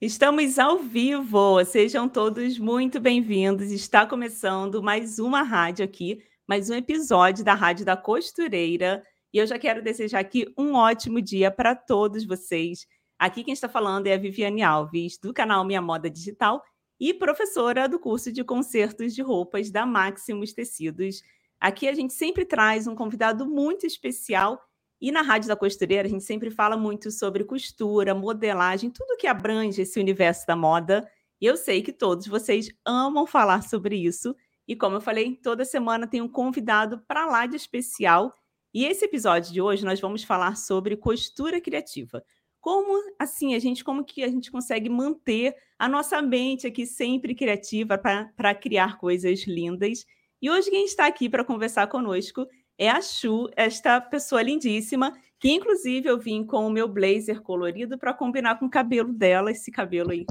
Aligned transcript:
Estamos 0.00 0.58
ao 0.58 0.78
vivo, 0.78 1.62
sejam 1.62 2.08
todos 2.08 2.58
muito 2.58 2.98
bem-vindos. 2.98 3.70
Está 3.70 4.06
começando 4.06 4.82
mais 4.82 5.18
uma 5.18 5.42
rádio 5.42 5.84
aqui, 5.84 6.22
mais 6.48 6.70
um 6.70 6.74
episódio 6.74 7.44
da 7.44 7.52
Rádio 7.52 7.84
da 7.84 7.98
Costureira. 7.98 9.02
E 9.30 9.36
eu 9.36 9.46
já 9.46 9.58
quero 9.58 9.82
desejar 9.82 10.20
aqui 10.20 10.50
um 10.56 10.72
ótimo 10.72 11.20
dia 11.20 11.50
para 11.50 11.74
todos 11.74 12.24
vocês. 12.24 12.86
Aqui 13.18 13.44
quem 13.44 13.52
está 13.52 13.68
falando 13.68 14.06
é 14.06 14.14
a 14.14 14.16
Viviane 14.16 14.62
Alves, 14.62 15.18
do 15.18 15.34
canal 15.34 15.66
Minha 15.66 15.82
Moda 15.82 16.08
Digital 16.08 16.62
e 16.98 17.12
professora 17.12 17.86
do 17.86 18.00
curso 18.00 18.32
de 18.32 18.42
consertos 18.42 19.14
de 19.14 19.20
roupas 19.20 19.70
da 19.70 19.84
Maximus 19.84 20.54
Tecidos. 20.54 21.20
Aqui 21.60 21.86
a 21.86 21.92
gente 21.92 22.14
sempre 22.14 22.46
traz 22.46 22.86
um 22.86 22.94
convidado 22.94 23.46
muito 23.46 23.84
especial 23.86 24.58
e 25.00 25.10
na 25.10 25.22
Rádio 25.22 25.48
da 25.48 25.56
Costureira, 25.56 26.06
a 26.06 26.10
gente 26.10 26.24
sempre 26.24 26.50
fala 26.50 26.76
muito 26.76 27.10
sobre 27.10 27.42
costura, 27.44 28.14
modelagem, 28.14 28.90
tudo 28.90 29.16
que 29.16 29.26
abrange 29.26 29.80
esse 29.80 29.98
universo 29.98 30.46
da 30.46 30.54
moda. 30.54 31.08
E 31.40 31.46
eu 31.46 31.56
sei 31.56 31.80
que 31.82 31.92
todos 31.92 32.26
vocês 32.26 32.68
amam 32.84 33.26
falar 33.26 33.62
sobre 33.62 33.96
isso. 33.96 34.36
E 34.68 34.76
como 34.76 34.96
eu 34.96 35.00
falei, 35.00 35.36
toda 35.36 35.64
semana 35.64 36.06
tem 36.06 36.20
um 36.20 36.28
convidado 36.28 37.02
para 37.08 37.24
lá 37.24 37.46
de 37.46 37.56
especial. 37.56 38.34
E 38.74 38.84
esse 38.84 39.06
episódio 39.06 39.52
de 39.52 39.60
hoje 39.60 39.86
nós 39.86 39.98
vamos 39.98 40.22
falar 40.22 40.56
sobre 40.56 40.96
costura 40.96 41.60
criativa. 41.62 42.22
Como 42.60 43.02
assim 43.18 43.54
a 43.54 43.58
gente 43.58 43.82
como 43.82 44.04
que 44.04 44.22
a 44.22 44.28
gente 44.28 44.50
consegue 44.50 44.90
manter 44.90 45.56
a 45.78 45.88
nossa 45.88 46.20
mente 46.20 46.66
aqui 46.66 46.84
sempre 46.84 47.34
criativa 47.34 47.96
para 47.96 48.54
criar 48.54 48.98
coisas 48.98 49.46
lindas? 49.46 50.04
E 50.42 50.50
hoje 50.50 50.70
quem 50.70 50.84
está 50.84 51.06
aqui 51.06 51.28
para 51.28 51.44
conversar 51.44 51.86
conosco 51.86 52.46
é 52.80 52.88
a 52.88 53.02
Chu, 53.02 53.50
esta 53.54 54.00
pessoa 54.00 54.40
lindíssima, 54.40 55.12
que 55.38 55.50
inclusive 55.50 56.08
eu 56.08 56.18
vim 56.18 56.42
com 56.42 56.66
o 56.66 56.70
meu 56.70 56.88
blazer 56.88 57.42
colorido 57.42 57.98
para 57.98 58.14
combinar 58.14 58.58
com 58.58 58.64
o 58.64 58.70
cabelo 58.70 59.12
dela, 59.12 59.50
esse 59.50 59.70
cabelo 59.70 60.12
aí, 60.12 60.24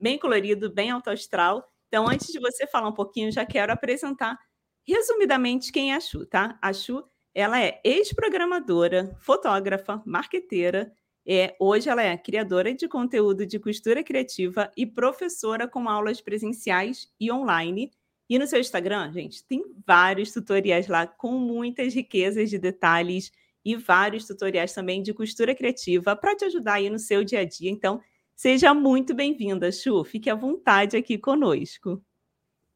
bem 0.00 0.16
colorido, 0.16 0.72
bem 0.72 0.88
alto 0.88 1.10
astral. 1.10 1.68
Então, 1.88 2.08
antes 2.08 2.28
de 2.28 2.38
você 2.38 2.64
falar 2.64 2.88
um 2.88 2.94
pouquinho, 2.94 3.32
já 3.32 3.44
quero 3.44 3.72
apresentar 3.72 4.38
resumidamente 4.86 5.72
quem 5.72 5.92
é 5.92 5.96
a 5.96 6.00
Chu, 6.00 6.24
tá? 6.24 6.56
A 6.62 6.72
Chu, 6.72 7.02
ela 7.34 7.60
é 7.60 7.80
ex-programadora, 7.82 9.16
fotógrafa, 9.18 10.00
marqueteira, 10.06 10.92
é, 11.26 11.56
hoje 11.58 11.88
ela 11.88 12.04
é 12.04 12.16
criadora 12.16 12.72
de 12.72 12.86
conteúdo 12.86 13.44
de 13.44 13.58
costura 13.58 14.04
criativa 14.04 14.70
e 14.76 14.86
professora 14.86 15.66
com 15.66 15.88
aulas 15.88 16.20
presenciais 16.20 17.12
e 17.18 17.32
online. 17.32 17.90
E 18.28 18.38
no 18.38 18.46
seu 18.46 18.58
Instagram, 18.58 19.12
gente, 19.12 19.44
tem 19.46 19.64
vários 19.86 20.32
tutoriais 20.32 20.88
lá 20.88 21.06
com 21.06 21.32
muitas 21.32 21.94
riquezas 21.94 22.50
de 22.50 22.58
detalhes 22.58 23.30
e 23.64 23.76
vários 23.76 24.26
tutoriais 24.26 24.72
também 24.72 25.02
de 25.02 25.14
costura 25.14 25.54
criativa 25.54 26.16
para 26.16 26.36
te 26.36 26.44
ajudar 26.44 26.74
aí 26.74 26.90
no 26.90 26.98
seu 26.98 27.24
dia 27.24 27.40
a 27.40 27.44
dia. 27.44 27.70
Então, 27.70 28.00
seja 28.34 28.74
muito 28.74 29.14
bem-vinda, 29.14 29.70
Chu. 29.70 30.04
Fique 30.04 30.28
à 30.28 30.34
vontade 30.34 30.96
aqui 30.96 31.18
conosco. 31.18 32.02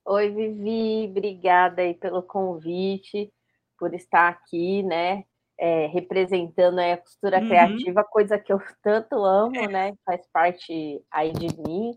Oi, 0.04 0.30
Vivi, 0.30 1.08
obrigada 1.08 1.82
aí 1.82 1.94
pelo 1.94 2.22
convite, 2.22 3.32
por 3.78 3.94
estar 3.94 4.28
aqui, 4.28 4.82
né? 4.82 5.24
É, 5.58 5.86
representando 5.86 6.78
a 6.78 6.96
costura 6.96 7.38
uhum. 7.38 7.46
criativa, 7.46 8.02
coisa 8.02 8.38
que 8.38 8.52
eu 8.52 8.58
tanto 8.82 9.16
amo, 9.24 9.56
é. 9.56 9.68
né? 9.68 9.94
Faz 10.04 10.26
parte 10.32 11.00
aí 11.10 11.32
de 11.32 11.48
mim. 11.60 11.92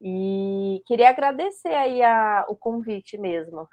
E 0.00 0.82
queria 0.86 1.10
agradecer 1.10 1.74
aí 1.74 2.02
a, 2.02 2.44
o 2.48 2.56
convite 2.56 3.16
mesmo. 3.16 3.68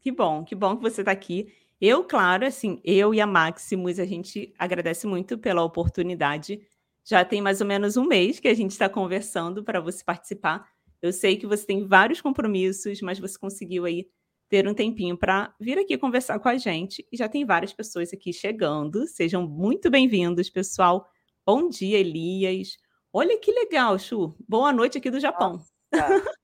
Que 0.00 0.10
bom, 0.10 0.44
que 0.44 0.54
bom 0.54 0.76
que 0.76 0.82
você 0.82 1.02
está 1.02 1.10
aqui. 1.12 1.52
Eu, 1.80 2.04
claro, 2.04 2.46
assim, 2.46 2.80
eu 2.84 3.12
e 3.12 3.20
a 3.20 3.26
Maximus, 3.26 3.98
a 3.98 4.04
gente 4.04 4.54
agradece 4.58 5.06
muito 5.06 5.36
pela 5.36 5.64
oportunidade. 5.64 6.60
Já 7.04 7.24
tem 7.24 7.42
mais 7.42 7.60
ou 7.60 7.66
menos 7.66 7.96
um 7.96 8.04
mês 8.04 8.38
que 8.38 8.46
a 8.46 8.54
gente 8.54 8.70
está 8.70 8.88
conversando 8.88 9.64
para 9.64 9.80
você 9.80 10.04
participar. 10.04 10.64
Eu 11.02 11.12
sei 11.12 11.36
que 11.36 11.46
você 11.46 11.66
tem 11.66 11.84
vários 11.84 12.20
compromissos, 12.20 13.00
mas 13.00 13.18
você 13.18 13.36
conseguiu 13.36 13.84
aí 13.84 14.06
ter 14.48 14.68
um 14.68 14.74
tempinho 14.74 15.16
para 15.16 15.52
vir 15.58 15.78
aqui 15.78 15.98
conversar 15.98 16.38
com 16.38 16.48
a 16.48 16.56
gente. 16.56 17.04
E 17.10 17.16
já 17.16 17.28
tem 17.28 17.44
várias 17.44 17.72
pessoas 17.72 18.12
aqui 18.12 18.32
chegando. 18.32 19.06
Sejam 19.08 19.44
muito 19.48 19.90
bem-vindos, 19.90 20.48
pessoal. 20.48 21.04
Bom 21.44 21.68
dia, 21.68 21.98
Elias. 21.98 22.76
Olha 23.14 23.38
que 23.38 23.52
legal, 23.52 23.98
Chu. 23.98 24.34
Boa 24.48 24.72
noite 24.72 24.96
aqui 24.96 25.10
do 25.10 25.20
Japão. 25.20 25.62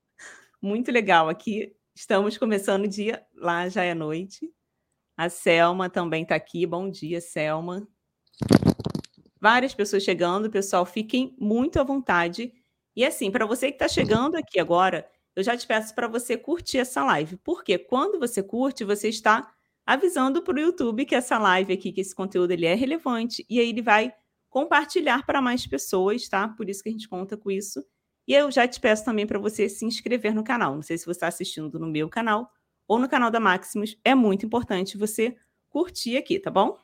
Muito 0.60 0.92
legal. 0.92 1.26
Aqui 1.26 1.74
estamos 1.94 2.36
começando 2.36 2.84
o 2.84 2.88
dia, 2.88 3.24
lá 3.34 3.70
já 3.70 3.84
é 3.84 3.94
noite. 3.94 4.52
A 5.16 5.30
Selma 5.30 5.88
também 5.88 6.24
está 6.24 6.34
aqui. 6.34 6.66
Bom 6.66 6.90
dia, 6.90 7.22
Selma. 7.22 7.88
Várias 9.40 9.72
pessoas 9.72 10.02
chegando, 10.02 10.50
pessoal, 10.50 10.84
fiquem 10.84 11.34
muito 11.38 11.80
à 11.80 11.82
vontade. 11.82 12.52
E 12.94 13.02
assim, 13.02 13.30
para 13.30 13.46
você 13.46 13.68
que 13.68 13.76
está 13.76 13.88
chegando 13.88 14.36
aqui 14.36 14.60
agora, 14.60 15.08
eu 15.34 15.42
já 15.42 15.56
te 15.56 15.66
peço 15.66 15.94
para 15.94 16.06
você 16.06 16.36
curtir 16.36 16.76
essa 16.76 17.02
live, 17.02 17.38
porque 17.38 17.78
quando 17.78 18.18
você 18.18 18.42
curte, 18.42 18.84
você 18.84 19.08
está 19.08 19.50
avisando 19.86 20.42
para 20.42 20.56
o 20.56 20.60
YouTube 20.60 21.06
que 21.06 21.14
essa 21.14 21.38
live 21.38 21.72
aqui, 21.72 21.92
que 21.92 22.02
esse 22.02 22.14
conteúdo 22.14 22.50
ele 22.50 22.66
é 22.66 22.74
relevante, 22.74 23.46
e 23.48 23.58
aí 23.58 23.70
ele 23.70 23.80
vai 23.80 24.12
compartilhar 24.48 25.24
para 25.26 25.40
mais 25.40 25.66
pessoas, 25.66 26.28
tá? 26.28 26.48
Por 26.48 26.68
isso 26.68 26.82
que 26.82 26.88
a 26.88 26.92
gente 26.92 27.08
conta 27.08 27.36
com 27.36 27.50
isso. 27.50 27.84
E 28.26 28.34
eu 28.34 28.50
já 28.50 28.66
te 28.68 28.80
peço 28.80 29.04
também 29.04 29.26
para 29.26 29.38
você 29.38 29.68
se 29.68 29.84
inscrever 29.84 30.34
no 30.34 30.44
canal. 30.44 30.74
Não 30.74 30.82
sei 30.82 30.98
se 30.98 31.06
você 31.06 31.12
está 31.12 31.28
assistindo 31.28 31.78
no 31.78 31.86
meu 31.86 32.08
canal 32.08 32.50
ou 32.86 32.98
no 32.98 33.08
canal 33.08 33.30
da 33.30 33.40
Maximus. 33.40 33.98
É 34.04 34.14
muito 34.14 34.44
importante 34.44 34.98
você 34.98 35.36
curtir 35.68 36.16
aqui, 36.16 36.38
tá 36.38 36.50
bom? 36.50 36.78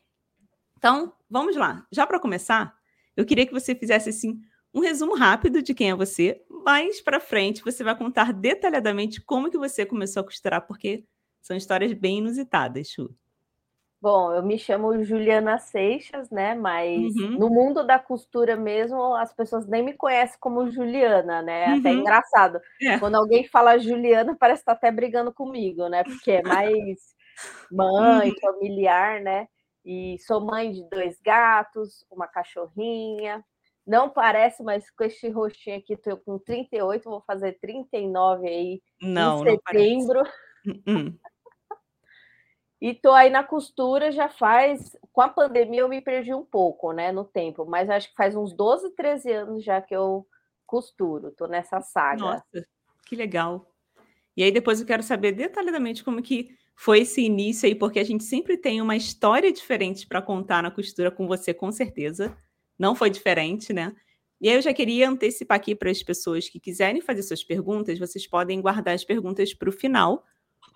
Então, 0.78 1.12
vamos 1.28 1.56
lá. 1.56 1.86
Já 1.91 2.06
para 2.06 2.20
começar, 2.20 2.75
eu 3.16 3.25
queria 3.25 3.47
que 3.47 3.52
você 3.52 3.75
fizesse 3.75 4.10
assim 4.10 4.41
um 4.72 4.81
resumo 4.81 5.14
rápido 5.14 5.62
de 5.62 5.72
quem 5.72 5.91
é 5.91 5.94
você. 5.94 6.42
Mais 6.48 7.00
para 7.00 7.20
frente, 7.20 7.62
você 7.62 7.84
vai 7.84 7.96
contar 7.96 8.32
detalhadamente 8.32 9.20
como 9.20 9.50
que 9.50 9.56
você 9.56 9.86
começou 9.86 10.20
a 10.20 10.25
costurar, 10.25 10.66
porque 10.66 11.04
são 11.41 11.56
histórias 11.56 11.92
bem 11.92 12.19
inusitadas, 12.19 12.88
Chu. 12.88 13.14
Bom, 14.04 14.34
eu 14.34 14.42
me 14.42 14.59
chamo 14.59 15.03
Juliana 15.03 15.59
Seixas, 15.59 16.28
né? 16.28 16.54
Mas 16.54 17.16
uhum. 17.16 17.38
no 17.38 17.48
mundo 17.48 17.82
da 17.87 17.98
costura 17.98 18.54
mesmo, 18.54 19.15
as 19.15 19.32
pessoas 19.32 19.66
nem 19.66 19.82
me 19.82 19.94
conhecem 19.94 20.37
como 20.38 20.70
Juliana, 20.70 21.41
né? 21.41 21.69
Uhum. 21.69 21.78
Até 21.78 21.91
engraçado. 21.91 22.60
É. 22.82 22.98
Quando 22.98 23.14
alguém 23.14 23.48
fala 23.48 23.78
Juliana, 23.78 24.37
parece 24.38 24.60
estar 24.60 24.72
tá 24.75 24.76
até 24.76 24.91
brigando 24.91 25.32
comigo, 25.32 25.88
né? 25.88 26.04
Porque 26.04 26.32
é 26.32 26.43
mais 26.43 26.98
mãe, 27.72 28.28
uhum. 28.28 28.41
familiar, 28.43 29.22
né? 29.22 29.48
E 29.82 30.19
sou 30.19 30.44
mãe 30.44 30.70
de 30.70 30.87
dois 30.91 31.19
gatos, 31.22 32.04
uma 32.10 32.28
cachorrinha. 32.28 33.43
Não 33.87 34.10
parece, 34.10 34.62
mas 34.62 34.91
com 34.91 35.04
este 35.04 35.31
rostinho 35.31 35.78
aqui, 35.78 35.97
tô 35.97 36.19
com 36.19 36.38
38, 36.38 37.09
vou 37.09 37.22
fazer 37.22 37.59
39 37.59 38.47
aí 38.47 38.82
não, 39.00 39.47
em 39.47 39.59
setembro. 39.59 40.22
Não 40.84 41.14
e 42.84 42.92
tô 42.92 43.12
aí 43.12 43.30
na 43.30 43.42
costura 43.42 44.12
já 44.12 44.28
faz. 44.28 44.94
Com 45.10 45.22
a 45.22 45.28
pandemia 45.30 45.80
eu 45.80 45.88
me 45.88 46.02
perdi 46.02 46.34
um 46.34 46.44
pouco, 46.44 46.92
né, 46.92 47.10
no 47.10 47.24
tempo, 47.24 47.64
mas 47.64 47.88
acho 47.88 48.10
que 48.10 48.14
faz 48.14 48.36
uns 48.36 48.52
12, 48.52 48.94
13 48.94 49.32
anos 49.32 49.64
já 49.64 49.80
que 49.80 49.96
eu 49.96 50.26
costuro, 50.66 51.30
tô 51.30 51.46
nessa 51.46 51.80
saga. 51.80 52.20
Nossa, 52.20 52.68
que 53.06 53.16
legal. 53.16 53.66
E 54.36 54.42
aí 54.42 54.52
depois 54.52 54.80
eu 54.80 54.86
quero 54.86 55.02
saber 55.02 55.32
detalhadamente 55.32 56.04
como 56.04 56.20
que 56.20 56.50
foi 56.76 57.00
esse 57.00 57.22
início 57.22 57.66
aí, 57.66 57.74
porque 57.74 57.98
a 57.98 58.04
gente 58.04 58.22
sempre 58.22 58.58
tem 58.58 58.82
uma 58.82 58.96
história 58.96 59.50
diferente 59.50 60.06
para 60.06 60.20
contar 60.20 60.62
na 60.62 60.70
costura 60.70 61.10
com 61.10 61.26
você, 61.26 61.54
com 61.54 61.72
certeza. 61.72 62.36
Não 62.78 62.94
foi 62.94 63.08
diferente, 63.08 63.72
né? 63.72 63.96
E 64.38 64.46
aí 64.50 64.56
eu 64.56 64.60
já 64.60 64.74
queria 64.74 65.08
antecipar 65.08 65.56
aqui 65.56 65.74
para 65.74 65.90
as 65.90 66.02
pessoas 66.02 66.50
que 66.50 66.60
quiserem 66.60 67.00
fazer 67.00 67.22
suas 67.22 67.42
perguntas, 67.42 67.98
vocês 67.98 68.26
podem 68.26 68.60
guardar 68.60 68.94
as 68.94 69.04
perguntas 69.04 69.54
para 69.54 69.70
o 69.70 69.72
final, 69.72 70.22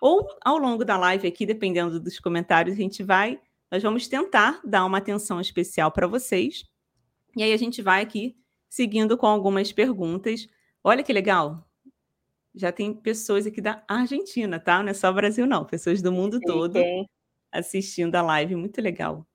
ou 0.00 0.28
ao 0.44 0.58
longo 0.58 0.84
da 0.84 0.96
live 0.96 1.26
aqui, 1.26 1.44
dependendo 1.44 1.98
dos 1.98 2.18
comentários, 2.18 2.74
a 2.76 2.80
gente 2.80 3.02
vai, 3.02 3.40
nós 3.70 3.82
vamos 3.82 4.06
tentar 4.08 4.60
dar 4.64 4.84
uma 4.84 4.98
atenção 4.98 5.40
especial 5.40 5.90
para 5.90 6.06
vocês. 6.06 6.64
E 7.36 7.42
aí 7.42 7.52
a 7.52 7.56
gente 7.56 7.82
vai 7.82 8.02
aqui 8.02 8.36
seguindo 8.68 9.16
com 9.16 9.26
algumas 9.26 9.72
perguntas. 9.72 10.48
Olha 10.82 11.02
que 11.02 11.12
legal. 11.12 11.64
Já 12.54 12.72
tem 12.72 12.92
pessoas 12.92 13.46
aqui 13.46 13.60
da 13.60 13.82
Argentina, 13.86 14.58
tá? 14.58 14.82
Não 14.82 14.90
é 14.90 14.94
só 14.94 15.12
Brasil, 15.12 15.46
não. 15.46 15.64
Pessoas 15.64 16.02
do 16.02 16.10
mundo 16.10 16.40
todo 16.40 16.78
assistindo 17.52 18.14
a 18.16 18.22
live. 18.22 18.56
Muito 18.56 18.80
legal. 18.80 19.26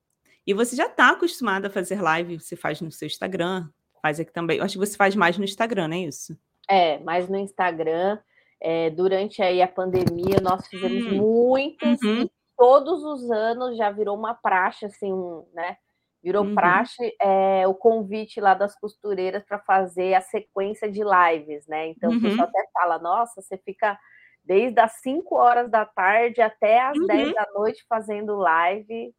E 0.45 0.53
você 0.53 0.75
já 0.75 0.87
está 0.87 1.11
acostumado 1.11 1.65
a 1.65 1.69
fazer 1.69 2.01
live? 2.01 2.39
Você 2.39 2.55
faz 2.55 2.81
no 2.81 2.91
seu 2.91 3.05
Instagram? 3.05 3.69
Faz 4.01 4.19
aqui 4.19 4.33
também. 4.33 4.57
Eu 4.57 4.65
acho 4.65 4.73
que 4.73 4.85
você 4.85 4.97
faz 4.97 5.15
mais 5.15 5.37
no 5.37 5.45
Instagram, 5.45 5.87
não 5.87 5.95
é 5.95 6.01
isso? 6.01 6.37
É, 6.69 6.99
mais 6.99 7.29
no 7.29 7.37
Instagram. 7.37 8.19
É, 8.63 8.89
durante 8.89 9.41
aí 9.41 9.61
a 9.61 9.67
pandemia, 9.67 10.39
nós 10.41 10.65
fizemos 10.67 11.11
hum. 11.11 11.17
muitas, 11.17 12.01
uhum. 12.01 12.21
e 12.21 12.31
todos 12.57 13.03
os 13.03 13.29
anos 13.29 13.75
já 13.75 13.91
virou 13.91 14.17
uma 14.17 14.33
praxe, 14.33 14.85
assim, 14.85 15.11
né? 15.53 15.77
Virou 16.23 16.45
uhum. 16.45 16.55
praxe 16.55 17.13
é, 17.21 17.67
o 17.67 17.73
convite 17.73 18.39
lá 18.39 18.53
das 18.53 18.79
costureiras 18.79 19.43
para 19.43 19.59
fazer 19.59 20.13
a 20.13 20.21
sequência 20.21 20.89
de 20.89 21.01
lives, 21.03 21.67
né? 21.67 21.87
Então 21.89 22.11
uhum. 22.11 22.17
o 22.17 22.21
pessoal 22.21 22.47
até 22.47 22.65
fala, 22.73 22.97
nossa, 22.97 23.41
você 23.41 23.57
fica 23.57 23.99
desde 24.41 24.79
as 24.79 24.93
5 25.01 25.35
horas 25.35 25.69
da 25.69 25.85
tarde 25.85 26.41
até 26.41 26.81
as 26.81 26.97
uhum. 26.97 27.07
10 27.07 27.33
da 27.33 27.47
noite 27.53 27.85
fazendo 27.89 28.37
live. 28.37 29.13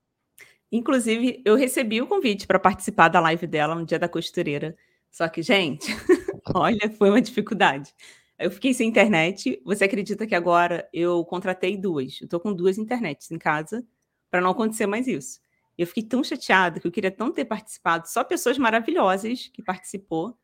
Inclusive, 0.73 1.43
eu 1.44 1.55
recebi 1.55 2.00
o 2.00 2.06
convite 2.06 2.46
para 2.46 2.58
participar 2.58 3.08
da 3.08 3.20
live 3.20 3.46
dela 3.46 3.75
no 3.75 3.85
dia 3.85 3.99
da 3.99 4.08
costureira. 4.08 4.75
Só 5.11 5.29
que, 5.29 5.43
gente, 5.43 5.87
Olha, 6.52 6.91
foi 6.99 7.08
uma 7.08 7.23
dificuldade. 7.23 7.94
Eu 8.38 8.50
fiquei 8.50 8.75
sem 8.75 8.88
internet. 8.88 9.60
Você 9.64 9.84
acredita 9.84 10.26
que 10.26 10.34
agora 10.34 10.88
eu 10.92 11.25
contratei 11.25 11.76
duas? 11.76 12.20
Eu 12.20 12.28
tô 12.28 12.40
com 12.40 12.52
duas 12.52 12.78
internets 12.78 13.31
em 13.31 13.38
casa 13.38 13.86
para 14.31 14.40
não 14.40 14.50
acontecer 14.50 14.86
mais 14.86 15.06
isso. 15.06 15.40
Eu 15.78 15.86
fiquei 15.86 16.02
tão 16.02 16.22
chateada 16.22 16.81
que 16.81 16.86
eu 16.86 16.92
queria 16.92 17.10
tanto 17.10 17.34
ter 17.34 17.44
participado. 17.44 18.08
Só 18.08 18.22
pessoas 18.25 18.58
maravilhosas 18.58 19.48
que 19.48 19.62
participou. 19.62 20.36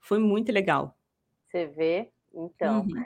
Foi 0.00 0.18
muito 0.18 0.52
legal. 0.52 0.98
Você 1.46 1.66
vê? 1.66 2.10
Então. 2.34 2.82
Uhum. 2.82 3.04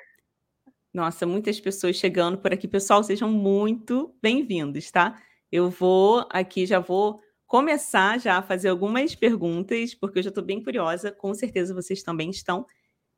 Nossa, 0.93 1.27
muitas 1.27 1.59
pessoas 1.59 1.97
chegando 1.97 2.39
por 2.39 2.53
aqui. 2.53 2.69
Pessoal, 2.69 3.03
sejam 3.03 3.31
muito 3.31 4.15
bem-vindos, 4.21 4.91
tá? 4.91 5.21
Eu 5.51 5.71
vou 5.71 6.27
aqui, 6.31 6.67
já 6.67 6.79
vou 6.79 7.21
começar 7.47 8.19
já 8.19 8.39
a 8.39 8.43
fazer 8.43 8.69
algumas 8.69 9.15
perguntas, 9.15 9.95
porque 9.95 10.19
eu 10.19 10.23
já 10.23 10.29
estou 10.29 10.45
bem 10.45 10.63
curiosa. 10.63 11.11
Com 11.11 11.33
certeza 11.35 11.75
vocês 11.75 12.03
também 12.03 12.31
estão. 12.31 12.67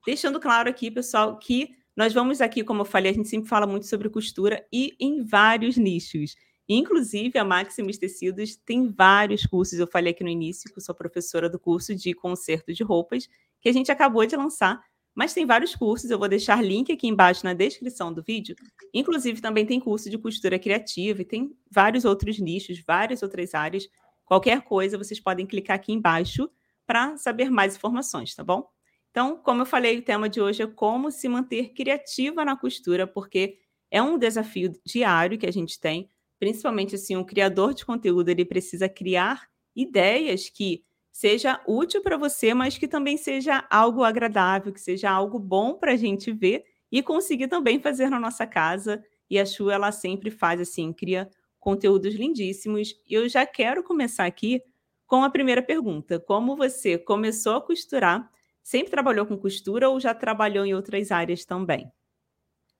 Deixando 0.06 0.39
claro 0.39 0.69
aqui, 0.69 0.91
pessoal, 0.91 1.39
que 1.39 1.75
nós 1.97 2.12
vamos 2.12 2.41
aqui, 2.41 2.62
como 2.65 2.83
eu 2.83 2.85
falei, 2.85 3.12
a 3.12 3.15
gente 3.15 3.29
sempre 3.29 3.49
fala 3.49 3.67
muito 3.67 3.87
sobre 3.87 4.09
costura 4.09 4.67
e 4.73 4.97
em 5.01 5.25
vários 5.25 5.77
nichos. 5.77 6.35
Inclusive, 6.69 7.39
a 7.39 7.45
Maximus 7.45 7.99
Tecidos 7.99 8.56
tem 8.56 8.91
vários 8.91 9.47
cursos. 9.47 9.79
Eu 9.79 9.87
falei 9.87 10.12
aqui 10.12 10.25
no 10.25 10.31
início 10.31 10.71
que 10.71 10.79
eu 10.79 10.83
sou 10.83 10.95
professora 10.95 11.49
do 11.49 11.59
curso 11.59 11.95
de 11.95 12.12
conserto 12.15 12.73
de 12.73 12.83
roupas, 12.83 13.29
que 13.61 13.69
a 13.69 13.73
gente 13.73 13.93
acabou 13.93 14.27
de 14.27 14.37
lançar. 14.37 14.83
Mas 15.15 15.33
tem 15.33 15.47
vários 15.47 15.77
cursos, 15.77 16.11
eu 16.11 16.19
vou 16.19 16.29
deixar 16.29 16.62
link 16.65 16.91
aqui 16.91 17.07
embaixo 17.07 17.45
na 17.45 17.55
descrição 17.55 18.12
do 18.12 18.21
vídeo. 18.23 18.57
Inclusive, 18.93 19.41
também 19.41 19.65
tem 19.65 19.79
curso 19.79 20.11
de 20.11 20.19
costura 20.19 20.59
criativa 20.59 21.23
e 21.23 21.25
tem 21.25 21.57
vários 21.71 22.05
outros 22.05 22.39
nichos, 22.41 22.83
várias 22.85 23.23
outras 23.23 23.55
áreas. 23.55 23.89
Qualquer 24.25 24.62
coisa, 24.62 24.99
vocês 24.99 25.21
podem 25.21 25.47
clicar 25.47 25.77
aqui 25.77 25.93
embaixo 25.93 26.50
para 26.85 27.17
saber 27.17 27.49
mais 27.49 27.77
informações, 27.77 28.35
tá 28.35 28.43
bom? 28.43 28.69
Então, 29.14 29.37
como 29.37 29.62
eu 29.62 29.66
falei, 29.66 29.99
o 29.99 30.02
tema 30.02 30.28
de 30.28 30.40
hoje 30.40 30.64
é 30.64 30.66
como 30.66 31.08
se 31.12 31.28
manter 31.28 31.72
criativa 31.72 32.44
na 32.44 32.56
costura, 32.56 33.06
porque 33.06 33.58
é 33.88 34.02
um 34.02 34.19
desafio 34.19 34.72
diário 34.84 35.38
que 35.38 35.46
a 35.46 35.52
gente 35.52 35.78
tem 35.78 36.08
principalmente 36.44 36.94
assim, 36.94 37.16
um 37.16 37.25
criador 37.25 37.72
de 37.72 37.87
conteúdo, 37.87 38.28
ele 38.28 38.44
precisa 38.44 38.87
criar 38.87 39.49
ideias 39.75 40.50
que 40.50 40.84
seja 41.11 41.58
útil 41.66 42.02
para 42.02 42.19
você, 42.19 42.52
mas 42.52 42.76
que 42.76 42.88
também 42.88 43.16
seja 43.16 43.66
algo 43.70 44.02
agradável, 44.02 44.70
que 44.70 44.81
seja 44.81 45.11
algo 45.11 45.38
bom 45.38 45.75
para 45.75 45.93
a 45.93 45.96
gente 45.96 46.31
ver 46.32 46.64
e 46.90 47.02
conseguir 47.02 47.49
também 47.49 47.81
fazer 47.81 48.11
na 48.11 48.20
nossa 48.20 48.46
casa. 48.46 49.02
E 49.31 49.38
a 49.38 49.46
Chu, 49.46 49.70
ela 49.70 49.90
sempre 49.90 50.31
faz 50.31 50.61
assim, 50.61 50.93
cria 50.93 51.31
conteúdos 51.58 52.14
lindíssimos. 52.14 52.94
E 53.08 53.14
eu 53.14 53.26
já 53.26 53.46
quero 53.46 53.82
começar 53.82 54.26
aqui 54.26 54.61
com 55.06 55.25
a 55.25 55.31
primeira 55.31 55.62
pergunta. 55.62 56.20
Como 56.20 56.56
você 56.56 56.99
começou 56.99 57.55
a 57.55 57.62
costurar? 57.62 58.31
Sempre 58.64 58.90
trabalhou 58.90 59.26
com 59.26 59.38
costura 59.38 59.88
ou 59.88 60.00
já 60.00 60.14
trabalhou 60.14 60.64
em 60.64 60.75
outras 60.75 61.12
áreas 61.12 61.44
também? 61.44 61.93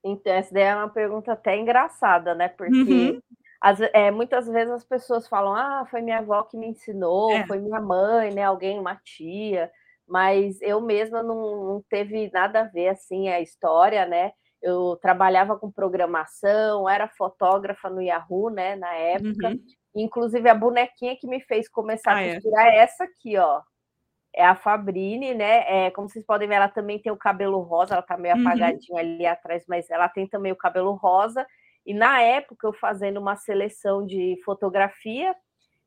Então, 0.03 0.33
essa 0.33 0.53
daí 0.53 0.63
é 0.63 0.75
uma 0.75 0.89
pergunta 0.89 1.31
até 1.31 1.57
engraçada, 1.57 2.35
né? 2.35 2.49
Porque 2.49 2.73
uhum. 2.75 3.21
As, 3.61 3.79
é, 3.93 4.11
muitas 4.11 4.47
vezes 4.47 4.71
as 4.71 4.83
pessoas 4.83 5.27
falam, 5.27 5.55
ah, 5.55 5.87
foi 5.89 5.99
minha 5.99 6.19
avó 6.19 6.43
que 6.43 6.55
me 6.55 6.67
ensinou, 6.67 7.31
é. 7.31 7.47
foi 7.47 7.57
minha 7.57 7.81
mãe, 7.81 8.31
né? 8.31 8.43
Alguém, 8.43 8.77
uma 8.77 8.95
tia, 8.95 9.71
mas 10.07 10.61
eu 10.61 10.79
mesma 10.79 11.23
não, 11.23 11.65
não 11.65 11.83
teve 11.89 12.29
nada 12.31 12.61
a 12.61 12.63
ver 12.65 12.89
assim 12.89 13.27
a 13.29 13.41
história, 13.41 14.05
né? 14.05 14.33
Eu 14.61 14.97
trabalhava 15.01 15.57
com 15.57 15.71
programação, 15.71 16.87
era 16.87 17.07
fotógrafa 17.07 17.89
no 17.89 18.01
Yahoo, 18.01 18.51
né, 18.51 18.75
na 18.75 18.93
época. 18.93 19.49
Uhum. 19.49 19.59
Inclusive 19.95 20.47
a 20.47 20.55
bonequinha 20.55 21.17
que 21.19 21.27
me 21.27 21.41
fez 21.41 21.67
começar 21.67 22.11
ah, 22.11 22.17
a 22.17 22.21
é. 22.21 22.33
costurar 22.35 22.67
é 22.67 22.77
essa 22.77 23.03
aqui, 23.05 23.37
ó. 23.37 23.61
É 24.37 24.45
a 24.45 24.55
Fabrine, 24.55 25.33
né? 25.33 25.85
É, 25.85 25.91
como 25.91 26.09
vocês 26.09 26.25
podem 26.25 26.47
ver, 26.47 26.55
ela 26.55 26.67
também 26.67 26.99
tem 26.99 27.11
o 27.11 27.17
cabelo 27.17 27.59
rosa, 27.61 27.93
ela 27.93 28.01
tá 28.01 28.17
meio 28.17 28.35
uhum. 28.35 28.41
apagadinha 28.41 28.99
ali 28.99 29.25
atrás, 29.25 29.63
mas 29.67 29.89
ela 29.89 30.09
tem 30.09 30.27
também 30.27 30.51
o 30.51 30.57
cabelo 30.57 30.91
rosa. 30.91 31.47
E 31.85 31.93
na 31.93 32.21
época, 32.21 32.67
eu 32.67 32.73
fazendo 32.73 33.17
uma 33.19 33.37
seleção 33.37 34.05
de 34.05 34.37
fotografia, 34.43 35.33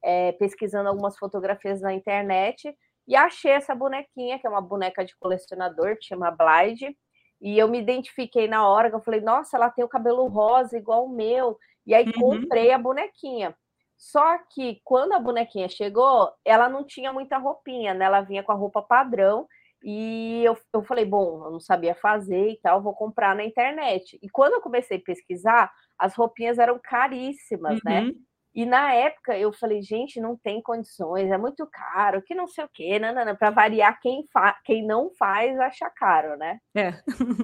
é, 0.02 0.32
pesquisando 0.32 0.88
algumas 0.88 1.18
fotografias 1.18 1.82
na 1.82 1.92
internet, 1.92 2.74
e 3.06 3.16
achei 3.16 3.50
essa 3.50 3.74
bonequinha, 3.74 4.38
que 4.38 4.46
é 4.46 4.50
uma 4.50 4.62
boneca 4.62 5.04
de 5.04 5.16
colecionador, 5.18 5.96
que 5.96 6.06
chama 6.06 6.30
Blyde, 6.30 6.96
e 7.40 7.58
eu 7.58 7.68
me 7.68 7.78
identifiquei 7.78 8.48
na 8.48 8.66
hora, 8.66 8.88
que 8.88 8.96
eu 8.96 9.02
falei, 9.02 9.20
nossa, 9.20 9.56
ela 9.56 9.70
tem 9.70 9.84
o 9.84 9.88
cabelo 9.88 10.26
rosa 10.26 10.76
igual 10.76 11.04
o 11.04 11.12
meu, 11.12 11.58
e 11.86 11.94
aí 11.94 12.06
uhum. 12.06 12.40
comprei 12.40 12.70
a 12.70 12.78
bonequinha. 12.78 13.54
Só 13.98 14.38
que 14.50 14.80
quando 14.84 15.12
a 15.12 15.18
bonequinha 15.18 15.68
chegou, 15.68 16.32
ela 16.44 16.68
não 16.68 16.84
tinha 16.84 17.12
muita 17.12 17.36
roupinha, 17.36 17.92
né? 17.92 18.04
Ela 18.04 18.20
vinha 18.20 18.44
com 18.44 18.52
a 18.52 18.54
roupa 18.54 18.80
padrão, 18.80 19.46
e 19.82 20.42
eu, 20.44 20.56
eu 20.72 20.82
falei, 20.82 21.04
bom, 21.04 21.44
eu 21.44 21.50
não 21.52 21.60
sabia 21.60 21.94
fazer 21.94 22.50
e 22.50 22.60
tal, 22.60 22.82
vou 22.82 22.94
comprar 22.94 23.34
na 23.34 23.44
internet. 23.44 24.18
E 24.20 24.28
quando 24.28 24.54
eu 24.54 24.60
comecei 24.60 24.98
a 24.98 25.02
pesquisar, 25.02 25.72
as 25.98 26.14
roupinhas 26.14 26.58
eram 26.58 26.80
caríssimas, 26.82 27.78
né? 27.84 28.00
uhum. 28.00 28.06
né? 28.06 28.12
E 28.58 28.66
na 28.66 28.93
época 28.93 29.38
eu 29.38 29.52
falei, 29.52 29.81
gente, 29.81 30.20
não 30.20 30.37
tem 30.37 30.60
condições, 30.60 31.31
é 31.31 31.38
muito 31.38 31.64
caro, 31.64 32.20
que 32.20 32.34
não 32.34 32.49
sei 32.49 32.64
o 32.64 32.69
quê, 32.69 32.99
para 33.38 33.50
variar 33.50 34.00
quem, 34.00 34.25
quem 34.64 34.84
não 34.84 35.12
faz 35.16 35.56
acha 35.60 35.88
caro, 35.90 36.37
né? 36.37 36.58
É. 36.76 36.93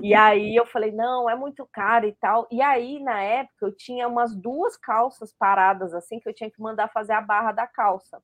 e 0.03 0.13
aí 0.13 0.57
eu 0.57 0.67
falei, 0.67 0.91
não, 0.91 1.31
é 1.31 1.37
muito 1.37 1.69
caro 1.73 2.05
e 2.09 2.13
tal. 2.15 2.49
E 2.51 2.61
aí, 2.61 2.99
na 2.99 3.23
época, 3.23 3.67
eu 3.67 3.77
tinha 3.77 4.09
umas 4.09 4.35
duas 4.35 4.77
calças 4.77 5.33
paradas 5.33 5.95
assim 5.95 6.19
que 6.19 6.29
eu 6.29 6.35
tinha 6.35 6.51
que 6.51 6.61
mandar 6.61 6.89
fazer 6.89 7.13
a 7.13 7.21
barra 7.21 7.53
da 7.53 7.65
calça. 7.69 8.21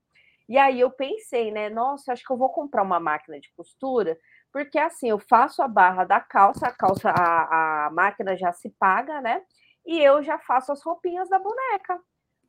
E 0.48 0.58
aí 0.58 0.80
eu 0.80 0.90
pensei, 0.90 1.52
né? 1.52 1.70
Nossa, 1.70 2.12
acho 2.12 2.24
que 2.24 2.32
eu 2.32 2.36
vou 2.36 2.48
comprar 2.48 2.82
uma 2.82 2.98
máquina 2.98 3.38
de 3.38 3.52
costura, 3.56 4.18
porque 4.52 4.80
assim 4.80 5.10
eu 5.10 5.18
faço 5.20 5.62
a 5.62 5.68
barra 5.68 6.02
da 6.02 6.18
calça, 6.18 6.66
a 6.66 6.72
calça, 6.72 7.08
a, 7.10 7.86
a 7.86 7.90
máquina 7.90 8.36
já 8.36 8.52
se 8.52 8.68
paga, 8.80 9.20
né? 9.20 9.42
E 9.86 10.00
eu 10.02 10.24
já 10.24 10.40
faço 10.40 10.72
as 10.72 10.82
roupinhas 10.82 11.28
da 11.28 11.38
boneca. 11.38 12.00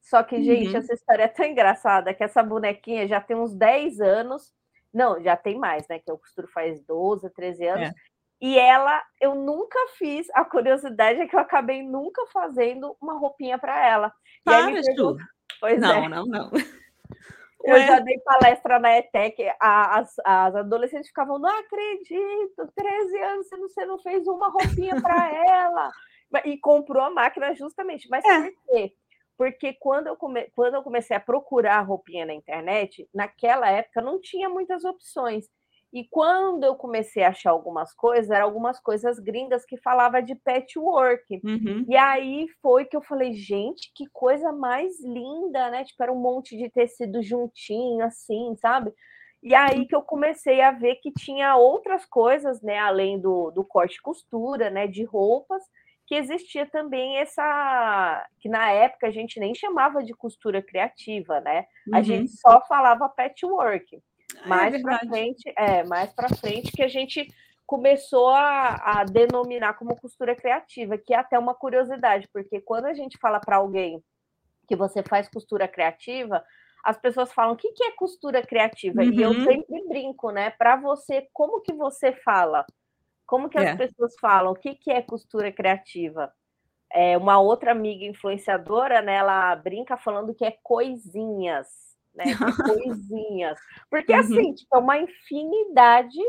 Só 0.01 0.23
que, 0.23 0.41
gente, 0.41 0.69
uhum. 0.69 0.77
essa 0.77 0.93
história 0.93 1.23
é 1.23 1.27
tão 1.27 1.45
engraçada 1.45 2.13
que 2.13 2.23
essa 2.23 2.41
bonequinha 2.41 3.07
já 3.07 3.21
tem 3.21 3.37
uns 3.37 3.53
10 3.53 4.01
anos. 4.01 4.51
Não, 4.93 5.21
já 5.21 5.37
tem 5.37 5.57
mais, 5.57 5.87
né? 5.87 5.99
Que 5.99 6.11
eu 6.11 6.17
costuro 6.17 6.47
faz 6.47 6.81
12, 6.81 7.29
13 7.29 7.67
anos. 7.67 7.89
É. 7.89 7.93
E 8.41 8.57
ela, 8.57 9.01
eu 9.21 9.35
nunca 9.35 9.77
fiz. 9.97 10.27
A 10.33 10.43
curiosidade 10.43 11.21
é 11.21 11.27
que 11.27 11.35
eu 11.35 11.39
acabei 11.39 11.83
nunca 11.83 12.25
fazendo 12.33 12.97
uma 12.99 13.13
roupinha 13.13 13.59
para 13.59 13.87
ela. 13.87 14.11
Para, 14.43 14.81
Ju. 14.81 15.17
Pois 15.59 15.79
não, 15.79 16.05
é. 16.05 16.09
não, 16.09 16.25
não. 16.25 16.51
Eu 17.63 17.75
Ué? 17.75 17.85
já 17.85 17.99
dei 17.99 18.17
palestra 18.19 18.79
na 18.79 18.97
ETEC, 18.97 19.47
as, 19.59 20.15
as 20.25 20.55
adolescentes 20.55 21.09
ficavam, 21.09 21.37
não 21.37 21.59
acredito, 21.59 22.67
13 22.75 23.17
anos 23.19 23.47
você 23.47 23.55
não, 23.55 23.67
você 23.67 23.85
não 23.85 23.99
fez 23.99 24.27
uma 24.27 24.49
roupinha 24.49 24.99
para 24.99 25.29
ela. 25.47 25.91
E 26.45 26.57
comprou 26.57 27.03
a 27.03 27.11
máquina 27.11 27.53
justamente. 27.53 28.09
Mas 28.09 28.25
é. 28.25 28.41
por 28.41 28.51
quê? 28.65 28.93
Porque 29.41 29.73
quando 29.79 30.05
eu, 30.05 30.15
come... 30.15 30.51
quando 30.55 30.75
eu 30.75 30.83
comecei 30.83 31.17
a 31.17 31.19
procurar 31.19 31.81
roupinha 31.81 32.27
na 32.27 32.33
internet, 32.35 33.09
naquela 33.11 33.67
época 33.71 33.99
não 33.99 34.21
tinha 34.21 34.47
muitas 34.47 34.85
opções. 34.85 35.47
E 35.91 36.07
quando 36.11 36.63
eu 36.63 36.75
comecei 36.75 37.23
a 37.23 37.29
achar 37.29 37.49
algumas 37.49 37.91
coisas, 37.91 38.29
eram 38.29 38.45
algumas 38.45 38.79
coisas 38.79 39.17
gringas 39.17 39.65
que 39.65 39.77
falava 39.77 40.21
de 40.21 40.35
patchwork. 40.35 41.41
Uhum. 41.43 41.83
E 41.89 41.97
aí 41.97 42.45
foi 42.61 42.85
que 42.85 42.95
eu 42.95 43.01
falei, 43.01 43.33
gente, 43.33 43.91
que 43.95 44.05
coisa 44.13 44.51
mais 44.51 45.03
linda, 45.03 45.71
né? 45.71 45.85
Tipo, 45.85 46.03
era 46.03 46.13
um 46.13 46.21
monte 46.21 46.55
de 46.55 46.69
tecido 46.69 47.23
juntinho, 47.23 48.05
assim, 48.05 48.55
sabe? 48.57 48.93
E 49.41 49.55
aí 49.55 49.87
que 49.87 49.95
eu 49.95 50.03
comecei 50.03 50.61
a 50.61 50.69
ver 50.69 50.97
que 50.97 51.11
tinha 51.11 51.55
outras 51.55 52.05
coisas, 52.05 52.61
né? 52.61 52.77
Além 52.77 53.19
do, 53.19 53.49
do 53.49 53.63
corte 53.65 53.95
e 53.95 54.01
costura, 54.03 54.69
né? 54.69 54.85
De 54.85 55.03
roupas, 55.03 55.63
que 56.11 56.15
existia 56.15 56.65
também 56.65 57.19
essa. 57.19 58.27
que 58.41 58.49
na 58.49 58.69
época 58.69 59.07
a 59.07 59.11
gente 59.11 59.39
nem 59.39 59.55
chamava 59.55 60.03
de 60.03 60.13
costura 60.13 60.61
criativa, 60.61 61.39
né? 61.39 61.65
Uhum. 61.87 61.95
A 61.95 62.01
gente 62.01 62.31
só 62.31 62.59
falava 62.67 63.07
patchwork. 63.07 63.97
É 64.43 64.45
mais 64.45 64.73
é 64.73 64.81
para 64.81 64.99
frente, 64.99 65.53
é, 65.55 65.83
mais 65.85 66.11
para 66.11 66.27
frente 66.27 66.73
que 66.73 66.83
a 66.83 66.89
gente 66.89 67.25
começou 67.65 68.27
a, 68.27 68.99
a, 68.99 69.03
denominar 69.05 69.75
como 69.75 69.95
costura 69.95 70.35
criativa, 70.35 70.97
que 70.97 71.13
é 71.13 71.17
até 71.17 71.39
uma 71.39 71.55
curiosidade, 71.55 72.27
porque 72.33 72.59
quando 72.59 72.87
a 72.87 72.93
gente 72.93 73.17
fala 73.17 73.39
para 73.39 73.55
alguém 73.55 74.03
que 74.67 74.75
você 74.75 75.01
faz 75.01 75.29
costura 75.29 75.65
criativa, 75.65 76.43
as 76.83 76.97
pessoas 76.97 77.31
falam 77.31 77.53
o 77.53 77.57
que, 77.57 77.71
que 77.71 77.85
é 77.85 77.91
costura 77.91 78.45
criativa? 78.45 79.01
Uhum. 79.01 79.13
E 79.13 79.21
eu 79.21 79.29
uhum. 79.29 79.45
sempre 79.45 79.87
brinco, 79.87 80.29
né? 80.29 80.49
Para 80.49 80.75
você, 80.75 81.29
como 81.31 81.61
que 81.61 81.71
você 81.71 82.11
fala? 82.11 82.65
Como 83.31 83.49
que 83.49 83.57
as 83.57 83.67
é. 83.67 83.75
pessoas 83.77 84.13
falam? 84.19 84.51
O 84.51 84.55
que, 84.55 84.75
que 84.75 84.91
é 84.91 85.01
costura 85.01 85.51
criativa? 85.53 86.33
É, 86.91 87.17
uma 87.17 87.39
outra 87.39 87.71
amiga 87.71 88.03
influenciadora, 88.03 89.01
né? 89.01 89.15
Ela 89.15 89.55
brinca 89.55 89.95
falando 89.95 90.35
que 90.35 90.43
é 90.43 90.57
coisinhas 90.61 91.91
né? 92.13 92.25
coisinhas. 92.77 93.57
Porque, 93.89 94.11
uhum. 94.11 94.19
assim, 94.19 94.53
tipo, 94.53 94.75
é 94.75 94.79
uma 94.79 94.97
infinidade 94.97 96.19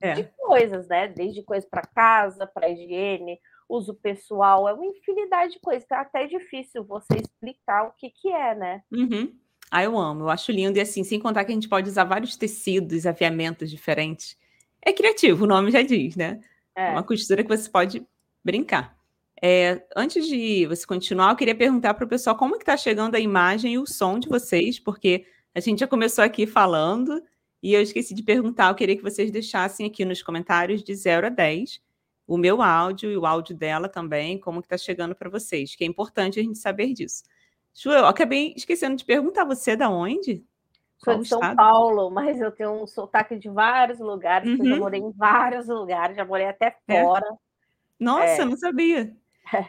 é. 0.00 0.14
de 0.14 0.24
coisas, 0.36 0.88
né? 0.88 1.08
Desde 1.08 1.42
coisas 1.42 1.68
para 1.68 1.82
casa, 1.82 2.46
para 2.46 2.70
higiene, 2.70 3.38
uso 3.68 3.94
pessoal, 3.94 4.68
é 4.68 4.72
uma 4.72 4.86
infinidade 4.86 5.52
de 5.52 5.60
coisas. 5.60 5.84
Então, 5.84 5.98
é 5.98 6.00
até 6.00 6.26
difícil 6.26 6.84
você 6.84 7.18
explicar 7.18 7.88
o 7.88 7.92
que, 7.92 8.10
que 8.10 8.28
é, 8.28 8.54
né? 8.54 8.82
Uhum. 8.90 9.34
Ah, 9.70 9.84
eu 9.84 9.98
amo, 9.98 10.24
eu 10.24 10.30
acho 10.30 10.50
lindo. 10.50 10.78
E 10.78 10.80
assim, 10.80 11.04
sem 11.04 11.20
contar 11.20 11.44
que 11.44 11.52
a 11.52 11.54
gente 11.54 11.68
pode 11.68 11.90
usar 11.90 12.04
vários 12.04 12.36
tecidos, 12.36 13.06
aviamentos 13.06 13.70
diferentes. 13.70 14.36
É 14.82 14.92
criativo, 14.92 15.44
o 15.44 15.46
nome 15.46 15.70
já 15.70 15.82
diz, 15.82 16.16
né? 16.16 16.40
É 16.74 16.90
uma 16.90 17.02
costura 17.02 17.42
que 17.42 17.48
você 17.48 17.68
pode 17.68 18.06
brincar. 18.44 18.96
É, 19.42 19.84
antes 19.96 20.26
de 20.26 20.66
você 20.66 20.86
continuar, 20.86 21.30
eu 21.30 21.36
queria 21.36 21.54
perguntar 21.54 21.94
para 21.94 22.04
o 22.04 22.08
pessoal 22.08 22.36
como 22.36 22.56
que 22.56 22.62
está 22.62 22.76
chegando 22.76 23.14
a 23.14 23.20
imagem 23.20 23.74
e 23.74 23.78
o 23.78 23.86
som 23.86 24.18
de 24.18 24.28
vocês, 24.28 24.78
porque 24.78 25.24
a 25.54 25.60
gente 25.60 25.80
já 25.80 25.86
começou 25.86 26.24
aqui 26.24 26.46
falando 26.46 27.22
e 27.62 27.74
eu 27.74 27.82
esqueci 27.82 28.14
de 28.14 28.22
perguntar. 28.22 28.70
Eu 28.70 28.74
queria 28.74 28.96
que 28.96 29.02
vocês 29.02 29.30
deixassem 29.30 29.86
aqui 29.86 30.04
nos 30.04 30.22
comentários 30.22 30.82
de 30.82 30.94
0 30.94 31.26
a 31.26 31.30
10 31.30 31.80
o 32.28 32.36
meu 32.36 32.60
áudio 32.60 33.10
e 33.10 33.16
o 33.16 33.24
áudio 33.24 33.56
dela 33.56 33.88
também, 33.88 34.38
como 34.38 34.60
que 34.60 34.66
está 34.66 34.76
chegando 34.76 35.14
para 35.14 35.30
vocês, 35.30 35.74
que 35.74 35.82
é 35.82 35.86
importante 35.86 36.38
a 36.38 36.42
gente 36.42 36.58
saber 36.58 36.92
disso. 36.92 37.24
Ju, 37.74 37.90
eu 37.90 38.06
acabei 38.06 38.52
esquecendo 38.54 38.96
de 38.96 39.04
perguntar, 39.04 39.46
você 39.46 39.70
é 39.70 39.76
da 39.76 39.88
onde? 39.88 40.44
Sou 40.98 41.14
Qual 41.14 41.22
de 41.22 41.28
São 41.28 41.40
estado? 41.40 41.56
Paulo, 41.56 42.10
mas 42.10 42.40
eu 42.40 42.50
tenho 42.50 42.82
um 42.82 42.86
sotaque 42.86 43.36
de 43.36 43.48
vários 43.48 44.00
lugares, 44.00 44.48
uhum. 44.48 44.56
eu 44.58 44.64
já 44.64 44.74
uhum. 44.74 44.80
morei 44.80 45.00
em 45.00 45.12
vários 45.12 45.68
lugares, 45.68 46.16
já 46.16 46.24
morei 46.24 46.46
até 46.46 46.76
é. 46.88 47.02
fora. 47.02 47.26
É. 47.26 47.36
Nossa, 47.98 48.42
é. 48.42 48.44
não 48.44 48.56
sabia. 48.56 49.14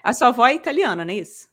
A 0.04 0.12
sua 0.12 0.30
avó 0.30 0.46
é 0.48 0.56
italiana, 0.56 1.06
não 1.06 1.14
é 1.14 1.18
isso? 1.18 1.48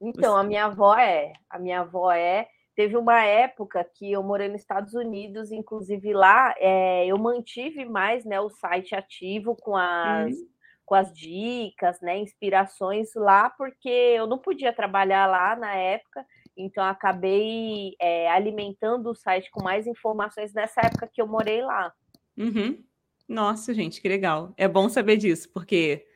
Então, 0.00 0.34
Você... 0.34 0.40
a 0.40 0.42
minha 0.42 0.64
avó 0.66 0.96
é. 0.96 1.32
A 1.48 1.58
minha 1.58 1.80
avó 1.80 2.10
é. 2.12 2.48
Teve 2.74 2.96
uma 2.96 3.22
época 3.22 3.84
que 3.84 4.10
eu 4.10 4.22
morei 4.22 4.48
nos 4.48 4.60
Estados 4.60 4.94
Unidos, 4.94 5.52
inclusive 5.52 6.12
lá 6.12 6.52
é, 6.58 7.06
eu 7.06 7.16
mantive 7.16 7.84
mais 7.84 8.24
né, 8.24 8.40
o 8.40 8.50
site 8.50 8.96
ativo 8.96 9.54
com 9.54 9.76
as, 9.76 10.34
uhum. 10.34 10.48
com 10.84 10.94
as 10.96 11.14
dicas, 11.14 12.00
né, 12.00 12.18
inspirações 12.18 13.14
lá, 13.14 13.48
porque 13.50 13.88
eu 13.88 14.26
não 14.26 14.38
podia 14.38 14.72
trabalhar 14.72 15.26
lá 15.28 15.54
na 15.54 15.72
época, 15.72 16.26
então 16.56 16.84
acabei 16.84 17.94
é, 18.00 18.30
alimentando 18.30 19.10
o 19.10 19.14
site 19.14 19.50
com 19.50 19.62
mais 19.62 19.86
informações 19.86 20.52
nessa 20.52 20.80
época 20.82 21.08
que 21.12 21.20
eu 21.20 21.26
morei 21.26 21.62
lá. 21.62 21.92
Uhum. 22.36 22.82
Nossa, 23.28 23.72
gente, 23.72 24.00
que 24.00 24.08
legal. 24.08 24.52
É 24.56 24.68
bom 24.68 24.88
saber 24.88 25.16
disso, 25.16 25.48
porque 25.52 26.06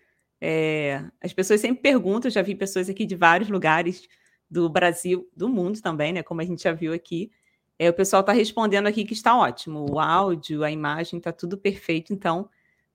é, 0.41 1.03
as 1.21 1.33
pessoas 1.33 1.61
sempre 1.61 1.83
perguntam, 1.83 2.31
já 2.31 2.43
vi 2.43 2.55
pessoas 2.55 2.89
aqui 2.89 3.05
de 3.05 3.17
vários 3.17 3.49
lugares 3.49 4.09
do 4.51 4.69
Brasil, 4.69 5.29
do 5.37 5.49
mundo 5.49 5.81
também, 5.81 6.13
né? 6.13 6.23
Como 6.23 6.41
a 6.41 6.45
gente 6.45 6.63
já 6.63 6.73
viu 6.73 6.93
aqui. 6.93 7.31
É, 7.79 7.89
o 7.91 7.95
pessoal 7.95 8.21
está 8.21 8.33
respondendo 8.33 8.87
aqui 8.87 9.05
que 9.05 9.13
está 9.13 9.37
ótimo. 9.37 9.87
O 9.91 10.01
áudio, 10.01 10.65
a 10.65 10.71
imagem, 10.71 11.19
está 11.19 11.33
tudo 11.33 11.57
perfeito. 11.57 12.13
Então, 12.13 12.49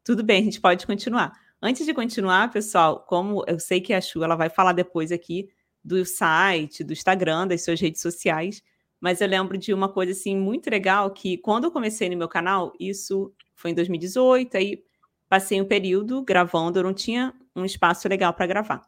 tudo 0.03 0.23
bem, 0.23 0.41
a 0.41 0.45
gente 0.45 0.59
pode 0.59 0.85
continuar. 0.85 1.31
Antes 1.61 1.85
de 1.85 1.93
continuar, 1.93 2.51
pessoal, 2.51 2.99
como 3.07 3.43
eu 3.47 3.59
sei 3.59 3.79
que 3.79 3.93
a 3.93 4.01
Chu 4.01 4.23
ela 4.23 4.35
vai 4.35 4.49
falar 4.49 4.73
depois 4.73 5.11
aqui 5.11 5.49
do 5.83 6.05
site, 6.05 6.83
do 6.83 6.93
Instagram, 6.93 7.47
das 7.47 7.63
suas 7.63 7.79
redes 7.79 8.01
sociais, 8.01 8.63
mas 8.99 9.19
eu 9.19 9.27
lembro 9.27 9.57
de 9.57 9.73
uma 9.73 9.89
coisa 9.89 10.13
assim 10.13 10.35
muito 10.37 10.69
legal 10.69 11.11
que 11.11 11.37
quando 11.37 11.65
eu 11.65 11.71
comecei 11.71 12.09
no 12.09 12.15
meu 12.15 12.29
canal, 12.29 12.71
isso 12.79 13.33
foi 13.53 13.71
em 13.71 13.73
2018, 13.73 14.55
aí 14.55 14.83
passei 15.27 15.59
um 15.59 15.65
período 15.65 16.21
gravando, 16.21 16.79
eu 16.79 16.83
não 16.83 16.93
tinha 16.93 17.33
um 17.55 17.65
espaço 17.65 18.07
legal 18.07 18.33
para 18.33 18.47
gravar. 18.47 18.81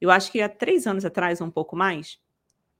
Eu 0.00 0.10
acho 0.10 0.30
que 0.30 0.40
há 0.40 0.48
três 0.48 0.86
anos 0.86 1.04
atrás, 1.04 1.40
um 1.40 1.50
pouco 1.50 1.74
mais, 1.74 2.18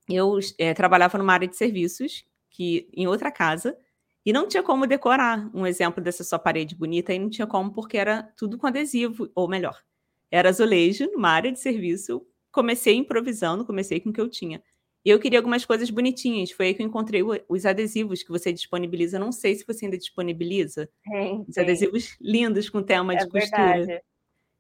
eu 0.08 0.38
é, 0.58 0.72
trabalhava 0.74 1.18
numa 1.18 1.32
área 1.32 1.48
de 1.48 1.56
serviços, 1.56 2.24
que 2.50 2.88
em 2.92 3.06
outra 3.06 3.30
casa, 3.32 3.76
e 4.24 4.32
não 4.32 4.46
tinha 4.46 4.62
como 4.62 4.86
decorar 4.86 5.50
um 5.54 5.66
exemplo 5.66 6.02
dessa 6.02 6.22
sua 6.22 6.38
parede 6.38 6.74
bonita, 6.74 7.12
e 7.12 7.18
não 7.18 7.28
tinha 7.28 7.46
como, 7.46 7.72
porque 7.72 7.96
era 7.96 8.22
tudo 8.36 8.58
com 8.58 8.66
adesivo, 8.66 9.30
ou 9.34 9.48
melhor, 9.48 9.82
era 10.30 10.50
azulejo, 10.50 11.10
numa 11.12 11.30
área 11.30 11.50
de 11.50 11.58
serviço. 11.58 12.24
Comecei 12.56 12.94
improvisando, 12.94 13.66
comecei 13.66 14.00
com 14.00 14.08
o 14.08 14.12
que 14.14 14.20
eu 14.20 14.30
tinha. 14.30 14.62
E 15.04 15.10
eu 15.10 15.20
queria 15.20 15.38
algumas 15.38 15.62
coisas 15.62 15.90
bonitinhas. 15.90 16.50
Foi 16.52 16.68
aí 16.68 16.74
que 16.74 16.82
eu 16.82 16.86
encontrei 16.86 17.20
os 17.50 17.66
adesivos 17.66 18.22
que 18.22 18.30
você 18.30 18.50
disponibiliza. 18.50 19.18
Não 19.18 19.30
sei 19.30 19.54
se 19.54 19.62
você 19.66 19.84
ainda 19.84 19.98
disponibiliza. 19.98 20.88
Tem, 21.04 21.44
os 21.46 21.58
adesivos 21.58 22.16
lindos 22.18 22.70
com 22.70 22.82
tema 22.82 23.12
é 23.12 23.16
de 23.18 23.28
costura. 23.28 23.74
Verdade. 23.74 24.02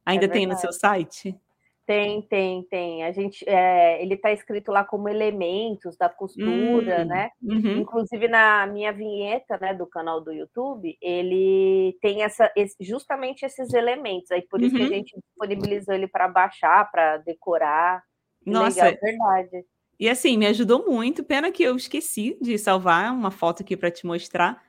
Ainda 0.04 0.26
é 0.26 0.28
tem 0.28 0.46
verdade. 0.46 0.66
no 0.66 0.72
seu 0.72 0.78
site? 0.78 1.34
Tem, 1.86 2.20
tem, 2.22 2.64
tem. 2.64 3.04
A 3.04 3.12
gente, 3.12 3.48
é, 3.48 4.02
ele 4.02 4.14
está 4.14 4.32
escrito 4.32 4.72
lá 4.72 4.84
como 4.84 5.08
elementos 5.08 5.96
da 5.96 6.08
costura, 6.08 7.02
hum, 7.02 7.04
né? 7.04 7.30
Uhum. 7.40 7.78
Inclusive 7.78 8.26
na 8.26 8.66
minha 8.66 8.92
vinheta, 8.92 9.56
né, 9.58 9.72
do 9.72 9.86
canal 9.86 10.20
do 10.20 10.32
YouTube, 10.32 10.98
ele 11.00 11.96
tem 12.02 12.24
essa, 12.24 12.50
esse, 12.56 12.74
justamente 12.80 13.46
esses 13.46 13.72
elementos. 13.72 14.32
Aí 14.32 14.42
por 14.42 14.60
isso 14.60 14.74
uhum. 14.74 14.80
que 14.80 14.84
a 14.84 14.88
uhum. 14.88 14.94
gente 14.94 15.20
disponibilizou 15.20 15.94
ele 15.94 16.08
para 16.08 16.26
baixar, 16.26 16.90
para 16.90 17.18
decorar. 17.18 18.02
Nossa, 18.44 18.86
Legal, 18.86 19.00
verdade. 19.00 19.64
E 19.98 20.08
assim, 20.08 20.36
me 20.36 20.46
ajudou 20.46 20.84
muito. 20.84 21.22
Pena 21.22 21.52
que 21.52 21.62
eu 21.62 21.76
esqueci 21.76 22.36
de 22.40 22.58
salvar 22.58 23.12
uma 23.12 23.30
foto 23.30 23.62
aqui 23.62 23.76
para 23.76 23.92
te 23.92 24.04
mostrar. 24.04 24.60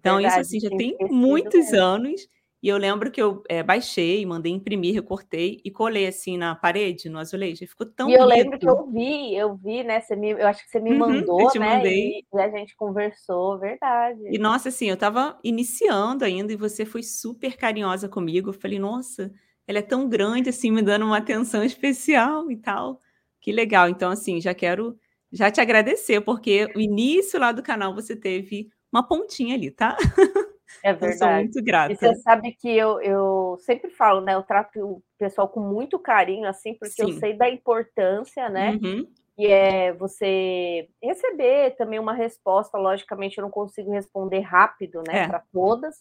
Então, 0.00 0.16
verdade, 0.16 0.40
isso 0.40 0.56
assim, 0.56 0.60
já 0.60 0.76
tem 0.76 0.96
muitos 1.08 1.70
mesmo. 1.70 1.80
anos. 1.80 2.28
E 2.64 2.68
eu 2.68 2.78
lembro 2.78 3.10
que 3.10 3.20
eu 3.20 3.42
é, 3.46 3.62
baixei, 3.62 4.24
mandei 4.24 4.50
imprimir, 4.50 4.94
recortei 4.94 5.60
e 5.62 5.70
colei 5.70 6.06
assim 6.06 6.38
na 6.38 6.54
parede, 6.54 7.10
no 7.10 7.18
azulejo. 7.18 7.62
E 7.62 7.66
ficou 7.66 7.86
tão 7.86 8.08
E 8.08 8.14
eu 8.14 8.24
lembro 8.24 8.58
que 8.58 8.66
eu 8.66 8.90
vi, 8.90 9.36
eu 9.36 9.54
vi, 9.54 9.84
né? 9.84 10.00
Você 10.00 10.16
me, 10.16 10.30
eu 10.30 10.46
acho 10.46 10.64
que 10.64 10.70
você 10.70 10.80
me 10.80 10.92
uhum, 10.92 10.98
mandou, 10.98 11.46
né? 11.58 11.76
Mandei. 11.76 12.24
E 12.32 12.40
a 12.40 12.48
gente 12.48 12.74
conversou, 12.74 13.58
verdade. 13.58 14.22
E 14.30 14.38
nossa, 14.38 14.70
assim, 14.70 14.88
eu 14.88 14.96
tava 14.96 15.38
iniciando 15.44 16.24
ainda 16.24 16.54
e 16.54 16.56
você 16.56 16.86
foi 16.86 17.02
super 17.02 17.54
carinhosa 17.54 18.08
comigo. 18.08 18.48
Eu 18.48 18.54
falei, 18.54 18.78
nossa, 18.78 19.30
ela 19.68 19.80
é 19.80 19.82
tão 19.82 20.08
grande 20.08 20.48
assim, 20.48 20.70
me 20.70 20.80
dando 20.80 21.04
uma 21.04 21.18
atenção 21.18 21.62
especial 21.62 22.50
e 22.50 22.56
tal. 22.56 22.98
Que 23.42 23.52
legal. 23.52 23.90
Então, 23.90 24.10
assim, 24.10 24.40
já 24.40 24.54
quero 24.54 24.98
já 25.30 25.50
te 25.50 25.60
agradecer, 25.60 26.22
porque 26.22 26.72
o 26.74 26.80
início 26.80 27.38
lá 27.38 27.52
do 27.52 27.62
canal 27.62 27.94
você 27.94 28.16
teve 28.16 28.70
uma 28.90 29.06
pontinha 29.06 29.54
ali, 29.54 29.70
tá? 29.70 29.98
É 30.82 30.92
verdade. 30.92 31.12
Eu 31.12 31.18
sou 31.18 31.28
muito 31.30 31.62
grata. 31.62 31.92
E 31.92 31.96
você 31.96 32.14
sabe 32.16 32.52
que 32.52 32.68
eu, 32.68 33.00
eu 33.00 33.56
sempre 33.60 33.90
falo, 33.90 34.20
né? 34.20 34.34
Eu 34.34 34.42
trato 34.42 34.78
o 34.80 35.02
pessoal 35.18 35.48
com 35.48 35.60
muito 35.60 35.98
carinho, 35.98 36.48
assim, 36.48 36.74
porque 36.74 36.94
Sim. 36.94 37.12
eu 37.12 37.18
sei 37.18 37.34
da 37.34 37.48
importância, 37.48 38.48
né? 38.48 38.78
Uhum. 38.82 39.06
E 39.36 39.46
é 39.46 39.92
você 39.92 40.88
receber 41.02 41.72
também 41.76 41.98
uma 41.98 42.12
resposta. 42.12 42.78
Logicamente, 42.78 43.38
eu 43.38 43.42
não 43.42 43.50
consigo 43.50 43.90
responder 43.90 44.40
rápido, 44.40 45.02
né, 45.06 45.24
é. 45.24 45.26
para 45.26 45.42
todas, 45.52 45.96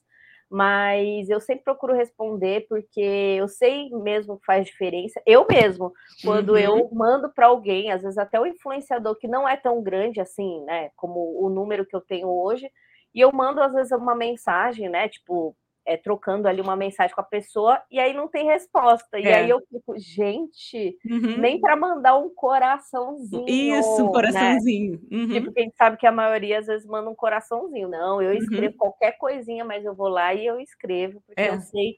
mas 0.49 1.29
eu 1.29 1.39
sempre 1.39 1.63
procuro 1.63 1.95
responder 1.95 2.67
porque 2.69 3.01
eu 3.01 3.47
sei 3.47 3.89
mesmo 3.89 4.37
que 4.37 4.45
faz 4.45 4.65
diferença. 4.65 5.19
Eu 5.25 5.47
mesmo, 5.49 5.91
quando 6.23 6.49
uhum. 6.49 6.57
eu 6.57 6.89
mando 6.93 7.31
para 7.33 7.47
alguém, 7.47 7.91
às 7.91 8.03
vezes 8.03 8.19
até 8.19 8.39
o 8.39 8.45
influenciador 8.45 9.15
que 9.15 9.27
não 9.27 9.49
é 9.49 9.57
tão 9.57 9.81
grande 9.81 10.21
assim, 10.21 10.63
né, 10.65 10.91
como 10.95 11.43
o 11.43 11.49
número 11.49 11.85
que 11.85 11.95
eu 11.95 12.01
tenho 12.01 12.27
hoje, 12.27 12.69
e 13.13 13.21
eu 13.21 13.31
mando, 13.31 13.61
às 13.61 13.73
vezes, 13.73 13.91
uma 13.91 14.15
mensagem, 14.15 14.89
né? 14.89 15.07
Tipo, 15.07 15.55
é, 15.85 15.97
trocando 15.97 16.47
ali 16.47 16.61
uma 16.61 16.75
mensagem 16.75 17.13
com 17.13 17.21
a 17.21 17.25
pessoa, 17.25 17.81
e 17.91 17.99
aí 17.99 18.13
não 18.13 18.27
tem 18.27 18.45
resposta. 18.45 19.19
E 19.19 19.25
é. 19.25 19.35
aí 19.35 19.49
eu 19.49 19.59
fico, 19.69 19.97
gente, 19.97 20.97
uhum. 21.05 21.37
nem 21.37 21.59
para 21.59 21.75
mandar 21.75 22.17
um 22.17 22.29
coraçãozinho. 22.33 23.45
Isso, 23.47 24.05
um 24.05 24.11
coraçãozinho. 24.11 24.93
Né? 24.93 25.17
Uhum. 25.17 25.27
Tipo, 25.29 25.45
porque 25.45 25.59
a 25.59 25.63
gente 25.63 25.75
sabe 25.75 25.97
que 25.97 26.07
a 26.07 26.11
maioria 26.11 26.59
às 26.59 26.67
vezes 26.67 26.87
manda 26.87 27.09
um 27.09 27.15
coraçãozinho. 27.15 27.89
Não, 27.89 28.21
eu 28.21 28.31
uhum. 28.31 28.37
escrevo 28.37 28.73
uhum. 28.73 28.77
qualquer 28.77 29.17
coisinha, 29.17 29.65
mas 29.65 29.83
eu 29.83 29.93
vou 29.93 30.07
lá 30.07 30.33
e 30.33 30.45
eu 30.45 30.59
escrevo, 30.59 31.21
porque 31.25 31.41
é. 31.41 31.49
eu 31.49 31.59
sei 31.59 31.97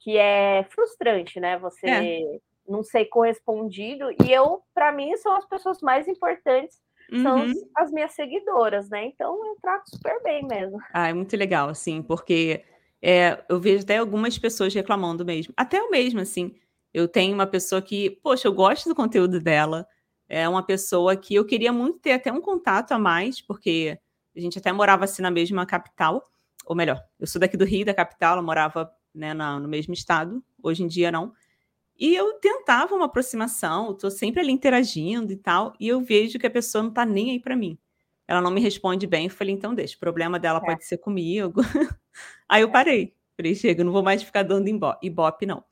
que 0.00 0.18
é 0.18 0.64
frustrante, 0.68 1.40
né? 1.40 1.58
Você 1.58 1.86
é. 1.88 2.38
não 2.68 2.82
ser 2.82 3.06
correspondido. 3.06 4.10
E 4.22 4.30
eu, 4.30 4.62
para 4.74 4.92
mim, 4.92 5.16
são 5.16 5.34
as 5.34 5.46
pessoas 5.46 5.80
mais 5.80 6.06
importantes 6.06 6.83
são 7.10 7.46
uhum. 7.46 7.52
as 7.76 7.90
minhas 7.90 8.12
seguidoras, 8.12 8.88
né? 8.88 9.06
Então 9.06 9.44
eu 9.46 9.56
trato 9.60 9.90
super 9.90 10.22
bem 10.22 10.46
mesmo. 10.46 10.78
Ah, 10.92 11.08
é 11.08 11.12
muito 11.12 11.36
legal, 11.36 11.68
assim, 11.68 12.02
porque 12.02 12.64
é, 13.02 13.44
eu 13.48 13.60
vejo 13.60 13.84
até 13.84 13.98
algumas 13.98 14.38
pessoas 14.38 14.72
reclamando 14.72 15.24
mesmo. 15.24 15.52
Até 15.56 15.78
eu 15.78 15.90
mesmo, 15.90 16.20
assim. 16.20 16.54
Eu 16.92 17.06
tenho 17.06 17.34
uma 17.34 17.46
pessoa 17.46 17.82
que, 17.82 18.10
poxa, 18.22 18.48
eu 18.48 18.52
gosto 18.54 18.88
do 18.88 18.94
conteúdo 18.94 19.40
dela. 19.40 19.86
É 20.28 20.48
uma 20.48 20.62
pessoa 20.62 21.16
que 21.16 21.34
eu 21.34 21.44
queria 21.44 21.72
muito 21.72 21.98
ter 21.98 22.12
até 22.12 22.32
um 22.32 22.40
contato 22.40 22.92
a 22.92 22.98
mais, 22.98 23.40
porque 23.40 23.98
a 24.34 24.40
gente 24.40 24.58
até 24.58 24.72
morava 24.72 25.04
assim 25.04 25.20
na 25.20 25.30
mesma 25.30 25.66
capital. 25.66 26.26
Ou 26.64 26.74
melhor, 26.74 27.02
eu 27.20 27.26
sou 27.26 27.38
daqui 27.38 27.56
do 27.56 27.64
Rio, 27.64 27.84
da 27.84 27.92
capital, 27.92 28.34
ela 28.34 28.42
morava 28.42 28.90
né, 29.14 29.34
na, 29.34 29.60
no 29.60 29.68
mesmo 29.68 29.92
estado. 29.92 30.42
Hoje 30.62 30.82
em 30.82 30.88
dia, 30.88 31.12
não. 31.12 31.32
E 31.98 32.14
eu 32.14 32.34
tentava 32.34 32.94
uma 32.94 33.06
aproximação, 33.06 33.92
estou 33.92 34.10
sempre 34.10 34.40
ali 34.40 34.52
interagindo 34.52 35.32
e 35.32 35.36
tal, 35.36 35.74
e 35.78 35.88
eu 35.88 36.00
vejo 36.00 36.38
que 36.38 36.46
a 36.46 36.50
pessoa 36.50 36.82
não 36.82 36.90
está 36.90 37.04
nem 37.04 37.30
aí 37.30 37.40
para 37.40 37.56
mim. 37.56 37.78
Ela 38.26 38.40
não 38.40 38.50
me 38.50 38.60
responde 38.60 39.06
bem, 39.06 39.24
eu 39.24 39.30
falei, 39.30 39.54
então 39.54 39.74
deixa, 39.74 39.96
o 39.96 40.00
problema 40.00 40.38
dela 40.38 40.58
é. 40.58 40.66
pode 40.66 40.84
ser 40.84 40.98
comigo. 40.98 41.60
aí 42.48 42.62
eu 42.62 42.68
é. 42.68 42.72
parei. 42.72 43.14
Falei, 43.36 43.54
chega, 43.54 43.84
não 43.84 43.92
vou 43.92 44.02
mais 44.02 44.22
ficar 44.22 44.42
dando 44.42 44.68
ibope, 45.02 45.46
não. 45.46 45.64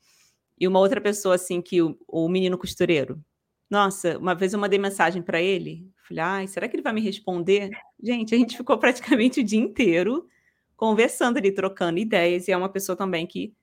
E 0.59 0.67
uma 0.67 0.79
outra 0.79 1.01
pessoa, 1.01 1.35
assim, 1.35 1.61
que 1.61 1.81
o, 1.81 1.97
o 2.07 2.29
menino 2.29 2.57
costureiro. 2.57 3.23
Nossa, 3.69 4.17
uma 4.17 4.35
vez 4.35 4.53
eu 4.53 4.59
mandei 4.59 4.77
mensagem 4.77 5.21
para 5.21 5.41
ele. 5.41 5.89
Falei, 6.07 6.23
ai, 6.23 6.47
será 6.47 6.67
que 6.67 6.75
ele 6.75 6.83
vai 6.83 6.93
me 6.93 7.01
responder? 7.01 7.71
Gente, 8.01 8.35
a 8.35 8.37
gente 8.37 8.55
ficou 8.55 8.77
praticamente 8.77 9.39
o 9.39 9.43
dia 9.43 9.59
inteiro 9.59 10.27
conversando 10.75 11.37
ali, 11.37 11.51
trocando 11.51 11.99
ideias. 11.99 12.47
E 12.47 12.51
é 12.51 12.57
uma 12.57 12.69
pessoa 12.69 12.95
também 12.95 13.25
que 13.25 13.53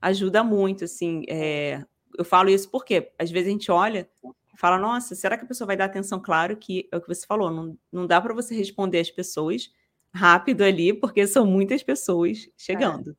ajuda 0.00 0.42
muito, 0.42 0.84
assim, 0.84 1.22
é, 1.28 1.84
eu 2.18 2.24
falo 2.24 2.50
isso 2.50 2.70
porque 2.70 3.12
às 3.18 3.30
vezes 3.30 3.48
a 3.48 3.52
gente 3.52 3.70
olha 3.70 4.08
e 4.24 4.58
fala, 4.58 4.78
nossa, 4.78 5.14
será 5.14 5.36
que 5.36 5.44
a 5.44 5.48
pessoa 5.48 5.66
vai 5.66 5.76
dar 5.76 5.86
atenção? 5.86 6.20
Claro 6.20 6.56
que 6.56 6.88
é 6.92 6.96
o 6.96 7.00
que 7.00 7.08
você 7.08 7.26
falou, 7.26 7.50
não, 7.50 7.78
não 7.90 8.06
dá 8.06 8.20
para 8.20 8.34
você 8.34 8.54
responder 8.54 9.00
as 9.00 9.10
pessoas 9.10 9.72
rápido 10.12 10.62
ali, 10.62 10.92
porque 10.92 11.26
são 11.26 11.46
muitas 11.46 11.82
pessoas 11.82 12.48
chegando. 12.56 13.16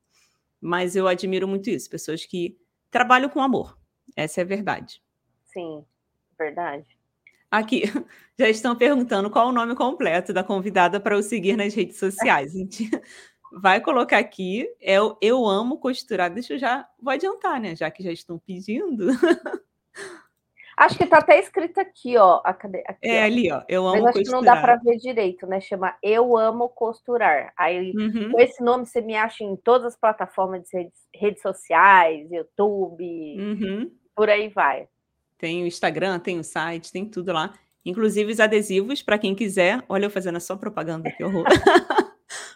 mas 0.59 0.95
eu 0.95 1.07
admiro 1.07 1.47
muito 1.47 1.69
isso, 1.69 1.89
pessoas 1.89 2.25
que 2.25 2.57
trabalham 2.89 3.29
com 3.29 3.41
amor. 3.41 3.77
Essa 4.15 4.41
é 4.41 4.43
a 4.43 4.47
verdade. 4.47 5.01
Sim, 5.45 5.85
verdade. 6.37 6.85
Aqui, 7.49 7.83
já 8.37 8.49
estão 8.49 8.75
perguntando 8.75 9.29
qual 9.29 9.49
o 9.49 9.51
nome 9.51 9.75
completo 9.75 10.31
da 10.33 10.43
convidada 10.43 10.99
para 10.99 11.15
eu 11.15 11.23
seguir 11.23 11.55
nas 11.55 11.73
redes 11.73 11.97
sociais. 11.97 12.53
Gente 12.53 12.89
vai 13.51 13.81
colocar 13.81 14.17
aqui, 14.17 14.67
é 14.79 15.01
o 15.01 15.17
Eu 15.21 15.45
Amo 15.45 15.77
Costurar. 15.77 16.33
Deixa 16.33 16.53
eu 16.53 16.57
já, 16.57 16.87
vou 16.99 17.11
adiantar, 17.11 17.59
né? 17.59 17.75
Já 17.75 17.91
que 17.91 18.03
já 18.03 18.11
estão 18.11 18.39
pedindo. 18.39 19.07
Acho 20.77 20.97
que 20.97 21.03
está 21.03 21.19
até 21.19 21.39
escrito 21.39 21.79
aqui, 21.79 22.17
ó. 22.17 22.41
Aqui, 22.43 22.67
é 23.03 23.21
ó. 23.21 23.25
ali, 23.25 23.51
ó. 23.51 23.61
Eu 23.67 23.85
amo 23.85 24.01
Mas 24.01 24.05
acho 24.05 24.19
costurar. 24.19 24.41
que 24.41 24.45
não 24.47 24.55
dá 24.55 24.59
para 24.59 24.75
ver 24.77 24.97
direito, 24.97 25.45
né? 25.45 25.59
Chama 25.59 25.95
Eu 26.01 26.35
Amo 26.35 26.69
Costurar. 26.69 27.53
Aí, 27.55 27.93
uhum. 27.95 28.31
com 28.31 28.39
esse 28.39 28.63
nome, 28.63 28.87
você 28.87 28.99
me 28.99 29.15
acha 29.15 29.43
em 29.43 29.55
todas 29.55 29.93
as 29.93 29.99
plataformas 29.99 30.63
de 30.63 30.75
redes, 30.75 30.99
redes 31.13 31.41
sociais, 31.43 32.31
YouTube, 32.31 33.03
uhum. 33.37 33.91
por 34.15 34.27
aí 34.27 34.49
vai. 34.49 34.87
Tem 35.37 35.61
o 35.61 35.67
Instagram, 35.67 36.17
tem 36.17 36.39
o 36.39 36.43
site, 36.43 36.91
tem 36.91 37.05
tudo 37.05 37.31
lá. 37.31 37.53
Inclusive 37.85 38.31
os 38.31 38.39
adesivos, 38.39 39.03
para 39.03 39.19
quem 39.19 39.35
quiser. 39.35 39.83
Olha, 39.87 40.05
eu 40.05 40.09
fazendo 40.09 40.37
a 40.37 40.39
sua 40.39 40.57
propaganda, 40.57 41.11
que 41.11 41.23
horror. 41.23 41.45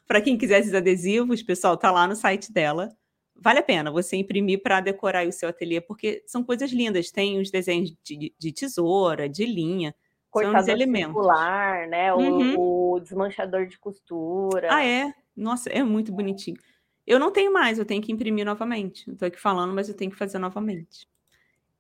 para 0.08 0.22
quem 0.22 0.38
quiser 0.38 0.60
esses 0.60 0.74
adesivos, 0.74 1.42
pessoal, 1.44 1.78
tá 1.78 1.92
lá 1.92 2.08
no 2.08 2.16
site 2.16 2.52
dela 2.52 2.96
vale 3.36 3.60
a 3.60 3.64
pena 3.64 3.92
você 3.92 4.16
imprimir 4.16 4.62
para 4.62 4.80
decorar 4.80 5.28
o 5.28 5.32
seu 5.32 5.50
ateliê, 5.50 5.82
porque 5.82 6.24
são 6.26 6.44
coisas 6.44 6.72
lindas. 6.72 7.12
Tem 7.12 7.40
os 7.40 7.52
desenhos 7.52 7.94
de, 8.04 8.34
de 8.38 8.52
tesoura, 8.52 9.28
de 9.28 9.46
linha. 9.46 9.94
Cortador 10.32 10.64
são 10.64 10.64
os 10.64 10.68
elementos. 10.68 11.14
circular, 11.14 11.88
né? 11.88 12.14
Uhum. 12.14 12.56
O, 12.58 12.94
o, 12.94 13.00
desmanchador 13.00 13.68
de 13.68 13.78
costura. 13.78 14.70
Ah, 14.72 14.84
é? 14.84 15.14
Nossa, 15.36 15.70
é 15.70 15.84
muito 15.84 16.12
bonitinho. 16.12 16.58
Eu 17.06 17.20
não 17.20 17.32
tenho 17.32 17.54
mais, 17.54 17.78
eu 17.78 17.86
tenho 17.86 18.02
que 18.02 18.12
imprimir 18.12 18.46
novamente. 18.46 19.10
Estou 19.12 19.28
aqui 19.28 19.40
falando, 19.40 19.74
mas 19.74 19.88
eu 19.88 19.96
tenho 19.96 20.10
que 20.10 20.18
fazer 20.18 20.40
novamente. 20.40 21.08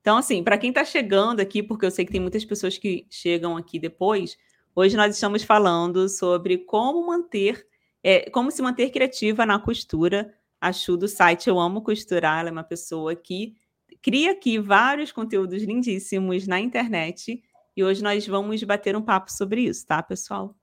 Então, 0.01 0.17
assim, 0.17 0.43
para 0.43 0.57
quem 0.57 0.69
está 0.69 0.85
chegando 0.85 1.39
aqui, 1.39 1.63
porque 1.63 1.85
eu 1.85 1.89
sei 1.89 2.05
que 2.05 2.11
tem 2.11 2.21
muitas 2.21 2.45
pessoas 2.45 2.77
que 2.77 3.07
chegam 3.09 3.57
aqui 3.57 3.79
depois, 3.79 4.37
hoje 4.75 4.95
nós 4.95 5.15
estamos 5.15 5.43
falando 5.43 6.07
sobre 6.07 6.59
como 6.59 7.07
manter, 7.07 7.65
é, 8.07 8.29
como 8.29 8.51
se 8.51 8.61
manter 8.61 8.91
criativa 8.91 9.47
na 9.47 9.57
costura 9.57 10.31
a 10.61 10.69
do 10.69 11.07
site 11.07 11.49
Eu 11.49 11.59
Amo 11.59 11.81
Costurar, 11.81 12.41
ela 12.41 12.49
é 12.49 12.51
uma 12.51 12.63
pessoa 12.63 13.15
que 13.15 13.55
cria 13.99 14.33
aqui 14.33 14.59
vários 14.59 15.11
conteúdos 15.11 15.63
lindíssimos 15.63 16.45
na 16.45 16.59
internet 16.59 17.41
e 17.75 17.83
hoje 17.83 18.03
nós 18.03 18.27
vamos 18.27 18.61
bater 18.61 18.95
um 18.95 19.01
papo 19.01 19.31
sobre 19.31 19.61
isso, 19.61 19.87
tá, 19.87 20.03
pessoal? 20.03 20.55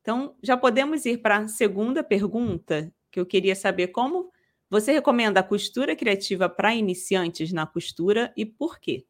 Então, 0.00 0.36
já 0.42 0.56
podemos 0.56 1.04
ir 1.04 1.18
para 1.18 1.36
a 1.36 1.48
segunda 1.48 2.02
pergunta, 2.02 2.90
que 3.10 3.20
eu 3.20 3.26
queria 3.26 3.54
saber 3.54 3.88
como 3.88 4.32
você 4.70 4.92
recomenda 4.92 5.40
a 5.40 5.42
costura 5.42 5.94
criativa 5.94 6.48
para 6.48 6.74
iniciantes 6.74 7.52
na 7.52 7.66
costura 7.66 8.32
e 8.34 8.46
por 8.46 8.80
quê? 8.80 9.04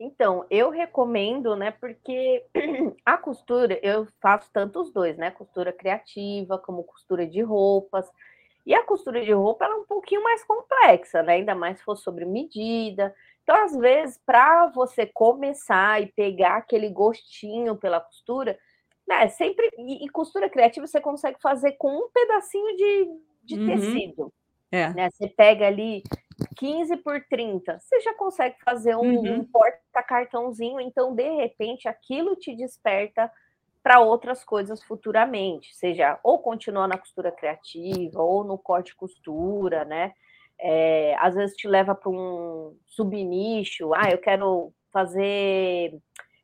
Então, 0.00 0.46
eu 0.50 0.70
recomendo, 0.70 1.54
né, 1.54 1.70
porque 1.72 2.42
a 3.04 3.18
costura, 3.18 3.78
eu 3.82 4.08
faço 4.20 4.48
tanto 4.50 4.80
os 4.80 4.90
dois, 4.90 5.18
né, 5.18 5.30
costura 5.30 5.74
criativa 5.74 6.58
como 6.58 6.84
costura 6.84 7.26
de 7.26 7.42
roupas, 7.42 8.10
e 8.64 8.74
a 8.74 8.82
costura 8.82 9.22
de 9.22 9.32
roupa 9.32 9.66
é 9.66 9.74
um 9.74 9.84
pouquinho 9.84 10.22
mais 10.22 10.44
complexa, 10.44 11.22
né? 11.22 11.34
Ainda 11.34 11.54
mais 11.54 11.78
se 11.78 11.84
for 11.84 11.96
sobre 11.96 12.24
medida. 12.24 13.14
Então, 13.42 13.56
às 13.56 13.74
vezes, 13.76 14.20
para 14.24 14.66
você 14.68 15.06
começar 15.06 16.00
e 16.00 16.06
pegar 16.06 16.56
aquele 16.56 16.88
gostinho 16.88 17.74
pela 17.74 18.00
costura, 18.00 18.58
né? 19.08 19.28
Sempre. 19.28 19.70
E, 19.78 20.04
e, 20.04 20.08
costura 20.10 20.48
criativa 20.48 20.86
você 20.86 21.00
consegue 21.00 21.40
fazer 21.40 21.72
com 21.72 21.90
um 21.90 22.10
pedacinho 22.10 22.76
de, 22.76 23.08
de 23.42 23.58
uhum. 23.58 23.66
tecido. 23.66 24.32
É. 24.70 24.90
Né? 24.90 25.10
Você 25.10 25.26
pega 25.26 25.66
ali 25.66 26.02
15 26.56 26.96
por 26.98 27.24
30, 27.28 27.78
você 27.78 28.00
já 28.00 28.14
consegue 28.14 28.56
fazer 28.64 28.96
um, 28.96 29.16
uhum. 29.16 29.34
um 29.34 29.44
porta-cartãozinho, 29.44 30.80
então, 30.80 31.14
de 31.14 31.28
repente, 31.36 31.88
aquilo 31.88 32.36
te 32.36 32.54
desperta 32.54 33.30
para 33.82 34.00
outras 34.00 34.44
coisas 34.44 34.82
futuramente, 34.82 35.74
seja 35.74 36.18
ou 36.22 36.38
continuar 36.38 36.86
na 36.86 36.98
costura 36.98 37.32
criativa 37.32 38.22
ou 38.22 38.44
no 38.44 38.58
corte 38.58 38.94
costura, 38.94 39.84
né? 39.84 40.12
É, 40.58 41.16
às 41.18 41.34
vezes 41.34 41.56
te 41.56 41.66
leva 41.66 41.94
para 41.94 42.10
um 42.10 42.76
subnicho, 42.84 43.94
ah, 43.94 44.10
eu 44.10 44.18
quero 44.18 44.74
fazer 44.92 45.98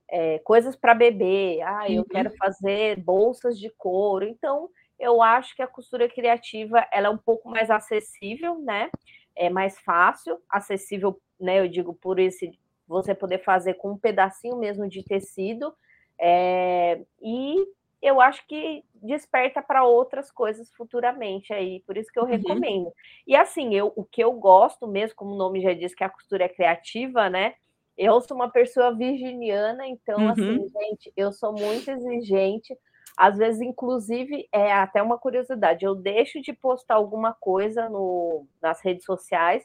é, 0.09 0.39
coisas 0.39 0.75
para 0.75 0.95
bebê, 0.95 1.61
ah, 1.63 1.91
eu 1.91 1.99
uhum. 1.99 2.09
quero 2.09 2.35
fazer 2.37 2.99
bolsas 3.01 3.59
de 3.59 3.69
couro. 3.77 4.25
Então, 4.27 4.71
eu 4.99 5.21
acho 5.21 5.55
que 5.55 5.63
a 5.63 5.67
costura 5.67 6.09
criativa 6.09 6.87
ela 6.91 7.09
é 7.09 7.11
um 7.11 7.19
pouco 7.19 7.51
mais 7.51 7.71
acessível, 7.71 8.59
né? 8.61 8.91
É 9.37 9.51
mais 9.51 9.79
fácil, 9.81 10.41
acessível, 10.49 11.21
né? 11.39 11.61
Eu 11.61 11.69
digo 11.69 11.95
por 11.95 12.19
esse 12.19 12.59
você 12.89 13.15
poder 13.15 13.43
fazer 13.43 13.75
com 13.75 13.93
um 13.93 13.99
pedacinho 13.99 14.57
mesmo 14.57 14.89
de 14.89 15.03
tecido 15.03 15.75
é, 16.19 17.01
e 17.21 17.67
eu 18.01 18.21
acho 18.21 18.47
que 18.47 18.85
desperta 18.95 19.63
para 19.63 19.85
outras 19.85 20.31
coisas 20.31 20.71
futuramente 20.73 21.53
aí, 21.53 21.81
por 21.87 21.97
isso 21.97 22.11
que 22.13 22.19
eu 22.19 22.25
uhum. 22.25 22.29
recomendo. 22.29 22.93
E 23.27 23.35
assim, 23.35 23.75
eu, 23.75 23.93
o 23.97 24.05
que 24.05 24.23
eu 24.23 24.33
gosto 24.33 24.87
mesmo, 24.87 25.17
como 25.17 25.33
o 25.33 25.39
nome 25.39 25.61
já 25.61 25.73
diz 25.73 25.95
que 25.95 26.05
a 26.05 26.09
costura 26.09 26.45
é 26.45 26.49
criativa, 26.49 27.29
né? 27.29 27.55
Eu 27.97 28.21
sou 28.21 28.37
uma 28.37 28.51
pessoa 28.51 28.95
virginiana, 28.95 29.87
então 29.87 30.19
uhum. 30.21 30.31
assim, 30.31 30.69
gente, 30.69 31.13
eu 31.17 31.33
sou 31.33 31.53
muito 31.53 31.91
exigente. 31.91 32.77
Às 33.17 33.39
vezes, 33.39 33.61
inclusive, 33.61 34.49
é 34.53 34.73
até 34.73 35.03
uma 35.03 35.19
curiosidade, 35.19 35.85
eu 35.85 35.95
deixo 35.95 36.41
de 36.41 36.53
postar 36.53 36.97
alguma 36.97 37.33
coisa 37.33 37.89
no, 37.89 38.47
nas 38.61 38.81
redes 38.83 39.05
sociais 39.05 39.65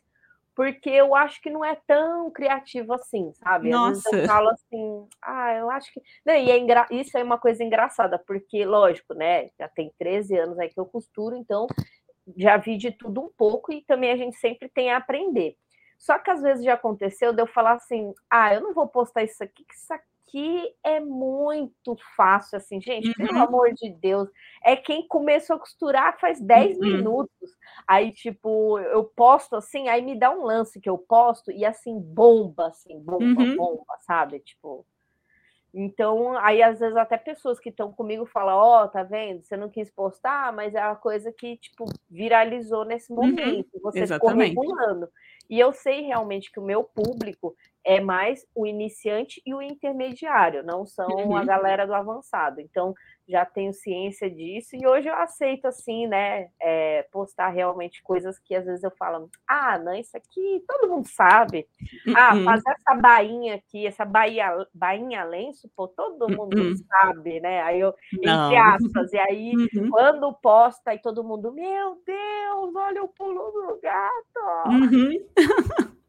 porque 0.55 0.89
eu 0.89 1.15
acho 1.15 1.41
que 1.41 1.49
não 1.49 1.63
é 1.63 1.75
tão 1.87 2.29
criativo 2.29 2.93
assim, 2.93 3.31
sabe? 3.33 3.69
Nossa. 3.69 3.97
Às 3.97 4.03
vezes 4.03 4.21
eu 4.21 4.27
falo 4.27 4.49
assim, 4.49 5.07
ah, 5.21 5.53
eu 5.55 5.69
acho 5.69 5.93
que. 5.93 6.01
Não, 6.25 6.35
e 6.35 6.51
é 6.51 6.57
engra... 6.57 6.87
isso 6.91 7.17
é 7.17 7.23
uma 7.23 7.37
coisa 7.37 7.63
engraçada, 7.63 8.19
porque, 8.19 8.65
lógico, 8.65 9.13
né? 9.13 9.49
Já 9.57 9.67
tem 9.69 9.93
13 9.97 10.37
anos 10.37 10.59
aí 10.59 10.69
que 10.69 10.79
eu 10.79 10.85
costuro, 10.85 11.35
então 11.35 11.67
já 12.37 12.57
vi 12.57 12.77
de 12.77 12.91
tudo 12.91 13.21
um 13.21 13.29
pouco 13.35 13.71
e 13.71 13.81
também 13.81 14.11
a 14.11 14.17
gente 14.17 14.37
sempre 14.37 14.69
tem 14.69 14.91
a 14.91 14.97
aprender. 14.97 15.55
Só 15.97 16.19
que 16.19 16.29
às 16.29 16.41
vezes 16.41 16.63
já 16.63 16.73
aconteceu 16.73 17.31
de 17.31 17.41
eu 17.41 17.47
falar 17.47 17.73
assim, 17.73 18.13
ah, 18.29 18.53
eu 18.53 18.61
não 18.61 18.73
vou 18.73 18.87
postar 18.87 19.23
isso 19.23 19.43
aqui, 19.43 19.63
que 19.63 19.73
isso 19.73 19.93
aqui 19.93 20.05
aqui 20.31 20.73
é 20.83 20.99
muito 20.99 21.95
fácil, 22.15 22.57
assim, 22.57 22.81
gente, 22.81 23.09
uhum. 23.09 23.27
pelo 23.27 23.39
amor 23.39 23.73
de 23.73 23.89
Deus. 23.89 24.29
É 24.63 24.75
quem 24.75 25.05
começou 25.07 25.57
a 25.57 25.59
costurar 25.59 26.19
faz 26.19 26.39
10 26.39 26.77
uhum. 26.77 26.83
minutos. 26.83 27.51
Aí, 27.85 28.11
tipo, 28.11 28.79
eu 28.79 29.03
posto 29.03 29.55
assim, 29.55 29.89
aí 29.89 30.01
me 30.01 30.17
dá 30.17 30.31
um 30.31 30.43
lance 30.43 30.79
que 30.79 30.89
eu 30.89 30.97
posto 30.97 31.51
e 31.51 31.65
assim, 31.65 31.99
bomba, 31.99 32.67
assim, 32.67 32.99
bomba, 32.99 33.41
uhum. 33.41 33.55
bomba, 33.55 33.97
sabe? 33.99 34.39
Tipo. 34.39 34.85
Então, 35.73 36.37
aí 36.39 36.61
às 36.61 36.79
vezes 36.79 36.97
até 36.97 37.15
pessoas 37.17 37.57
que 37.57 37.69
estão 37.69 37.93
comigo 37.93 38.25
falam, 38.25 38.57
ó, 38.57 38.83
oh, 38.83 38.87
tá 38.89 39.03
vendo? 39.03 39.41
Você 39.41 39.55
não 39.55 39.69
quis 39.69 39.89
postar, 39.89 40.51
mas 40.51 40.75
é 40.75 40.81
a 40.81 40.95
coisa 40.95 41.31
que, 41.31 41.55
tipo, 41.55 41.85
viralizou 42.09 42.83
nesse 42.83 43.11
uhum. 43.11 43.27
momento. 43.27 43.69
Você 43.81 43.99
Exatamente. 43.99 44.49
ficou 44.49 44.63
regulando. 44.63 45.07
E 45.51 45.59
eu 45.59 45.73
sei 45.73 46.01
realmente 46.03 46.49
que 46.49 46.61
o 46.61 46.65
meu 46.65 46.81
público 46.81 47.53
é 47.83 47.99
mais 47.99 48.45
o 48.55 48.65
iniciante 48.65 49.41
e 49.45 49.53
o 49.53 49.61
intermediário, 49.61 50.63
não 50.63 50.85
são 50.85 51.07
uhum. 51.07 51.35
a 51.35 51.43
galera 51.43 51.85
do 51.85 51.93
avançado. 51.93 52.61
Então, 52.61 52.93
já 53.27 53.45
tenho 53.45 53.73
ciência 53.73 54.29
disso 54.29 54.75
e 54.75 54.85
hoje 54.85 55.07
eu 55.07 55.15
aceito, 55.15 55.65
assim, 55.65 56.05
né, 56.05 56.49
é, 56.59 57.03
postar 57.11 57.49
realmente 57.49 58.03
coisas 58.03 58.37
que 58.37 58.53
às 58.53 58.65
vezes 58.65 58.83
eu 58.83 58.91
falo, 58.91 59.29
ah, 59.47 59.79
não, 59.79 59.93
isso 59.93 60.15
aqui 60.17 60.63
todo 60.67 60.89
mundo 60.89 61.07
sabe. 61.07 61.65
Ah, 62.15 62.35
uhum. 62.35 62.43
fazer 62.43 62.69
essa 62.71 62.99
bainha 62.99 63.55
aqui, 63.55 63.87
essa 63.87 64.03
bainha, 64.03 64.65
bainha 64.73 65.23
lenço, 65.23 65.69
pô, 65.75 65.87
todo 65.87 66.29
mundo 66.29 66.57
uhum. 66.57 66.75
sabe, 66.75 67.39
né? 67.39 67.61
Aí 67.61 67.79
eu, 67.79 67.93
não. 68.21 68.47
entre 68.47 68.57
aspas, 68.57 69.13
e 69.13 69.17
aí 69.17 69.53
uhum. 69.75 69.89
quando 69.89 70.33
posta, 70.33 70.91
aí 70.91 70.99
todo 70.99 71.23
mundo, 71.23 71.53
meu 71.53 72.01
Deus, 72.05 72.75
olha 72.75 73.03
o 73.03 73.07
pulo 73.07 73.51
do 73.51 73.79
gato. 73.81 75.40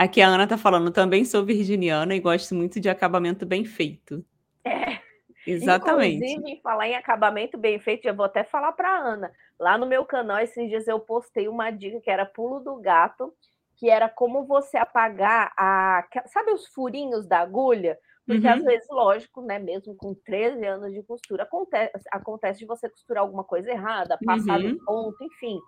Aqui 0.00 0.22
a 0.22 0.28
Ana 0.28 0.46
tá 0.46 0.56
falando, 0.56 0.90
também 0.90 1.26
sou 1.26 1.44
virginiana 1.44 2.14
e 2.14 2.20
gosto 2.20 2.54
muito 2.54 2.80
de 2.80 2.88
acabamento 2.88 3.44
bem 3.44 3.66
feito. 3.66 4.24
É. 4.64 4.98
Exatamente. 5.46 6.24
Inclusive, 6.24 6.52
em 6.52 6.60
falar 6.62 6.88
em 6.88 6.94
acabamento 6.94 7.58
bem 7.58 7.78
feito, 7.78 8.04
já 8.04 8.12
vou 8.12 8.24
até 8.24 8.42
falar 8.42 8.72
para 8.72 8.98
Ana. 8.98 9.30
Lá 9.58 9.76
no 9.76 9.84
meu 9.84 10.04
canal, 10.06 10.38
esses 10.38 10.68
dias 10.70 10.88
eu 10.88 10.98
postei 11.00 11.48
uma 11.48 11.70
dica 11.70 12.00
que 12.00 12.10
era 12.10 12.24
pulo 12.24 12.60
do 12.60 12.76
gato, 12.76 13.30
que 13.76 13.90
era 13.90 14.08
como 14.08 14.46
você 14.46 14.78
apagar 14.78 15.52
a. 15.54 16.02
Sabe 16.26 16.52
os 16.52 16.66
furinhos 16.68 17.26
da 17.26 17.40
agulha? 17.40 17.98
Porque 18.26 18.46
uhum. 18.46 18.54
às 18.54 18.64
vezes, 18.64 18.86
lógico, 18.90 19.42
né? 19.42 19.58
Mesmo 19.58 19.94
com 19.96 20.14
13 20.14 20.64
anos 20.64 20.94
de 20.94 21.02
costura, 21.02 21.42
acontece, 21.42 21.92
acontece 22.10 22.60
de 22.60 22.66
você 22.66 22.88
costurar 22.88 23.22
alguma 23.22 23.44
coisa 23.44 23.70
errada, 23.70 24.18
passar 24.24 24.60
uhum. 24.60 24.76
do 24.76 24.84
ponto, 24.84 25.24
enfim 25.24 25.58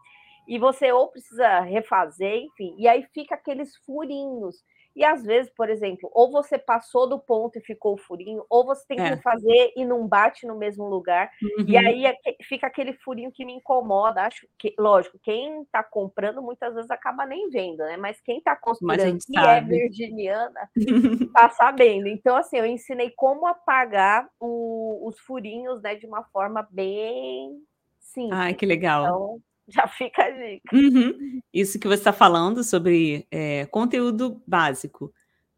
e 0.47 0.59
você 0.59 0.93
ou 0.93 1.09
precisa 1.09 1.61
refazer, 1.61 2.43
enfim, 2.43 2.75
e 2.79 2.89
aí 2.89 3.07
fica 3.13 3.35
aqueles 3.35 3.77
furinhos. 3.85 4.57
E 4.95 5.05
às 5.05 5.25
vezes, 5.25 5.51
por 5.57 5.71
exemplo, 5.71 6.11
ou 6.13 6.31
você 6.31 6.59
passou 6.59 7.09
do 7.09 7.19
ponto 7.19 7.59
e 7.59 7.63
ficou 7.63 7.95
o 7.95 7.99
furinho, 7.99 8.45
ou 8.49 8.65
você 8.65 8.85
tem 8.87 9.01
é. 9.01 9.17
que 9.17 9.23
fazer 9.23 9.73
e 9.75 9.85
não 9.85 10.07
bate 10.07 10.47
no 10.47 10.55
mesmo 10.55 10.87
lugar. 10.87 11.31
Uhum. 11.43 11.65
E 11.67 11.77
aí 11.79 12.05
é 12.05 12.15
fica 12.43 12.67
aquele 12.67 12.93
furinho 12.93 13.33
que 13.33 13.45
me 13.45 13.55
incomoda. 13.55 14.23
Acho 14.23 14.47
que, 14.59 14.75
lógico, 14.79 15.19
quem 15.23 15.63
está 15.63 15.83
comprando 15.83 16.43
muitas 16.43 16.75
vezes 16.75 16.91
acaba 16.91 17.25
nem 17.25 17.49
vendo, 17.49 17.79
né? 17.79 17.97
Mas 17.97 18.21
quem 18.21 18.39
está 18.39 18.55
costurando 18.55 19.19
e 19.31 19.39
é 19.39 19.61
virginiana 19.63 20.69
está 20.77 21.49
sabendo. 21.57 22.07
Então, 22.07 22.37
assim, 22.37 22.59
eu 22.59 22.67
ensinei 22.67 23.11
como 23.17 23.47
apagar 23.47 24.29
o, 24.39 25.09
os 25.09 25.19
furinhos, 25.21 25.81
né, 25.81 25.95
de 25.95 26.07
uma 26.07 26.23
forma 26.25 26.69
bem 26.71 27.63
simples. 27.99 28.39
Ai, 28.39 28.53
que 28.53 28.67
legal. 28.67 29.05
Então, 29.05 29.43
já 29.69 29.87
fica 29.87 30.25
a 30.25 30.31
dica. 30.31 30.75
Uhum. 30.77 31.41
Isso 31.53 31.79
que 31.79 31.89
você 31.89 32.01
está 32.01 32.13
falando 32.13 32.63
sobre 32.65 33.27
é, 33.31 33.67
conteúdo 33.67 34.43
básico. 34.47 35.13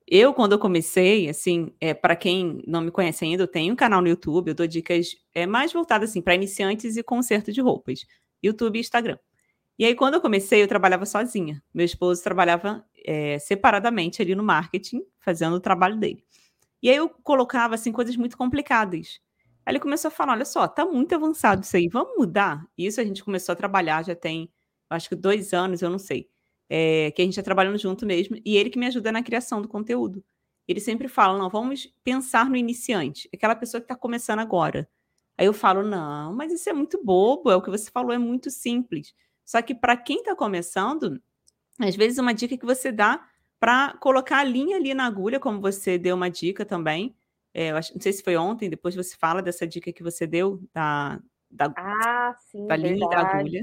Eu, 0.07 0.35
quando 0.35 0.53
eu 0.53 0.59
comecei, 0.59 1.29
assim, 1.29 1.73
é, 1.81 1.95
para 1.95 2.15
quem 2.15 2.63
não 2.67 2.83
me 2.83 2.91
conhece 2.91 3.25
ainda, 3.25 3.43
eu 3.43 3.49
tenho 3.49 3.73
um 3.73 3.77
canal 3.77 4.03
no 4.03 4.09
YouTube, 4.09 4.49
eu 4.49 4.55
dou 4.55 4.67
dicas 4.67 5.17
é, 5.35 5.47
mais 5.47 5.73
voltadas 5.73 6.11
assim, 6.11 6.21
para 6.21 6.35
iniciantes 6.35 6.97
e 6.97 7.03
conserto 7.03 7.53
de 7.53 7.61
roupas. 7.61 8.05
YouTube 8.43 8.77
e 8.77 8.81
Instagram. 8.81 9.19
E 9.79 9.85
aí, 9.85 9.95
quando 9.95 10.15
eu 10.15 10.21
comecei, 10.21 10.63
eu 10.63 10.69
trabalhava 10.69 11.07
sozinha. 11.07 11.63
Meu 11.73 11.85
esposo 11.85 12.23
trabalhava 12.23 12.85
é, 13.05 13.39
separadamente 13.39 14.23
ali 14.23 14.35
no 14.35 14.45
marketing, 14.45 15.03
fazendo 15.19 15.57
o 15.57 15.61
trabalho 15.61 15.97
dele. 15.97 16.23
E 16.83 16.91
aí 16.91 16.97
eu 16.97 17.09
colocava 17.09 17.75
assim 17.75 17.91
coisas 17.91 18.15
muito 18.15 18.37
complicadas. 18.37 19.19
Aí 19.67 19.73
ele 19.73 19.81
começou 19.81 20.09
a 20.09 20.13
falar: 20.13 20.33
olha 20.33 20.45
só, 20.45 20.69
tá 20.69 20.85
muito 20.85 21.15
avançado 21.15 21.63
isso 21.63 21.77
aí, 21.77 21.89
vamos 21.89 22.17
mudar? 22.17 22.67
E 22.77 22.87
isso 22.87 23.01
a 23.01 23.05
gente 23.05 23.25
começou 23.25 23.53
a 23.53 23.57
trabalhar 23.57 24.05
já 24.05 24.15
tem, 24.15 24.51
acho 24.91 25.09
que 25.09 25.17
dois 25.17 25.53
anos, 25.53 25.83
eu 25.83 25.91
não 25.91 25.99
sei. 25.99 26.29
É, 26.69 27.11
que 27.13 27.23
a 27.23 27.25
gente 27.25 27.35
está 27.35 27.43
trabalhando 27.43 27.79
junto 27.79 28.07
mesmo, 28.07 28.37
e 28.45 28.57
ele 28.57 28.71
que 28.71 28.79
me 28.79 28.87
ajuda 28.87 29.13
na 29.13 29.23
criação 29.23 29.61
do 29.61 29.69
conteúdo. 29.69 30.25
Ele 30.69 30.81
sempre 30.81 31.09
fala: 31.09 31.39
não, 31.39 31.49
vamos 31.51 31.89
pensar 32.03 32.49
no 32.49 32.57
iniciante, 32.57 33.29
aquela 33.35 33.55
pessoa 33.55 33.81
que 33.81 33.85
está 33.87 33.97
começando 33.97 34.41
agora. 34.41 34.89
Aí 35.39 35.47
eu 35.47 35.53
falo: 35.53 35.83
não, 35.83 36.35
mas 36.35 36.53
isso 36.53 36.69
é 36.69 36.73
muito 36.73 37.03
bobo, 37.05 37.51
é 37.51 37.57
o 37.57 37.63
que 37.63 37.71
você 37.71 37.91
falou, 37.91 38.13
é 38.13 38.19
muito 38.19 38.51
simples. 38.51 39.15
Só 39.45 39.61
que 39.63 39.75
para 39.75 39.97
quem 39.97 40.19
está 40.19 40.35
começando, 40.35 41.21
às 41.79 41.97
vezes 41.97 42.19
uma 42.19 42.35
dica 42.35 42.57
que 42.57 42.67
você 42.67 42.93
dá 42.93 43.27
para 43.61 43.97
colocar 43.99 44.39
a 44.39 44.45
linha 44.45 44.77
ali 44.77 44.95
na 44.95 45.07
agulha, 45.07 45.41
como 45.41 45.61
você 45.61 45.99
deu 45.99 46.17
uma 46.17 46.31
dica 46.31 46.65
também, 46.65 47.17
é, 47.55 47.71
eu 47.71 47.77
acho, 47.77 47.95
não 47.95 48.01
sei 48.01 48.13
se 48.13 48.23
foi 48.23 48.37
ontem, 48.37 48.69
depois 48.69 48.97
você 48.97 49.17
fala 49.17 49.41
dessa 49.41 49.65
dica 49.65 49.93
que 49.93 50.03
você 50.03 50.27
deu 50.27 50.61
da, 50.73 51.21
da, 51.49 51.73
ah, 51.77 52.35
sim, 52.51 52.67
da 52.67 52.75
linha 52.75 53.09
da 53.09 53.21
agulha. 53.21 53.63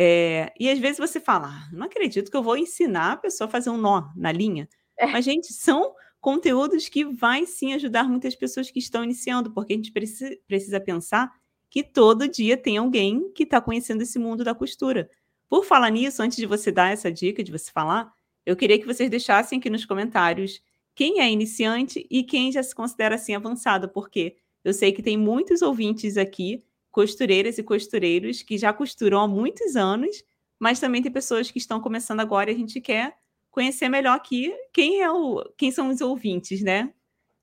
É, 0.00 0.52
e 0.58 0.70
às 0.70 0.78
vezes 0.78 0.98
você 0.98 1.18
fala, 1.18 1.48
ah, 1.48 1.68
não 1.72 1.86
acredito 1.86 2.30
que 2.30 2.36
eu 2.36 2.42
vou 2.42 2.56
ensinar 2.56 3.12
a 3.12 3.16
pessoa 3.16 3.48
a 3.48 3.50
fazer 3.50 3.70
um 3.70 3.76
nó 3.76 4.08
na 4.14 4.30
linha. 4.30 4.68
É. 4.96 5.06
Mas, 5.06 5.24
gente, 5.24 5.52
são 5.52 5.96
conteúdos 6.20 6.88
que 6.88 7.04
vai 7.04 7.44
sim 7.44 7.74
ajudar 7.74 8.04
muitas 8.04 8.36
pessoas 8.36 8.70
que 8.70 8.78
estão 8.78 9.02
iniciando, 9.02 9.52
porque 9.52 9.72
a 9.72 9.76
gente 9.76 9.90
precisa, 9.90 10.36
precisa 10.46 10.80
pensar 10.80 11.32
que 11.68 11.82
todo 11.82 12.28
dia 12.28 12.56
tem 12.56 12.76
alguém 12.76 13.32
que 13.32 13.42
está 13.42 13.60
conhecendo 13.60 14.02
esse 14.02 14.18
mundo 14.18 14.44
da 14.44 14.54
costura. 14.54 15.10
Por 15.48 15.64
falar 15.64 15.90
nisso, 15.90 16.22
antes 16.22 16.36
de 16.36 16.46
você 16.46 16.70
dar 16.70 16.92
essa 16.92 17.10
dica, 17.10 17.42
de 17.42 17.50
você 17.50 17.72
falar, 17.72 18.12
eu 18.46 18.54
queria 18.54 18.78
que 18.78 18.86
vocês 18.86 19.10
deixassem 19.10 19.58
aqui 19.58 19.68
nos 19.68 19.84
comentários 19.84 20.62
quem 20.98 21.20
é 21.20 21.30
iniciante 21.30 22.04
e 22.10 22.24
quem 22.24 22.50
já 22.50 22.60
se 22.60 22.74
considera 22.74 23.14
assim 23.14 23.32
avançado, 23.32 23.88
porque 23.88 24.36
eu 24.64 24.74
sei 24.74 24.90
que 24.90 25.00
tem 25.00 25.16
muitos 25.16 25.62
ouvintes 25.62 26.16
aqui, 26.16 26.60
costureiras 26.90 27.56
e 27.56 27.62
costureiros, 27.62 28.42
que 28.42 28.58
já 28.58 28.72
costuram 28.72 29.20
há 29.20 29.28
muitos 29.28 29.76
anos, 29.76 30.24
mas 30.58 30.80
também 30.80 31.00
tem 31.00 31.12
pessoas 31.12 31.52
que 31.52 31.58
estão 31.58 31.80
começando 31.80 32.18
agora 32.18 32.50
e 32.50 32.54
a 32.54 32.58
gente 32.58 32.80
quer 32.80 33.16
conhecer 33.48 33.88
melhor 33.88 34.16
aqui 34.16 34.52
quem 34.72 35.00
é 35.00 35.08
o 35.08 35.44
quem 35.56 35.70
são 35.70 35.88
os 35.88 36.00
ouvintes, 36.00 36.64
né? 36.64 36.92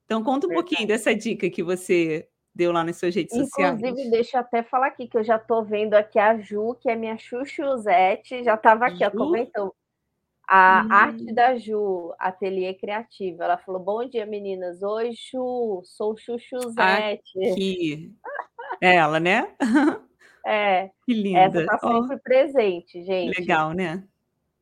Então 0.04 0.22
conta 0.22 0.48
um 0.48 0.50
Verdade. 0.50 0.68
pouquinho 0.68 0.86
dessa 0.90 1.16
dica 1.16 1.50
que 1.50 1.64
você 1.64 2.28
deu 2.54 2.74
lá 2.74 2.84
nas 2.84 2.98
suas 2.98 3.16
redes 3.16 3.34
Inclusive, 3.34 3.52
sociais. 3.52 3.80
Inclusive, 3.80 4.10
deixa 4.12 4.36
eu 4.36 4.42
até 4.42 4.64
falar 4.64 4.88
aqui 4.88 5.08
que 5.08 5.18
eu 5.18 5.24
já 5.24 5.38
estou 5.38 5.64
vendo 5.64 5.94
aqui 5.94 6.20
a 6.20 6.38
Ju, 6.38 6.76
que 6.82 6.90
é 6.90 6.96
minha 6.98 7.18
Chuchuzete, 7.18 8.44
já 8.44 8.56
estava 8.56 8.88
aqui, 8.88 9.06
Ju? 9.06 9.06
ó, 9.06 9.12
comentou. 9.12 9.74
A 10.48 10.84
hum. 10.86 10.92
arte 10.92 11.34
da 11.34 11.58
Ju, 11.58 12.14
ateliê 12.20 12.74
criativo. 12.74 13.42
Ela 13.42 13.58
falou: 13.58 13.82
Bom 13.82 14.08
dia, 14.08 14.26
meninas. 14.26 14.84
Oi, 14.84 15.12
Ju, 15.12 15.82
sou 15.84 16.16
Chuchuzete. 16.16 17.52
Aqui. 17.52 18.14
Ela, 18.82 19.20
né? 19.20 19.54
É. 20.48 20.92
Que 21.04 21.14
linda. 21.14 21.40
Essa 21.40 21.62
está 21.62 21.80
sempre 21.80 22.16
oh. 22.18 22.20
presente, 22.20 23.04
gente. 23.04 23.40
Legal, 23.40 23.72
né? 23.72 24.04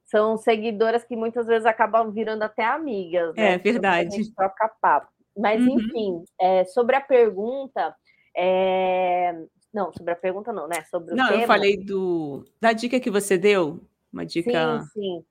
São 0.06 0.38
seguidoras 0.38 1.04
que 1.04 1.14
muitas 1.16 1.46
vezes 1.46 1.66
acabam 1.66 2.10
virando 2.10 2.44
até 2.44 2.64
amigas. 2.64 3.36
Né? 3.36 3.56
É 3.56 3.58
verdade. 3.58 4.08
A 4.08 4.18
gente 4.18 4.34
troca 4.34 4.72
papo. 4.82 5.12
Mas, 5.38 5.62
uhum. 5.62 5.72
enfim, 5.72 6.26
é, 6.40 6.64
sobre 6.66 6.96
a 6.96 7.02
pergunta. 7.02 7.94
É... 8.36 9.36
Não, 9.74 9.92
sobre 9.92 10.14
a 10.14 10.16
pergunta 10.16 10.54
não, 10.54 10.68
né? 10.68 10.84
Sobre 10.90 11.14
o 11.14 11.18
não, 11.18 11.28
tema. 11.28 11.42
eu 11.42 11.48
falei 11.48 11.76
do 11.76 12.46
da 12.62 12.72
dica 12.72 13.00
que 13.00 13.10
você 13.10 13.38
deu. 13.38 13.82
Uma 14.12 14.26
dica. 14.26 14.82
Sim, 14.84 14.88
sim. 14.94 15.26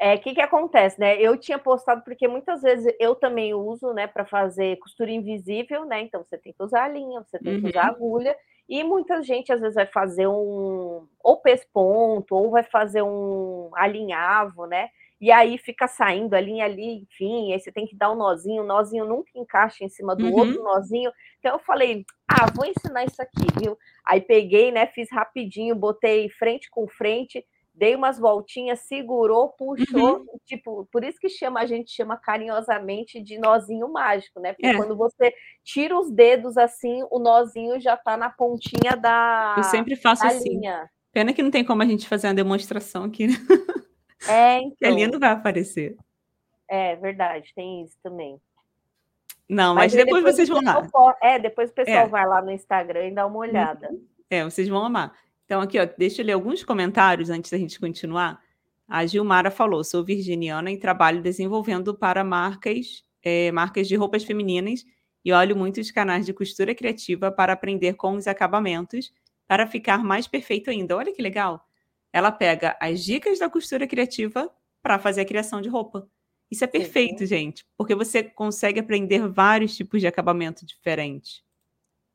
O 0.00 0.02
é, 0.02 0.16
que, 0.16 0.32
que 0.32 0.40
acontece, 0.40 0.98
né? 0.98 1.20
Eu 1.20 1.36
tinha 1.36 1.58
postado 1.58 2.02
porque 2.02 2.26
muitas 2.26 2.62
vezes 2.62 2.90
eu 2.98 3.14
também 3.14 3.52
uso, 3.52 3.92
né, 3.92 4.06
para 4.06 4.24
fazer 4.24 4.78
costura 4.78 5.10
invisível, 5.10 5.84
né? 5.84 6.00
Então 6.00 6.24
você 6.24 6.38
tem 6.38 6.54
que 6.54 6.62
usar 6.62 6.84
a 6.84 6.88
linha, 6.88 7.22
você 7.22 7.38
tem 7.38 7.56
uhum. 7.56 7.60
que 7.60 7.68
usar 7.68 7.82
a 7.82 7.90
uhum. 7.90 7.96
agulha, 7.96 8.36
e 8.66 8.82
muita 8.82 9.22
gente 9.22 9.52
às 9.52 9.60
vezes 9.60 9.74
vai 9.74 9.86
fazer 9.86 10.26
um 10.26 11.06
ou 11.22 11.36
pesponto, 11.42 12.34
ou 12.34 12.50
vai 12.50 12.62
fazer 12.62 13.02
um 13.02 13.70
alinhavo, 13.74 14.64
né? 14.64 14.88
E 15.20 15.30
aí 15.30 15.58
fica 15.58 15.86
saindo 15.86 16.32
a 16.32 16.40
linha 16.40 16.64
ali, 16.64 17.02
enfim, 17.02 17.52
aí 17.52 17.60
você 17.60 17.70
tem 17.70 17.86
que 17.86 17.94
dar 17.94 18.10
um 18.10 18.14
nozinho, 18.14 18.62
o 18.62 18.66
nozinho 18.66 19.04
nunca 19.04 19.30
encaixa 19.34 19.84
em 19.84 19.88
cima 19.90 20.16
do 20.16 20.24
uhum. 20.24 20.34
outro 20.34 20.62
nozinho. 20.62 21.12
Então 21.38 21.52
eu 21.52 21.58
falei, 21.58 22.06
ah, 22.26 22.46
vou 22.54 22.64
ensinar 22.64 23.04
isso 23.04 23.20
aqui, 23.20 23.46
viu? 23.60 23.76
Aí 24.06 24.22
peguei, 24.22 24.72
né, 24.72 24.86
fiz 24.86 25.10
rapidinho, 25.12 25.76
botei 25.76 26.30
frente 26.30 26.70
com 26.70 26.88
frente, 26.88 27.44
dei 27.80 27.96
umas 27.96 28.18
voltinhas, 28.18 28.80
segurou, 28.80 29.48
puxou, 29.48 30.18
uhum. 30.18 30.26
tipo, 30.44 30.86
por 30.92 31.02
isso 31.02 31.18
que 31.18 31.30
chama, 31.30 31.60
a 31.60 31.66
gente 31.66 31.90
chama 31.90 32.14
carinhosamente 32.14 33.22
de 33.22 33.38
nozinho 33.38 33.90
mágico, 33.90 34.38
né? 34.38 34.52
Porque 34.52 34.66
é. 34.66 34.76
quando 34.76 34.94
você 34.94 35.32
tira 35.64 35.98
os 35.98 36.10
dedos 36.10 36.58
assim, 36.58 37.02
o 37.10 37.18
nozinho 37.18 37.80
já 37.80 37.96
tá 37.96 38.18
na 38.18 38.28
pontinha 38.28 38.94
da 39.00 39.54
Eu 39.56 39.64
sempre 39.64 39.96
faço 39.96 40.26
assim. 40.26 40.50
Linha. 40.50 40.90
Pena 41.10 41.32
que 41.32 41.42
não 41.42 41.50
tem 41.50 41.64
como 41.64 41.82
a 41.82 41.86
gente 41.86 42.06
fazer 42.06 42.28
uma 42.28 42.34
demonstração 42.34 43.04
aqui, 43.04 43.26
né? 43.26 43.34
É, 44.28 44.58
então. 44.58 44.90
A 44.90 44.92
linha 44.92 45.08
não 45.08 45.18
vai 45.18 45.30
aparecer. 45.30 45.96
É, 46.68 46.94
verdade, 46.96 47.54
tem 47.56 47.84
isso 47.84 47.96
também. 48.02 48.38
Não, 49.48 49.74
mas, 49.74 49.94
mas 49.94 50.04
depois, 50.04 50.22
depois, 50.22 50.36
vocês 50.36 50.48
vão 50.50 50.60
lá. 50.62 51.16
É, 51.22 51.38
depois 51.38 51.70
o 51.70 51.72
pessoal 51.72 52.04
é. 52.04 52.06
vai 52.06 52.26
lá 52.26 52.42
no 52.42 52.50
Instagram 52.50 53.06
e 53.06 53.14
dá 53.14 53.26
uma 53.26 53.38
olhada. 53.38 53.88
É, 54.28 54.44
vocês 54.44 54.68
vão 54.68 54.84
amar. 54.84 55.14
Então, 55.50 55.60
aqui, 55.60 55.80
ó, 55.80 55.88
deixa 55.98 56.22
eu 56.22 56.26
ler 56.26 56.34
alguns 56.34 56.62
comentários 56.62 57.28
antes 57.28 57.50
da 57.50 57.58
gente 57.58 57.80
continuar. 57.80 58.40
A 58.86 59.04
Gilmara 59.04 59.50
falou: 59.50 59.82
sou 59.82 60.04
virginiana 60.04 60.70
e 60.70 60.78
trabalho 60.78 61.20
desenvolvendo 61.20 61.92
para 61.92 62.22
marcas, 62.22 63.02
é, 63.20 63.50
marcas 63.50 63.88
de 63.88 63.96
roupas 63.96 64.22
femininas 64.22 64.84
e 65.24 65.32
olho 65.32 65.56
muitos 65.56 65.90
canais 65.90 66.24
de 66.24 66.32
costura 66.32 66.72
criativa 66.72 67.32
para 67.32 67.52
aprender 67.52 67.94
com 67.94 68.14
os 68.14 68.28
acabamentos 68.28 69.12
para 69.48 69.66
ficar 69.66 70.04
mais 70.04 70.28
perfeito 70.28 70.70
ainda. 70.70 70.96
Olha 70.96 71.12
que 71.12 71.20
legal. 71.20 71.66
Ela 72.12 72.30
pega 72.30 72.76
as 72.80 73.02
dicas 73.02 73.40
da 73.40 73.50
costura 73.50 73.88
criativa 73.88 74.48
para 74.80 75.00
fazer 75.00 75.22
a 75.22 75.26
criação 75.26 75.60
de 75.60 75.68
roupa. 75.68 76.08
Isso 76.48 76.62
é 76.62 76.68
perfeito, 76.68 77.18
sim. 77.18 77.26
gente, 77.26 77.66
porque 77.76 77.96
você 77.96 78.22
consegue 78.22 78.78
aprender 78.78 79.26
vários 79.26 79.76
tipos 79.76 80.00
de 80.00 80.06
acabamento 80.06 80.64
diferentes. 80.64 81.42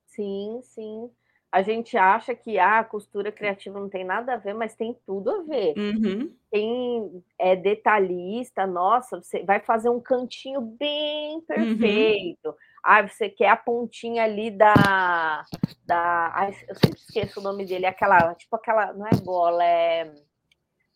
Sim, 0.05 0.61
sim 0.63 1.09
a 1.55 1.61
gente 1.61 1.95
acha 1.95 2.35
que 2.35 2.59
ah, 2.59 2.79
a 2.79 2.83
costura 2.83 3.31
criativa 3.31 3.79
não 3.79 3.87
tem 3.87 4.03
nada 4.03 4.33
a 4.33 4.37
ver, 4.37 4.53
mas 4.53 4.75
tem 4.75 4.93
tudo 5.05 5.31
a 5.31 5.41
ver. 5.43 5.73
Uhum. 5.77 6.35
Tem 6.51 7.23
é 7.39 7.55
detalhista, 7.55 8.67
nossa, 8.67 9.21
você 9.21 9.41
vai 9.41 9.61
fazer 9.61 9.87
um 9.87 10.01
cantinho 10.01 10.59
bem 10.59 11.35
uhum. 11.35 11.41
perfeito. 11.43 12.49
Uhum. 12.49 12.55
Ah, 12.83 13.07
você 13.07 13.29
quer 13.29 13.47
a 13.47 13.55
pontinha 13.55 14.25
ali 14.25 14.51
da. 14.51 15.45
da 15.85 16.29
ai, 16.35 16.53
eu 16.67 16.75
sempre 16.75 16.99
esqueço 16.99 17.39
o 17.39 17.43
nome 17.43 17.65
dele, 17.65 17.85
aquela, 17.85 18.35
tipo 18.35 18.53
aquela, 18.57 18.91
não 18.91 19.07
é 19.07 19.15
bola, 19.23 19.63
é 19.63 20.13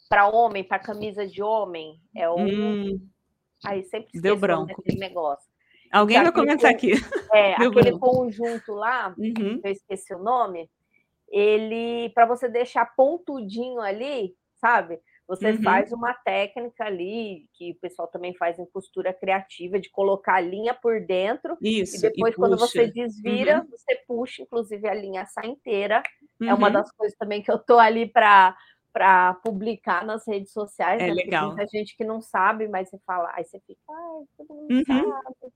para 0.09 0.27
homem, 0.27 0.61
para 0.61 0.77
camisa 0.77 1.25
de 1.25 1.41
homem. 1.41 2.01
É 2.13 2.29
o. 2.29 2.35
Hum. 2.37 2.99
Aí 3.65 3.81
sempre 3.83 4.07
esqueço 4.07 4.23
Deu 4.23 4.35
branco. 4.35 4.83
desse 4.83 4.99
negócio. 4.99 5.48
Alguém 5.91 6.21
vai 6.21 6.31
comentar 6.31 6.71
aqui. 6.71 6.91
É, 7.31 7.53
aquele 7.53 7.97
conjunto 7.99 8.73
lá, 8.73 9.13
uhum. 9.15 9.61
eu 9.63 9.71
esqueci 9.71 10.11
o 10.15 10.17
nome, 10.17 10.67
ele, 11.29 12.09
para 12.09 12.25
você 12.25 12.49
deixar 12.49 12.95
pontudinho 12.95 13.79
ali, 13.79 14.33
sabe? 14.55 14.99
Você 15.27 15.51
uhum. 15.51 15.61
faz 15.61 15.91
uma 15.91 16.11
técnica 16.11 16.85
ali, 16.85 17.45
que 17.53 17.73
o 17.73 17.79
pessoal 17.79 18.07
também 18.07 18.33
faz 18.33 18.57
em 18.57 18.65
costura 18.65 19.13
criativa, 19.13 19.79
de 19.79 19.87
colocar 19.91 20.37
a 20.37 20.41
linha 20.41 20.73
por 20.73 20.99
dentro. 21.05 21.55
Isso, 21.61 21.97
e 21.97 22.01
depois, 22.01 22.33
e 22.33 22.35
quando 22.35 22.57
você 22.57 22.87
desvira, 22.87 23.59
uhum. 23.59 23.67
você 23.69 23.95
puxa, 24.07 24.41
inclusive 24.41 24.87
a 24.87 24.93
linha 24.95 25.27
sai 25.27 25.49
inteira. 25.49 26.01
É 26.41 26.51
uma 26.51 26.67
uhum. 26.67 26.73
das 26.73 26.91
coisas 26.91 27.15
também 27.15 27.43
que 27.43 27.51
eu 27.51 27.59
tô 27.59 27.77
ali 27.77 28.07
para 28.07 28.57
para 28.91 29.35
publicar 29.35 30.03
nas 30.03 30.27
redes 30.27 30.51
sociais. 30.51 30.99
É 30.99 31.07
né? 31.07 31.13
legal. 31.13 31.49
Tem 31.49 31.57
muita 31.57 31.77
gente 31.77 31.95
que 31.95 32.03
não 32.03 32.19
sabe, 32.21 32.67
mas 32.67 32.89
você 32.89 32.97
fala, 33.05 33.31
aí 33.35 33.45
você 33.45 33.59
fica, 33.59 33.79
ai, 33.87 34.25
todo 34.35 34.55
mundo 34.55 34.71
uhum. 34.71 34.83
sabe. 34.83 35.53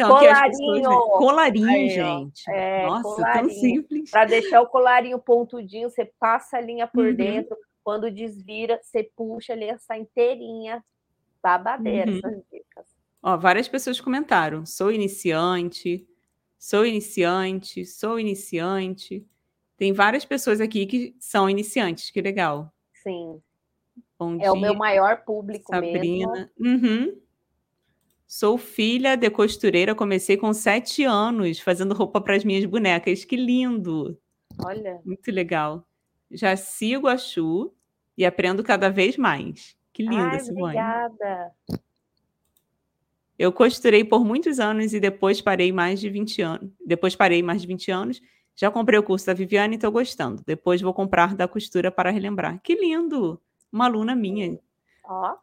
Então, 0.00 0.18
colarinho. 0.18 0.82
Pessoas... 0.82 1.18
Colarinho, 1.18 1.68
aí, 1.68 1.90
gente. 1.90 2.50
É, 2.50 2.86
Nossa, 2.86 3.02
colarinho. 3.02 3.48
tão 3.48 3.50
simples. 3.50 4.10
Para 4.10 4.24
deixar 4.24 4.62
o 4.62 4.66
colarinho 4.66 5.18
pontudinho, 5.18 5.90
você 5.90 6.10
passa 6.18 6.56
a 6.56 6.60
linha 6.60 6.86
por 6.86 7.06
uhum. 7.06 7.14
dentro. 7.14 7.56
Quando 7.84 8.10
desvira, 8.10 8.80
você 8.82 9.02
puxa 9.16 9.52
ali 9.52 9.64
essa 9.64 9.96
inteirinha. 9.96 10.82
Babadeira 11.42 12.10
uhum. 12.10 12.18
essas 12.18 12.42
dicas. 12.50 12.86
Ó, 13.22 13.36
várias 13.36 13.68
pessoas 13.68 14.00
comentaram. 14.00 14.64
Sou 14.64 14.90
iniciante, 14.90 16.06
sou 16.58 16.86
iniciante, 16.86 17.84
sou 17.84 18.18
iniciante. 18.18 19.26
Tem 19.76 19.92
várias 19.92 20.24
pessoas 20.24 20.60
aqui 20.60 20.86
que 20.86 21.16
são 21.18 21.48
iniciantes, 21.48 22.10
que 22.10 22.20
legal. 22.20 22.72
Sim. 23.02 23.40
Bom 24.18 24.34
é 24.34 24.38
dia, 24.38 24.52
o 24.52 24.56
meu 24.56 24.74
maior 24.74 25.24
público 25.24 25.70
Sabrina. 25.70 26.50
mesmo. 26.58 26.86
Uhum. 26.86 27.20
Sou 28.32 28.56
filha 28.56 29.16
de 29.16 29.28
costureira, 29.28 29.92
comecei 29.92 30.36
com 30.36 30.54
sete 30.54 31.02
anos 31.02 31.58
fazendo 31.58 31.92
roupa 31.94 32.20
para 32.20 32.36
as 32.36 32.44
minhas 32.44 32.64
bonecas. 32.64 33.24
Que 33.24 33.34
lindo! 33.34 34.16
Olha. 34.64 35.00
Muito 35.04 35.32
legal. 35.32 35.84
Já 36.30 36.56
sigo 36.56 37.08
a 37.08 37.18
Chu 37.18 37.74
e 38.16 38.24
aprendo 38.24 38.62
cada 38.62 38.88
vez 38.88 39.16
mais. 39.16 39.76
Que 39.92 40.04
linda, 40.04 40.30
Ai, 40.30 40.38
Simone. 40.38 40.76
Obrigada. 40.76 41.52
Eu 43.36 43.52
costurei 43.52 44.04
por 44.04 44.24
muitos 44.24 44.60
anos 44.60 44.94
e 44.94 45.00
depois 45.00 45.40
parei 45.40 45.72
mais 45.72 45.98
de 45.98 46.08
20 46.08 46.40
anos. 46.40 46.70
Depois 46.86 47.16
parei 47.16 47.42
mais 47.42 47.62
de 47.62 47.66
20 47.66 47.90
anos 47.90 48.22
já 48.54 48.70
comprei 48.70 48.98
o 48.98 49.02
curso 49.02 49.24
da 49.24 49.32
Viviane 49.32 49.74
e 49.74 49.76
estou 49.76 49.90
gostando. 49.90 50.42
Depois 50.46 50.82
vou 50.82 50.92
comprar 50.92 51.34
da 51.34 51.48
costura 51.48 51.90
para 51.90 52.10
relembrar. 52.10 52.60
Que 52.62 52.74
lindo! 52.74 53.40
Uma 53.72 53.86
aluna 53.86 54.14
minha. 54.14 54.60
Ó. 55.02 55.34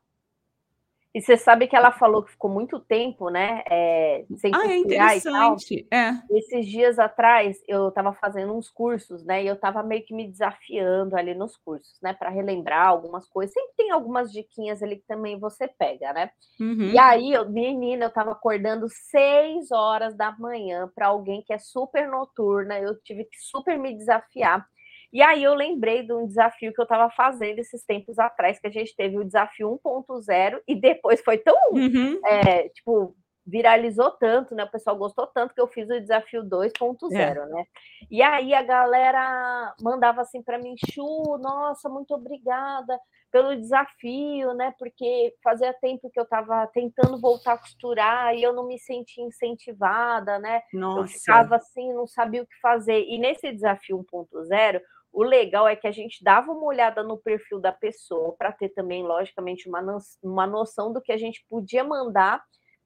E 1.17 1.21
você 1.21 1.36
sabe 1.36 1.65
que 1.65 1.75
ela 1.75 1.91
falou 1.91 2.21
que 2.21 2.30
ficou 2.30 2.47
muito 2.47 2.80
tempo, 2.80 3.32
né? 3.32 3.63
É, 3.67 4.23
sem 4.36 4.51
ah, 4.53 4.71
é 4.71 4.77
interessante. 4.77 5.88
É. 5.91 6.12
Esses 6.30 6.67
dias 6.67 6.99
atrás 6.99 7.58
eu 7.67 7.88
estava 7.88 8.13
fazendo 8.13 8.53
uns 8.53 8.69
cursos, 8.69 9.25
né? 9.25 9.43
E 9.43 9.47
eu 9.47 9.56
estava 9.56 9.82
meio 9.82 10.06
que 10.06 10.13
me 10.13 10.30
desafiando 10.30 11.17
ali 11.17 11.34
nos 11.34 11.58
cursos, 11.58 11.99
né? 12.03 12.13
Para 12.13 12.30
relembrar 12.30 12.88
algumas 12.88 13.27
coisas. 13.27 13.51
Sempre 13.51 13.73
tem 13.75 13.89
algumas 13.89 14.32
diquinhas 14.32 14.84
ali 14.84 14.97
que 14.97 15.08
também 15.08 15.39
você 15.39 15.67
pega, 15.67 16.13
né? 16.13 16.30
Uhum. 16.60 16.91
E 16.91 16.99
aí, 16.99 17.34
eu, 17.34 17.49
menina, 17.49 18.06
eu 18.06 18.10
estava 18.10 18.34
acordando 18.34 18.86
seis 18.88 19.71
horas 19.71 20.15
da 20.15 20.32
manhã 20.38 20.88
para 20.93 21.08
alguém 21.08 21.41
que 21.41 21.51
é 21.51 21.58
super 21.58 22.08
noturna. 22.08 22.80
Eu 22.80 22.93
tive 23.01 23.23
que 23.23 23.39
super 23.39 23.80
me 23.80 23.91
desafiar. 23.97 24.67
E 25.11 25.21
aí 25.21 25.43
eu 25.43 25.53
lembrei 25.53 26.03
de 26.03 26.13
um 26.13 26.27
desafio 26.27 26.73
que 26.73 26.81
eu 26.81 26.83
estava 26.83 27.09
fazendo 27.11 27.59
esses 27.59 27.83
tempos 27.85 28.19
atrás, 28.19 28.59
que 28.59 28.67
a 28.67 28.71
gente 28.71 28.95
teve 28.95 29.17
o 29.17 29.25
desafio 29.25 29.79
1.0 29.83 30.59
e 30.67 30.75
depois 30.75 31.21
foi 31.21 31.37
tão, 31.37 31.55
uhum. 31.71 32.19
é, 32.25 32.69
tipo, 32.69 33.15
viralizou 33.47 34.11
tanto, 34.11 34.53
né? 34.53 34.65
O 34.65 34.71
pessoal 34.71 34.97
gostou 34.97 35.25
tanto 35.27 35.53
que 35.53 35.61
eu 35.61 35.67
fiz 35.67 35.89
o 35.89 35.99
desafio 35.99 36.43
2.0, 36.43 37.13
é. 37.13 37.33
né? 37.45 37.63
E 38.11 38.21
aí 38.21 38.53
a 38.53 38.61
galera 38.61 39.73
mandava 39.81 40.21
assim 40.21 40.43
para 40.43 40.59
mim, 40.59 40.75
Chu, 40.91 41.37
nossa, 41.41 41.87
muito 41.87 42.13
obrigada 42.13 42.99
pelo 43.31 43.55
desafio, 43.55 44.53
né? 44.53 44.73
Porque 44.77 45.33
fazia 45.41 45.73
tempo 45.73 46.09
que 46.09 46.19
eu 46.19 46.23
estava 46.23 46.67
tentando 46.67 47.19
voltar 47.19 47.53
a 47.53 47.57
costurar 47.57 48.35
e 48.35 48.43
eu 48.43 48.53
não 48.53 48.67
me 48.67 48.77
sentia 48.79 49.23
incentivada, 49.23 50.39
né? 50.39 50.61
Nossa. 50.73 51.01
Eu 51.01 51.07
ficava 51.07 51.55
assim, 51.55 51.93
não 51.93 52.05
sabia 52.05 52.43
o 52.43 52.47
que 52.47 52.59
fazer. 52.61 53.05
E 53.07 53.17
nesse 53.17 53.51
desafio 53.51 54.05
1.0, 54.13 54.81
o 55.17 55.23
legal 55.23 55.67
é 55.67 55.75
que 55.75 55.88
a 55.88 55.91
gente 55.91 56.23
dava 56.23 56.51
uma 56.51 56.63
olhada 56.63 57.01
no 57.01 57.17
perfil 57.17 57.60
da 57.60 57.71
pessoa 57.71 58.36
para 58.38 58.51
ter 58.51 58.69
também, 58.69 59.01
logicamente, 59.01 59.67
uma, 59.67 59.82
uma 60.21 60.45
noção 60.45 60.93
do 60.93 61.01
que 61.01 61.12
a 61.12 61.17
gente 61.17 61.43
podia 61.49 61.84
mandar 61.84 62.43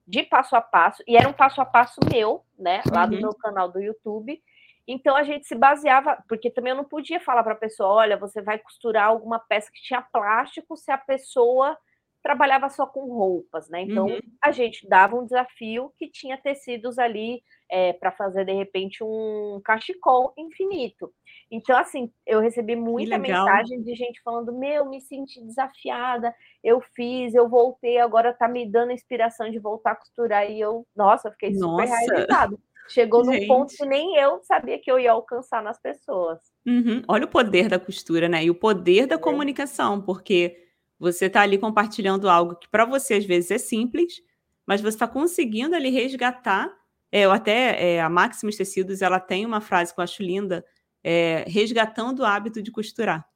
de 0.08 0.24
passo 0.24 0.56
a 0.56 0.62
passo, 0.62 1.04
e 1.06 1.18
era 1.18 1.28
um 1.28 1.34
passo 1.34 1.60
a 1.60 1.66
passo 1.66 2.00
meu, 2.10 2.46
né, 2.58 2.84
lá 2.90 3.04
uhum. 3.04 3.10
do 3.10 3.18
meu 3.18 3.36
canal 3.36 3.70
do 3.70 3.82
YouTube. 3.82 4.42
Então 4.88 5.14
a 5.14 5.24
gente 5.24 5.46
se 5.46 5.56
baseava, 5.56 6.24
porque 6.30 6.50
também 6.50 6.72
eu 6.72 6.78
não 6.78 6.86
podia 6.86 7.20
falar 7.20 7.44
para 7.44 7.52
a 7.52 7.58
pessoa, 7.58 7.90
olha, 7.90 8.16
você 8.16 8.42
vai 8.42 8.58
costurar 8.58 9.08
alguma 9.08 9.38
peça 9.38 9.70
que 9.70 9.82
tinha 9.82 10.02
plástico 10.02 10.78
se 10.78 10.90
a 10.90 10.98
pessoa 10.98 11.78
trabalhava 12.22 12.70
só 12.70 12.86
com 12.86 13.02
roupas, 13.02 13.70
né? 13.70 13.82
Então 13.82 14.06
uhum. 14.06 14.20
a 14.42 14.52
gente 14.52 14.88
dava 14.88 15.16
um 15.16 15.26
desafio 15.26 15.92
que 15.98 16.10
tinha 16.10 16.38
tecidos 16.38 17.00
ali 17.00 17.42
é, 17.70 17.94
para 17.94 18.12
fazer 18.12 18.46
de 18.46 18.54
repente 18.54 19.04
um 19.04 19.62
cachecol 19.64 20.34
infinito. 20.38 21.12
Então, 21.50 21.78
assim, 21.78 22.12
eu 22.26 22.40
recebi 22.40 22.76
muita 22.76 23.18
mensagem 23.18 23.82
de 23.82 23.94
gente 23.96 24.22
falando: 24.24 24.54
Meu, 24.54 24.90
me 24.90 25.02
senti 25.02 25.42
desafiada, 25.42 26.34
eu 26.64 26.82
fiz, 26.96 27.34
eu 27.34 27.50
voltei, 27.50 27.98
agora 27.98 28.34
tá 28.34 28.48
me 28.48 28.70
dando 28.70 28.92
inspiração 28.92 29.50
de 29.50 29.60
voltar 29.60 29.92
a 29.92 29.96
costurar. 29.96 30.50
E 30.50 30.60
eu, 30.60 30.86
nossa, 30.96 31.32
fiquei 31.32 31.54
super 31.54 31.88
realizada. 31.88 32.58
Chegou 32.90 33.24
num 33.24 33.48
ponto 33.48 33.74
que 33.74 33.86
nem 33.86 34.18
eu 34.18 34.42
sabia 34.44 34.78
que 34.78 34.92
eu 34.92 35.00
ia 35.00 35.12
alcançar 35.12 35.62
nas 35.62 35.80
pessoas. 35.80 36.40
Uhum. 36.66 37.02
Olha 37.08 37.26
o 37.26 37.30
poder 37.30 37.70
da 37.70 37.80
costura, 37.80 38.28
né? 38.28 38.44
E 38.44 38.50
o 38.50 38.56
poder 38.56 39.06
da 39.06 39.16
é. 39.16 39.20
comunicação, 39.20 40.02
porque 40.02 40.58
você 41.02 41.26
está 41.26 41.42
ali 41.42 41.58
compartilhando 41.58 42.30
algo 42.30 42.56
que 42.56 42.70
para 42.70 42.86
você 42.86 43.16
às 43.16 43.26
vezes 43.26 43.50
é 43.50 43.58
simples, 43.58 44.22
mas 44.68 44.82
você 44.82 44.90
está 44.90 45.08
conseguindo 45.08 45.76
ali 45.76 45.90
resgatar. 45.90 46.72
É, 47.12 47.22
eu 47.22 47.32
até 47.32 47.96
é, 47.96 48.00
a 48.00 48.08
Maximus 48.08 48.56
Tecidos 48.56 49.02
ela 49.02 49.20
tem 49.20 49.44
uma 49.44 49.60
frase 49.60 49.92
que 49.92 50.00
eu 50.00 50.04
acho 50.04 50.22
linda 50.22 50.64
é, 51.04 51.44
resgatando 51.48 52.20
o 52.20 52.26
hábito 52.26 52.62
de 52.62 52.72
costurar. 52.72 53.28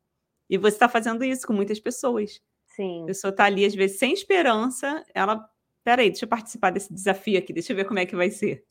E 0.47 0.59
você 0.59 0.75
está 0.75 0.87
fazendo 0.87 1.23
isso 1.23 1.47
com 1.47 1.53
muitas 1.53 1.79
pessoas. 1.79 2.39
Sim. 2.67 3.01
A 3.01 3.05
pessoa 3.07 3.31
está 3.31 3.45
ali, 3.45 3.65
às 3.65 3.73
vezes, 3.73 3.97
sem 3.97 4.13
esperança, 4.13 5.03
ela. 5.11 5.49
Peraí, 5.83 6.11
deixa 6.11 6.25
eu 6.25 6.29
participar 6.29 6.69
desse 6.69 6.93
desafio 6.93 7.39
aqui, 7.39 7.51
deixa 7.51 7.73
eu 7.73 7.77
ver 7.77 7.85
como 7.85 7.97
é 7.97 8.05
que 8.05 8.15
vai 8.15 8.29
ser. 8.29 8.63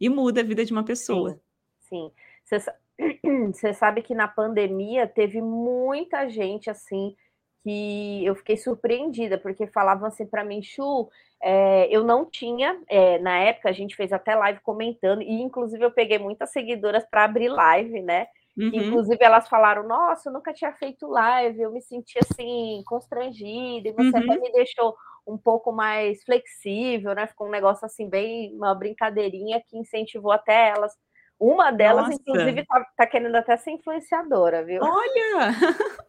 E 0.00 0.08
muda 0.08 0.40
a 0.40 0.44
vida 0.44 0.64
de 0.64 0.72
uma 0.72 0.84
pessoa. 0.84 1.38
Sim. 1.78 2.10
Sim. 2.48 2.72
Você 3.52 3.74
sabe 3.74 4.00
que 4.00 4.14
na 4.14 4.28
pandemia 4.28 5.06
teve 5.06 5.42
muita 5.42 6.26
gente 6.26 6.70
assim 6.70 7.14
que 7.62 8.24
eu 8.24 8.34
fiquei 8.34 8.56
surpreendida, 8.56 9.38
porque 9.38 9.66
falavam 9.66 10.06
assim 10.08 10.26
para 10.26 10.44
mim, 10.44 10.62
Chu, 10.62 11.08
é, 11.42 11.88
eu 11.94 12.04
não 12.04 12.24
tinha, 12.24 12.80
é, 12.88 13.18
na 13.18 13.38
época 13.38 13.68
a 13.68 13.72
gente 13.72 13.96
fez 13.96 14.12
até 14.12 14.34
live 14.34 14.60
comentando, 14.60 15.22
e 15.22 15.40
inclusive 15.42 15.84
eu 15.84 15.90
peguei 15.90 16.18
muitas 16.18 16.50
seguidoras 16.52 17.04
para 17.10 17.24
abrir 17.24 17.48
live, 17.48 18.02
né? 18.02 18.26
Uhum. 18.58 18.70
Inclusive 18.74 19.18
elas 19.20 19.48
falaram, 19.48 19.86
nossa, 19.86 20.28
eu 20.28 20.32
nunca 20.32 20.52
tinha 20.52 20.72
feito 20.72 21.06
live, 21.06 21.60
eu 21.60 21.72
me 21.72 21.80
senti 21.80 22.18
assim, 22.18 22.82
constrangida, 22.86 23.88
e 23.88 23.92
você 23.92 24.16
uhum. 24.16 24.32
até 24.32 24.40
me 24.40 24.52
deixou 24.52 24.94
um 25.26 25.38
pouco 25.38 25.70
mais 25.70 26.22
flexível, 26.24 27.14
né? 27.14 27.26
Ficou 27.26 27.46
um 27.46 27.50
negócio 27.50 27.84
assim, 27.86 28.08
bem, 28.08 28.54
uma 28.54 28.74
brincadeirinha 28.74 29.62
que 29.66 29.78
incentivou 29.78 30.32
até 30.32 30.70
elas 30.70 30.92
uma 31.40 31.70
delas, 31.70 32.08
Nossa. 32.08 32.20
inclusive, 32.20 32.66
tá, 32.66 32.86
tá, 32.94 33.06
querendo 33.06 33.34
até 33.34 33.56
ser 33.56 33.70
influenciadora, 33.70 34.62
viu? 34.62 34.82
Olha! 34.82 35.54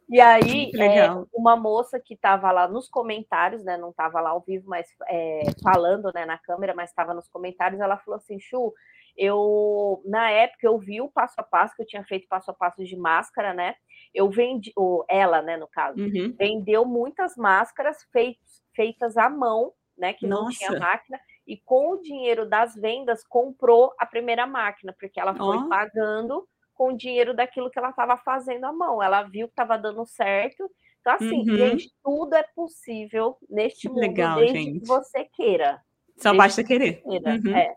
E 0.09 0.19
aí, 0.19 0.69
é, 0.77 1.07
uma 1.33 1.55
moça 1.55 1.97
que 1.97 2.15
estava 2.15 2.51
lá 2.51 2.67
nos 2.67 2.89
comentários, 2.89 3.63
né? 3.63 3.77
Não 3.77 3.91
estava 3.91 4.19
lá 4.19 4.31
ao 4.31 4.41
vivo, 4.41 4.67
mas 4.67 4.85
é, 5.07 5.43
falando 5.63 6.11
né, 6.13 6.25
na 6.25 6.37
câmera, 6.37 6.75
mas 6.75 6.89
estava 6.89 7.13
nos 7.13 7.29
comentários, 7.29 7.79
ela 7.79 7.97
falou 7.97 8.17
assim: 8.17 8.37
Chu, 8.37 8.73
eu 9.15 10.01
na 10.05 10.29
época 10.29 10.67
eu 10.67 10.77
vi 10.77 10.99
o 10.99 11.09
passo 11.09 11.35
a 11.37 11.43
passo 11.43 11.73
que 11.77 11.81
eu 11.81 11.87
tinha 11.87 12.03
feito 12.03 12.27
passo 12.27 12.51
a 12.51 12.53
passo 12.53 12.83
de 12.83 12.97
máscara, 12.97 13.53
né? 13.53 13.75
Eu 14.13 14.29
vendi, 14.29 14.73
ou 14.75 15.05
ela, 15.07 15.41
né, 15.41 15.55
no 15.55 15.67
caso, 15.67 15.97
uhum. 15.97 16.35
vendeu 16.37 16.83
muitas 16.83 17.37
máscaras 17.37 18.03
feitas, 18.11 18.61
feitas 18.75 19.15
à 19.15 19.29
mão, 19.29 19.71
né? 19.97 20.11
Que 20.11 20.27
Nossa. 20.27 20.43
não 20.43 20.51
tinha 20.51 20.77
máquina 20.77 21.17
e 21.51 21.57
com 21.65 21.91
o 21.91 22.01
dinheiro 22.01 22.47
das 22.47 22.75
vendas 22.75 23.25
comprou 23.27 23.91
a 23.99 24.05
primeira 24.05 24.47
máquina, 24.47 24.95
porque 24.97 25.19
ela 25.19 25.35
foi 25.35 25.57
oh. 25.57 25.67
pagando 25.67 26.47
com 26.73 26.93
o 26.93 26.97
dinheiro 26.97 27.33
daquilo 27.33 27.69
que 27.69 27.77
ela 27.77 27.89
estava 27.89 28.15
fazendo 28.15 28.63
à 28.63 28.71
mão. 28.71 29.03
Ela 29.03 29.23
viu 29.23 29.49
que 29.49 29.51
estava 29.51 29.77
dando 29.77 30.05
certo. 30.05 30.71
Então, 31.01 31.13
assim, 31.13 31.49
uhum. 31.49 31.57
gente, 31.57 31.91
tudo 32.01 32.35
é 32.35 32.43
possível 32.55 33.35
neste 33.49 33.89
mundo, 33.89 33.99
Legal, 33.99 34.37
desde 34.37 34.57
gente. 34.57 34.79
que 34.79 34.87
você 34.87 35.25
queira. 35.25 35.81
Só 36.15 36.33
basta 36.33 36.63
querer. 36.63 37.03
Queira. 37.03 37.31
Uhum. 37.31 37.53
É. 37.53 37.75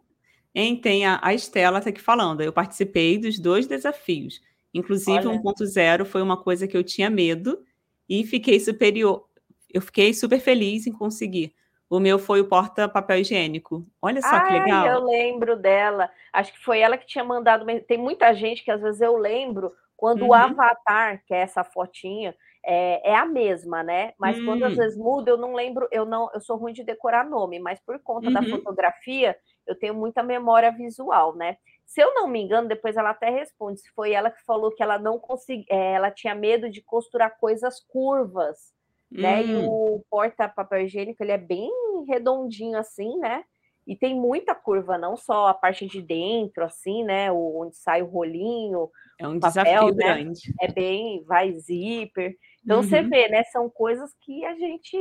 Hein, 0.54 0.80
tem 0.80 1.04
a, 1.04 1.18
a 1.20 1.34
Estela 1.34 1.80
tá 1.80 1.90
aqui 1.90 2.00
falando. 2.00 2.42
Eu 2.42 2.52
participei 2.52 3.18
dos 3.18 3.40
dois 3.40 3.66
desafios. 3.66 4.40
Inclusive, 4.72 5.24
1.0 5.24 6.04
foi 6.04 6.22
uma 6.22 6.40
coisa 6.40 6.68
que 6.68 6.76
eu 6.76 6.84
tinha 6.84 7.10
medo 7.10 7.60
e 8.08 8.22
fiquei 8.22 8.60
superior. 8.60 9.28
Eu 9.68 9.82
fiquei 9.82 10.14
super 10.14 10.38
feliz 10.38 10.86
em 10.86 10.92
conseguir. 10.92 11.52
O 11.94 12.00
meu 12.00 12.18
foi 12.18 12.40
o 12.40 12.48
porta-papel 12.48 13.18
higiênico. 13.18 13.86
Olha 14.02 14.20
só 14.20 14.34
Ai, 14.34 14.46
que 14.46 14.52
legal. 14.52 14.86
Eu 14.86 15.04
lembro 15.04 15.56
dela. 15.56 16.10
Acho 16.32 16.52
que 16.52 16.58
foi 16.58 16.80
ela 16.80 16.98
que 16.98 17.06
tinha 17.06 17.22
mandado. 17.22 17.64
Tem 17.86 17.96
muita 17.96 18.34
gente 18.34 18.64
que 18.64 18.70
às 18.72 18.82
vezes 18.82 19.00
eu 19.00 19.16
lembro 19.16 19.72
quando 19.96 20.22
uhum. 20.22 20.30
o 20.30 20.34
avatar, 20.34 21.22
que 21.24 21.32
é 21.32 21.38
essa 21.38 21.62
fotinha, 21.62 22.34
é, 22.64 23.12
é 23.12 23.14
a 23.14 23.24
mesma, 23.24 23.84
né? 23.84 24.12
Mas 24.18 24.36
hum. 24.36 24.44
quando 24.44 24.64
às 24.64 24.72
hum. 24.72 24.76
vezes 24.76 24.98
muda, 24.98 25.30
eu 25.30 25.36
não 25.36 25.54
lembro, 25.54 25.86
eu 25.92 26.04
não, 26.04 26.28
eu 26.34 26.40
sou 26.40 26.56
ruim 26.56 26.72
de 26.72 26.82
decorar 26.82 27.24
nome, 27.24 27.60
mas 27.60 27.78
por 27.80 28.00
conta 28.00 28.26
uhum. 28.26 28.34
da 28.34 28.42
fotografia, 28.42 29.36
eu 29.64 29.78
tenho 29.78 29.94
muita 29.94 30.20
memória 30.20 30.72
visual, 30.72 31.36
né? 31.36 31.58
Se 31.86 32.00
eu 32.00 32.12
não 32.12 32.26
me 32.26 32.42
engano, 32.42 32.66
depois 32.66 32.96
ela 32.96 33.10
até 33.10 33.30
responde, 33.30 33.80
se 33.80 33.90
foi 33.92 34.12
ela 34.12 34.32
que 34.32 34.42
falou 34.44 34.74
que 34.74 34.82
ela 34.82 34.98
não 34.98 35.16
conseguia, 35.16 35.66
é, 35.70 35.92
ela 35.92 36.10
tinha 36.10 36.34
medo 36.34 36.68
de 36.68 36.82
costurar 36.82 37.38
coisas 37.38 37.78
curvas, 37.78 38.72
hum. 39.14 39.22
né? 39.22 39.44
E 39.44 39.54
hum. 39.54 39.68
o 39.68 40.04
porta 40.10 40.48
papel 40.48 40.82
higiênico 40.82 41.22
ele 41.22 41.32
é 41.32 41.38
bem 41.38 41.70
redondinho 42.08 42.78
assim, 42.78 43.18
né? 43.18 43.44
E 43.86 43.94
tem 43.94 44.14
muita 44.14 44.54
curva, 44.54 44.96
não 44.96 45.14
só 45.14 45.48
a 45.48 45.54
parte 45.54 45.86
de 45.86 46.00
dentro, 46.00 46.64
assim, 46.64 47.04
né? 47.04 47.30
Onde 47.30 47.76
sai 47.76 48.02
o 48.02 48.06
rolinho. 48.06 48.88
É 49.20 49.28
um 49.28 49.38
papel, 49.38 49.64
desafio 49.64 49.94
né? 49.94 50.14
grande. 50.14 50.54
É 50.60 50.72
bem, 50.72 51.22
vai 51.24 51.52
zíper. 51.52 52.34
Então 52.64 52.78
uhum. 52.78 52.82
você 52.82 53.02
vê, 53.02 53.28
né? 53.28 53.44
São 53.44 53.68
coisas 53.68 54.10
que 54.22 54.44
a 54.44 54.54
gente 54.54 54.96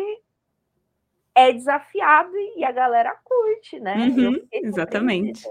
é 1.33 1.51
desafiado 1.51 2.31
e 2.57 2.63
a 2.63 2.71
galera 2.71 3.15
curte, 3.23 3.79
né? 3.79 3.95
Uhum, 3.95 4.47
exatamente. 4.51 5.47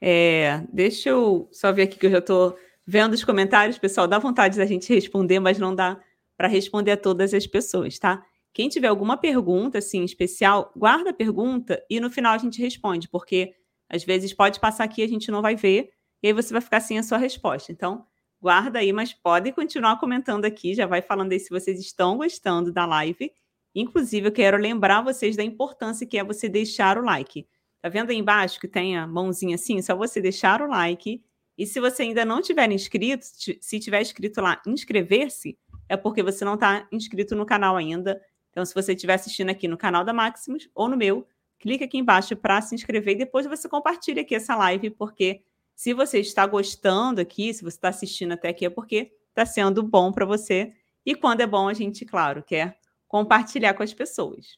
É, 0.00 0.62
deixa 0.72 1.10
eu 1.10 1.46
só 1.52 1.70
ver 1.70 1.82
aqui 1.82 1.98
que 1.98 2.06
eu 2.06 2.10
já 2.10 2.18
estou 2.18 2.56
vendo 2.86 3.12
os 3.12 3.22
comentários, 3.22 3.78
pessoal. 3.78 4.08
Dá 4.08 4.18
vontade 4.18 4.56
da 4.56 4.64
gente 4.64 4.92
responder, 4.92 5.38
mas 5.38 5.58
não 5.58 5.74
dá 5.74 6.00
para 6.40 6.48
responder 6.48 6.92
a 6.92 6.96
todas 6.96 7.34
as 7.34 7.46
pessoas, 7.46 7.98
tá? 7.98 8.24
Quem 8.54 8.70
tiver 8.70 8.88
alguma 8.88 9.18
pergunta 9.18 9.76
assim 9.76 10.02
especial, 10.04 10.72
guarda 10.74 11.10
a 11.10 11.12
pergunta 11.12 11.84
e 11.90 12.00
no 12.00 12.08
final 12.08 12.32
a 12.32 12.38
gente 12.38 12.58
responde, 12.62 13.10
porque 13.10 13.52
às 13.86 14.04
vezes 14.04 14.32
pode 14.32 14.58
passar 14.58 14.84
aqui 14.84 15.02
e 15.02 15.04
a 15.04 15.06
gente 15.06 15.30
não 15.30 15.42
vai 15.42 15.54
ver, 15.54 15.90
e 16.22 16.28
aí 16.28 16.32
você 16.32 16.50
vai 16.50 16.62
ficar 16.62 16.80
sem 16.80 16.98
a 16.98 17.02
sua 17.02 17.18
resposta. 17.18 17.70
Então, 17.70 18.06
guarda 18.40 18.78
aí, 18.78 18.90
mas 18.90 19.12
podem 19.12 19.52
continuar 19.52 20.00
comentando 20.00 20.46
aqui, 20.46 20.74
já 20.74 20.86
vai 20.86 21.02
falando 21.02 21.30
aí 21.32 21.38
se 21.38 21.50
vocês 21.50 21.78
estão 21.78 22.16
gostando 22.16 22.72
da 22.72 22.86
live. 22.86 23.30
Inclusive, 23.74 24.28
eu 24.28 24.32
quero 24.32 24.56
lembrar 24.56 25.02
vocês 25.02 25.36
da 25.36 25.44
importância 25.44 26.06
que 26.06 26.16
é 26.16 26.24
você 26.24 26.48
deixar 26.48 26.96
o 26.96 27.04
like. 27.04 27.46
Tá 27.82 27.90
vendo 27.90 28.12
aí 28.12 28.16
embaixo 28.16 28.58
que 28.58 28.66
tem 28.66 28.96
a 28.96 29.06
mãozinha 29.06 29.56
assim? 29.56 29.82
Só 29.82 29.94
você 29.94 30.22
deixar 30.22 30.62
o 30.62 30.68
like. 30.68 31.22
E 31.58 31.66
se 31.66 31.78
você 31.80 32.04
ainda 32.04 32.24
não 32.24 32.40
tiver 32.40 32.72
inscrito, 32.72 33.26
se 33.60 33.78
tiver 33.78 34.00
escrito 34.00 34.40
lá 34.40 34.58
inscrever-se, 34.66 35.58
é 35.90 35.96
porque 35.96 36.22
você 36.22 36.44
não 36.44 36.54
está 36.54 36.86
inscrito 36.92 37.34
no 37.34 37.44
canal 37.44 37.74
ainda. 37.74 38.22
Então, 38.50 38.64
se 38.64 38.72
você 38.72 38.92
estiver 38.92 39.14
assistindo 39.14 39.50
aqui 39.50 39.66
no 39.66 39.76
canal 39.76 40.04
da 40.04 40.12
Maximus 40.12 40.70
ou 40.72 40.88
no 40.88 40.96
meu, 40.96 41.26
clique 41.58 41.82
aqui 41.82 41.98
embaixo 41.98 42.36
para 42.36 42.62
se 42.62 42.76
inscrever 42.76 43.16
e 43.16 43.18
depois 43.18 43.44
você 43.44 43.68
compartilha 43.68 44.22
aqui 44.22 44.36
essa 44.36 44.54
live, 44.54 44.90
porque 44.90 45.42
se 45.74 45.92
você 45.92 46.20
está 46.20 46.46
gostando 46.46 47.20
aqui, 47.20 47.52
se 47.52 47.64
você 47.64 47.76
está 47.76 47.88
assistindo 47.88 48.32
até 48.32 48.50
aqui, 48.50 48.66
é 48.66 48.70
porque 48.70 49.10
está 49.30 49.44
sendo 49.44 49.82
bom 49.82 50.12
para 50.12 50.24
você. 50.24 50.72
E 51.04 51.16
quando 51.16 51.40
é 51.40 51.46
bom, 51.46 51.68
a 51.68 51.74
gente, 51.74 52.04
claro, 52.04 52.40
quer 52.44 52.78
compartilhar 53.08 53.74
com 53.74 53.82
as 53.82 53.92
pessoas. 53.92 54.56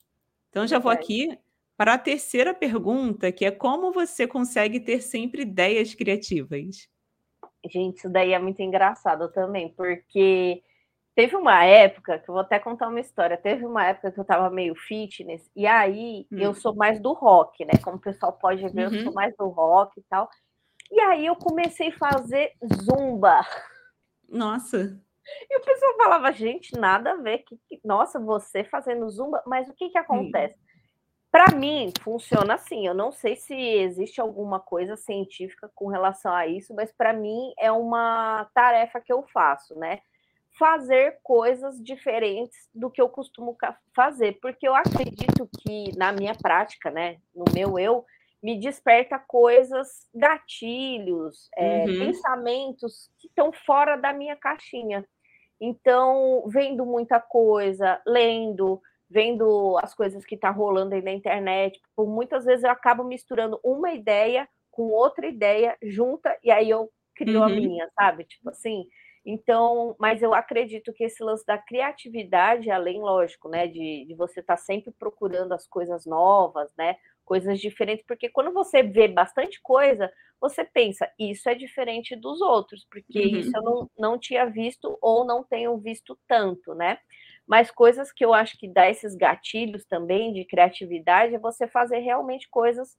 Então, 0.50 0.66
já 0.66 0.78
vou 0.78 0.92
aqui 0.92 1.38
para 1.78 1.94
a 1.94 1.98
terceira 1.98 2.52
pergunta, 2.52 3.32
que 3.32 3.46
é 3.46 3.50
como 3.50 3.90
você 3.90 4.26
consegue 4.26 4.80
ter 4.80 5.00
sempre 5.00 5.42
ideias 5.42 5.94
criativas? 5.94 6.90
Gente, 7.70 7.96
isso 7.96 8.10
daí 8.10 8.34
é 8.34 8.38
muito 8.38 8.60
engraçado 8.60 9.32
também, 9.32 9.70
porque 9.70 10.62
Teve 11.14 11.36
uma 11.36 11.62
época, 11.64 12.18
que 12.18 12.28
eu 12.28 12.34
vou 12.34 12.40
até 12.40 12.58
contar 12.58 12.88
uma 12.88 13.00
história, 13.00 13.36
teve 13.36 13.66
uma 13.66 13.84
época 13.84 14.10
que 14.10 14.18
eu 14.18 14.24
tava 14.24 14.48
meio 14.48 14.74
fitness, 14.74 15.50
e 15.54 15.66
aí 15.66 16.26
hum. 16.32 16.38
eu 16.38 16.54
sou 16.54 16.74
mais 16.74 16.98
do 17.00 17.12
rock, 17.12 17.64
né? 17.66 17.72
Como 17.84 17.98
o 17.98 18.00
pessoal 18.00 18.32
pode 18.32 18.66
ver, 18.70 18.88
uhum. 18.88 18.94
eu 18.94 19.02
sou 19.04 19.12
mais 19.12 19.36
do 19.36 19.46
rock 19.48 20.00
e 20.00 20.02
tal. 20.08 20.28
E 20.90 21.00
aí 21.00 21.26
eu 21.26 21.36
comecei 21.36 21.88
a 21.88 21.98
fazer 21.98 22.52
zumba. 22.82 23.40
Nossa. 24.28 24.98
E 25.50 25.58
o 25.58 25.60
pessoal 25.60 25.96
falava, 25.96 26.32
gente, 26.32 26.78
nada 26.78 27.12
a 27.12 27.16
ver. 27.16 27.38
Que, 27.38 27.56
que... 27.68 27.80
Nossa, 27.84 28.18
você 28.18 28.64
fazendo 28.64 29.08
zumba, 29.08 29.42
mas 29.46 29.68
o 29.68 29.74
que 29.74 29.90
que 29.90 29.98
acontece? 29.98 30.54
Hum. 30.54 30.72
Para 31.30 31.56
mim, 31.56 31.92
funciona 32.02 32.54
assim. 32.54 32.86
Eu 32.86 32.94
não 32.94 33.10
sei 33.10 33.36
se 33.36 33.54
existe 33.54 34.20
alguma 34.20 34.60
coisa 34.60 34.96
científica 34.96 35.70
com 35.74 35.88
relação 35.88 36.34
a 36.34 36.46
isso, 36.46 36.74
mas 36.74 36.92
para 36.92 37.12
mim 37.14 37.54
é 37.58 37.72
uma 37.72 38.50
tarefa 38.54 39.00
que 39.00 39.12
eu 39.12 39.22
faço, 39.32 39.74
né? 39.78 40.00
Fazer 40.58 41.18
coisas 41.22 41.82
diferentes 41.82 42.68
do 42.74 42.90
que 42.90 43.00
eu 43.00 43.08
costumo 43.08 43.56
fazer, 43.94 44.38
porque 44.40 44.66
eu 44.66 44.74
acredito 44.74 45.48
que 45.60 45.96
na 45.96 46.12
minha 46.12 46.34
prática, 46.34 46.90
né, 46.90 47.18
no 47.34 47.44
meu 47.54 47.78
eu, 47.78 48.04
me 48.42 48.58
desperta 48.58 49.18
coisas, 49.18 50.08
gatilhos, 50.12 51.48
é, 51.56 51.84
uhum. 51.84 51.98
pensamentos 52.06 53.08
que 53.18 53.28
estão 53.28 53.52
fora 53.52 53.96
da 53.96 54.12
minha 54.12 54.34
caixinha. 54.34 55.06
Então, 55.60 56.42
vendo 56.48 56.84
muita 56.84 57.20
coisa, 57.20 58.02
lendo, 58.04 58.82
vendo 59.08 59.78
as 59.80 59.94
coisas 59.94 60.24
que 60.24 60.36
tá 60.36 60.50
rolando 60.50 60.94
aí 60.94 61.02
na 61.02 61.12
internet, 61.12 61.80
por 61.94 62.08
muitas 62.08 62.44
vezes 62.44 62.64
eu 62.64 62.70
acabo 62.70 63.04
misturando 63.04 63.60
uma 63.62 63.92
ideia 63.92 64.48
com 64.72 64.88
outra 64.88 65.26
ideia 65.26 65.76
junta 65.80 66.36
e 66.42 66.50
aí 66.50 66.68
eu 66.68 66.90
crio 67.14 67.38
uhum. 67.38 67.44
a 67.44 67.48
minha, 67.48 67.90
sabe? 67.94 68.24
Tipo 68.24 68.50
assim, 68.50 68.86
então, 69.24 69.94
mas 69.98 70.20
eu 70.20 70.34
acredito 70.34 70.92
que 70.92 71.04
esse 71.04 71.22
lance 71.22 71.46
da 71.46 71.56
criatividade, 71.56 72.70
além, 72.70 73.00
lógico, 73.00 73.48
né, 73.48 73.66
de, 73.66 74.04
de 74.06 74.14
você 74.14 74.40
estar 74.40 74.56
tá 74.56 74.62
sempre 74.62 74.92
procurando 74.98 75.52
as 75.52 75.66
coisas 75.66 76.04
novas, 76.04 76.72
né, 76.76 76.96
coisas 77.24 77.60
diferentes, 77.60 78.04
porque 78.06 78.28
quando 78.28 78.52
você 78.52 78.82
vê 78.82 79.06
bastante 79.06 79.60
coisa, 79.62 80.10
você 80.40 80.64
pensa, 80.64 81.08
isso 81.16 81.48
é 81.48 81.54
diferente 81.54 82.16
dos 82.16 82.40
outros, 82.40 82.84
porque 82.90 83.20
uhum. 83.20 83.36
isso 83.38 83.50
eu 83.54 83.62
não, 83.62 83.90
não 83.96 84.18
tinha 84.18 84.44
visto 84.44 84.98
ou 85.00 85.24
não 85.24 85.44
tenho 85.44 85.78
visto 85.78 86.18
tanto, 86.26 86.74
né? 86.74 86.98
Mas 87.46 87.70
coisas 87.70 88.12
que 88.12 88.24
eu 88.24 88.34
acho 88.34 88.58
que 88.58 88.68
dá 88.68 88.88
esses 88.90 89.14
gatilhos 89.14 89.84
também 89.84 90.32
de 90.32 90.44
criatividade 90.44 91.34
é 91.34 91.38
você 91.38 91.68
fazer 91.68 91.98
realmente 91.98 92.48
coisas 92.48 92.96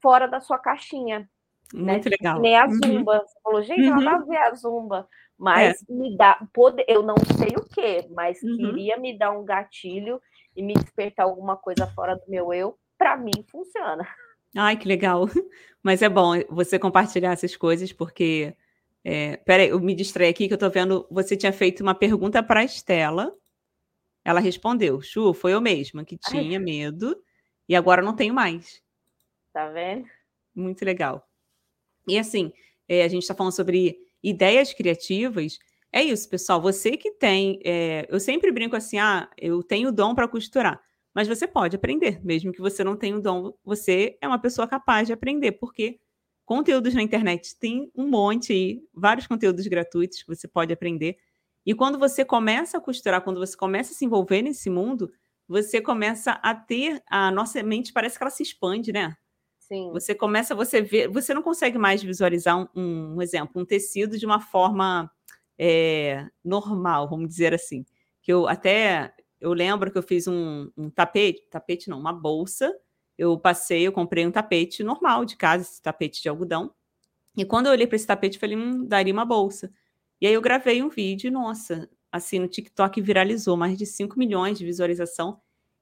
fora 0.00 0.28
da 0.28 0.40
sua 0.40 0.58
caixinha. 0.58 1.28
Né? 1.72 1.92
Muito 1.94 2.08
né? 2.08 2.16
legal. 2.20 2.40
Nem 2.40 2.56
a 2.56 2.66
uhum. 2.66 2.72
zumba. 2.72 3.12
Uhum. 3.12 3.26
Você 3.26 3.40
falou, 3.42 3.62
gente, 3.62 3.88
uhum. 3.88 4.02
ela 4.02 4.18
vai 4.18 4.26
ver 4.28 4.36
a 4.36 4.54
zumba. 4.54 5.08
Mas 5.38 5.82
é. 5.82 5.92
me 5.92 6.16
dá 6.16 6.46
poder, 6.52 6.84
eu 6.88 7.02
não 7.02 7.16
sei 7.36 7.56
o 7.56 7.64
que, 7.68 8.08
mas 8.14 8.40
uhum. 8.42 8.56
queria 8.56 8.96
me 8.96 9.18
dar 9.18 9.32
um 9.32 9.44
gatilho 9.44 10.20
e 10.56 10.62
me 10.62 10.74
despertar 10.74 11.24
alguma 11.24 11.56
coisa 11.56 11.86
fora 11.88 12.14
do 12.14 12.22
meu 12.28 12.52
eu, 12.52 12.78
para 12.96 13.16
mim 13.16 13.32
funciona. 13.50 14.06
Ai, 14.56 14.76
que 14.76 14.86
legal. 14.86 15.26
Mas 15.82 16.00
é 16.00 16.08
bom 16.08 16.32
você 16.48 16.78
compartilhar 16.78 17.32
essas 17.32 17.56
coisas, 17.56 17.92
porque. 17.92 18.54
É, 19.06 19.36
peraí, 19.38 19.68
eu 19.68 19.78
me 19.80 19.94
distraí 19.94 20.30
aqui 20.30 20.48
que 20.48 20.54
eu 20.54 20.58
tô 20.58 20.70
vendo. 20.70 21.06
Você 21.10 21.36
tinha 21.36 21.52
feito 21.52 21.82
uma 21.82 21.94
pergunta 21.94 22.42
para 22.42 22.60
a 22.60 22.64
Estela. 22.64 23.34
Ela 24.24 24.40
respondeu: 24.40 25.02
Chu, 25.02 25.34
foi 25.34 25.52
eu 25.52 25.60
mesma 25.60 26.04
que 26.04 26.16
tinha 26.16 26.56
Ai. 26.56 26.64
medo 26.64 27.20
e 27.68 27.76
agora 27.76 28.00
não 28.00 28.16
tenho 28.16 28.32
mais. 28.32 28.80
Tá 29.52 29.68
vendo? 29.68 30.06
Muito 30.54 30.84
legal. 30.84 31.28
E 32.08 32.18
assim, 32.18 32.52
é, 32.88 33.02
a 33.02 33.08
gente 33.08 33.22
está 33.22 33.34
falando 33.34 33.52
sobre 33.52 33.98
ideias 34.24 34.72
criativas, 34.72 35.58
é 35.92 36.02
isso, 36.02 36.28
pessoal. 36.28 36.60
Você 36.60 36.96
que 36.96 37.12
tem. 37.12 37.60
É, 37.64 38.06
eu 38.08 38.18
sempre 38.18 38.50
brinco 38.50 38.74
assim: 38.74 38.98
ah, 38.98 39.28
eu 39.38 39.62
tenho 39.62 39.92
dom 39.92 40.14
para 40.14 40.26
costurar. 40.26 40.80
Mas 41.14 41.28
você 41.28 41.46
pode 41.46 41.76
aprender, 41.76 42.20
mesmo 42.24 42.52
que 42.52 42.60
você 42.60 42.82
não 42.82 42.96
tenha 42.96 43.16
o 43.16 43.20
dom, 43.20 43.54
você 43.64 44.18
é 44.20 44.26
uma 44.26 44.38
pessoa 44.40 44.66
capaz 44.66 45.06
de 45.06 45.12
aprender, 45.12 45.52
porque 45.52 46.00
conteúdos 46.44 46.92
na 46.92 47.02
internet 47.02 47.56
tem 47.60 47.88
um 47.94 48.08
monte 48.08 48.52
aí, 48.52 48.82
vários 48.92 49.26
conteúdos 49.28 49.64
gratuitos 49.68 50.20
que 50.22 50.26
você 50.26 50.48
pode 50.48 50.72
aprender. 50.72 51.16
E 51.64 51.72
quando 51.72 51.98
você 52.00 52.24
começa 52.24 52.78
a 52.78 52.80
costurar, 52.80 53.22
quando 53.22 53.38
você 53.38 53.56
começa 53.56 53.92
a 53.92 53.94
se 53.96 54.04
envolver 54.04 54.42
nesse 54.42 54.68
mundo, 54.68 55.08
você 55.46 55.80
começa 55.80 56.32
a 56.32 56.54
ter 56.54 57.00
a 57.08 57.30
nossa 57.30 57.62
mente 57.62 57.92
parece 57.92 58.18
que 58.18 58.24
ela 58.24 58.30
se 58.30 58.42
expande, 58.42 58.92
né? 58.92 59.16
Sim. 59.66 59.90
Você 59.92 60.14
começa, 60.14 60.54
você 60.54 60.82
vê, 60.82 61.08
você 61.08 61.32
não 61.32 61.42
consegue 61.42 61.78
mais 61.78 62.02
visualizar 62.02 62.58
um, 62.76 63.14
um 63.14 63.22
exemplo, 63.22 63.62
um 63.62 63.64
tecido 63.64 64.18
de 64.18 64.26
uma 64.26 64.38
forma 64.38 65.10
é, 65.58 66.26
normal, 66.44 67.08
vamos 67.08 67.28
dizer 67.28 67.54
assim. 67.54 67.84
Que 68.20 68.32
eu 68.32 68.46
até 68.46 69.14
eu 69.40 69.52
lembro 69.52 69.90
que 69.90 69.96
eu 69.96 70.02
fiz 70.02 70.26
um, 70.26 70.70
um, 70.76 70.90
tapete, 70.90 71.46
tapete 71.50 71.88
não, 71.88 71.98
uma 71.98 72.12
bolsa. 72.12 72.74
Eu 73.16 73.38
passei, 73.38 73.86
eu 73.86 73.92
comprei 73.92 74.26
um 74.26 74.30
tapete 74.30 74.82
normal 74.82 75.24
de 75.24 75.36
casa, 75.36 75.64
esse 75.64 75.80
tapete 75.80 76.22
de 76.22 76.28
algodão. 76.28 76.74
E 77.36 77.44
quando 77.44 77.66
eu 77.66 77.72
olhei 77.72 77.86
para 77.86 77.96
esse 77.96 78.06
tapete, 78.06 78.36
eu 78.36 78.40
falei, 78.40 78.56
hum, 78.56 78.86
daria 78.86 79.12
uma 79.12 79.24
bolsa. 79.24 79.72
E 80.20 80.26
aí 80.26 80.34
eu 80.34 80.42
gravei 80.42 80.82
um 80.82 80.88
vídeo, 80.88 81.30
nossa, 81.30 81.88
assim, 82.12 82.38
no 82.38 82.48
TikTok 82.48 83.00
viralizou 83.00 83.56
mais 83.56 83.78
de 83.78 83.86
5 83.86 84.18
milhões 84.18 84.58
de 84.58 84.64
visualização. 84.64 85.40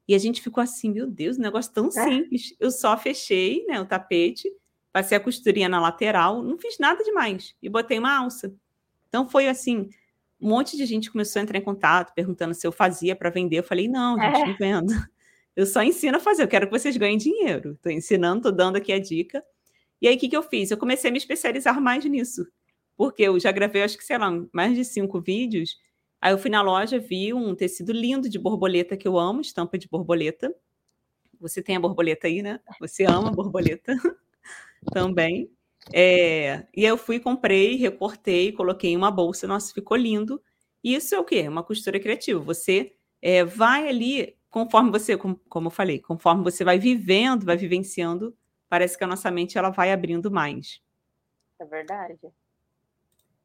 E 0.08 0.14
a 0.14 0.18
gente 0.18 0.42
ficou 0.42 0.62
assim, 0.62 0.90
meu 0.90 1.06
Deus, 1.06 1.38
um 1.38 1.42
negócio 1.42 1.72
tão 1.72 1.86
é. 1.86 1.90
simples. 1.90 2.54
Eu 2.58 2.70
só 2.70 2.96
fechei 2.96 3.64
né, 3.66 3.80
o 3.80 3.86
tapete, 3.86 4.50
passei 4.92 5.16
a 5.16 5.20
costurinha 5.20 5.68
na 5.68 5.80
lateral, 5.80 6.42
não 6.42 6.58
fiz 6.58 6.78
nada 6.78 7.02
demais. 7.04 7.54
E 7.62 7.68
botei 7.68 7.98
uma 7.98 8.18
alça. 8.18 8.54
Então 9.08 9.28
foi 9.28 9.48
assim, 9.48 9.88
um 10.40 10.48
monte 10.48 10.76
de 10.76 10.84
gente 10.86 11.10
começou 11.10 11.38
a 11.38 11.42
entrar 11.44 11.58
em 11.58 11.62
contato, 11.62 12.12
perguntando 12.14 12.52
se 12.52 12.66
eu 12.66 12.72
fazia 12.72 13.14
para 13.14 13.30
vender. 13.30 13.58
Eu 13.58 13.64
falei, 13.64 13.88
não, 13.88 14.18
gente, 14.18 14.36
é. 14.36 14.46
não 14.46 14.56
vendo. 14.56 14.92
Eu 15.54 15.66
só 15.66 15.82
ensino 15.82 16.16
a 16.16 16.20
fazer, 16.20 16.42
eu 16.42 16.48
quero 16.48 16.66
que 16.66 16.72
vocês 16.72 16.96
ganhem 16.96 17.18
dinheiro. 17.18 17.72
Estou 17.72 17.92
ensinando, 17.92 18.38
estou 18.38 18.52
dando 18.52 18.76
aqui 18.76 18.90
a 18.90 18.98
dica. 18.98 19.44
E 20.00 20.08
aí, 20.08 20.16
o 20.16 20.18
que, 20.18 20.28
que 20.28 20.36
eu 20.36 20.42
fiz? 20.42 20.70
Eu 20.70 20.78
comecei 20.78 21.10
a 21.10 21.12
me 21.12 21.18
especializar 21.18 21.80
mais 21.80 22.04
nisso. 22.06 22.46
Porque 22.96 23.22
eu 23.22 23.38
já 23.38 23.52
gravei, 23.52 23.82
acho 23.82 23.98
que, 23.98 24.04
sei 24.04 24.16
lá, 24.16 24.30
mais 24.50 24.74
de 24.74 24.84
cinco 24.84 25.20
vídeos 25.20 25.76
Aí 26.22 26.32
eu 26.32 26.38
fui 26.38 26.48
na 26.48 26.62
loja, 26.62 27.00
vi 27.00 27.34
um 27.34 27.52
tecido 27.52 27.90
lindo 27.92 28.28
de 28.28 28.38
borboleta 28.38 28.96
que 28.96 29.08
eu 29.08 29.18
amo, 29.18 29.40
estampa 29.40 29.76
de 29.76 29.88
borboleta. 29.88 30.54
Você 31.40 31.60
tem 31.60 31.74
a 31.74 31.80
borboleta 31.80 32.28
aí, 32.28 32.42
né? 32.42 32.60
Você 32.78 33.04
ama 33.04 33.32
borboleta 33.32 33.92
também. 34.94 35.50
É, 35.92 36.64
e 36.76 36.84
eu 36.84 36.96
fui, 36.96 37.18
comprei, 37.18 37.74
recortei, 37.74 38.52
coloquei 38.52 38.92
em 38.92 38.96
uma 38.96 39.10
bolsa, 39.10 39.48
nossa, 39.48 39.74
ficou 39.74 39.96
lindo. 39.96 40.40
Isso 40.84 41.12
é 41.12 41.18
o 41.18 41.24
quê? 41.24 41.48
Uma 41.48 41.64
costura 41.64 41.98
criativa. 41.98 42.38
Você 42.38 42.94
é, 43.20 43.44
vai 43.44 43.88
ali, 43.88 44.36
conforme 44.48 44.92
você, 44.92 45.16
como, 45.16 45.34
como 45.48 45.66
eu 45.66 45.70
falei, 45.72 45.98
conforme 45.98 46.44
você 46.44 46.62
vai 46.62 46.78
vivendo, 46.78 47.44
vai 47.44 47.56
vivenciando, 47.56 48.32
parece 48.68 48.96
que 48.96 49.02
a 49.02 49.08
nossa 49.08 49.28
mente 49.28 49.58
ela 49.58 49.70
vai 49.70 49.90
abrindo 49.90 50.30
mais. 50.30 50.80
É 51.58 51.64
verdade. 51.64 52.16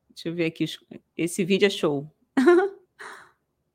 Deixa 0.09 0.29
eu 0.29 0.35
ver 0.35 0.45
aqui. 0.45 0.65
Esse 1.17 1.43
vídeo 1.43 1.65
é 1.65 1.71
show. 1.71 2.07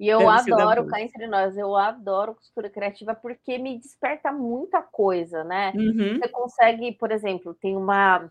E 0.02 0.08
eu 0.08 0.18
Deve 0.18 0.52
adoro, 0.52 0.84
cá 0.88 1.00
entre 1.00 1.28
nós, 1.28 1.56
eu 1.56 1.76
adoro 1.76 2.34
costura 2.34 2.68
criativa 2.68 3.14
porque 3.14 3.56
me 3.56 3.78
desperta 3.78 4.32
muita 4.32 4.82
coisa, 4.82 5.44
né? 5.44 5.72
Uhum. 5.76 6.18
Você 6.18 6.28
consegue, 6.28 6.90
por 6.90 7.12
exemplo, 7.12 7.54
tem 7.54 7.76
uma, 7.76 8.28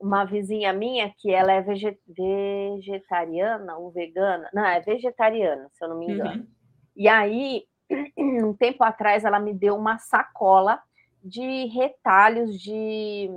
uma 0.00 0.24
vizinha 0.24 0.72
minha 0.72 1.12
que 1.18 1.30
ela 1.30 1.52
é 1.52 1.60
veget, 1.60 2.00
vegetariana 2.08 3.76
ou 3.76 3.90
vegana. 3.90 4.48
Não, 4.54 4.64
é 4.64 4.80
vegetariana, 4.80 5.68
se 5.74 5.84
eu 5.84 5.90
não 5.90 5.98
me 5.98 6.06
engano. 6.10 6.40
Uhum. 6.40 6.46
E 6.96 7.06
aí, 7.06 7.66
um 8.16 8.54
tempo 8.54 8.82
atrás, 8.82 9.26
ela 9.26 9.38
me 9.38 9.52
deu 9.52 9.76
uma 9.76 9.98
sacola 9.98 10.80
de 11.22 11.66
retalhos 11.66 12.58
de. 12.58 13.28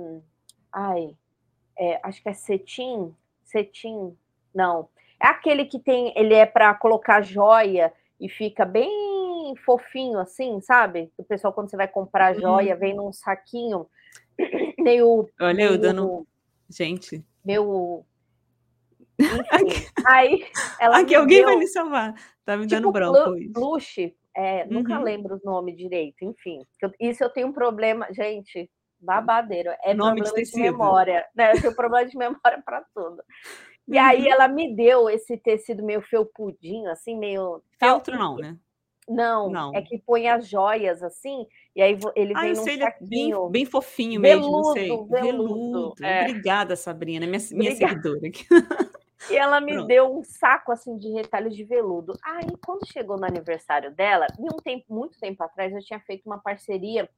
Ai, 0.72 1.14
é, 1.78 2.00
acho 2.02 2.22
que 2.22 2.30
é 2.30 2.32
cetim, 2.32 3.14
cetim, 3.44 4.16
não 4.54 4.88
é 5.22 5.26
aquele 5.26 5.64
que 5.64 5.78
tem, 5.78 6.12
ele 6.16 6.34
é 6.34 6.46
para 6.46 6.74
colocar 6.74 7.22
joia 7.22 7.92
e 8.20 8.28
fica 8.28 8.64
bem 8.64 9.54
fofinho 9.64 10.18
assim, 10.18 10.60
sabe? 10.60 11.10
O 11.16 11.24
pessoal 11.24 11.52
quando 11.52 11.70
você 11.70 11.76
vai 11.76 11.88
comprar 11.88 12.34
uhum. 12.34 12.40
joia 12.40 12.76
vem 12.76 12.94
num 12.94 13.12
saquinho 13.12 13.86
meio 14.78 15.28
Olha 15.40 15.62
eu 15.62 15.78
dando 15.78 16.26
gente, 16.68 17.24
meu 17.44 18.04
Enfim, 19.18 19.86
aí 20.06 20.46
ela 20.78 20.98
Aqui 21.00 21.14
alguém 21.14 21.38
deu... 21.38 21.46
vai 21.46 21.56
me 21.56 21.66
salvar. 21.66 22.14
Tá 22.44 22.56
me 22.56 22.66
dando 22.66 22.86
tipo, 22.86 22.92
branco 22.92 23.36
Blush, 23.50 24.14
é, 24.36 24.62
uhum. 24.64 24.74
nunca 24.74 24.98
lembro 25.00 25.36
o 25.36 25.44
nome 25.44 25.74
direito, 25.74 26.24
enfim. 26.24 26.64
Isso 27.00 27.24
eu 27.24 27.30
tenho 27.30 27.48
um 27.48 27.52
problema, 27.52 28.06
gente, 28.12 28.70
babadeiro. 29.00 29.70
É 29.82 29.94
nome 29.94 30.22
problema 30.22 30.44
de, 30.44 30.50
de 30.52 30.60
memória. 30.60 31.26
Né? 31.34 31.52
Eu 31.52 31.60
tenho 31.60 31.74
problema 31.74 32.08
de 32.08 32.16
memória 32.16 32.62
para 32.64 32.84
tudo. 32.94 33.22
E 33.88 33.96
aí 33.96 34.22
uhum. 34.22 34.32
ela 34.32 34.48
me 34.48 34.74
deu 34.74 35.08
esse 35.08 35.36
tecido 35.36 35.82
meio 35.82 36.02
felpudinho, 36.02 36.90
assim, 36.90 37.16
meio. 37.16 37.62
Feltro 37.78 38.16
não, 38.16 38.36
né? 38.36 38.56
Não, 39.08 39.48
não, 39.48 39.74
é 39.74 39.80
que 39.80 39.98
põe 39.98 40.28
as 40.28 40.46
joias 40.46 41.02
assim, 41.02 41.46
e 41.74 41.80
aí 41.80 41.98
ele 42.14 42.34
ah, 42.36 42.42
vem 42.42 42.52
num 42.52 42.62
sei, 42.62 42.76
saquinho. 42.76 43.42
Bem, 43.44 43.52
bem 43.52 43.64
fofinho 43.64 44.20
veludo, 44.20 44.46
mesmo, 44.46 44.52
não 44.52 44.72
sei. 44.74 44.88
Veludo. 44.88 45.08
veludo. 45.08 45.94
É. 46.02 46.28
Obrigada, 46.28 46.76
Sabrina, 46.76 47.26
minha, 47.26 47.40
minha 47.52 47.74
seguidora 47.74 48.28
aqui. 48.28 48.44
E 49.30 49.36
ela 49.36 49.60
me 49.60 49.72
Pronto. 49.72 49.88
deu 49.88 50.16
um 50.16 50.22
saco 50.22 50.70
assim 50.70 50.96
de 50.96 51.08
retalhos 51.10 51.54
de 51.54 51.64
veludo. 51.64 52.16
Aí, 52.22 52.46
quando 52.64 52.86
chegou 52.86 53.18
no 53.18 53.26
aniversário 53.26 53.90
dela, 53.90 54.26
e 54.38 54.44
um 54.44 54.58
tempo, 54.58 54.84
muito 54.88 55.18
tempo 55.18 55.42
atrás, 55.42 55.72
eu 55.72 55.82
tinha 55.82 55.98
feito 56.00 56.24
uma 56.24 56.38
parceria 56.38 57.08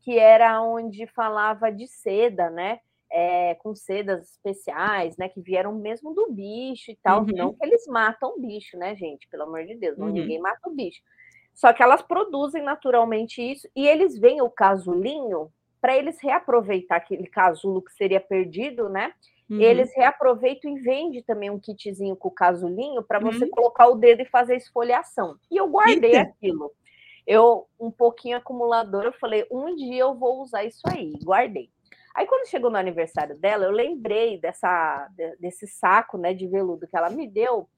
que 0.00 0.18
era 0.18 0.60
onde 0.60 1.06
falava 1.06 1.72
de 1.72 1.86
seda, 1.86 2.50
né? 2.50 2.80
É, 3.10 3.54
com 3.56 3.74
sedas 3.74 4.30
especiais, 4.32 5.16
né? 5.16 5.28
Que 5.28 5.40
vieram 5.40 5.74
mesmo 5.74 6.14
do 6.14 6.30
bicho 6.30 6.90
e 6.90 6.96
tal. 7.02 7.20
Uhum. 7.20 7.32
Não 7.34 7.52
que 7.52 7.64
eles 7.64 7.86
matam 7.86 8.40
bicho, 8.40 8.76
né, 8.76 8.94
gente? 8.94 9.28
Pelo 9.28 9.44
amor 9.44 9.64
de 9.64 9.74
Deus, 9.74 9.96
não, 9.96 10.06
uhum. 10.06 10.12
ninguém 10.12 10.40
mata 10.40 10.68
o 10.68 10.74
bicho. 10.74 11.00
Só 11.54 11.72
que 11.72 11.82
elas 11.82 12.02
produzem 12.02 12.62
naturalmente 12.62 13.40
isso 13.40 13.66
e 13.74 13.86
eles 13.86 14.18
veem 14.18 14.42
o 14.42 14.50
casulinho 14.50 15.50
para 15.80 15.96
eles 15.96 16.20
reaproveitar 16.20 16.96
aquele 16.96 17.26
casulo 17.26 17.80
que 17.80 17.92
seria 17.92 18.20
perdido, 18.20 18.88
né? 18.88 19.12
Uhum. 19.48 19.60
Eles 19.60 19.94
reaproveitam 19.94 20.76
e 20.76 20.80
vendem 20.80 21.22
também 21.22 21.48
um 21.48 21.58
kitzinho 21.58 22.16
com 22.16 22.28
o 22.28 22.32
casulinho 22.32 23.02
para 23.02 23.20
você 23.20 23.44
uhum. 23.44 23.50
colocar 23.50 23.86
o 23.88 23.94
dedo 23.94 24.22
e 24.22 24.26
fazer 24.26 24.56
esfoliação. 24.56 25.36
E 25.50 25.56
eu 25.56 25.68
guardei 25.68 26.16
Eita. 26.16 26.22
aquilo. 26.22 26.72
Eu, 27.26 27.66
um 27.78 27.90
pouquinho 27.90 28.36
acumulador, 28.36 29.04
eu 29.04 29.12
falei, 29.12 29.46
um 29.50 29.74
dia 29.74 30.02
eu 30.02 30.14
vou 30.14 30.42
usar 30.42 30.64
isso 30.64 30.82
aí, 30.86 31.12
guardei. 31.24 31.70
Aí 32.16 32.26
quando 32.26 32.48
chegou 32.48 32.70
no 32.70 32.78
aniversário 32.78 33.38
dela, 33.38 33.66
eu 33.66 33.70
lembrei 33.70 34.40
dessa 34.40 35.06
desse 35.38 35.66
saco, 35.66 36.16
né, 36.16 36.32
de 36.32 36.48
veludo 36.48 36.88
que 36.88 36.96
ela 36.96 37.10
me 37.10 37.28
deu, 37.28 37.68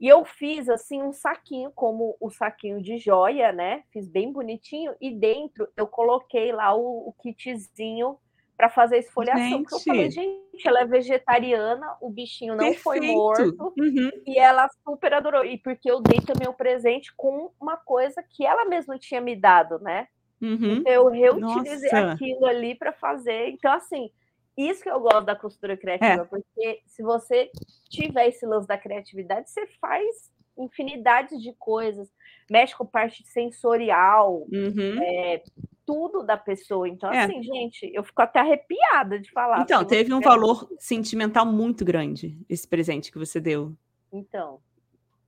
e 0.00 0.08
eu 0.08 0.24
fiz 0.24 0.68
assim 0.68 1.02
um 1.02 1.12
saquinho 1.12 1.70
como 1.72 2.16
o 2.18 2.30
saquinho 2.30 2.82
de 2.82 2.98
joia, 2.98 3.52
né? 3.52 3.84
Fiz 3.92 4.08
bem 4.08 4.32
bonitinho 4.32 4.94
e 5.00 5.10
dentro 5.10 5.68
eu 5.76 5.86
coloquei 5.86 6.50
lá 6.50 6.74
o, 6.74 7.08
o 7.08 7.12
kitzinho 7.12 8.18
para 8.56 8.68
fazer 8.68 8.98
esfoliação. 8.98 9.58
Gente. 9.58 9.68
Porque 9.68 9.74
eu 9.74 9.94
falei, 9.94 10.10
gente, 10.10 10.66
ela 10.68 10.80
é 10.80 10.86
vegetariana, 10.86 11.96
o 12.00 12.08
bichinho 12.08 12.54
não 12.54 12.70
Perfeito. 12.70 12.82
foi 12.82 13.00
morto 13.00 13.72
uhum. 13.78 14.10
e 14.26 14.38
ela 14.38 14.68
super 14.82 15.12
adorou. 15.12 15.44
E 15.44 15.58
porque 15.58 15.90
eu 15.90 16.00
dei 16.00 16.20
também 16.20 16.48
o 16.48 16.54
presente 16.54 17.12
com 17.14 17.50
uma 17.60 17.76
coisa 17.76 18.22
que 18.22 18.46
ela 18.46 18.64
mesma 18.64 18.98
tinha 18.98 19.20
me 19.20 19.36
dado, 19.36 19.78
né? 19.80 20.08
Uhum. 20.44 20.76
Então, 20.76 20.92
eu 20.92 21.08
reutilizei 21.08 21.90
Nossa. 21.90 22.12
aquilo 22.12 22.46
ali 22.46 22.74
para 22.74 22.92
fazer. 22.92 23.48
Então, 23.48 23.72
assim, 23.72 24.10
isso 24.56 24.82
que 24.82 24.90
eu 24.90 25.00
gosto 25.00 25.24
da 25.24 25.34
costura 25.34 25.76
criativa, 25.76 26.22
é. 26.22 26.24
porque 26.24 26.80
se 26.86 27.02
você 27.02 27.50
tiver 27.88 28.28
esse 28.28 28.46
lance 28.46 28.68
da 28.68 28.78
criatividade, 28.78 29.50
você 29.50 29.66
faz 29.80 30.32
infinidade 30.56 31.36
de 31.38 31.52
coisas, 31.54 32.08
mexe 32.48 32.76
com 32.76 32.86
parte 32.86 33.26
sensorial, 33.26 34.46
uhum. 34.52 35.02
é, 35.02 35.42
tudo 35.84 36.22
da 36.22 36.36
pessoa. 36.36 36.88
Então, 36.88 37.12
é. 37.12 37.24
assim, 37.24 37.42
gente, 37.42 37.90
eu 37.92 38.04
fico 38.04 38.22
até 38.22 38.40
arrepiada 38.40 39.18
de 39.18 39.30
falar. 39.30 39.62
Então, 39.62 39.84
teve 39.84 40.12
um 40.12 40.20
valor 40.20 40.68
sentimental 40.78 41.44
muito 41.44 41.84
grande 41.84 42.38
esse 42.48 42.66
presente 42.66 43.10
que 43.10 43.18
você 43.18 43.40
deu. 43.40 43.74
Então. 44.12 44.60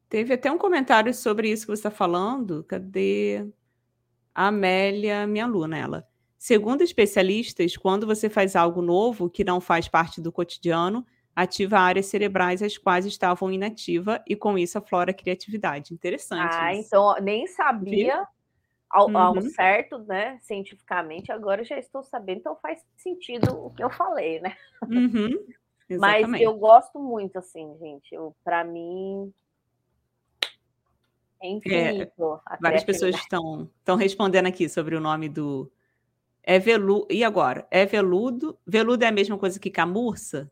Teve 0.08 0.34
até 0.34 0.50
um 0.52 0.58
comentário 0.58 1.12
sobre 1.12 1.50
isso 1.50 1.66
que 1.66 1.72
você 1.72 1.80
está 1.80 1.90
falando. 1.90 2.62
Cadê? 2.64 3.44
A 4.36 4.48
Amélia, 4.48 5.26
minha 5.26 5.46
aluna, 5.46 5.78
ela. 5.78 6.06
Segundo 6.36 6.82
especialistas, 6.82 7.74
quando 7.74 8.06
você 8.06 8.28
faz 8.28 8.54
algo 8.54 8.82
novo 8.82 9.30
que 9.30 9.42
não 9.42 9.62
faz 9.62 9.88
parte 9.88 10.20
do 10.20 10.30
cotidiano, 10.30 11.06
ativa 11.34 11.78
áreas 11.78 12.04
cerebrais 12.04 12.62
as 12.62 12.76
quais 12.76 13.06
estavam 13.06 13.50
inativas 13.50 14.20
e 14.28 14.36
com 14.36 14.58
isso 14.58 14.76
aflora 14.76 15.10
a 15.10 15.14
criatividade. 15.14 15.94
Interessante. 15.94 16.54
Ah, 16.54 16.74
isso. 16.74 16.86
então 16.86 17.14
nem 17.22 17.46
sabia 17.46 18.28
ao, 18.90 19.08
uhum. 19.08 19.16
ao, 19.16 19.40
certo, 19.40 20.00
né? 20.00 20.38
Cientificamente, 20.42 21.32
agora 21.32 21.64
já 21.64 21.78
estou 21.78 22.02
sabendo, 22.02 22.40
então 22.40 22.58
faz 22.60 22.84
sentido 22.94 23.58
o 23.58 23.70
que 23.70 23.82
eu 23.82 23.88
falei, 23.88 24.38
né? 24.40 24.54
Uhum. 24.82 25.30
Mas 25.98 26.28
eu 26.42 26.54
gosto 26.58 26.98
muito, 26.98 27.38
assim, 27.38 27.74
gente. 27.78 28.14
Para 28.44 28.64
mim, 28.64 29.32
é 31.40 31.48
infinito. 31.48 32.40
É, 32.50 32.56
várias 32.60 32.84
pessoas 32.84 33.14
estão, 33.14 33.70
estão 33.78 33.96
respondendo 33.96 34.46
aqui 34.46 34.68
sobre 34.68 34.96
o 34.96 35.00
nome 35.00 35.28
do. 35.28 35.70
É 36.42 36.58
veludo. 36.58 37.06
E 37.10 37.24
agora? 37.24 37.66
É 37.70 37.84
veludo? 37.84 38.58
Veludo 38.66 39.04
é 39.04 39.08
a 39.08 39.12
mesma 39.12 39.36
coisa 39.36 39.58
que 39.58 39.70
camurça? 39.70 40.50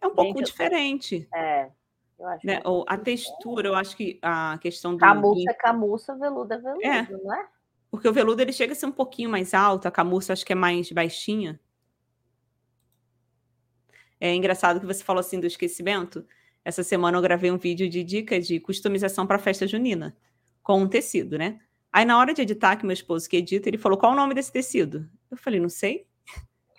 É 0.00 0.06
um 0.06 0.10
Gente, 0.10 0.16
pouco 0.16 0.42
diferente. 0.42 1.28
É. 1.34 1.70
Eu 2.18 2.26
acho 2.28 2.46
né? 2.46 2.60
Ou 2.64 2.84
a 2.88 2.96
textura, 2.96 3.68
eu 3.68 3.74
acho 3.74 3.96
que 3.96 4.18
a 4.22 4.58
questão 4.58 4.92
do. 4.92 4.98
Camurça 4.98 5.50
é 5.50 5.54
camurça, 5.54 6.16
veludo 6.16 6.54
é 6.54 6.58
veludo, 6.58 6.84
é. 6.84 7.08
não 7.10 7.34
é? 7.34 7.48
Porque 7.90 8.08
o 8.08 8.12
veludo 8.12 8.40
ele 8.40 8.52
chega 8.52 8.72
a 8.72 8.76
ser 8.76 8.86
um 8.86 8.92
pouquinho 8.92 9.28
mais 9.28 9.52
alto, 9.52 9.86
a 9.86 9.90
camurça 9.90 10.32
acho 10.32 10.46
que 10.46 10.52
é 10.52 10.56
mais 10.56 10.90
baixinha. 10.90 11.60
É 14.20 14.34
engraçado 14.34 14.80
que 14.80 14.86
você 14.86 15.02
falou 15.02 15.20
assim 15.20 15.40
do 15.40 15.46
esquecimento. 15.46 16.24
Essa 16.64 16.82
semana 16.82 17.16
eu 17.16 17.22
gravei 17.22 17.50
um 17.50 17.58
vídeo 17.58 17.88
de 17.88 18.04
dicas 18.04 18.46
de 18.46 18.60
customização 18.60 19.26
para 19.26 19.38
festa 19.38 19.66
junina, 19.66 20.16
com 20.62 20.80
um 20.80 20.88
tecido, 20.88 21.36
né? 21.36 21.60
Aí 21.92 22.04
na 22.04 22.18
hora 22.18 22.32
de 22.32 22.42
editar, 22.42 22.76
que 22.76 22.86
meu 22.86 22.94
esposo 22.94 23.28
que 23.28 23.36
edita, 23.36 23.68
ele 23.68 23.78
falou: 23.78 23.98
qual 23.98 24.12
o 24.12 24.16
nome 24.16 24.34
desse 24.34 24.52
tecido? 24.52 25.08
Eu 25.30 25.36
falei, 25.36 25.60
não 25.60 25.68
sei. 25.68 26.06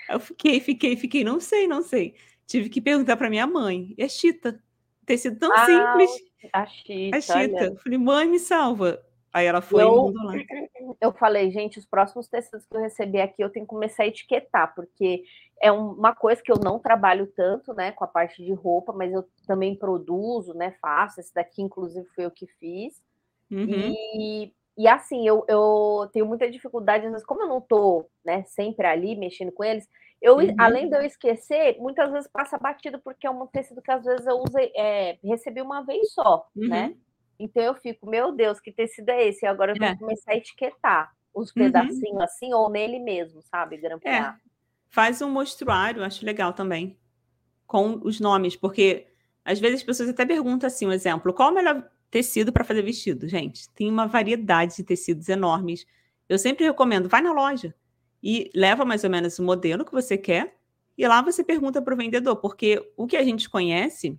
Eu 0.10 0.20
fiquei, 0.20 0.60
fiquei, 0.60 0.96
fiquei, 0.96 1.24
não 1.24 1.40
sei, 1.40 1.68
não 1.68 1.82
sei. 1.82 2.16
Tive 2.46 2.70
que 2.70 2.82
perguntar 2.82 3.16
para 3.16 3.30
minha 3.30 3.48
mãe. 3.48 3.94
É 3.98 4.08
chita. 4.08 4.62
Tecido 5.06 5.38
tão 5.38 5.52
ah, 5.54 5.66
simples. 5.66 6.12
A 6.52 6.66
chita. 6.66 7.18
A 7.18 7.22
chita. 7.22 7.66
Eu 7.66 7.78
falei, 7.78 7.98
mãe, 7.98 8.28
me 8.28 8.40
salva. 8.40 9.02
Aí 9.32 9.48
ela 9.48 9.62
foi 9.62 9.82
eu, 9.82 10.12
lá. 10.14 10.34
Eu 11.02 11.12
falei, 11.12 11.50
gente, 11.50 11.80
os 11.80 11.86
próximos 11.86 12.28
tecidos 12.28 12.66
que 12.66 12.76
eu 12.76 12.82
receber 12.82 13.22
aqui 13.22 13.42
eu 13.42 13.50
tenho 13.50 13.66
que 13.66 13.70
começar 13.70 14.04
a 14.04 14.08
etiquetar, 14.08 14.76
porque 14.76 15.24
é 15.64 15.72
uma 15.72 16.14
coisa 16.14 16.44
que 16.44 16.52
eu 16.52 16.58
não 16.62 16.78
trabalho 16.78 17.26
tanto, 17.26 17.74
né, 17.74 17.94
com 17.94 18.04
a 18.04 18.08
parte 18.08 18.44
de 18.44 18.52
roupa, 18.52 18.92
mas 18.92 19.14
eu 19.14 19.26
também 19.48 19.74
produzo, 19.74 20.54
né, 20.54 20.76
faço. 20.82 21.22
Esse 21.22 21.34
daqui, 21.34 21.62
inclusive, 21.62 22.06
foi 22.14 22.26
eu 22.26 22.32
que 22.32 22.46
fiz. 22.60 23.02
Uhum. 23.50 23.66
E, 23.66 24.54
e 24.78 24.88
assim, 24.90 25.26
eu, 25.26 25.46
eu 25.48 26.10
tenho 26.12 26.26
muita 26.26 26.52
dificuldade, 26.52 27.06
às 27.06 27.12
vezes, 27.14 27.26
como 27.26 27.44
eu 27.44 27.48
não 27.48 27.62
tô, 27.62 28.06
né, 28.26 28.44
sempre 28.44 28.86
ali 28.86 29.16
mexendo 29.16 29.54
com 29.54 29.64
eles, 29.64 29.88
eu, 30.22 30.36
uhum. 30.36 30.54
além 30.60 30.90
de 30.90 30.98
eu 30.98 31.02
esquecer, 31.02 31.78
muitas 31.80 32.12
vezes 32.12 32.30
passa 32.30 32.58
batido, 32.58 33.00
porque 33.00 33.26
é 33.26 33.30
um 33.30 33.48
tecido 33.48 33.82
que 33.82 33.92
às 33.92 34.04
vezes 34.04 34.28
eu 34.28 34.44
usei, 34.46 34.70
é, 34.76 35.18
recebi 35.24 35.62
uma 35.62 35.82
vez 35.82 36.12
só, 36.12 36.46
né? 36.54 36.66
uhum. 36.66 36.70
né? 36.70 36.96
Então 37.40 37.64
eu 37.64 37.76
fico, 37.76 38.06
meu 38.06 38.34
Deus, 38.34 38.60
que 38.60 38.72
tecido 38.72 39.10
é 39.10 39.28
esse? 39.28 39.46
E 39.46 39.48
agora 39.48 39.72
eu 39.72 39.78
vou 39.78 39.88
é. 39.88 39.98
começar 39.98 40.34
a 40.34 40.36
etiquetar 40.36 41.12
os 41.34 41.50
uhum. 41.50 41.64
pedacinhos 41.64 42.22
assim, 42.22 42.54
ou 42.54 42.70
nele 42.70 43.00
mesmo, 43.00 43.42
sabe? 43.42 43.78
Grampear. 43.78 44.38
É. 44.38 44.53
faz 44.94 45.24
um 45.24 45.30
mostruário, 45.30 46.04
acho 46.04 46.24
legal 46.24 46.54
também, 46.54 46.96
com 47.66 48.00
os 48.04 48.20
nomes, 48.20 48.56
porque 48.56 49.08
às 49.44 49.60
vezes 49.60 49.80
as 49.80 49.84
pessoas 49.84 50.10
até 50.10 50.24
perguntam 50.24 50.68
assim, 50.68 50.86
um 50.86 50.92
exemplo, 50.92 51.34
qual 51.34 51.50
o 51.50 51.56
melhor 51.56 51.90
tecido 52.12 52.54
para 52.54 52.64
fazer 52.64 52.84
vestido? 52.84 53.28
Gente, 53.28 53.68
tem 53.72 53.90
uma 53.90 54.06
variedade 54.06 54.76
de 54.76 54.84
tecidos 54.84 55.30
enormes. 55.30 55.84
Eu 56.30 56.38
sempre 56.38 56.64
recomendo, 56.64 57.10
vai 57.10 57.24
na 57.24 57.34
loja 57.34 57.74
e 58.22 58.52
leva 58.54 58.86
mais 58.86 59.04
ou 59.04 59.10
menos 59.10 59.40
o 59.40 59.44
modelo 59.44 59.84
que 59.84 59.92
você 59.92 60.16
quer 60.16 60.56
e 60.96 61.08
lá 61.08 61.24
você 61.24 61.44
pergunta 61.44 61.82
para 61.82 61.96
o 61.96 61.98
vendedor, 61.98 62.36
porque 62.36 62.94
o 62.96 63.08
que 63.08 63.18
a 63.18 63.24
gente 63.24 63.50
conhece 63.50 64.16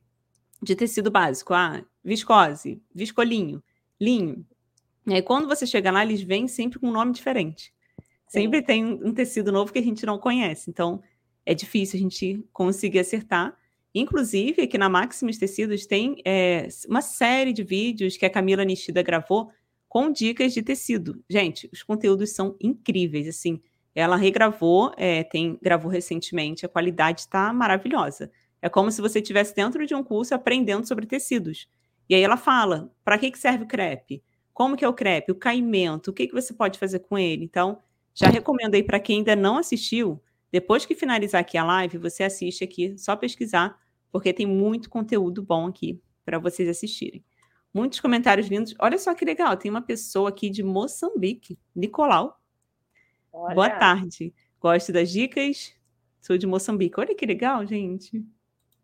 de 0.60 0.74
tecido 0.74 1.08
básico, 1.08 1.54
ah, 1.54 1.84
viscose, 2.02 2.82
viscolinho, 2.92 3.62
linho. 4.00 4.44
E 5.06 5.14
aí, 5.14 5.22
quando 5.22 5.46
você 5.46 5.68
chega 5.68 5.92
lá, 5.92 6.02
eles 6.02 6.20
vêm 6.22 6.48
sempre 6.48 6.80
com 6.80 6.88
um 6.88 6.92
nome 6.92 7.12
diferente. 7.12 7.73
Sempre 8.34 8.62
tem 8.62 8.84
um 8.84 9.14
tecido 9.14 9.52
novo 9.52 9.72
que 9.72 9.78
a 9.78 9.82
gente 9.82 10.04
não 10.04 10.18
conhece. 10.18 10.68
Então, 10.68 11.00
é 11.46 11.54
difícil 11.54 11.96
a 11.98 12.02
gente 12.02 12.44
conseguir 12.52 12.98
acertar. 12.98 13.56
Inclusive, 13.94 14.62
aqui 14.62 14.76
na 14.76 14.88
Maximus 14.88 15.38
Tecidos 15.38 15.86
tem 15.86 16.16
é, 16.24 16.66
uma 16.88 17.00
série 17.00 17.52
de 17.52 17.62
vídeos 17.62 18.16
que 18.16 18.26
a 18.26 18.30
Camila 18.30 18.64
Nishida 18.64 19.02
gravou 19.02 19.50
com 19.88 20.10
dicas 20.10 20.52
de 20.52 20.62
tecido. 20.62 21.22
Gente, 21.30 21.70
os 21.72 21.84
conteúdos 21.84 22.30
são 22.34 22.56
incríveis, 22.60 23.28
assim. 23.28 23.62
Ela 23.94 24.16
regravou, 24.16 24.92
é, 24.96 25.22
tem 25.22 25.56
gravou 25.62 25.88
recentemente, 25.88 26.66
a 26.66 26.68
qualidade 26.68 27.20
está 27.20 27.52
maravilhosa. 27.52 28.32
É 28.60 28.68
como 28.68 28.90
se 28.90 29.00
você 29.00 29.20
estivesse 29.20 29.54
dentro 29.54 29.86
de 29.86 29.94
um 29.94 30.02
curso 30.02 30.34
aprendendo 30.34 30.88
sobre 30.88 31.06
tecidos. 31.06 31.68
E 32.08 32.16
aí 32.16 32.22
ela 32.22 32.36
fala, 32.36 32.90
para 33.04 33.16
que, 33.16 33.30
que 33.30 33.38
serve 33.38 33.62
o 33.62 33.68
crepe? 33.68 34.24
Como 34.52 34.76
que 34.76 34.84
é 34.84 34.88
o 34.88 34.92
crepe? 34.92 35.30
O 35.30 35.36
caimento? 35.36 36.10
O 36.10 36.12
que, 36.12 36.26
que 36.26 36.34
você 36.34 36.52
pode 36.52 36.80
fazer 36.80 36.98
com 36.98 37.16
ele? 37.16 37.44
Então, 37.44 37.78
já 38.14 38.28
recomendo 38.28 38.74
aí 38.74 38.82
para 38.82 39.00
quem 39.00 39.18
ainda 39.18 39.34
não 39.34 39.58
assistiu, 39.58 40.22
depois 40.52 40.86
que 40.86 40.94
finalizar 40.94 41.40
aqui 41.40 41.58
a 41.58 41.64
live, 41.64 41.98
você 41.98 42.22
assiste 42.22 42.62
aqui, 42.62 42.96
só 42.96 43.16
pesquisar, 43.16 43.76
porque 44.12 44.32
tem 44.32 44.46
muito 44.46 44.88
conteúdo 44.88 45.42
bom 45.42 45.66
aqui 45.66 46.00
para 46.24 46.38
vocês 46.38 46.68
assistirem. 46.68 47.24
Muitos 47.74 47.98
comentários 47.98 48.46
lindos. 48.46 48.72
Olha 48.78 48.96
só 48.96 49.12
que 49.14 49.24
legal, 49.24 49.56
tem 49.56 49.68
uma 49.68 49.82
pessoa 49.82 50.28
aqui 50.28 50.48
de 50.48 50.62
Moçambique, 50.62 51.58
Nicolau. 51.74 52.38
Olha. 53.32 53.54
Boa 53.56 53.70
tarde. 53.70 54.32
Gosto 54.60 54.92
das 54.92 55.10
dicas. 55.10 55.74
Sou 56.20 56.38
de 56.38 56.46
Moçambique. 56.46 57.00
Olha 57.00 57.16
que 57.16 57.26
legal, 57.26 57.66
gente. 57.66 58.24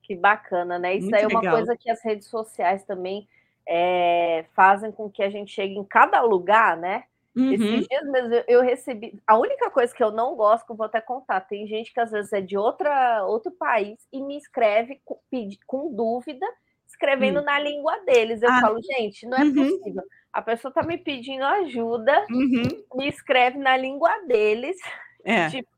Que 0.03 0.17
bacana, 0.17 0.77
né? 0.77 0.97
Isso 0.97 1.09
Muito 1.09 1.15
é 1.15 1.27
uma 1.29 1.41
legal. 1.41 1.57
coisa 1.57 1.77
que 1.77 1.89
as 1.89 2.03
redes 2.05 2.27
sociais 2.27 2.83
também 2.83 3.29
é, 3.65 4.45
fazem 4.55 4.91
com 4.91 5.09
que 5.09 5.23
a 5.23 5.31
gente 5.31 5.53
chegue 5.53 5.75
em 5.75 5.85
cada 5.85 6.21
lugar, 6.21 6.77
né? 6.77 7.05
Uhum. 7.37 7.53
Esses 7.53 7.87
dias 7.87 8.05
mesmo 8.11 8.35
eu 8.49 8.61
recebi. 8.63 9.21
A 9.27 9.39
única 9.39 9.71
coisa 9.71 9.95
que 9.95 10.03
eu 10.03 10.11
não 10.11 10.35
gosto, 10.35 10.67
que 10.67 10.73
eu 10.73 10.77
vou 10.77 10.87
até 10.87 11.01
contar, 11.01 11.41
tem 11.41 11.67
gente 11.67 11.93
que 11.93 12.01
às 12.01 12.11
vezes 12.11 12.33
é 12.33 12.41
de 12.41 12.57
outra, 12.57 13.25
outro 13.25 13.53
país 13.53 13.99
e 14.13 14.21
me 14.21 14.37
escreve 14.37 15.01
com, 15.05 15.19
com 15.67 15.95
dúvida, 15.95 16.47
escrevendo 16.87 17.39
uhum. 17.39 17.45
na 17.45 17.59
língua 17.59 17.99
deles. 18.05 18.43
Eu 18.43 18.51
ah. 18.51 18.61
falo, 18.61 18.83
gente, 18.83 19.27
não 19.27 19.39
é 19.39 19.45
uhum. 19.45 19.55
possível. 19.55 20.03
A 20.33 20.43
pessoa 20.43 20.71
está 20.71 20.83
me 20.83 20.99
pedindo 20.99 21.45
ajuda, 21.45 22.27
uhum. 22.31 22.85
me 22.95 23.09
escreve 23.09 23.59
na 23.59 23.77
língua 23.77 24.11
deles. 24.27 24.77
É. 25.25 25.49
Tipo, 25.51 25.69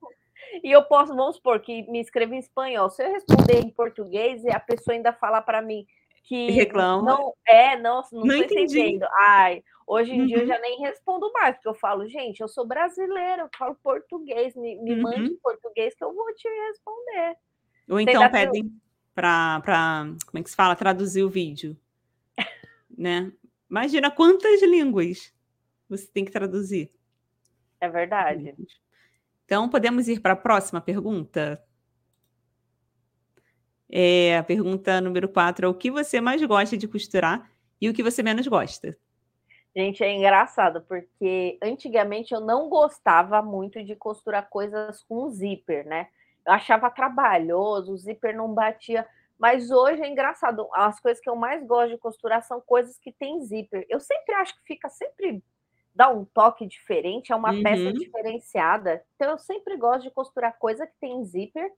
e 0.63 0.71
eu 0.71 0.83
posso, 0.85 1.15
vamos 1.15 1.37
supor, 1.37 1.61
que 1.61 1.83
me 1.91 2.01
escreve 2.01 2.35
em 2.35 2.39
espanhol. 2.39 2.91
Se 2.91 3.03
eu 3.03 3.13
responder 3.13 3.61
em 3.61 3.71
português 3.71 4.45
e 4.45 4.51
a 4.51 4.61
pessoa 4.61 4.95
ainda 4.95 5.13
falar 5.13 5.43
para 5.43 5.63
mim 5.63 5.87
que 6.23 6.51
reclama. 6.51 7.03
Não, 7.03 7.35
é, 7.47 7.77
não, 7.77 8.03
não, 8.13 8.25
não 8.25 8.37
estou 8.37 8.59
entendendo. 8.59 9.07
Ai, 9.19 9.63
hoje 9.87 10.13
em 10.13 10.21
uhum. 10.21 10.27
dia 10.27 10.37
eu 10.37 10.41
uhum. 10.43 10.47
já 10.47 10.59
nem 10.61 10.81
respondo 10.81 11.31
mais, 11.33 11.55
porque 11.57 11.69
eu 11.69 11.75
falo, 11.75 12.09
gente, 12.09 12.41
eu 12.41 12.49
sou 12.49 12.67
brasileira, 12.67 13.43
eu 13.43 13.49
falo 13.57 13.77
português, 13.83 14.55
me, 14.57 14.77
me 14.81 14.95
uhum. 14.95 15.03
mande 15.03 15.33
em 15.33 15.37
português 15.37 15.95
que 15.95 16.05
eu 16.05 16.15
vou 16.15 16.33
te 16.35 16.49
responder. 16.69 17.37
Ou 17.91 18.01
então 18.01 18.31
pedem 18.31 18.65
que... 18.65 18.75
para, 19.15 19.61
como 20.27 20.39
é 20.39 20.43
que 20.43 20.51
se 20.51 20.57
fala, 20.57 20.77
traduzir 20.77 21.23
o 21.23 21.31
vídeo, 21.31 21.77
né? 22.97 23.33
Imagina 23.69 24.11
quantas 24.11 24.63
línguas 24.63 25.35
você 25.89 26.07
tem 26.07 26.25
que 26.25 26.31
traduzir. 26.31 26.93
É 27.81 27.89
verdade. 27.89 28.55
Então, 29.45 29.69
podemos 29.69 30.09
ir 30.09 30.21
para 30.21 30.35
a 30.35 30.37
próxima 30.37 30.81
pergunta? 30.81 31.63
É, 33.95 34.39
a 34.39 34.43
pergunta 34.43 35.03
número 35.03 35.29
4 35.29 35.67
é 35.67 35.69
o 35.69 35.75
que 35.75 35.91
você 35.91 36.19
mais 36.19 36.43
gosta 36.43 36.79
de 36.79 36.89
costurar 36.89 37.51
e 37.79 37.91
o 37.91 37.93
que 37.93 38.03
você 38.03 38.23
menos 38.23 38.47
gosta? 38.47 38.97
Gente, 39.77 40.03
é 40.03 40.11
engraçado, 40.11 40.81
porque 40.83 41.59
antigamente 41.63 42.33
eu 42.33 42.41
não 42.41 42.71
gostava 42.71 43.43
muito 43.43 43.85
de 43.85 43.95
costurar 43.95 44.49
coisas 44.49 45.03
com 45.05 45.29
zíper, 45.29 45.87
né? 45.87 46.09
Eu 46.47 46.55
achava 46.55 46.91
trabalhoso, 46.91 47.93
o 47.93 47.97
zíper 47.97 48.35
não 48.35 48.53
batia. 48.55 49.07
Mas 49.39 49.71
hoje 49.71 50.03
é 50.03 50.09
engraçado, 50.09 50.69
as 50.73 50.99
coisas 50.99 51.23
que 51.23 51.29
eu 51.29 51.37
mais 51.37 51.67
gosto 51.67 51.91
de 51.91 51.99
costurar 51.99 52.43
são 52.43 52.61
coisas 52.61 52.99
que 52.99 53.13
tem 53.13 53.43
zíper. 53.43 53.85
Eu 53.91 54.01
sempre 54.01 54.35
acho 54.37 54.55
que 54.55 54.63
fica 54.65 54.89
sempre 54.89 55.43
dá 55.95 56.09
um 56.09 56.25
toque 56.25 56.67
diferente, 56.67 57.33
é 57.33 57.37
uma 57.37 57.53
uhum. 57.53 57.63
peça 57.63 57.93
diferenciada. 57.93 59.03
Então 59.17 59.33
eu 59.33 59.39
sempre 59.39 59.77
gosto 59.77 60.05
de 60.05 60.11
costurar 60.11 60.59
coisa 60.59 60.87
que 60.87 60.95
tem 60.99 61.23
zíper 61.25 61.71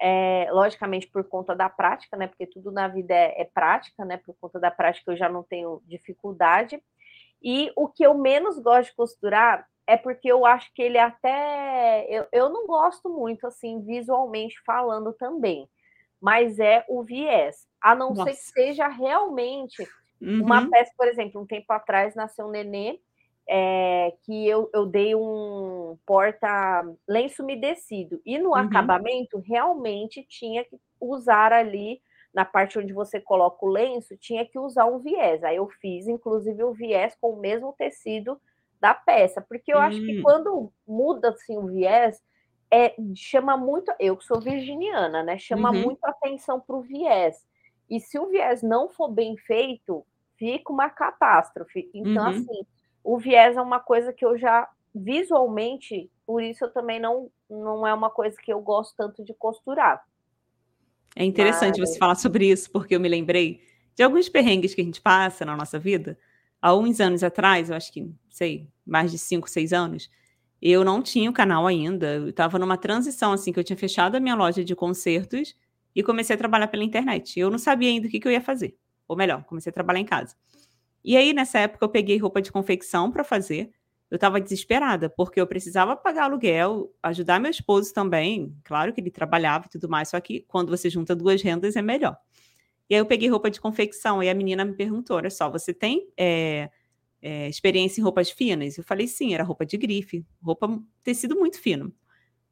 é, 0.00 0.48
logicamente 0.50 1.06
por 1.08 1.24
conta 1.24 1.54
da 1.54 1.68
prática, 1.68 2.16
né? 2.16 2.26
Porque 2.26 2.46
tudo 2.46 2.70
na 2.70 2.88
vida 2.88 3.14
é, 3.14 3.42
é, 3.42 3.44
prática, 3.44 4.04
né? 4.04 4.16
Por 4.16 4.34
conta 4.40 4.58
da 4.58 4.70
prática 4.70 5.12
eu 5.12 5.16
já 5.16 5.28
não 5.28 5.42
tenho 5.42 5.82
dificuldade. 5.86 6.82
E 7.42 7.72
o 7.76 7.88
que 7.88 8.04
eu 8.04 8.14
menos 8.14 8.58
gosto 8.58 8.90
de 8.90 8.96
costurar 8.96 9.66
é 9.86 9.96
porque 9.96 10.30
eu 10.30 10.44
acho 10.44 10.72
que 10.74 10.82
ele 10.82 10.98
até. 10.98 12.06
Eu, 12.08 12.26
eu 12.32 12.48
não 12.48 12.66
gosto 12.66 13.08
muito, 13.08 13.46
assim, 13.46 13.80
visualmente 13.80 14.60
falando 14.64 15.12
também, 15.12 15.68
mas 16.20 16.58
é 16.58 16.84
o 16.88 17.02
viés. 17.02 17.66
A 17.80 17.94
não 17.94 18.12
Nossa. 18.12 18.30
ser 18.30 18.36
que 18.36 18.42
seja 18.42 18.88
realmente 18.88 19.82
uhum. 20.20 20.42
uma 20.42 20.68
peça, 20.68 20.92
por 20.96 21.08
exemplo, 21.08 21.40
um 21.40 21.46
tempo 21.46 21.72
atrás 21.72 22.14
nasceu 22.14 22.46
um 22.46 22.50
nenê 22.50 23.00
é, 23.48 24.12
que 24.22 24.46
eu, 24.46 24.70
eu 24.74 24.84
dei 24.84 25.14
um 25.14 25.96
porta 26.04 26.84
lenço 27.08 27.42
umedecido 27.42 28.20
e 28.24 28.36
no 28.38 28.50
uhum. 28.50 28.54
acabamento 28.54 29.38
realmente 29.38 30.22
tinha 30.28 30.64
que 30.64 30.76
usar 31.00 31.52
ali 31.52 32.00
na 32.34 32.44
parte 32.44 32.78
onde 32.78 32.92
você 32.92 33.18
coloca 33.18 33.64
o 33.64 33.70
lenço 33.70 34.16
tinha 34.18 34.44
que 34.44 34.58
usar 34.58 34.84
um 34.84 34.98
viés. 34.98 35.42
Aí 35.42 35.56
eu 35.56 35.68
fiz 35.80 36.06
inclusive 36.06 36.62
o 36.62 36.72
viés 36.72 37.16
com 37.20 37.30
o 37.30 37.40
mesmo 37.40 37.74
tecido 37.76 38.38
da 38.78 38.94
peça, 38.94 39.40
porque 39.40 39.72
eu 39.72 39.78
uhum. 39.78 39.82
acho 39.82 39.98
que 39.98 40.18
hum. 40.18 40.22
quando 40.22 40.72
muda 40.86 41.30
assim 41.30 41.56
o 41.56 41.66
viés 41.66 42.22
é, 42.70 42.94
chama 43.14 43.56
muito, 43.56 43.92
eu 43.98 44.16
que 44.16 44.24
sou 44.24 44.40
virginiana, 44.40 45.22
né? 45.22 45.38
Chama 45.38 45.70
uhum. 45.70 45.82
muito 45.82 46.04
atenção 46.04 46.60
para 46.60 46.76
o 46.76 46.82
viés. 46.82 47.46
E 47.88 47.98
se 47.98 48.18
o 48.18 48.28
viés 48.28 48.62
não 48.62 48.90
for 48.90 49.08
bem 49.08 49.36
feito, 49.38 50.06
fica 50.36 50.70
uma 50.70 50.90
catástrofe. 50.90 51.90
Então, 51.94 52.24
uhum. 52.24 52.28
assim, 52.28 52.66
o 53.08 53.16
viés 53.16 53.56
é 53.56 53.62
uma 53.62 53.80
coisa 53.80 54.12
que 54.12 54.22
eu 54.22 54.36
já 54.36 54.68
visualmente, 54.94 56.10
por 56.26 56.42
isso 56.42 56.66
eu 56.66 56.70
também 56.70 57.00
não, 57.00 57.30
não 57.48 57.86
é 57.86 57.94
uma 57.94 58.10
coisa 58.10 58.36
que 58.36 58.52
eu 58.52 58.60
gosto 58.60 58.94
tanto 58.94 59.24
de 59.24 59.32
costurar. 59.32 60.04
É 61.16 61.24
interessante 61.24 61.80
Mas... 61.80 61.88
você 61.88 61.98
falar 61.98 62.16
sobre 62.16 62.50
isso, 62.50 62.70
porque 62.70 62.94
eu 62.94 63.00
me 63.00 63.08
lembrei 63.08 63.62
de 63.94 64.02
alguns 64.02 64.28
perrengues 64.28 64.74
que 64.74 64.82
a 64.82 64.84
gente 64.84 65.00
passa 65.00 65.46
na 65.46 65.56
nossa 65.56 65.78
vida. 65.78 66.18
Há 66.60 66.74
uns 66.74 67.00
anos 67.00 67.24
atrás, 67.24 67.70
eu 67.70 67.76
acho 67.76 67.90
que, 67.90 68.12
sei, 68.28 68.68
mais 68.84 69.10
de 69.10 69.16
cinco, 69.16 69.48
seis 69.48 69.72
anos, 69.72 70.10
eu 70.60 70.84
não 70.84 71.00
tinha 71.00 71.30
o 71.30 71.32
canal 71.32 71.66
ainda. 71.66 72.16
Eu 72.16 72.28
estava 72.28 72.58
numa 72.58 72.76
transição, 72.76 73.32
assim, 73.32 73.54
que 73.54 73.58
eu 73.58 73.64
tinha 73.64 73.76
fechado 73.76 74.16
a 74.16 74.20
minha 74.20 74.34
loja 74.34 74.62
de 74.62 74.76
concertos 74.76 75.56
e 75.94 76.02
comecei 76.02 76.34
a 76.34 76.38
trabalhar 76.38 76.68
pela 76.68 76.84
internet. 76.84 77.40
Eu 77.40 77.48
não 77.48 77.58
sabia 77.58 77.88
ainda 77.88 78.06
o 78.06 78.10
que, 78.10 78.20
que 78.20 78.28
eu 78.28 78.32
ia 78.32 78.42
fazer. 78.42 78.76
Ou 79.08 79.16
melhor, 79.16 79.44
comecei 79.44 79.70
a 79.70 79.72
trabalhar 79.72 80.00
em 80.00 80.04
casa. 80.04 80.36
E 81.04 81.16
aí, 81.16 81.32
nessa 81.32 81.58
época, 81.60 81.84
eu 81.84 81.88
peguei 81.88 82.18
roupa 82.18 82.42
de 82.42 82.50
confecção 82.52 83.10
para 83.10 83.24
fazer. 83.24 83.70
Eu 84.10 84.16
estava 84.16 84.40
desesperada, 84.40 85.10
porque 85.10 85.40
eu 85.40 85.46
precisava 85.46 85.94
pagar 85.94 86.24
aluguel, 86.24 86.90
ajudar 87.02 87.38
meu 87.38 87.50
esposo 87.50 87.92
também. 87.92 88.56
Claro 88.64 88.92
que 88.92 89.00
ele 89.00 89.10
trabalhava 89.10 89.66
e 89.66 89.68
tudo 89.68 89.88
mais, 89.88 90.08
só 90.08 90.20
que 90.20 90.40
quando 90.48 90.70
você 90.70 90.88
junta 90.88 91.14
duas 91.14 91.42
rendas 91.42 91.76
é 91.76 91.82
melhor. 91.82 92.16
E 92.88 92.94
aí 92.94 93.00
eu 93.00 93.06
peguei 93.06 93.28
roupa 93.28 93.50
de 93.50 93.60
confecção 93.60 94.22
e 94.22 94.30
a 94.30 94.34
menina 94.34 94.64
me 94.64 94.72
perguntou: 94.72 95.16
olha 95.16 95.28
só, 95.28 95.50
você 95.50 95.74
tem 95.74 96.08
é, 96.16 96.70
é, 97.20 97.48
experiência 97.48 98.00
em 98.00 98.04
roupas 98.04 98.30
finas? 98.30 98.78
Eu 98.78 98.84
falei: 98.84 99.06
sim, 99.06 99.34
era 99.34 99.44
roupa 99.44 99.66
de 99.66 99.76
grife, 99.76 100.24
roupa 100.42 100.80
tecido 101.02 101.36
muito 101.36 101.60
fino. 101.60 101.92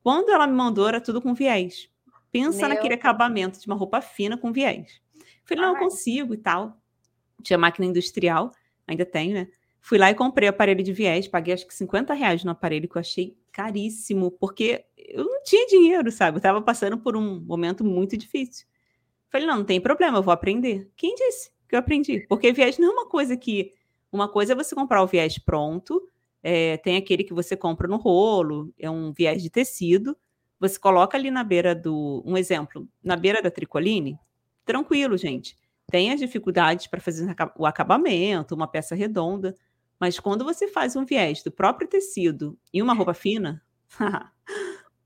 Quando 0.02 0.30
ela 0.30 0.46
me 0.46 0.52
mandou, 0.52 0.86
era 0.86 1.00
tudo 1.00 1.22
com 1.22 1.32
viés. 1.32 1.88
Pensa 2.30 2.60
Meu... 2.60 2.68
naquele 2.68 2.94
acabamento 2.94 3.58
de 3.58 3.66
uma 3.66 3.76
roupa 3.76 4.02
fina 4.02 4.36
com 4.36 4.52
viés. 4.52 5.00
Eu 5.14 5.22
falei: 5.46 5.64
não, 5.64 5.72
eu 5.74 5.78
consigo 5.78 6.34
e 6.34 6.38
tal 6.38 6.78
tinha 7.42 7.58
máquina 7.58 7.86
industrial, 7.86 8.52
ainda 8.86 9.04
tenho, 9.04 9.34
né? 9.34 9.48
Fui 9.80 9.98
lá 9.98 10.10
e 10.10 10.14
comprei 10.14 10.48
aparelho 10.48 10.82
de 10.82 10.92
viés, 10.92 11.28
paguei 11.28 11.54
acho 11.54 11.66
que 11.66 11.74
50 11.74 12.12
reais 12.12 12.42
no 12.42 12.50
aparelho, 12.50 12.88
que 12.88 12.96
eu 12.96 13.00
achei 13.00 13.36
caríssimo, 13.52 14.32
porque 14.32 14.84
eu 14.96 15.24
não 15.24 15.42
tinha 15.44 15.66
dinheiro, 15.66 16.10
sabe? 16.10 16.36
Eu 16.36 16.38
estava 16.38 16.60
passando 16.60 16.98
por 16.98 17.16
um 17.16 17.40
momento 17.40 17.84
muito 17.84 18.16
difícil. 18.16 18.66
Falei, 19.30 19.46
não, 19.46 19.58
não 19.58 19.64
tem 19.64 19.80
problema, 19.80 20.18
eu 20.18 20.22
vou 20.22 20.32
aprender. 20.32 20.90
Quem 20.96 21.14
disse 21.14 21.50
que 21.68 21.74
eu 21.74 21.78
aprendi? 21.78 22.26
Porque 22.28 22.52
viés 22.52 22.78
não 22.78 22.88
é 22.88 22.92
uma 22.92 23.08
coisa 23.08 23.36
que. 23.36 23.72
Uma 24.10 24.28
coisa 24.28 24.52
é 24.52 24.56
você 24.56 24.74
comprar 24.74 25.02
o 25.02 25.06
viés 25.06 25.38
pronto, 25.38 26.02
é, 26.42 26.76
tem 26.78 26.96
aquele 26.96 27.24
que 27.24 27.34
você 27.34 27.56
compra 27.56 27.88
no 27.88 27.96
rolo, 27.96 28.72
é 28.78 28.88
um 28.90 29.12
viés 29.12 29.42
de 29.42 29.50
tecido. 29.50 30.16
Você 30.58 30.78
coloca 30.78 31.16
ali 31.16 31.30
na 31.30 31.44
beira 31.44 31.74
do. 31.74 32.22
Um 32.24 32.36
exemplo, 32.36 32.88
na 33.02 33.16
beira 33.16 33.42
da 33.42 33.50
tricoline, 33.50 34.18
tranquilo, 34.64 35.16
gente. 35.16 35.56
Tem 35.90 36.12
as 36.12 36.20
dificuldades 36.20 36.86
para 36.86 37.00
fazer 37.00 37.34
o 37.56 37.64
acabamento, 37.64 38.54
uma 38.54 38.66
peça 38.66 38.94
redonda, 38.94 39.54
mas 40.00 40.18
quando 40.18 40.44
você 40.44 40.68
faz 40.68 40.96
um 40.96 41.04
viés 41.04 41.42
do 41.42 41.50
próprio 41.50 41.88
tecido 41.88 42.58
e 42.72 42.82
uma 42.82 42.92
roupa 42.92 43.14
fina, 43.14 43.62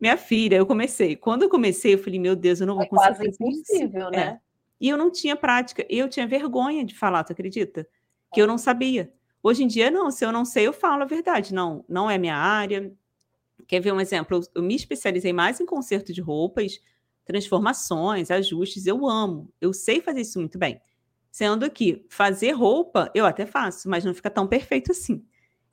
minha 0.00 0.16
filha, 0.16 0.56
eu 0.56 0.66
comecei. 0.66 1.14
Quando 1.16 1.42
eu 1.42 1.48
comecei, 1.48 1.94
eu 1.94 1.98
falei, 1.98 2.18
meu 2.18 2.34
Deus, 2.34 2.60
eu 2.60 2.66
não 2.66 2.74
vou 2.74 2.84
é 2.84 2.88
conseguir 2.88 3.16
quase 3.16 3.28
impossível, 3.28 4.02
isso. 4.02 4.10
né? 4.10 4.22
É. 4.22 4.40
E 4.80 4.88
eu 4.88 4.96
não 4.96 5.10
tinha 5.10 5.36
prática, 5.36 5.86
eu 5.90 6.08
tinha 6.08 6.26
vergonha 6.26 6.84
de 6.84 6.96
falar, 6.96 7.22
tu 7.22 7.32
acredita? 7.32 7.86
Que 8.32 8.40
eu 8.40 8.46
não 8.46 8.56
sabia. 8.56 9.12
Hoje 9.42 9.62
em 9.62 9.66
dia, 9.66 9.90
não, 9.90 10.10
se 10.10 10.24
eu 10.24 10.32
não 10.32 10.44
sei, 10.44 10.66
eu 10.66 10.72
falo 10.72 11.02
a 11.02 11.06
verdade. 11.06 11.54
Não, 11.54 11.84
não 11.88 12.10
é 12.10 12.16
minha 12.16 12.36
área. 12.36 12.92
Quer 13.66 13.80
ver 13.80 13.92
um 13.92 14.00
exemplo? 14.00 14.38
Eu, 14.38 14.42
eu 14.56 14.62
me 14.62 14.74
especializei 14.74 15.32
mais 15.32 15.60
em 15.60 15.66
conserto 15.66 16.12
de 16.12 16.20
roupas, 16.20 16.80
transformações, 17.30 18.28
ajustes, 18.28 18.86
eu 18.86 19.06
amo. 19.06 19.52
Eu 19.60 19.72
sei 19.72 20.00
fazer 20.00 20.22
isso 20.22 20.40
muito 20.40 20.58
bem. 20.58 20.80
Sendo 21.30 21.70
que 21.70 22.04
fazer 22.08 22.50
roupa, 22.50 23.08
eu 23.14 23.24
até 23.24 23.46
faço, 23.46 23.88
mas 23.88 24.04
não 24.04 24.12
fica 24.12 24.28
tão 24.28 24.48
perfeito 24.48 24.90
assim. 24.90 25.24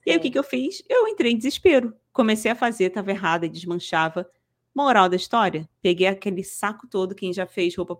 E 0.05 0.11
aí, 0.11 0.17
o 0.17 0.19
que, 0.19 0.29
que 0.29 0.37
eu 0.37 0.43
fiz? 0.43 0.83
Eu 0.87 1.07
entrei 1.07 1.31
em 1.31 1.37
desespero. 1.37 1.95
Comecei 2.13 2.51
a 2.51 2.55
fazer, 2.55 2.85
estava 2.85 3.09
errada 3.09 3.47
e 3.47 3.49
desmanchava. 3.49 4.29
Moral 4.73 5.09
da 5.09 5.15
história: 5.15 5.67
peguei 5.81 6.05
aquele 6.05 6.43
saco 6.43 6.87
todo, 6.87 7.15
quem 7.15 7.33
já 7.33 7.47
fez 7.47 7.75
roupa 7.75 7.95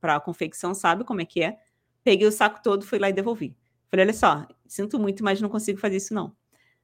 para 0.00 0.20
confecção 0.20 0.74
sabe 0.74 1.04
como 1.04 1.20
é 1.20 1.24
que 1.24 1.42
é. 1.42 1.56
Peguei 2.02 2.26
o 2.26 2.32
saco 2.32 2.60
todo, 2.60 2.84
fui 2.84 2.98
lá 2.98 3.08
e 3.08 3.12
devolvi. 3.12 3.56
Falei: 3.88 4.06
olha 4.06 4.12
só, 4.12 4.48
sinto 4.66 4.98
muito, 4.98 5.22
mas 5.22 5.40
não 5.40 5.48
consigo 5.48 5.78
fazer 5.78 5.98
isso 5.98 6.12
não. 6.12 6.36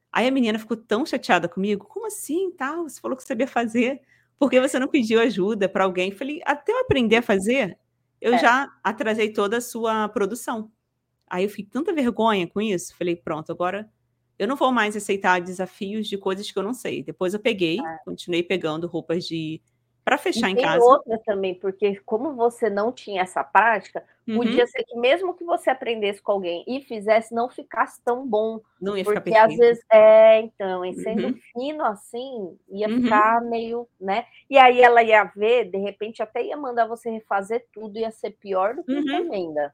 Aí 0.09 0.25
a 0.25 0.31
menina 0.31 0.57
ficou 0.57 0.77
tão 0.77 1.05
chateada 1.05 1.49
comigo: 1.49 1.85
como 1.85 2.07
assim? 2.07 2.49
Tal? 2.51 2.83
Você 2.87 3.01
falou 3.01 3.17
que 3.17 3.23
sabia 3.23 3.47
fazer, 3.47 4.01
por 4.39 4.49
que 4.49 4.59
você 4.59 4.79
não 4.79 4.87
pediu 4.87 5.19
ajuda 5.19 5.69
para 5.69 5.83
alguém? 5.83 6.11
Falei: 6.11 6.41
até 6.45 6.71
eu 6.71 6.79
aprender 6.79 7.17
a 7.17 7.21
fazer, 7.21 7.77
eu 8.19 8.33
é. 8.33 8.37
já 8.37 8.67
atrasei 8.83 9.31
toda 9.31 9.57
a 9.57 9.61
sua 9.61 10.07
produção. 10.09 10.71
Aí 11.27 11.43
eu 11.43 11.49
fiquei 11.49 11.65
tanta 11.65 11.93
vergonha 11.93 12.47
com 12.47 12.61
isso. 12.61 12.95
Falei: 12.97 13.15
pronto, 13.15 13.51
agora 13.51 13.89
eu 14.37 14.47
não 14.47 14.55
vou 14.55 14.71
mais 14.71 14.95
aceitar 14.95 15.41
desafios 15.41 16.07
de 16.07 16.17
coisas 16.17 16.49
que 16.49 16.57
eu 16.57 16.63
não 16.63 16.73
sei. 16.73 17.03
Depois 17.03 17.33
eu 17.33 17.39
peguei, 17.39 17.79
é. 17.79 17.97
continuei 18.05 18.43
pegando 18.43 18.87
roupas 18.87 19.25
de 19.25 19.61
para 20.03 20.17
fechar 20.17 20.49
e 20.49 20.51
em 20.51 20.55
tem 20.55 20.65
casa. 20.65 20.83
outra 20.83 21.17
também, 21.19 21.55
porque 21.55 21.95
como 22.05 22.33
você 22.33 22.69
não 22.69 22.91
tinha 22.91 23.21
essa 23.21 23.43
prática, 23.43 24.03
uhum. 24.27 24.35
podia 24.35 24.67
ser 24.67 24.83
que 24.83 24.97
mesmo 24.97 25.33
que 25.33 25.45
você 25.45 25.69
aprendesse 25.69 26.21
com 26.21 26.33
alguém 26.33 26.63
e 26.67 26.81
fizesse, 26.81 27.33
não 27.33 27.49
ficasse 27.49 28.01
tão 28.03 28.27
bom. 28.27 28.59
Não 28.81 28.97
ia 28.97 29.03
porque 29.03 29.21
ficar 29.21 29.47
perfeito. 29.47 29.61
às 29.61 29.67
vezes, 29.67 29.85
é, 29.89 30.41
então, 30.41 30.83
e 30.83 30.93
sendo 30.95 31.27
uhum. 31.27 31.39
fino 31.53 31.85
assim, 31.85 32.57
ia 32.69 32.89
uhum. 32.89 33.01
ficar 33.01 33.41
meio, 33.41 33.87
né? 33.99 34.25
E 34.49 34.57
aí 34.57 34.81
ela 34.81 35.01
ia 35.01 35.23
ver, 35.23 35.71
de 35.71 35.77
repente 35.77 36.21
até 36.21 36.43
ia 36.43 36.57
mandar 36.57 36.85
você 36.85 37.09
refazer 37.09 37.65
tudo, 37.71 37.97
ia 37.97 38.11
ser 38.11 38.31
pior 38.31 38.75
do 38.75 38.83
que 38.83 38.93
uhum. 38.93 38.99
encomenda. 38.99 39.73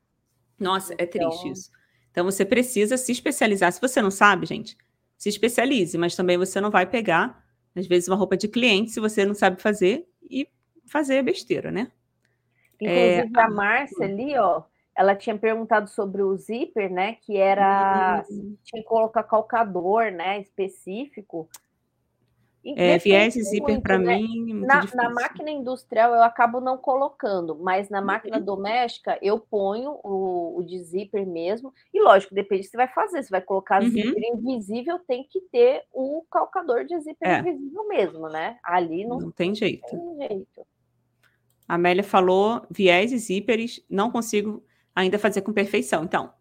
Nossa, 0.59 0.93
então... 0.93 1.03
é 1.03 1.07
triste 1.07 1.49
isso. 1.49 1.71
Então 2.11 2.23
você 2.23 2.45
precisa 2.45 2.97
se 2.97 3.11
especializar. 3.11 3.71
Se 3.71 3.81
você 3.81 4.01
não 4.01 4.11
sabe, 4.11 4.45
gente, 4.45 4.77
se 5.17 5.29
especialize, 5.29 5.97
mas 5.97 6.15
também 6.15 6.37
você 6.37 6.61
não 6.61 6.69
vai 6.69 6.85
pegar, 6.85 7.43
às 7.75 7.87
vezes, 7.87 8.07
uma 8.07 8.17
roupa 8.17 8.35
de 8.35 8.47
cliente 8.47 8.91
se 8.91 8.99
você 8.99 9.25
não 9.25 9.33
sabe 9.33 9.61
fazer 9.61 10.08
e 10.29 10.47
fazer 10.85 11.23
besteira, 11.23 11.71
né? 11.71 11.91
Inclusive, 12.79 13.37
é... 13.37 13.41
a 13.41 13.49
Márcia 13.49 14.05
ali, 14.05 14.37
ó, 14.37 14.63
ela 14.95 15.15
tinha 15.15 15.37
perguntado 15.37 15.89
sobre 15.89 16.21
o 16.21 16.35
zíper, 16.35 16.91
né? 16.91 17.13
Que 17.21 17.37
era 17.37 18.25
uhum. 18.29 18.57
tinha 18.63 18.81
que 18.81 18.87
colocar 18.87 19.23
calcador, 19.23 20.11
né? 20.11 20.39
Específico. 20.39 21.49
É, 22.77 22.97
viés 22.97 23.35
e 23.35 23.43
zíper 23.43 23.81
para 23.81 23.97
né? 23.97 24.17
mim. 24.17 24.53
Na, 24.65 24.83
na, 24.93 25.09
máquina 25.09 25.49
industrial 25.49 26.13
eu 26.13 26.23
acabo 26.23 26.59
não 26.59 26.77
colocando, 26.77 27.57
mas 27.57 27.89
na 27.89 28.01
máquina 28.01 28.37
uhum. 28.37 28.43
doméstica 28.43 29.17
eu 29.21 29.39
ponho 29.39 29.99
o, 30.03 30.57
o, 30.57 30.63
de 30.63 30.81
zíper 30.83 31.25
mesmo. 31.25 31.73
E 31.93 32.01
lógico, 32.01 32.33
depende 32.33 32.61
do 32.61 32.65
que 32.65 32.71
você 32.71 32.77
vai 32.77 32.87
fazer. 32.87 33.23
Se 33.23 33.31
vai 33.31 33.41
colocar 33.41 33.81
uhum. 33.81 33.89
zíper 33.89 34.23
invisível, 34.23 34.99
tem 34.99 35.27
que 35.29 35.41
ter 35.51 35.83
o 35.93 36.23
calcador 36.31 36.85
de 36.85 36.99
zíper 36.99 37.27
é. 37.27 37.39
invisível 37.39 37.87
mesmo, 37.87 38.29
né? 38.29 38.57
Ali 38.63 39.05
não, 39.05 39.19
não 39.19 39.31
tem 39.31 39.53
jeito. 39.55 39.87
Tem 39.87 40.27
jeito. 40.27 40.65
A 41.67 41.75
Amélia 41.75 42.03
falou 42.03 42.63
viés 42.69 43.11
e 43.11 43.17
zíperes, 43.17 43.83
não 43.89 44.09
consigo 44.09 44.63
ainda 44.95 45.19
fazer 45.19 45.41
com 45.41 45.53
perfeição. 45.53 46.03
Então, 46.03 46.33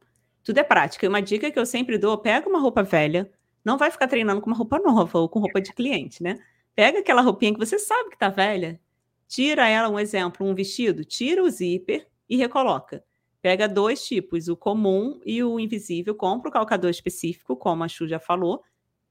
tudo 0.42 0.58
é 0.58 0.62
prática. 0.62 1.04
E 1.04 1.08
uma 1.08 1.20
dica 1.20 1.50
que 1.50 1.58
eu 1.58 1.66
sempre 1.66 1.98
dou: 1.98 2.16
pega 2.16 2.48
uma 2.48 2.58
roupa 2.58 2.82
velha 2.82 3.30
não 3.64 3.78
vai 3.78 3.90
ficar 3.90 4.08
treinando 4.08 4.40
com 4.40 4.48
uma 4.48 4.56
roupa 4.56 4.78
nova 4.78 5.18
ou 5.18 5.28
com 5.28 5.40
roupa 5.40 5.60
de 5.60 5.72
cliente, 5.72 6.22
né? 6.22 6.38
Pega 6.74 7.00
aquela 7.00 7.22
roupinha 7.22 7.52
que 7.52 7.58
você 7.58 7.78
sabe 7.78 8.10
que 8.10 8.18
tá 8.18 8.28
velha, 8.28 8.80
tira 9.26 9.68
ela, 9.68 9.88
um 9.88 9.98
exemplo, 9.98 10.46
um 10.46 10.54
vestido, 10.54 11.04
tira 11.04 11.42
o 11.42 11.50
zíper 11.50 12.08
e 12.28 12.36
recoloca. 12.36 13.04
Pega 13.42 13.68
dois 13.68 14.04
tipos, 14.06 14.48
o 14.48 14.56
comum 14.56 15.20
e 15.24 15.42
o 15.42 15.60
invisível, 15.60 16.14
compra 16.14 16.50
o 16.50 16.52
calcador 16.52 16.90
específico, 16.90 17.56
como 17.56 17.84
a 17.84 17.88
Chu 17.88 18.08
já 18.08 18.18
falou, 18.18 18.62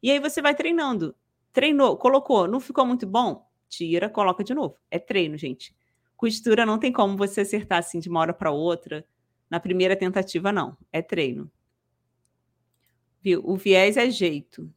e 0.02 0.12
aí 0.12 0.20
você 0.20 0.42
vai 0.42 0.54
treinando. 0.54 1.16
Treinou, 1.54 1.98
colocou, 1.98 2.48
não 2.48 2.60
ficou 2.60 2.86
muito 2.86 3.08
bom? 3.08 3.48
Tira, 3.70 4.10
coloca 4.10 4.44
de 4.44 4.54
novo. 4.54 4.76
É 4.92 5.00
treino, 5.00 5.38
gente. 5.38 5.76
Costura 6.16 6.66
não 6.66 6.80
tem 6.80 6.92
como 6.92 7.18
você 7.18 7.42
acertar 7.42 7.80
assim 7.80 8.00
de 8.00 8.10
uma 8.10 8.20
hora 8.20 8.34
para 8.34 8.52
outra. 8.52 9.06
Na 9.50 9.60
primeira 9.60 9.96
tentativa, 9.96 10.52
não. 10.52 10.78
É 10.92 11.02
treino. 11.02 11.50
Viu? 13.22 13.42
O 13.44 13.56
viés 13.56 13.98
é 13.98 14.10
jeito. 14.10 14.72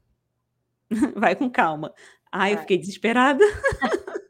Vai 1.17 1.37
com 1.37 1.51
calma. 1.51 1.93
Ai, 2.33 2.55
eu 2.55 2.59
fiquei 2.59 2.79
desesperada. 2.79 3.45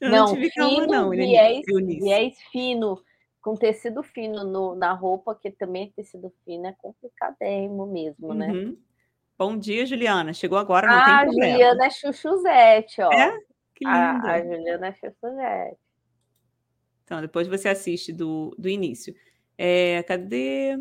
eu 0.00 0.10
não, 0.10 0.26
não 0.26 0.34
tive 0.34 0.50
calma, 0.50 0.86
não. 0.86 1.10
Viés, 1.10 1.64
viés 1.66 2.36
fino, 2.52 3.02
com 3.40 3.54
tecido 3.54 4.02
fino 4.02 4.44
no, 4.44 4.74
na 4.74 4.92
roupa, 4.92 5.34
que 5.34 5.50
também 5.50 5.84
é 5.84 6.02
tecido 6.02 6.32
fino, 6.44 6.66
é 6.66 6.74
complicadérrimo 6.78 7.86
mesmo, 7.86 8.34
né? 8.34 8.48
Uhum. 8.48 8.78
Bom 9.38 9.56
dia, 9.56 9.86
Juliana. 9.86 10.32
Chegou 10.32 10.58
agora, 10.58 10.88
não 10.88 10.94
ah, 10.94 11.04
tem 11.04 11.26
problema. 11.26 11.46
A 11.46 11.50
Juliana 11.50 11.86
é 11.86 11.90
chuchuzete, 11.90 13.02
ó. 13.02 13.12
É? 13.12 13.38
Que 13.74 13.84
linda. 13.84 14.28
A, 14.28 14.32
a 14.32 14.42
Juliana 14.42 14.86
é 14.88 14.92
chuchuzete. 14.94 15.78
Então, 17.04 17.20
depois 17.20 17.46
você 17.46 17.68
assiste 17.68 18.12
do, 18.12 18.54
do 18.58 18.68
início. 18.68 19.14
É, 19.56 20.02
cadê? 20.02 20.76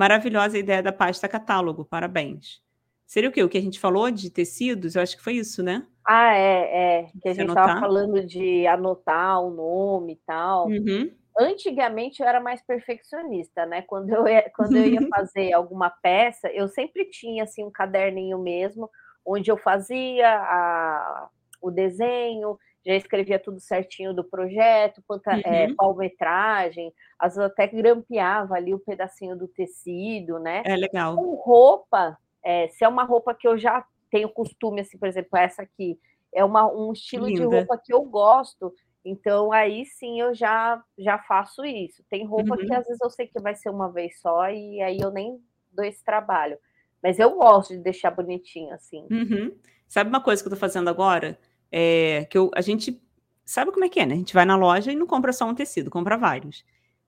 Maravilhosa 0.00 0.56
a 0.56 0.60
ideia 0.60 0.82
da 0.82 0.92
pasta 0.92 1.28
catálogo, 1.28 1.84
parabéns. 1.84 2.62
Seria 3.06 3.28
o 3.28 3.32
quê? 3.32 3.44
O 3.44 3.50
que 3.50 3.58
a 3.58 3.60
gente 3.60 3.78
falou 3.78 4.10
de 4.10 4.30
tecidos? 4.30 4.96
Eu 4.96 5.02
acho 5.02 5.14
que 5.14 5.22
foi 5.22 5.34
isso, 5.34 5.62
né? 5.62 5.86
Ah, 6.02 6.34
é, 6.34 7.00
é. 7.02 7.06
Que 7.20 7.28
a 7.28 7.34
gente 7.34 7.50
estava 7.50 7.78
falando 7.78 8.26
de 8.26 8.66
anotar 8.66 9.42
o 9.42 9.50
nome 9.50 10.14
e 10.14 10.20
tal. 10.24 10.68
Uhum. 10.68 11.10
Antigamente 11.38 12.22
eu 12.22 12.26
era 12.26 12.40
mais 12.40 12.62
perfeccionista, 12.62 13.66
né? 13.66 13.82
Quando 13.82 14.08
eu 14.08 14.26
ia, 14.26 14.50
quando 14.56 14.74
eu 14.74 14.86
ia 14.86 15.00
fazer 15.14 15.52
alguma 15.52 15.90
peça, 15.90 16.48
eu 16.48 16.66
sempre 16.68 17.04
tinha 17.10 17.44
assim 17.44 17.62
um 17.62 17.70
caderninho 17.70 18.38
mesmo, 18.38 18.88
onde 19.22 19.50
eu 19.50 19.58
fazia 19.58 20.26
a, 20.26 21.28
o 21.60 21.70
desenho, 21.70 22.58
já 22.84 22.94
escrevia 22.94 23.38
tudo 23.38 23.60
certinho 23.60 24.14
do 24.14 24.24
projeto, 24.24 25.02
quanta, 25.06 25.34
uhum. 25.34 25.42
é, 25.44 25.74
qual 25.74 25.94
metragem, 25.94 26.92
às 27.18 27.34
vezes 27.34 27.50
até 27.50 27.66
grampeava 27.66 28.54
ali 28.54 28.72
o 28.72 28.76
um 28.76 28.80
pedacinho 28.80 29.36
do 29.36 29.46
tecido, 29.46 30.38
né? 30.38 30.62
É 30.64 30.76
legal. 30.76 31.14
Com 31.14 31.34
roupa, 31.34 32.16
é, 32.42 32.68
se 32.68 32.84
é 32.84 32.88
uma 32.88 33.04
roupa 33.04 33.34
que 33.34 33.46
eu 33.46 33.58
já 33.58 33.84
tenho 34.10 34.28
costume, 34.28 34.80
assim, 34.80 34.98
por 34.98 35.08
exemplo, 35.08 35.38
essa 35.38 35.62
aqui, 35.62 35.98
é 36.34 36.44
uma, 36.44 36.70
um 36.72 36.92
estilo 36.92 37.26
Linda. 37.26 37.40
de 37.40 37.56
roupa 37.56 37.78
que 37.78 37.92
eu 37.92 38.02
gosto, 38.02 38.72
então 39.04 39.52
aí 39.52 39.84
sim 39.84 40.20
eu 40.20 40.34
já, 40.34 40.82
já 40.98 41.18
faço 41.18 41.64
isso. 41.64 42.02
Tem 42.08 42.26
roupa 42.26 42.54
uhum. 42.54 42.66
que 42.66 42.74
às 42.74 42.84
vezes 42.86 43.00
eu 43.02 43.10
sei 43.10 43.26
que 43.26 43.40
vai 43.40 43.54
ser 43.54 43.70
uma 43.70 43.90
vez 43.90 44.20
só 44.20 44.48
e 44.50 44.80
aí 44.82 44.98
eu 45.00 45.10
nem 45.10 45.38
dou 45.72 45.84
esse 45.84 46.04
trabalho. 46.04 46.58
Mas 47.02 47.18
eu 47.18 47.34
gosto 47.34 47.70
de 47.70 47.78
deixar 47.78 48.10
bonitinho 48.10 48.74
assim. 48.74 49.06
Uhum. 49.10 49.56
Sabe 49.88 50.10
uma 50.10 50.22
coisa 50.22 50.42
que 50.42 50.48
eu 50.48 50.52
tô 50.52 50.58
fazendo 50.58 50.88
agora? 50.88 51.38
É, 51.70 52.26
que 52.30 52.36
eu, 52.36 52.50
a 52.54 52.60
gente 52.60 53.00
sabe 53.44 53.72
como 53.72 53.84
é 53.84 53.88
que 53.88 54.00
é, 54.00 54.06
né? 54.06 54.14
A 54.14 54.18
gente 54.18 54.34
vai 54.34 54.44
na 54.44 54.56
loja 54.56 54.92
e 54.92 54.96
não 54.96 55.06
compra 55.06 55.32
só 55.32 55.46
um 55.46 55.54
tecido, 55.54 55.90
compra 55.90 56.16
vários. 56.16 56.64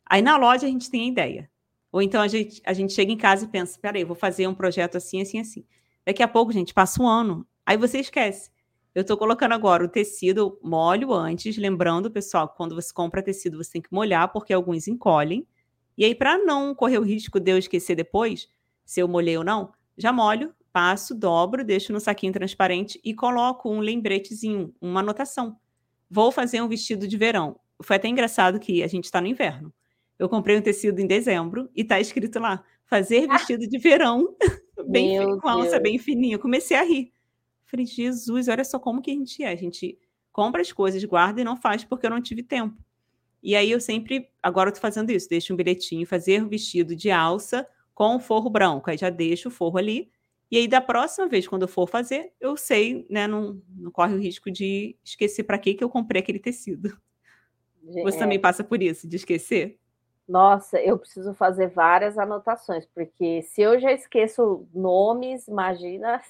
Aí 0.06 0.22
na 0.22 0.36
loja 0.36 0.66
a 0.66 0.70
gente 0.70 0.90
tem 0.90 1.02
a 1.02 1.08
ideia. 1.08 1.50
Ou 1.90 2.00
então 2.00 2.20
a 2.22 2.28
gente, 2.28 2.60
a 2.64 2.72
gente 2.72 2.92
chega 2.92 3.12
em 3.12 3.16
casa 3.16 3.44
e 3.44 3.48
pensa: 3.48 3.78
peraí, 3.80 4.04
vou 4.04 4.16
fazer 4.16 4.46
um 4.46 4.54
projeto 4.54 4.96
assim, 4.96 5.20
assim, 5.20 5.38
assim. 5.38 5.64
Daqui 6.04 6.22
a 6.22 6.28
pouco, 6.28 6.52
gente, 6.52 6.74
passa 6.74 7.02
um 7.02 7.06
ano. 7.06 7.46
Aí 7.64 7.76
você 7.76 7.98
esquece. 7.98 8.50
Eu 8.94 9.02
estou 9.02 9.16
colocando 9.16 9.52
agora 9.52 9.84
o 9.84 9.88
tecido, 9.88 10.58
molho 10.62 11.14
antes, 11.14 11.56
lembrando, 11.56 12.10
pessoal, 12.10 12.48
que 12.48 12.56
quando 12.56 12.74
você 12.74 12.92
compra 12.92 13.22
tecido, 13.22 13.56
você 13.56 13.72
tem 13.72 13.82
que 13.82 13.92
molhar, 13.92 14.30
porque 14.32 14.52
alguns 14.52 14.86
encolhem. 14.86 15.46
E 15.96 16.04
aí, 16.04 16.14
para 16.14 16.38
não 16.38 16.74
correr 16.74 16.98
o 16.98 17.02
risco 17.02 17.40
de 17.40 17.52
eu 17.52 17.58
esquecer 17.58 17.94
depois, 17.94 18.48
se 18.84 19.00
eu 19.00 19.08
molhei 19.08 19.36
ou 19.36 19.44
não, 19.44 19.72
já 19.96 20.12
molho, 20.12 20.54
passo, 20.72 21.14
dobro, 21.14 21.64
deixo 21.64 21.92
no 21.92 22.00
saquinho 22.00 22.32
transparente 22.32 23.00
e 23.04 23.14
coloco 23.14 23.70
um 23.70 23.80
lembretezinho, 23.80 24.74
uma 24.80 25.00
anotação. 25.00 25.56
Vou 26.10 26.32
fazer 26.32 26.60
um 26.60 26.68
vestido 26.68 27.06
de 27.06 27.16
verão. 27.16 27.58
Foi 27.82 27.96
até 27.96 28.08
engraçado 28.08 28.58
que 28.58 28.82
a 28.82 28.86
gente 28.86 29.04
está 29.04 29.20
no 29.20 29.26
inverno. 29.26 29.72
Eu 30.18 30.28
comprei 30.28 30.56
um 30.56 30.62
tecido 30.62 31.00
em 31.00 31.06
dezembro 31.06 31.68
e 31.74 31.82
está 31.82 32.00
escrito 32.00 32.38
lá: 32.38 32.64
fazer 32.84 33.26
vestido 33.26 33.66
de 33.66 33.78
verão, 33.78 34.36
bem 34.88 35.38
com 35.38 35.48
alça 35.48 35.80
bem 35.80 35.98
fininha. 35.98 36.38
comecei 36.38 36.76
a 36.76 36.82
rir. 36.82 37.12
Falei, 37.64 37.86
Jesus, 37.86 38.48
olha 38.48 38.64
só 38.64 38.78
como 38.78 39.00
que 39.00 39.10
a 39.10 39.14
gente 39.14 39.42
é. 39.42 39.48
A 39.48 39.56
gente 39.56 39.98
compra 40.30 40.60
as 40.60 40.72
coisas, 40.72 41.02
guarda 41.04 41.40
e 41.40 41.44
não 41.44 41.56
faz 41.56 41.84
porque 41.84 42.06
eu 42.06 42.10
não 42.10 42.20
tive 42.20 42.42
tempo. 42.42 42.76
E 43.42 43.56
aí 43.56 43.70
eu 43.70 43.80
sempre, 43.80 44.28
agora 44.42 44.68
eu 44.70 44.74
tô 44.74 44.80
fazendo 44.80 45.10
isso, 45.10 45.28
deixo 45.28 45.52
um 45.52 45.56
bilhetinho, 45.56 46.06
fazer 46.06 46.42
o 46.42 46.48
vestido 46.48 46.94
de 46.94 47.10
alça 47.10 47.66
com 47.94 48.20
forro 48.20 48.48
branco. 48.48 48.88
Aí 48.90 48.96
já 48.96 49.10
deixo 49.10 49.48
o 49.48 49.50
forro 49.50 49.78
ali. 49.78 50.10
E 50.52 50.58
aí, 50.58 50.68
da 50.68 50.82
próxima 50.82 51.26
vez, 51.26 51.48
quando 51.48 51.62
eu 51.62 51.68
for 51.68 51.88
fazer, 51.88 52.30
eu 52.38 52.58
sei, 52.58 53.06
né? 53.08 53.26
Não, 53.26 53.58
não 53.74 53.90
corre 53.90 54.14
o 54.14 54.18
risco 54.18 54.50
de 54.50 54.94
esquecer 55.02 55.44
para 55.44 55.58
que 55.58 55.78
eu 55.80 55.88
comprei 55.88 56.20
aquele 56.20 56.38
tecido. 56.38 56.94
Você 57.82 58.16
é. 58.16 58.18
também 58.18 58.38
passa 58.38 58.62
por 58.62 58.82
isso, 58.82 59.08
de 59.08 59.16
esquecer? 59.16 59.78
Nossa, 60.28 60.78
eu 60.78 60.98
preciso 60.98 61.32
fazer 61.32 61.68
várias 61.68 62.18
anotações, 62.18 62.86
porque 62.94 63.40
se 63.40 63.62
eu 63.62 63.80
já 63.80 63.92
esqueço 63.92 64.68
nomes, 64.74 65.48
imagina. 65.48 66.20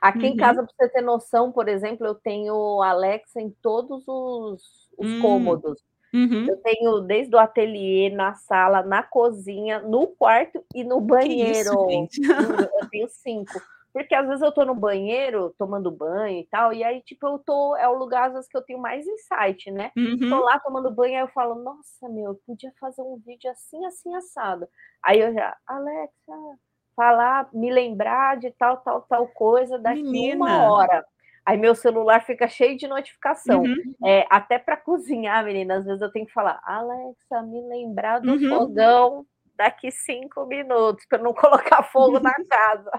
Aqui 0.00 0.20
uhum. 0.20 0.26
em 0.26 0.36
casa, 0.36 0.62
para 0.62 0.72
você 0.72 0.88
ter 0.92 1.02
noção, 1.02 1.50
por 1.50 1.68
exemplo, 1.68 2.06
eu 2.06 2.14
tenho 2.14 2.80
Alexa 2.82 3.40
em 3.40 3.50
todos 3.60 4.04
os, 4.06 4.88
os 4.96 5.10
hum. 5.10 5.20
cômodos. 5.20 5.82
Uhum. 6.16 6.46
Eu 6.48 6.56
tenho 6.58 7.00
desde 7.00 7.36
o 7.36 7.38
ateliê, 7.38 8.08
na 8.08 8.34
sala, 8.34 8.82
na 8.82 9.02
cozinha, 9.02 9.80
no 9.80 10.06
quarto 10.06 10.64
e 10.74 10.82
no 10.82 10.98
banheiro. 10.98 11.90
Isso, 11.90 12.20
eu 12.22 12.88
tenho 12.90 13.08
cinco. 13.08 13.60
Porque 13.92 14.14
às 14.14 14.26
vezes 14.26 14.42
eu 14.42 14.52
tô 14.52 14.64
no 14.64 14.74
banheiro, 14.74 15.54
tomando 15.58 15.90
banho 15.90 16.40
e 16.40 16.46
tal, 16.50 16.70
e 16.72 16.84
aí, 16.84 17.00
tipo, 17.00 17.26
eu 17.26 17.38
tô. 17.38 17.74
É 17.76 17.88
o 17.88 17.96
lugar, 17.96 18.28
às 18.28 18.34
vezes, 18.34 18.48
que 18.48 18.56
eu 18.56 18.62
tenho 18.62 18.78
mais 18.78 19.06
insight, 19.06 19.70
né? 19.70 19.90
Uhum. 19.96 20.28
Tô 20.28 20.38
lá 20.40 20.58
tomando 20.60 20.90
banho, 20.90 21.14
aí 21.14 21.20
eu 21.22 21.28
falo, 21.28 21.54
nossa, 21.54 22.08
meu, 22.08 22.32
eu 22.32 22.40
podia 22.46 22.72
fazer 22.78 23.00
um 23.00 23.16
vídeo 23.16 23.50
assim, 23.50 23.84
assim, 23.86 24.14
assado. 24.14 24.68
Aí 25.02 25.20
eu 25.20 25.32
já, 25.32 25.56
Alexa, 25.66 26.58
falar, 26.94 27.48
me 27.52 27.70
lembrar 27.70 28.36
de 28.36 28.50
tal, 28.50 28.78
tal, 28.78 29.02
tal 29.02 29.28
coisa 29.28 29.78
daqui 29.78 30.02
Menina. 30.02 30.44
uma 30.44 30.72
hora. 30.72 31.06
Aí 31.46 31.56
meu 31.56 31.76
celular 31.76 32.26
fica 32.26 32.48
cheio 32.48 32.76
de 32.76 32.88
notificação. 32.88 33.62
Uhum. 33.62 33.94
É, 34.04 34.26
até 34.28 34.58
para 34.58 34.76
cozinhar, 34.76 35.44
menina, 35.44 35.76
às 35.76 35.84
vezes 35.84 36.02
eu 36.02 36.10
tenho 36.10 36.26
que 36.26 36.32
falar, 36.32 36.60
Alexa, 36.64 37.40
me 37.44 37.62
lembrar 37.68 38.18
do 38.18 38.32
uhum. 38.32 38.48
fogão 38.48 39.26
daqui 39.54 39.92
cinco 39.92 40.44
minutos, 40.44 41.06
para 41.08 41.22
não 41.22 41.32
colocar 41.32 41.84
fogo 41.84 42.18
na 42.18 42.34
casa. 42.34 42.90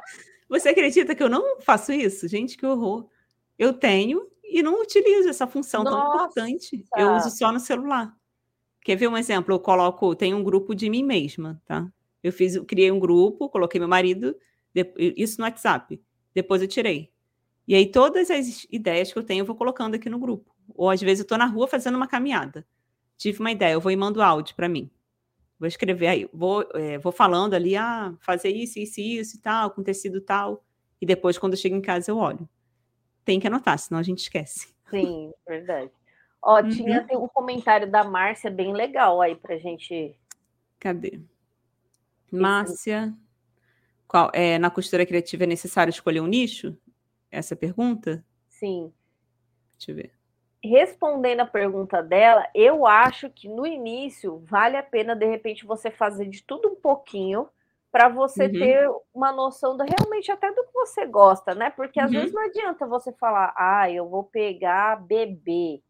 Você 0.48 0.70
acredita 0.70 1.14
que 1.14 1.22
eu 1.22 1.28
não 1.28 1.60
faço 1.60 1.92
isso? 1.92 2.26
Gente, 2.30 2.58
que 2.58 2.66
horror. 2.66 3.10
Eu 3.60 3.74
tenho 3.74 4.26
e 4.42 4.64
não 4.64 4.82
utilizo 4.82 5.28
essa 5.28 5.46
função 5.46 5.84
Nossa. 5.84 5.98
tão 5.98 6.16
importante. 6.16 6.86
Eu 6.96 7.16
uso 7.16 7.30
só 7.30 7.52
no 7.52 7.60
celular. 7.60 8.16
Quer 8.82 8.96
ver 8.96 9.10
um 9.10 9.18
exemplo? 9.18 9.54
Eu 9.54 9.60
coloco, 9.60 10.16
tem 10.16 10.34
um 10.34 10.42
grupo 10.42 10.74
de 10.74 10.90
mim 10.90 11.04
mesma, 11.04 11.62
tá? 11.66 11.86
Eu 12.24 12.32
fiz, 12.32 12.56
eu 12.56 12.64
criei 12.64 12.90
um 12.90 13.00
grupo, 13.00 13.50
coloquei 13.50 13.78
meu 13.78 13.90
marido, 13.90 14.38
isso 14.98 15.38
no 15.38 15.44
WhatsApp. 15.44 16.02
Depois 16.34 16.62
eu 16.62 16.68
tirei. 16.68 17.12
E 17.68 17.76
aí 17.76 17.86
todas 17.86 18.32
as 18.32 18.66
ideias 18.72 19.12
que 19.12 19.20
eu 19.20 19.24
tenho 19.24 19.42
eu 19.42 19.46
vou 19.46 19.56
colocando 19.56 19.96
aqui 19.96 20.10
no 20.10 20.20
grupo. 20.20 20.56
Ou 20.76 20.90
às 20.90 21.02
vezes 21.02 21.20
eu 21.20 21.24
estou 21.24 21.38
na 21.38 21.46
rua 21.46 21.68
fazendo 21.68 21.96
uma 21.96 22.08
caminhada. 22.08 22.66
Tive 23.18 23.40
uma 23.40 23.52
ideia, 23.52 23.74
eu 23.74 23.82
vou 23.82 23.92
e 23.92 23.96
mando 23.96 24.22
áudio 24.22 24.56
para 24.56 24.70
mim. 24.70 24.90
Vou 25.60 25.68
escrever 25.68 26.08
aí, 26.08 26.30
vou, 26.32 26.68
é, 26.76 27.00
vou 27.00 27.12
falando 27.12 27.56
ali, 27.56 27.76
ah, 27.76 28.14
fazer 28.20 28.50
isso, 28.50 28.78
isso, 28.78 29.02
isso 29.02 29.38
e 29.38 29.40
tal, 29.40 29.72
com 29.72 29.82
tecido 29.82 30.22
tal. 30.22 30.64
E 31.02 31.06
depois, 31.06 31.38
quando 31.38 31.54
eu 31.54 31.58
chego 31.58 31.76
em 31.76 31.82
casa, 31.82 32.12
eu 32.12 32.18
olho. 32.18 32.48
Tem 33.26 33.40
que 33.40 33.48
anotar, 33.48 33.78
senão 33.80 34.00
a 34.00 34.04
gente 34.04 34.20
esquece. 34.20 34.74
Sim, 34.90 35.34
verdade. 35.48 35.92
Ó, 36.42 36.62
uhum. 36.62 36.70
tinha 36.70 37.06
um 37.14 37.28
comentário 37.28 37.90
da 37.90 38.04
Márcia 38.04 38.52
bem 38.52 38.72
legal 38.72 39.20
aí 39.20 39.36
pra 39.36 39.58
gente. 39.58 40.16
Cadê? 40.80 41.20
Márcia. 42.32 43.14
Qual, 44.08 44.30
é, 44.34 44.58
na 44.58 44.70
costura 44.70 45.06
criativa 45.06 45.44
é 45.44 45.48
necessário 45.48 45.92
escolher 45.92 46.22
um 46.22 46.28
nicho? 46.28 46.78
Essa 47.32 47.56
pergunta? 47.56 48.24
Sim. 48.48 48.94
Deixa 49.78 49.92
eu 49.92 49.96
ver. 49.96 50.12
Respondendo 50.64 51.42
a 51.42 51.46
pergunta 51.46 52.02
dela, 52.02 52.48
eu 52.54 52.86
acho 52.86 53.30
que 53.30 53.48
no 53.48 53.66
início 53.66 54.40
vale 54.46 54.76
a 54.76 54.84
pena, 54.84 55.16
de 55.16 55.26
repente, 55.26 55.66
você 55.66 55.92
fazer 55.92 56.26
de 56.28 56.44
tudo 56.44 56.70
um 56.70 56.76
pouquinho 56.76 57.48
para 57.92 58.10
você 58.10 58.46
uhum. 58.46 58.52
ter 58.52 58.90
uma 59.14 59.32
noção 59.32 59.78
do, 59.78 59.84
realmente 59.84 60.32
até 60.32 60.52
do 60.52 60.64
que 60.66 60.74
você 60.74 61.06
gosta, 61.06 61.56
né? 61.56 61.70
Porque 61.70 62.00
às 62.00 62.12
uhum. 62.12 62.20
vezes 62.20 62.34
não 62.34 62.44
adianta 62.44 62.88
você 62.88 63.12
falar, 63.14 63.54
ah, 63.56 63.90
eu 63.90 64.10
vou 64.10 64.24
pegar 64.24 65.02
bebê, 65.02 65.82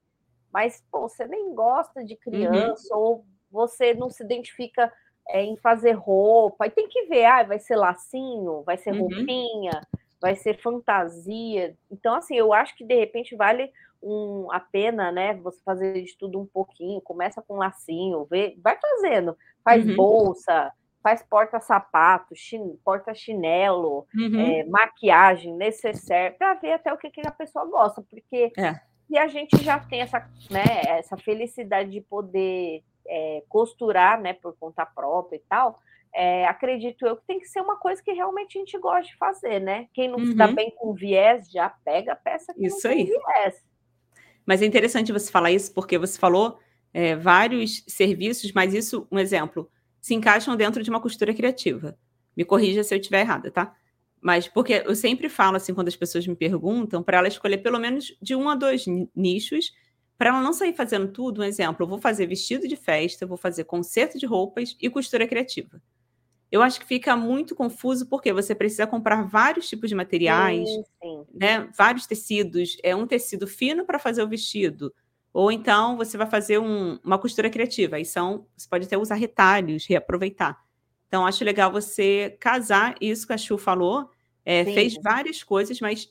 mas 0.54 0.84
pô, 0.92 1.08
você 1.08 1.26
nem 1.26 1.54
gosta 1.56 2.04
de 2.04 2.14
uhum. 2.14 2.20
criança, 2.20 2.96
uhum. 2.96 3.02
ou 3.02 3.26
você 3.50 3.94
não 3.94 4.10
se 4.10 4.24
identifica 4.24 4.92
é, 5.30 5.44
em 5.44 5.58
fazer 5.58 5.94
roupa, 5.94 6.68
e 6.68 6.70
tem 6.70 6.88
que 6.88 7.06
ver, 7.06 7.26
ah, 7.26 7.44
vai 7.44 7.60
ser 7.60 7.76
lacinho, 7.76 8.64
vai 8.64 8.78
ser 8.78 8.92
uhum. 8.92 9.02
roupinha 9.02 9.82
vai 10.22 10.36
ser 10.36 10.62
fantasia. 10.62 11.76
Então, 11.92 12.16
assim, 12.16 12.36
eu 12.36 12.54
acho 12.54 12.76
que 12.76 12.86
de 12.86 12.96
repente 12.96 13.36
vale 13.36 13.72
um, 14.02 14.52
a 14.52 14.60
pena, 14.60 15.12
né? 15.12 15.34
Você 15.36 15.62
fazer 15.64 16.04
de 16.04 16.18
tudo 16.18 16.40
um 16.40 16.46
pouquinho, 16.46 17.02
começa 17.02 17.42
com 17.42 17.58
lacinho, 17.58 18.26
vê, 18.30 18.58
vai 18.64 18.78
fazendo, 18.80 19.38
faz 19.64 19.88
uhum. 19.88 19.96
bolsa, 19.96 20.72
faz 21.02 21.24
porta-sapato, 21.24 22.36
chin, 22.36 22.78
porta-chinelo, 22.84 24.06
uhum. 24.16 24.40
é, 24.40 24.64
maquiagem, 24.66 25.54
necessaire, 25.56 26.36
para 26.36 26.54
ver 26.56 26.74
até 26.74 26.92
o 26.92 26.98
que, 26.98 27.10
que 27.10 27.22
a 27.26 27.32
pessoa 27.32 27.66
gosta, 27.66 28.02
porque 28.02 28.52
é. 28.58 28.80
e 29.10 29.18
a 29.18 29.28
gente 29.28 29.64
já 29.64 29.80
tem 29.80 30.02
essa, 30.02 30.20
né, 30.52 30.82
essa 31.00 31.16
felicidade 31.16 31.92
de 31.92 32.02
poder 32.02 32.84
é, 33.08 33.44
costurar, 33.48 34.20
né, 34.20 34.34
por 34.34 34.56
conta 34.60 34.86
própria 34.86 35.38
e 35.38 35.44
tal, 35.48 35.80
é, 36.14 36.46
acredito 36.46 37.06
eu 37.06 37.18
que 37.18 37.26
tem 37.28 37.40
que 37.40 37.48
ser 37.48 37.62
uma 37.62 37.78
coisa 37.78 38.02
que 38.02 38.12
realmente 38.12 38.58
a 38.58 38.60
gente 38.60 38.78
gosta 38.78 39.12
de 39.12 39.18
fazer, 39.18 39.60
né? 39.60 39.88
Quem 39.94 40.08
não 40.08 40.18
uhum. 40.18 40.32
está 40.32 40.48
bem 40.48 40.74
com 40.76 40.94
viés, 40.94 41.50
já 41.52 41.70
pega 41.70 42.14
a 42.14 42.16
peça 42.16 42.54
que 42.54 42.66
isso 42.66 42.88
não 42.88 42.96
aí. 42.96 43.06
viés. 43.06 43.64
Mas 44.46 44.62
é 44.62 44.66
interessante 44.66 45.12
você 45.12 45.32
falar 45.32 45.52
isso, 45.52 45.74
porque 45.74 45.98
você 45.98 46.18
falou 46.18 46.58
é, 46.94 47.16
vários 47.16 47.84
serviços, 47.88 48.52
mas 48.54 48.74
isso, 48.74 49.08
um 49.12 49.20
exemplo, 49.20 49.70
se 50.00 50.16
encaixam 50.16 50.56
dentro 50.56 50.82
de 50.82 50.90
uma 50.90 51.02
costura 51.02 51.34
criativa. 51.34 51.98
Me 52.36 52.46
corrija 52.46 52.84
se 52.84 52.94
eu 52.96 53.00
estiver 53.00 53.22
errada, 53.22 53.52
tá? 53.52 53.76
Mas 54.22 54.48
porque 54.48 54.84
eu 54.86 54.96
sempre 54.96 55.30
falo 55.30 55.58
assim, 55.58 55.74
quando 55.74 55.90
as 55.90 55.96
pessoas 55.96 56.26
me 56.26 56.36
perguntam, 56.36 57.04
para 57.04 57.18
ela 57.18 57.28
escolher 57.28 57.58
pelo 57.58 57.80
menos 57.80 58.18
de 58.22 58.36
um 58.36 58.50
a 58.50 58.56
dois 58.56 58.86
nichos, 59.16 59.72
para 60.18 60.30
ela 60.30 60.42
não 60.42 60.54
sair 60.54 60.74
fazendo 60.74 61.08
tudo. 61.08 61.42
Um 61.42 61.46
exemplo, 61.46 61.84
eu 61.84 61.90
vou 61.90 62.00
fazer 62.00 62.26
vestido 62.26 62.68
de 62.68 62.76
festa, 62.76 63.26
vou 63.26 63.38
fazer 63.38 63.66
concerto 63.66 64.18
de 64.18 64.26
roupas 64.26 64.76
e 64.82 64.90
costura 64.90 65.28
criativa 65.28 65.82
eu 66.52 66.62
acho 66.62 66.80
que 66.80 66.86
fica 66.86 67.16
muito 67.16 67.56
confuso 67.56 68.08
porque 68.08 68.32
você 68.32 68.56
precisa 68.56 68.88
comprar 68.88 69.24
vários 69.24 69.68
tipos 69.68 69.90
de 69.90 69.96
materiais, 69.96 70.68
sim, 70.70 70.84
sim. 71.02 71.26
né? 71.34 71.70
Vários 71.78 72.08
tecidos. 72.08 72.78
É 72.84 72.96
um 72.96 73.06
tecido 73.06 73.46
fino 73.46 73.86
para 73.86 74.00
fazer 74.00 74.24
o 74.24 74.28
vestido, 74.28 74.94
ou 75.34 75.52
então 75.52 75.98
você 75.98 76.18
vai 76.18 76.28
fazer 76.28 76.58
um, 76.58 77.00
uma 77.04 77.20
costura 77.20 77.50
criativa. 77.50 77.98
Aí 77.98 78.06
são, 78.06 78.46
você 78.56 78.68
pode 78.70 78.86
até 78.86 78.98
usar 78.98 79.16
retalhos, 79.16 79.86
reaproveitar. 79.86 80.64
Então 81.08 81.26
acho 81.26 81.44
legal 81.44 81.72
você 81.72 82.38
casar 82.40 82.96
isso 83.02 83.28
que 83.28 83.34
a 83.34 83.38
Chu 83.38 83.58
falou. 83.58 84.10
É, 84.46 84.64
fez 84.64 84.96
várias 85.04 85.44
coisas, 85.44 85.82
mas 85.82 86.10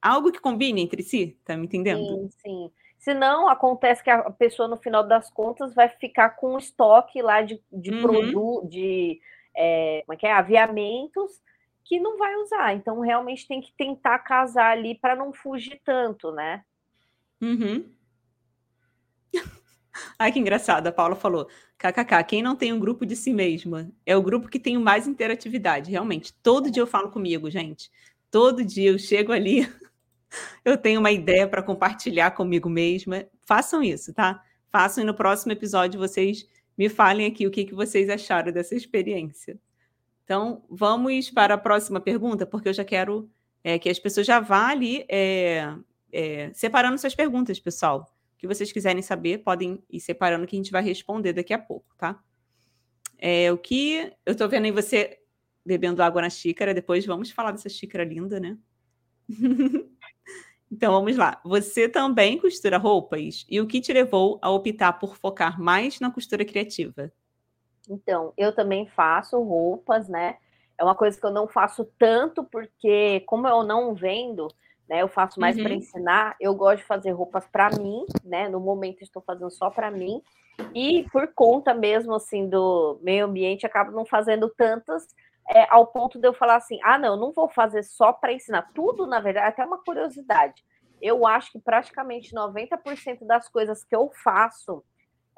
algo 0.00 0.30
que 0.30 0.40
combine 0.40 0.80
entre 0.80 1.02
si, 1.02 1.36
tá 1.44 1.56
me 1.56 1.64
entendendo? 1.64 2.30
Sim, 2.30 2.30
sim. 2.38 2.70
Senão, 3.02 3.48
acontece 3.48 4.00
que 4.00 4.08
a 4.08 4.30
pessoa, 4.30 4.68
no 4.68 4.76
final 4.76 5.02
das 5.02 5.28
contas, 5.28 5.74
vai 5.74 5.88
ficar 5.88 6.30
com 6.30 6.54
um 6.54 6.58
estoque 6.58 7.20
lá 7.20 7.42
de, 7.42 7.60
de 7.72 7.90
uhum. 7.90 8.00
produto, 8.00 8.68
de 8.68 9.20
é, 9.56 10.04
como 10.06 10.14
é 10.14 10.16
que 10.16 10.24
é? 10.24 10.32
aviamentos 10.32 11.42
que 11.84 11.98
não 11.98 12.16
vai 12.16 12.36
usar. 12.36 12.74
Então, 12.74 13.00
realmente 13.00 13.48
tem 13.48 13.60
que 13.60 13.72
tentar 13.76 14.20
casar 14.20 14.70
ali 14.70 14.94
para 14.94 15.16
não 15.16 15.32
fugir 15.32 15.80
tanto, 15.84 16.30
né? 16.30 16.64
Uhum. 17.40 17.92
Ai, 20.16 20.30
que 20.30 20.38
engraçado. 20.38 20.86
A 20.86 20.92
Paula 20.92 21.16
falou: 21.16 21.48
KKK, 21.78 22.22
quem 22.24 22.40
não 22.40 22.54
tem 22.54 22.72
um 22.72 22.78
grupo 22.78 23.04
de 23.04 23.16
si 23.16 23.32
mesma 23.32 23.90
é 24.06 24.16
o 24.16 24.22
grupo 24.22 24.46
que 24.46 24.60
tem 24.60 24.78
mais 24.78 25.08
interatividade. 25.08 25.90
Realmente, 25.90 26.32
todo 26.34 26.70
dia 26.70 26.84
eu 26.84 26.86
falo 26.86 27.10
comigo, 27.10 27.50
gente. 27.50 27.90
Todo 28.30 28.64
dia 28.64 28.92
eu 28.92 28.98
chego 28.98 29.32
ali, 29.32 29.68
eu 30.64 30.76
tenho 30.76 31.00
uma 31.00 31.10
ideia 31.10 31.46
para 31.48 31.62
compartilhar 31.62 32.30
comigo 32.32 32.68
mesma. 32.68 33.24
Façam 33.44 33.82
isso, 33.82 34.12
tá? 34.12 34.42
Façam 34.70 35.02
e 35.02 35.06
no 35.06 35.14
próximo 35.14 35.52
episódio 35.52 36.00
vocês 36.00 36.46
me 36.76 36.88
falem 36.88 37.26
aqui 37.26 37.46
o 37.46 37.50
que, 37.50 37.64
que 37.64 37.74
vocês 37.74 38.08
acharam 38.08 38.52
dessa 38.52 38.74
experiência. 38.74 39.58
Então, 40.24 40.64
vamos 40.70 41.30
para 41.30 41.54
a 41.54 41.58
próxima 41.58 42.00
pergunta, 42.00 42.46
porque 42.46 42.68
eu 42.68 42.72
já 42.72 42.84
quero 42.84 43.30
é, 43.62 43.78
que 43.78 43.88
as 43.88 43.98
pessoas 43.98 44.26
já 44.26 44.40
vá 44.40 44.68
ali 44.68 45.04
é, 45.08 45.74
é, 46.10 46.50
separando 46.54 46.98
suas 46.98 47.14
perguntas, 47.14 47.60
pessoal. 47.60 48.10
O 48.34 48.38
que 48.38 48.46
vocês 48.46 48.72
quiserem 48.72 49.02
saber, 49.02 49.38
podem 49.38 49.82
ir 49.90 50.00
separando 50.00 50.46
que 50.46 50.56
a 50.56 50.58
gente 50.58 50.72
vai 50.72 50.82
responder 50.82 51.32
daqui 51.32 51.52
a 51.52 51.58
pouco, 51.58 51.94
tá? 51.96 52.20
É, 53.18 53.52
o 53.52 53.58
que 53.58 54.12
eu 54.26 54.32
estou 54.32 54.48
vendo 54.48 54.64
aí 54.64 54.72
você 54.72 55.18
bebendo 55.64 56.02
água 56.02 56.22
na 56.22 56.30
xícara, 56.30 56.74
depois 56.74 57.06
vamos 57.06 57.30
falar 57.30 57.52
dessa 57.52 57.68
xícara 57.68 58.04
linda, 58.04 58.40
né? 58.40 58.58
Então 60.72 60.90
vamos 60.90 61.18
lá. 61.18 61.38
Você 61.44 61.86
também 61.86 62.38
costura 62.38 62.78
roupas? 62.78 63.44
E 63.46 63.60
o 63.60 63.66
que 63.66 63.78
te 63.78 63.92
levou 63.92 64.38
a 64.40 64.50
optar 64.50 64.94
por 64.94 65.18
focar 65.18 65.60
mais 65.60 66.00
na 66.00 66.10
costura 66.10 66.46
criativa? 66.46 67.12
Então, 67.90 68.32
eu 68.38 68.54
também 68.54 68.86
faço 68.86 69.38
roupas, 69.38 70.08
né? 70.08 70.36
É 70.78 70.82
uma 70.82 70.94
coisa 70.94 71.20
que 71.20 71.26
eu 71.26 71.30
não 71.30 71.46
faço 71.46 71.84
tanto 71.98 72.42
porque, 72.42 73.20
como 73.26 73.46
eu 73.46 73.62
não 73.62 73.94
vendo, 73.94 74.48
né? 74.88 75.02
Eu 75.02 75.08
faço 75.08 75.38
mais 75.38 75.58
uhum. 75.58 75.62
para 75.62 75.74
ensinar. 75.74 76.36
Eu 76.40 76.54
gosto 76.54 76.78
de 76.78 76.86
fazer 76.86 77.10
roupas 77.10 77.46
para 77.46 77.68
mim, 77.76 78.06
né? 78.24 78.48
No 78.48 78.58
momento 78.58 79.02
estou 79.02 79.20
fazendo 79.20 79.50
só 79.50 79.68
para 79.68 79.90
mim. 79.90 80.22
E 80.74 81.04
por 81.12 81.28
conta 81.34 81.74
mesmo 81.74 82.14
assim 82.14 82.48
do 82.48 82.98
meio 83.02 83.26
ambiente, 83.26 83.66
acabo 83.66 83.92
não 83.92 84.06
fazendo 84.06 84.48
tantas 84.48 85.06
é, 85.48 85.66
ao 85.70 85.86
ponto 85.86 86.18
de 86.18 86.26
eu 86.26 86.34
falar 86.34 86.56
assim: 86.56 86.78
"Ah, 86.82 86.98
não, 86.98 87.16
não 87.16 87.32
vou 87.32 87.48
fazer 87.48 87.82
só 87.82 88.12
para 88.12 88.32
ensinar". 88.32 88.70
Tudo, 88.74 89.06
na 89.06 89.20
verdade, 89.20 89.48
até 89.48 89.64
uma 89.64 89.82
curiosidade. 89.82 90.64
Eu 91.00 91.26
acho 91.26 91.52
que 91.52 91.58
praticamente 91.60 92.34
90% 92.34 93.24
das 93.26 93.48
coisas 93.48 93.84
que 93.84 93.94
eu 93.94 94.10
faço, 94.22 94.84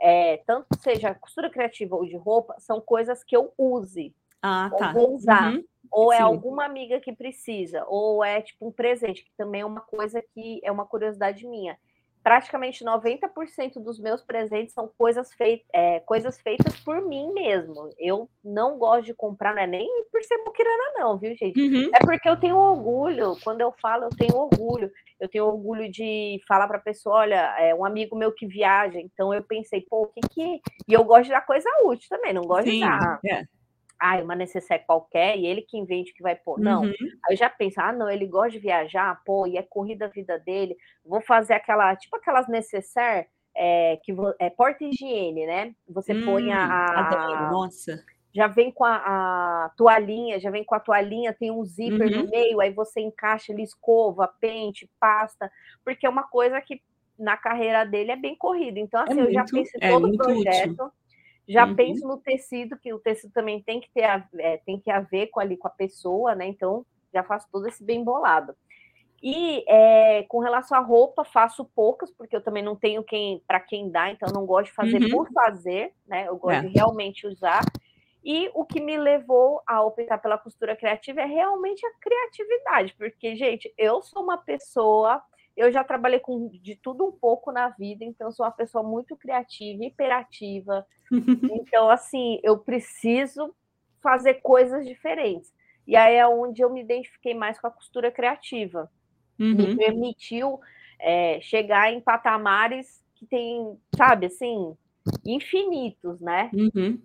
é, 0.01 0.39
tanto 0.47 0.67
seja 0.81 1.15
costura 1.15 1.51
criativa 1.51 1.97
ou 1.97 2.05
de 2.05 2.17
roupa, 2.17 2.55
são 2.59 2.81
coisas 2.81 3.25
que 3.25 3.37
eu 3.37 3.53
use. 3.57 4.15
Ah, 4.43 4.71
tá. 4.77 4.93
Vou 4.93 5.15
usar. 5.15 5.55
Uhum 5.55 5.65
ou 5.95 6.13
é 6.13 6.17
Sim. 6.17 6.23
alguma 6.23 6.65
amiga 6.65 7.01
que 7.01 7.13
precisa, 7.13 7.85
ou 7.87 8.25
é 8.25 8.43
tipo 8.43 8.67
um 8.67 8.73
presente, 8.73 9.25
que 9.25 9.31
também 9.37 9.61
é 9.61 9.65
uma 9.65 9.81
coisa 9.81 10.21
que 10.21 10.61
é 10.65 10.73
uma 10.73 10.85
curiosidade 10.85 11.47
minha. 11.47 11.79
Praticamente 12.25 12.83
90% 12.83 13.75
dos 13.83 14.01
meus 14.01 14.23
presentes 14.23 14.73
são 14.73 14.91
coisas, 14.97 15.31
fei 15.35 15.63
é, 15.75 16.01
coisas 16.01 16.41
feitas 16.41 16.75
por 16.81 17.03
mim 17.03 17.31
mesmo. 17.35 17.91
Eu 17.99 18.31
não 18.43 18.79
gosto 18.79 19.05
de 19.05 19.15
comprar, 19.15 19.55
não 19.55 19.61
é 19.61 19.67
nem 19.67 19.87
por 20.11 20.23
ser 20.25 20.39
muquirana, 20.39 20.95
não, 20.97 21.19
viu, 21.19 21.37
gente? 21.37 21.61
Uhum. 21.61 21.91
É 21.95 21.99
porque 21.99 22.27
eu 22.27 22.41
tenho 22.41 22.57
orgulho. 22.57 23.37
Quando 23.45 23.61
eu 23.61 23.71
falo, 23.73 24.05
eu 24.05 24.11
tenho 24.11 24.35
orgulho. 24.35 24.91
Eu 25.21 25.29
tenho 25.29 25.45
orgulho 25.45 25.91
de 25.93 26.41
falar 26.49 26.67
para 26.67 26.79
a 26.79 26.83
pessoa: 26.83 27.17
olha, 27.17 27.55
é 27.61 27.75
um 27.75 27.85
amigo 27.85 28.17
meu 28.17 28.33
que 28.33 28.47
viaja. 28.47 28.99
Então 28.99 29.35
eu 29.35 29.43
pensei, 29.43 29.83
pô, 29.83 30.05
o 30.05 30.07
que 30.07 30.23
que. 30.29 30.61
E 30.89 30.95
eu 30.95 31.05
gosto 31.05 31.25
de 31.25 31.31
dar 31.31 31.45
coisa 31.45 31.69
útil 31.85 32.09
também, 32.09 32.33
não 32.33 32.45
gosto 32.45 32.71
Sim, 32.71 32.77
de 32.77 32.81
dar. 32.81 33.21
É 33.27 33.45
ah, 34.05 34.23
uma 34.23 34.35
necessaire 34.35 34.85
qualquer 34.85 35.39
e 35.39 35.47
ele 35.47 35.63
que 35.63 35.79
invente 35.79 36.13
que 36.13 36.23
vai 36.23 36.37
pôr. 36.37 36.61
Não. 36.61 36.83
Uhum. 36.83 36.93
Aí 37.25 37.33
eu 37.33 37.37
já 37.37 37.49
penso, 37.49 37.81
ah, 37.81 37.93
não, 37.93 38.11
ele 38.11 38.27
gosta 38.27 38.51
de 38.51 38.59
viajar, 38.59 39.19
pô, 39.25 39.47
e 39.47 39.57
é 39.57 39.63
corrida 39.63 40.05
a 40.05 40.09
vida 40.09 40.39
dele. 40.39 40.77
Vou 41.03 41.23
fazer 41.23 41.55
aquela, 41.55 41.97
tipo 41.97 42.15
aquelas 42.17 42.47
necessaire 42.47 43.27
é, 43.57 43.99
que 44.03 44.15
é 44.39 44.51
porta-higiene, 44.51 45.47
né? 45.47 45.75
Você 45.89 46.13
hum, 46.13 46.25
põe 46.25 46.53
a, 46.53 46.67
a. 46.67 47.51
Nossa. 47.51 48.05
Já 48.35 48.47
vem 48.49 48.71
com 48.71 48.85
a, 48.85 48.97
a, 48.97 49.71
toalhinha, 49.77 50.41
já 50.41 50.51
vem 50.51 50.65
com 50.65 50.75
a 50.75 50.81
toalhinha, 50.81 51.33
tem 51.33 51.51
um 51.53 51.65
zíper 51.65 52.13
uhum. 52.13 52.25
no 52.25 52.31
meio, 52.31 52.61
aí 52.61 52.73
você 52.73 53.01
encaixa 53.01 53.53
ali 53.53 53.63
escova, 53.63 54.29
pente, 54.41 54.91
pasta, 54.99 55.51
porque 55.85 56.05
é 56.05 56.11
uma 56.11 56.25
coisa 56.25 56.61
que 56.61 56.83
na 57.17 57.37
carreira 57.37 57.85
dele 57.85 58.11
é 58.11 58.17
bem 58.17 58.37
corrida. 58.37 58.79
Então, 58.79 59.01
é 59.01 59.05
assim, 59.05 59.21
é 59.21 59.23
eu 59.23 59.25
muito, 59.25 59.35
já 59.35 59.45
pensei 59.45 59.81
é 59.81 59.89
todo 59.89 60.09
o 60.09 60.17
projeto. 60.17 60.73
Útil 60.73 61.04
já 61.49 61.67
uhum. 61.67 61.75
penso 61.75 62.07
no 62.07 62.19
tecido, 62.19 62.79
que 62.79 62.93
o 62.93 62.99
tecido 62.99 63.33
também 63.33 63.63
tem 63.63 63.81
que 63.81 63.91
ter 63.93 64.05
a, 64.05 64.27
é, 64.39 64.57
tem 64.59 64.81
que 64.81 64.91
haver 64.91 65.29
com 65.29 65.41
ali 65.41 65.57
com 65.57 65.69
a 65.69 65.71
pessoa, 65.71 66.35
né? 66.35 66.47
Então 66.47 66.85
já 67.13 67.23
faço 67.23 67.47
todo 67.53 67.69
esse 67.69 67.85
bem 67.85 68.03
bolado. 68.03 68.55
E 69.23 69.65
é, 69.67 70.25
com 70.25 70.39
relação 70.39 70.77
à 70.77 70.81
roupa, 70.81 71.25
faço 71.25 71.65
poucas, 71.65 72.11
porque 72.11 72.37
eu 72.37 72.43
também 72.43 72.63
não 72.63 72.77
tenho 72.77 73.03
quem 73.03 73.43
para 73.47 73.59
quem 73.59 73.91
dar, 73.91 74.11
então 74.11 74.31
não 74.33 74.45
gosto 74.45 74.67
de 74.67 74.73
fazer 74.73 75.03
uhum. 75.03 75.11
por 75.11 75.33
fazer, 75.33 75.93
né? 76.07 76.29
Eu 76.29 76.37
gosto 76.37 76.59
é. 76.59 76.69
de 76.69 76.75
realmente 76.75 77.27
usar. 77.27 77.65
E 78.23 78.51
o 78.55 78.65
que 78.65 78.81
me 78.81 78.97
levou 78.97 79.63
a 79.67 79.83
optar 79.83 80.19
pela 80.19 80.39
costura 80.39 80.75
criativa 80.75 81.21
é 81.21 81.27
realmente 81.27 81.85
a 81.87 81.93
criatividade, 82.01 82.95
porque, 82.99 83.37
gente, 83.37 83.73
eu 83.77 84.03
sou 84.03 84.23
uma 84.23 84.39
pessoa 84.39 85.23
eu 85.57 85.71
já 85.71 85.85
trabalhei 85.85 86.19
com 86.19 86.49
de 86.49 86.75
tudo 86.77 87.05
um 87.05 87.13
pouco 87.13 87.53
na 87.53 87.69
vida, 87.69 88.05
então 88.05 88.31
sou 88.33 88.45
uma 88.45 88.53
pessoa 88.53 88.83
muito 88.83 89.17
criativa, 89.17 89.85
hiperativa. 89.85 90.87
então, 91.53 91.89
assim, 91.89 92.41
eu 92.43 92.59
preciso 92.59 93.55
fazer 94.03 94.35
coisas 94.35 94.87
diferentes. 94.87 95.53
E 95.87 95.97
aí 95.97 96.17
é 96.17 96.27
onde 96.27 96.63
eu 96.63 96.71
me 96.71 96.81
identifiquei 96.81 97.35
mais 97.35 97.61
com 97.61 97.67
a 97.67 97.71
costura 97.71 98.11
criativa. 98.11 98.91
Uhum. 99.39 99.55
Me 99.55 99.77
permitiu 99.77 100.61
é, 100.99 101.41
chegar 101.41 101.93
em 101.93 102.01
patamares 102.01 103.03
que 103.15 103.27
tem, 103.27 103.79
sabe, 103.97 104.27
assim, 104.27 104.75
infinitos, 105.25 106.21
né? 106.21 106.51
Uhum. 106.53 107.01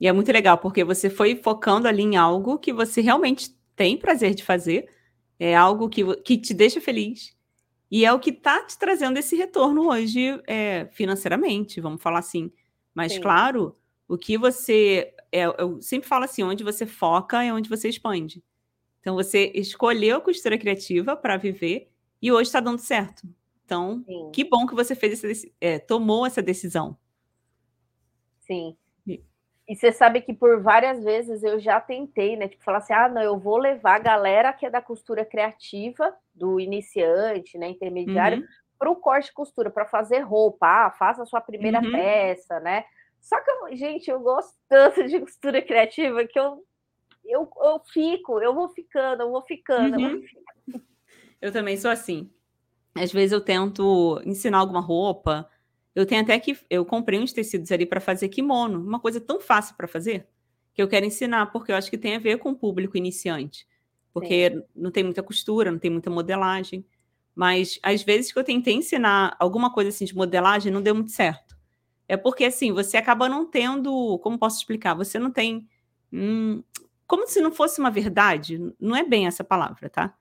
E 0.00 0.08
é 0.08 0.12
muito 0.12 0.32
legal, 0.32 0.58
porque 0.58 0.84
você 0.84 1.08
foi 1.08 1.36
focando 1.36 1.86
ali 1.86 2.02
em 2.02 2.16
algo 2.16 2.58
que 2.58 2.72
você 2.72 3.00
realmente 3.00 3.54
tem 3.74 3.96
prazer 3.96 4.34
de 4.34 4.44
fazer, 4.44 4.88
é 5.38 5.54
algo 5.54 5.88
que, 5.88 6.16
que 6.22 6.38
te 6.38 6.52
deixa 6.54 6.80
feliz, 6.80 7.35
e 7.90 8.04
é 8.04 8.12
o 8.12 8.18
que 8.18 8.30
está 8.30 8.62
te 8.64 8.78
trazendo 8.78 9.18
esse 9.18 9.36
retorno 9.36 9.88
hoje 9.88 10.40
é, 10.46 10.86
financeiramente, 10.92 11.80
vamos 11.80 12.02
falar 12.02 12.18
assim. 12.18 12.52
Mas, 12.94 13.12
Sim. 13.12 13.20
claro, 13.20 13.76
o 14.08 14.18
que 14.18 14.36
você. 14.36 15.14
É, 15.30 15.44
eu 15.44 15.80
sempre 15.80 16.08
falo 16.08 16.24
assim: 16.24 16.42
onde 16.42 16.64
você 16.64 16.86
foca 16.86 17.42
é 17.42 17.52
onde 17.52 17.68
você 17.68 17.88
expande. 17.88 18.42
Então, 19.00 19.14
você 19.14 19.52
escolheu 19.54 20.16
a 20.16 20.20
costura 20.20 20.58
criativa 20.58 21.16
para 21.16 21.36
viver 21.36 21.88
e 22.20 22.32
hoje 22.32 22.48
está 22.48 22.58
dando 22.58 22.78
certo. 22.78 23.22
Então, 23.64 24.02
Sim. 24.04 24.30
que 24.32 24.44
bom 24.44 24.66
que 24.66 24.74
você 24.74 24.94
fez 24.94 25.24
essa, 25.24 25.48
é, 25.60 25.78
tomou 25.78 26.26
essa 26.26 26.42
decisão. 26.42 26.96
Sim. 28.40 28.76
E 29.68 29.74
você 29.74 29.90
sabe 29.90 30.20
que 30.20 30.32
por 30.32 30.62
várias 30.62 31.02
vezes 31.02 31.42
eu 31.42 31.58
já 31.58 31.80
tentei, 31.80 32.36
né? 32.36 32.46
Tipo, 32.46 32.62
falar 32.62 32.78
assim: 32.78 32.92
ah, 32.92 33.08
não, 33.08 33.20
eu 33.20 33.36
vou 33.36 33.56
levar 33.56 33.96
a 33.96 33.98
galera 33.98 34.52
que 34.52 34.64
é 34.64 34.70
da 34.70 34.80
costura 34.80 35.24
criativa, 35.24 36.14
do 36.36 36.60
iniciante, 36.60 37.58
né, 37.58 37.68
intermediário, 37.68 38.38
uhum. 38.38 38.46
para 38.78 38.90
o 38.90 38.96
corte 38.96 39.30
e 39.30 39.32
costura, 39.32 39.70
para 39.70 39.86
fazer 39.86 40.20
roupa. 40.20 40.66
Ah, 40.66 40.90
faça 40.92 41.22
a 41.22 41.26
sua 41.26 41.40
primeira 41.40 41.80
uhum. 41.80 41.92
peça, 41.92 42.60
né? 42.60 42.84
Só 43.20 43.36
que, 43.40 43.76
gente, 43.76 44.10
eu 44.10 44.20
gosto 44.20 44.54
tanto 44.68 45.04
de 45.04 45.18
costura 45.20 45.60
criativa 45.62 46.24
que 46.24 46.38
eu, 46.38 46.62
eu, 47.24 47.50
eu 47.62 47.80
fico, 47.92 48.40
eu 48.40 48.54
vou 48.54 48.68
ficando, 48.68 49.22
eu 49.22 49.30
vou 49.30 49.42
ficando. 49.42 49.98
Uhum. 49.98 50.22
Eu, 50.72 50.80
eu 51.42 51.52
também 51.52 51.76
sou 51.76 51.90
assim. 51.90 52.30
Às 52.94 53.12
vezes 53.12 53.32
eu 53.32 53.40
tento 53.40 54.20
ensinar 54.24 54.58
alguma 54.58 54.80
roupa 54.80 55.50
eu 55.96 56.04
tenho 56.04 56.20
até 56.20 56.38
que. 56.38 56.54
Eu 56.68 56.84
comprei 56.84 57.18
uns 57.18 57.32
tecidos 57.32 57.72
ali 57.72 57.86
para 57.86 58.02
fazer 58.02 58.28
kimono, 58.28 58.78
uma 58.78 59.00
coisa 59.00 59.18
tão 59.18 59.40
fácil 59.40 59.74
para 59.76 59.88
fazer, 59.88 60.28
que 60.74 60.82
eu 60.82 60.86
quero 60.86 61.06
ensinar, 61.06 61.46
porque 61.46 61.72
eu 61.72 61.76
acho 61.76 61.88
que 61.88 61.96
tem 61.96 62.14
a 62.14 62.18
ver 62.18 62.36
com 62.36 62.50
o 62.50 62.54
público 62.54 62.98
iniciante. 62.98 63.66
Porque 64.16 64.50
Sim. 64.50 64.62
não 64.74 64.90
tem 64.90 65.04
muita 65.04 65.22
costura, 65.22 65.70
não 65.70 65.78
tem 65.78 65.90
muita 65.90 66.08
modelagem. 66.08 66.86
Mas 67.34 67.78
às 67.82 68.02
vezes 68.02 68.32
que 68.32 68.38
eu 68.38 68.42
tentei 68.42 68.72
ensinar 68.72 69.36
alguma 69.38 69.70
coisa 69.70 69.90
assim 69.90 70.06
de 70.06 70.16
modelagem, 70.16 70.72
não 70.72 70.80
deu 70.80 70.94
muito 70.94 71.12
certo. 71.12 71.54
É 72.08 72.16
porque 72.16 72.46
assim, 72.46 72.72
você 72.72 72.96
acaba 72.96 73.28
não 73.28 73.44
tendo. 73.44 74.18
Como 74.20 74.38
posso 74.38 74.56
explicar? 74.56 74.94
Você 74.94 75.18
não 75.18 75.30
tem. 75.30 75.68
Hum, 76.10 76.62
como 77.06 77.26
se 77.26 77.42
não 77.42 77.52
fosse 77.52 77.78
uma 77.78 77.90
verdade. 77.90 78.58
Não 78.80 78.96
é 78.96 79.04
bem 79.04 79.26
essa 79.26 79.44
palavra, 79.44 79.90
tá? 79.90 80.14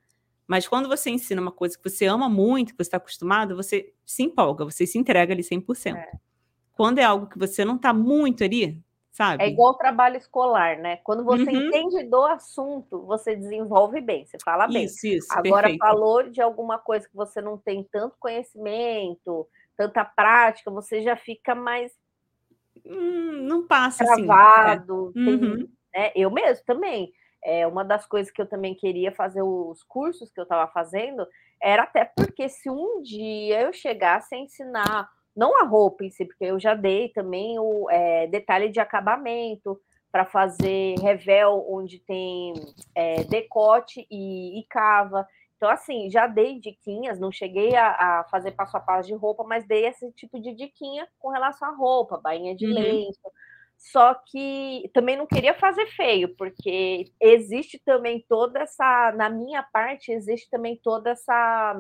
Mas 0.46 0.68
quando 0.68 0.90
você 0.90 1.10
ensina 1.10 1.42
uma 1.42 1.54
coisa 1.54 1.78
que 1.78 1.90
você 1.90 2.06
ama 2.06 2.28
muito, 2.28 2.74
que 2.74 2.78
você 2.78 2.90
está 2.90 2.98
acostumado, 2.98 3.56
você 3.56 3.94
se 4.06 4.24
empolga, 4.24 4.66
você 4.66 4.86
se 4.86 4.98
entrega 4.98 5.34
ali 5.34 5.42
100%. 5.42 5.96
É. 5.96 6.12
Quando 6.74 7.00
é 7.00 7.06
algo 7.06 7.28
que 7.28 7.40
você 7.40 7.64
não 7.64 7.78
está 7.78 7.94
muito 7.94 8.44
ali, 8.44 8.84
sabe? 9.16 9.44
É 9.44 9.48
igual 9.48 9.74
trabalho 9.76 10.18
escolar, 10.18 10.78
né? 10.78 10.98
Quando 10.98 11.24
você 11.24 11.44
uhum. 11.44 11.68
entende 11.68 12.04
do 12.04 12.22
assunto, 12.26 13.02
você 13.06 13.34
desenvolve 13.34 14.02
bem, 14.02 14.26
você 14.26 14.38
fala 14.44 14.68
bem. 14.68 14.84
Isso, 14.84 15.08
isso, 15.08 15.28
Agora, 15.32 15.68
perfeito. 15.70 15.80
falou 15.80 16.30
de 16.30 16.42
alguma 16.42 16.78
coisa 16.78 17.08
que 17.08 17.16
você 17.16 17.42
não 17.42 17.58
tem 17.58 17.82
tanto 17.90 18.18
conhecimento, 18.20 19.48
tanta 19.78 20.04
prática, 20.04 20.70
você 20.70 21.02
já 21.02 21.16
fica 21.16 21.56
mais. 21.56 21.94
Hum, 22.86 23.44
não 23.44 23.66
passa 23.66 24.04
travado. 24.04 25.14
assim. 25.16 25.26
É. 25.26 25.32
Uhum. 25.32 25.70
né? 25.94 26.12
Eu 26.14 26.30
mesmo 26.30 26.66
também. 26.66 27.14
É, 27.42 27.66
uma 27.66 27.86
das 27.86 28.08
coisas 28.08 28.32
que 28.32 28.42
eu 28.42 28.48
também 28.48 28.74
queria 28.74 29.12
fazer 29.12 29.44
os 29.44 29.84
cursos 29.84 30.32
que 30.32 30.40
eu 30.40 30.44
estava 30.44 30.70
fazendo 30.72 31.28
era 31.62 31.84
até 31.84 32.04
porque 32.04 32.50
se 32.50 32.70
um 32.70 33.04
dia 33.04 33.62
eu 33.62 33.72
chegasse 33.72 34.34
a 34.34 34.40
ensinar, 34.40 35.10
não 35.36 35.60
a 35.62 35.66
roupa 35.66 36.06
em 36.06 36.10
si, 36.10 36.26
porque 36.26 36.46
eu 36.46 36.60
já 36.60 36.74
dei 36.74 37.10
também 37.10 37.60
o 37.60 37.90
é, 37.90 38.28
detalhe 38.28 38.70
de 38.70 38.80
acabamento 38.80 39.80
para 40.12 40.26
fazer 40.26 40.96
revel 41.00 41.66
onde 41.68 42.00
tem 42.00 42.54
é, 42.96 43.24
decote 43.26 44.08
e, 44.10 44.60
e, 44.60 44.64
cava. 44.70 45.28
Então, 45.58 45.70
assim, 45.70 46.10
já 46.10 46.26
dei 46.26 46.60
diquinhas, 46.60 47.20
não 47.20 47.32
cheguei 47.32 47.76
a, 47.76 47.90
a, 47.90 48.24
fazer 48.32 48.52
passo 48.52 48.78
a 48.78 48.80
passo 48.80 49.10
de 49.10 49.14
roupa, 49.14 49.44
mas 49.44 49.68
dei 49.68 49.86
esse 49.86 50.10
tipo 50.14 50.40
de 50.40 50.54
diquinha 50.54 51.06
com 51.20 51.30
relação 51.30 51.68
à 51.68 51.76
roupa, 51.76 52.18
bainha 52.18 52.56
de 52.56 52.66
uhum. 52.66 52.74
lenço, 52.74 53.20
só 53.78 54.14
que 54.14 54.90
também 54.94 55.18
não 55.18 55.28
queria 55.28 55.54
fazer 55.54 55.86
feio, 55.88 56.34
porque 56.38 57.12
existe 57.22 57.82
também 57.84 58.24
toda 58.28 58.62
essa, 58.62 59.12
na 59.18 59.30
minha 59.30 59.64
parte, 59.64 60.12
existe 60.12 60.50
também 60.50 60.80
toda 60.82 61.12
essa 61.12 61.76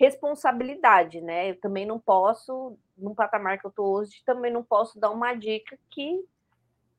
responsabilidade, 0.00 1.20
né? 1.20 1.50
Eu 1.50 1.60
também 1.60 1.84
não 1.84 2.00
posso, 2.00 2.74
num 2.96 3.14
patamar 3.14 3.60
que 3.60 3.66
eu 3.66 3.70
tô 3.70 3.84
hoje, 3.84 4.22
também 4.24 4.50
não 4.50 4.64
posso 4.64 4.98
dar 4.98 5.10
uma 5.10 5.34
dica 5.34 5.78
que 5.90 6.24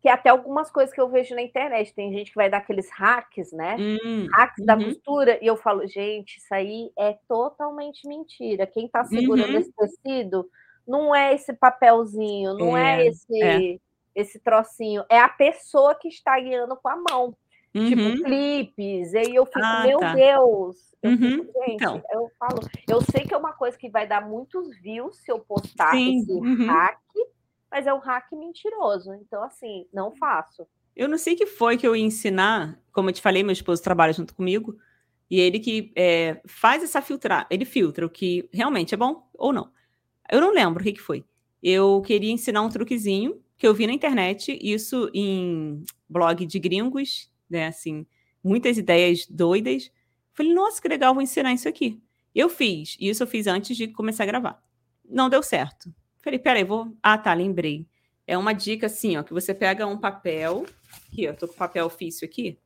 que 0.01 0.09
até 0.09 0.31
algumas 0.31 0.71
coisas 0.71 0.91
que 0.91 0.99
eu 0.99 1.07
vejo 1.09 1.35
na 1.35 1.43
internet, 1.43 1.93
tem 1.93 2.11
gente 2.11 2.31
que 2.31 2.35
vai 2.35 2.49
dar 2.49 2.57
aqueles 2.57 2.89
hacks, 2.89 3.51
né? 3.51 3.77
Hum, 3.79 4.27
hacks 4.33 4.57
uhum. 4.57 4.65
da 4.65 4.75
costura, 4.75 5.37
e 5.43 5.45
eu 5.45 5.55
falo, 5.55 5.85
gente, 5.85 6.37
isso 6.37 6.51
aí 6.51 6.91
é 6.97 7.19
totalmente 7.27 8.07
mentira. 8.07 8.65
Quem 8.65 8.87
tá 8.87 9.03
segurando 9.03 9.53
uhum. 9.53 9.59
esse 9.59 9.71
tecido 9.71 10.49
não 10.87 11.13
é 11.13 11.35
esse 11.35 11.53
papelzinho, 11.53 12.55
não 12.55 12.75
é, 12.75 13.03
é 13.03 13.07
esse. 13.09 13.43
É 13.43 13.77
esse 14.13 14.39
trocinho, 14.39 15.05
é 15.09 15.19
a 15.19 15.29
pessoa 15.29 15.95
que 15.95 16.07
está 16.07 16.37
guiando 16.39 16.75
com 16.75 16.89
a 16.89 16.97
mão. 16.97 17.37
Tipo, 17.71 18.01
uhum. 18.01 18.11
tipo 18.15 18.23
clipes, 18.23 19.13
e 19.13 19.17
aí 19.17 19.35
eu 19.35 19.45
fico, 19.45 19.59
ah, 19.63 19.83
meu 19.85 19.99
tá. 19.99 20.13
Deus, 20.13 20.77
eu 21.01 21.11
uhum. 21.11 21.17
fico, 21.17 21.53
gente, 21.59 21.75
então. 21.75 22.03
eu 22.11 22.29
falo, 22.37 22.59
eu 22.89 23.01
sei 23.01 23.23
que 23.23 23.33
é 23.33 23.37
uma 23.37 23.53
coisa 23.53 23.77
que 23.77 23.89
vai 23.89 24.07
dar 24.07 24.27
muitos 24.27 24.75
views 24.81 25.17
se 25.17 25.31
eu 25.31 25.39
postar 25.39 25.91
Sim. 25.91 26.19
esse 26.19 26.31
uhum. 26.31 26.67
hack, 26.67 26.99
mas 27.69 27.87
é 27.87 27.93
um 27.93 27.99
hack 27.99 28.31
mentiroso, 28.33 29.13
então 29.13 29.43
assim, 29.43 29.87
não 29.93 30.11
faço. 30.15 30.67
Eu 30.95 31.07
não 31.07 31.17
sei 31.17 31.33
o 31.33 31.37
que 31.37 31.45
foi 31.45 31.77
que 31.77 31.87
eu 31.87 31.95
ia 31.95 32.03
ensinar, 32.03 32.77
como 32.91 33.09
eu 33.09 33.13
te 33.13 33.21
falei, 33.21 33.43
meu 33.43 33.53
esposo 33.53 33.81
trabalha 33.81 34.11
junto 34.11 34.35
comigo, 34.35 34.77
e 35.29 35.39
ele 35.39 35.59
que 35.59 35.93
é, 35.95 36.41
faz 36.45 36.83
essa 36.83 37.01
filtrar, 37.01 37.47
ele 37.49 37.63
filtra 37.63 38.05
o 38.05 38.09
que 38.09 38.49
realmente 38.51 38.93
é 38.93 38.97
bom 38.97 39.29
ou 39.33 39.53
não. 39.53 39.71
Eu 40.29 40.41
não 40.41 40.53
lembro 40.53 40.81
o 40.81 40.83
que, 40.83 40.91
que 40.91 41.01
foi. 41.01 41.23
Eu 41.63 42.01
queria 42.01 42.31
ensinar 42.31 42.61
um 42.61 42.69
truquezinho 42.69 43.41
que 43.57 43.65
eu 43.65 43.73
vi 43.73 43.87
na 43.87 43.93
internet, 43.93 44.57
isso 44.61 45.09
em 45.13 45.83
blog 46.09 46.45
de 46.45 46.59
gringos, 46.59 47.30
né? 47.51 47.67
Assim, 47.67 48.05
muitas 48.43 48.77
ideias 48.77 49.27
doidas. 49.27 49.91
Falei, 50.33 50.53
nossa, 50.53 50.81
que 50.81 50.87
legal, 50.87 51.13
vou 51.13 51.21
ensinar 51.21 51.53
isso 51.53 51.67
aqui. 51.67 52.01
Eu 52.33 52.49
fiz, 52.49 52.95
e 52.99 53.09
isso 53.09 53.21
eu 53.21 53.27
fiz 53.27 53.45
antes 53.45 53.75
de 53.75 53.87
começar 53.89 54.23
a 54.23 54.27
gravar. 54.27 54.63
Não 55.07 55.29
deu 55.29 55.43
certo. 55.43 55.93
Falei, 56.23 56.39
peraí, 56.39 56.63
vou. 56.63 56.95
Ah, 57.03 57.17
tá, 57.17 57.33
lembrei. 57.33 57.85
É 58.25 58.37
uma 58.37 58.53
dica 58.53 58.85
assim, 58.85 59.17
ó, 59.17 59.23
que 59.23 59.33
você 59.33 59.53
pega 59.53 59.85
um 59.85 59.97
papel. 59.97 60.65
Aqui, 61.07 61.27
ó, 61.27 61.33
tô 61.33 61.47
com 61.47 61.53
papel 61.55 61.85
ofício 61.85 62.25
aqui. 62.25 62.57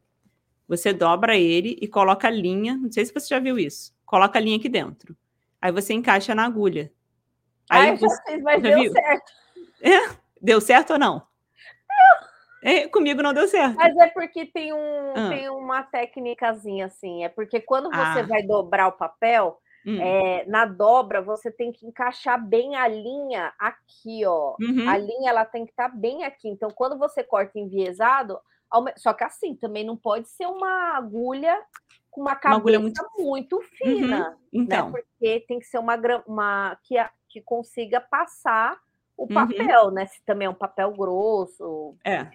Você 0.67 0.93
dobra 0.93 1.37
ele 1.37 1.77
e 1.81 1.87
coloca 1.87 2.27
a 2.27 2.31
linha. 2.31 2.75
Não 2.75 2.91
sei 2.91 3.05
se 3.05 3.13
você 3.13 3.27
já 3.27 3.39
viu 3.39 3.57
isso. 3.57 3.93
Coloca 4.05 4.37
a 4.37 4.41
linha 4.41 4.57
aqui 4.57 4.69
dentro. 4.69 5.15
Aí 5.61 5.71
você 5.71 5.93
encaixa 5.93 6.35
na 6.35 6.45
agulha. 6.45 6.91
Aí 7.69 7.89
Ai, 7.89 7.97
você, 7.97 8.15
já 8.15 8.21
fiz, 8.27 8.43
mas 8.43 8.61
já 8.61 8.69
deu 8.69 8.79
viu? 8.81 8.91
certo. 8.91 9.31
É? 9.81 10.15
Deu 10.41 10.61
certo 10.61 10.93
ou 10.93 10.99
não? 10.99 11.25
É, 12.65 12.87
comigo 12.87 13.21
não 13.21 13.31
deu 13.31 13.47
certo. 13.47 13.75
Mas 13.75 13.95
é 13.95 14.07
porque 14.07 14.45
tem, 14.47 14.73
um, 14.73 15.13
ah. 15.15 15.29
tem 15.29 15.49
uma 15.49 15.83
técnicazinha 15.83 16.87
assim. 16.87 17.23
É 17.23 17.29
porque 17.29 17.61
quando 17.61 17.89
você 17.91 18.19
ah. 18.21 18.25
vai 18.27 18.41
dobrar 18.41 18.87
o 18.87 18.93
papel, 18.93 19.59
hum. 19.85 20.01
é, 20.01 20.45
na 20.47 20.65
dobra 20.65 21.21
você 21.21 21.51
tem 21.51 21.71
que 21.71 21.85
encaixar 21.85 22.43
bem 22.43 22.75
a 22.75 22.87
linha 22.87 23.53
aqui, 23.59 24.25
ó. 24.25 24.55
Uhum. 24.59 24.89
A 24.89 24.97
linha 24.97 25.29
ela 25.29 25.45
tem 25.45 25.63
que 25.63 25.71
estar 25.71 25.89
tá 25.89 25.95
bem 25.95 26.23
aqui. 26.23 26.49
Então, 26.49 26.71
quando 26.71 26.97
você 26.97 27.23
corta 27.23 27.59
enviesado, 27.59 28.39
só 28.97 29.13
que 29.13 29.23
assim, 29.23 29.55
também 29.55 29.85
não 29.85 29.95
pode 29.95 30.27
ser 30.27 30.47
uma 30.47 30.97
agulha 30.97 31.61
com 32.09 32.21
uma 32.21 32.35
cabeça 32.35 32.79
uma 32.79 32.79
muito... 32.79 33.11
muito... 33.19 33.61
fina, 33.77 34.29
uhum. 34.29 34.63
então. 34.63 34.89
né? 34.89 34.91
Porque 34.91 35.45
tem 35.47 35.59
que 35.59 35.65
ser 35.65 35.77
uma, 35.77 35.95
uma 36.25 36.79
que, 36.83 36.95
que 37.29 37.41
consiga 37.41 38.01
passar 38.01 38.75
o 39.17 39.23
uhum. 39.23 39.33
papel, 39.33 39.85
uhum. 39.85 39.91
né? 39.91 40.05
Se 40.05 40.21
também 40.25 40.45
é 40.45 40.49
um 40.49 40.55
papel 40.55 40.91
grosso. 40.91 41.95
É. 42.03 42.29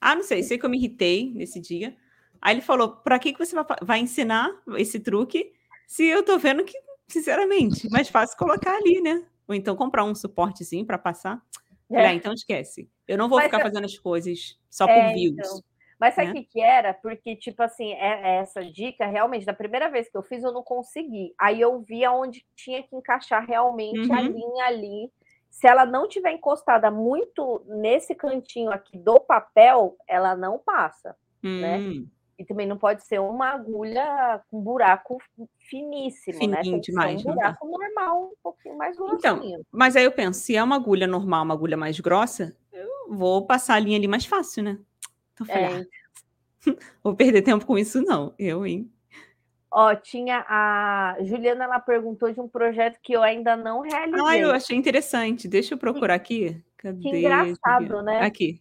Ah, 0.00 0.14
não 0.14 0.22
sei, 0.22 0.42
sei 0.42 0.58
que 0.58 0.64
eu 0.64 0.70
me 0.70 0.78
irritei 0.78 1.32
nesse 1.34 1.60
dia. 1.60 1.96
Aí 2.40 2.54
ele 2.54 2.62
falou: 2.62 2.96
para 2.96 3.18
que, 3.18 3.32
que 3.32 3.38
você 3.38 3.56
vai 3.82 3.98
ensinar 3.98 4.50
esse 4.76 5.00
truque 5.00 5.52
se 5.86 6.04
eu 6.04 6.24
tô 6.24 6.38
vendo 6.38 6.64
que, 6.64 6.78
sinceramente, 7.08 7.88
mais 7.90 8.08
fácil 8.08 8.36
colocar 8.36 8.76
ali, 8.76 9.00
né? 9.00 9.24
Ou 9.48 9.54
então 9.54 9.76
comprar 9.76 10.04
um 10.04 10.14
suportezinho 10.14 10.84
para 10.84 10.98
passar. 10.98 11.40
É. 11.90 12.06
Ah, 12.06 12.14
então 12.14 12.32
esquece. 12.32 12.90
Eu 13.06 13.16
não 13.16 13.28
vou 13.28 13.38
Mas 13.38 13.46
ficar 13.46 13.58
eu... 13.58 13.62
fazendo 13.62 13.84
as 13.84 13.96
coisas 13.98 14.58
só 14.68 14.86
é, 14.88 15.08
por 15.08 15.14
views. 15.14 15.36
Então. 15.38 15.60
Mas 15.98 16.14
sabe 16.14 16.30
o 16.30 16.34
né? 16.34 16.40
que, 16.40 16.48
que 16.48 16.60
era? 16.60 16.92
Porque, 16.92 17.36
tipo 17.36 17.62
assim, 17.62 17.92
é, 17.92 18.20
é, 18.22 18.36
essa 18.38 18.62
dica, 18.62 19.06
realmente, 19.06 19.46
da 19.46 19.54
primeira 19.54 19.88
vez 19.88 20.10
que 20.10 20.16
eu 20.16 20.22
fiz, 20.22 20.42
eu 20.42 20.52
não 20.52 20.62
consegui. 20.62 21.32
Aí 21.38 21.60
eu 21.60 21.80
vi 21.80 22.04
aonde 22.04 22.44
tinha 22.54 22.82
que 22.82 22.94
encaixar 22.94 23.46
realmente 23.46 24.00
uhum. 24.00 24.14
a 24.14 24.20
linha 24.20 24.64
ali. 24.66 25.10
Se 25.56 25.66
ela 25.66 25.86
não 25.86 26.06
tiver 26.06 26.32
encostada 26.32 26.90
muito 26.90 27.62
nesse 27.66 28.14
cantinho 28.14 28.70
aqui 28.70 28.98
do 28.98 29.18
papel, 29.18 29.96
ela 30.06 30.36
não 30.36 30.58
passa, 30.58 31.16
né? 31.42 31.78
uhum. 31.78 32.00
né? 32.00 32.06
E 32.38 32.44
também 32.44 32.66
não 32.66 32.76
pode 32.76 33.02
ser 33.06 33.18
uma 33.22 33.48
agulha 33.48 34.42
com 34.50 34.60
buraco 34.60 35.16
finíssimo, 35.58 36.36
Fininho 36.36 36.56
né? 36.56 36.62
Tem 36.62 36.78
demais, 36.80 37.24
um 37.24 37.32
buraco 37.32 37.66
normal, 37.66 38.24
um 38.24 38.36
pouquinho 38.42 38.76
mais 38.76 38.96
então, 38.96 39.08
grossinho. 39.08 39.54
Então, 39.54 39.64
mas 39.72 39.96
aí 39.96 40.04
eu 40.04 40.12
penso, 40.12 40.40
se 40.40 40.54
é 40.54 40.62
uma 40.62 40.76
agulha 40.76 41.06
normal, 41.06 41.44
uma 41.44 41.54
agulha 41.54 41.78
mais 41.78 41.98
grossa, 42.00 42.54
eu 42.70 42.90
vou 43.08 43.46
passar 43.46 43.76
a 43.76 43.80
linha 43.80 43.96
ali 43.96 44.06
mais 44.06 44.26
fácil, 44.26 44.62
né? 44.62 44.78
Então, 45.32 45.46
falei, 45.46 45.64
é. 45.64 45.80
ah, 45.80 45.86
vou 47.02 47.16
perder 47.16 47.40
tempo 47.40 47.64
com 47.64 47.78
isso 47.78 48.02
não, 48.02 48.34
eu, 48.38 48.66
hein? 48.66 48.92
Ó, 49.78 49.94
tinha 49.94 50.42
a 50.48 51.18
Juliana, 51.20 51.64
ela 51.64 51.78
perguntou 51.78 52.32
de 52.32 52.40
um 52.40 52.48
projeto 52.48 52.98
que 53.02 53.12
eu 53.12 53.22
ainda 53.22 53.54
não 53.58 53.82
realizei. 53.82 54.26
Ah, 54.26 54.38
eu 54.38 54.50
achei 54.50 54.74
interessante. 54.74 55.46
Deixa 55.46 55.74
eu 55.74 55.78
procurar 55.78 56.14
aqui. 56.14 56.64
Cadê? 56.78 56.98
Que 56.98 57.18
engraçado, 57.18 58.02
né? 58.02 58.22
Aqui. 58.22 58.58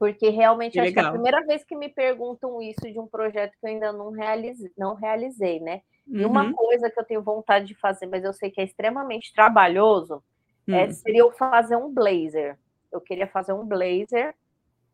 Porque 0.00 0.30
realmente 0.30 0.72
que 0.72 0.80
acho 0.80 0.88
legal. 0.88 1.04
que 1.04 1.06
é 1.06 1.10
a 1.10 1.12
primeira 1.12 1.46
vez 1.46 1.62
que 1.62 1.76
me 1.76 1.88
perguntam 1.88 2.60
isso 2.60 2.80
de 2.92 2.98
um 2.98 3.06
projeto 3.06 3.52
que 3.52 3.64
eu 3.64 3.70
ainda 3.70 3.92
não 3.92 4.10
realizei, 4.10 4.72
não 4.76 4.96
realizei 4.96 5.60
né? 5.60 5.82
E 6.08 6.24
uma 6.24 6.42
uhum. 6.42 6.52
coisa 6.52 6.90
que 6.90 6.98
eu 6.98 7.04
tenho 7.04 7.22
vontade 7.22 7.66
de 7.66 7.76
fazer, 7.76 8.06
mas 8.06 8.24
eu 8.24 8.32
sei 8.32 8.50
que 8.50 8.60
é 8.60 8.64
extremamente 8.64 9.32
trabalhoso, 9.32 10.24
uhum. 10.66 10.74
é, 10.74 10.90
seria 10.90 11.20
eu 11.20 11.30
fazer 11.30 11.76
um 11.76 11.94
blazer. 11.94 12.58
Eu 12.90 13.00
queria 13.00 13.28
fazer 13.28 13.52
um 13.52 13.64
blazer, 13.64 14.34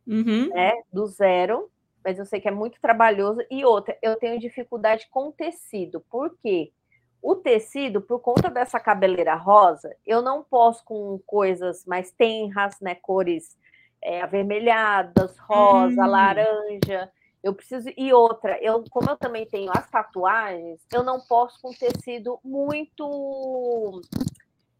uhum. 0.06 0.48
né, 0.48 0.74
do 0.92 1.06
zero, 1.06 1.70
mas 2.04 2.18
eu 2.18 2.26
sei 2.26 2.40
que 2.40 2.48
é 2.48 2.50
muito 2.50 2.80
trabalhoso. 2.80 3.40
E 3.50 3.64
outra, 3.64 3.96
eu 4.02 4.16
tenho 4.16 4.38
dificuldade 4.38 5.08
com 5.10 5.32
tecido. 5.32 6.00
Por 6.10 6.36
quê? 6.42 6.70
O 7.22 7.34
tecido, 7.36 8.02
por 8.02 8.20
conta 8.20 8.50
dessa 8.50 8.78
cabeleira 8.78 9.34
rosa, 9.34 9.96
eu 10.04 10.20
não 10.20 10.44
posso 10.44 10.84
com 10.84 11.18
coisas 11.24 11.86
mais 11.86 12.12
tenras, 12.12 12.78
né, 12.80 12.94
cores 12.96 13.56
é, 14.02 14.20
avermelhadas, 14.20 15.38
rosa, 15.38 16.02
hum. 16.02 16.06
laranja. 16.06 17.10
Eu 17.42 17.54
preciso. 17.54 17.88
E 17.96 18.12
outra, 18.12 18.62
eu, 18.62 18.84
como 18.90 19.10
eu 19.10 19.16
também 19.16 19.46
tenho 19.46 19.70
as 19.74 19.88
tatuagens, 19.90 20.80
eu 20.92 21.02
não 21.02 21.18
posso 21.18 21.58
com 21.62 21.70
tecido 21.72 22.38
muito. 22.44 24.02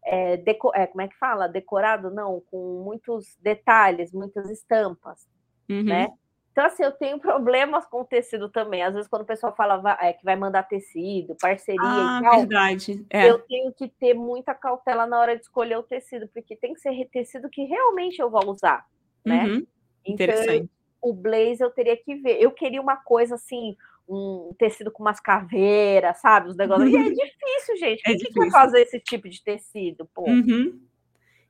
É, 0.03 0.37
deco... 0.37 0.71
é, 0.75 0.85
como 0.85 1.01
é 1.01 1.07
que 1.07 1.17
fala? 1.17 1.47
Decorado, 1.47 2.11
não, 2.11 2.43
com 2.51 2.83
muitos 2.83 3.35
detalhes, 3.41 4.13
muitas 4.13 4.51
estampas, 4.51 5.27
uhum. 5.67 5.83
né? 5.83 6.13
Então, 6.55 6.65
assim, 6.67 6.83
eu 6.83 6.91
tenho 6.93 7.19
problemas 7.19 7.85
com 7.85 8.05
tecido 8.05 8.47
também. 8.47 8.81
Às 8.81 8.93
vezes, 8.93 9.09
quando 9.09 9.23
o 9.23 9.25
pessoal 9.25 9.53
fala 9.53 9.97
é, 9.99 10.13
que 10.13 10.23
vai 10.23 10.37
mandar 10.37 10.63
tecido, 10.63 11.35
parceria 11.35 11.81
ah, 11.83 12.19
e 12.21 12.23
tal, 12.23 12.39
verdade. 12.39 13.05
É. 13.09 13.29
eu 13.29 13.39
tenho 13.39 13.73
que 13.73 13.89
ter 13.89 14.13
muita 14.13 14.55
cautela 14.55 15.05
na 15.05 15.19
hora 15.19 15.35
de 15.35 15.41
escolher 15.41 15.77
o 15.77 15.83
tecido, 15.83 16.29
porque 16.29 16.55
tem 16.55 16.73
que 16.73 16.79
ser 16.79 16.93
tecido 17.09 17.49
que 17.49 17.65
realmente 17.65 18.21
eu 18.21 18.29
vou 18.29 18.49
usar 18.49 18.85
né? 19.25 19.45
Uhum. 19.45 19.67
Então, 20.05 20.13
Interessante. 20.13 20.69
o 21.01 21.13
blazer 21.13 21.61
eu 21.61 21.71
teria 21.71 21.97
que 21.97 22.15
ver. 22.15 22.37
Eu 22.39 22.51
queria 22.51 22.81
uma 22.81 22.95
coisa 22.95 23.35
assim, 23.35 23.75
um 24.07 24.53
tecido 24.57 24.91
com 24.91 25.01
umas 25.01 25.19
caveiras, 25.19 26.21
sabe? 26.21 26.49
Os 26.49 26.55
negócios. 26.55 26.89
E 26.89 26.95
é 26.95 27.09
difícil, 27.09 27.77
gente. 27.77 28.01
É 28.01 28.09
Quem 28.09 28.17
difícil. 28.17 28.43
que 28.43 28.51
fazer 28.51 28.81
esse 28.81 28.99
tipo 28.99 29.27
de 29.27 29.43
tecido, 29.43 30.07
pô? 30.13 30.29
Uhum. 30.29 30.79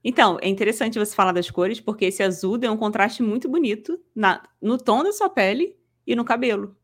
Então, 0.08 0.38
é 0.40 0.48
interessante 0.48 1.00
você 1.00 1.16
falar 1.16 1.32
das 1.32 1.50
cores, 1.50 1.80
porque 1.80 2.06
esse 2.06 2.22
azul 2.22 2.60
deu 2.60 2.72
um 2.72 2.78
contraste 2.78 3.24
muito 3.24 3.50
bonito 3.50 4.00
na, 4.14 4.48
no 4.62 4.78
tom 4.78 5.04
da 5.04 5.12
sua 5.12 5.28
pele 5.32 5.76
e 6.06 6.16
no 6.16 6.24
cabelo. 6.24 6.76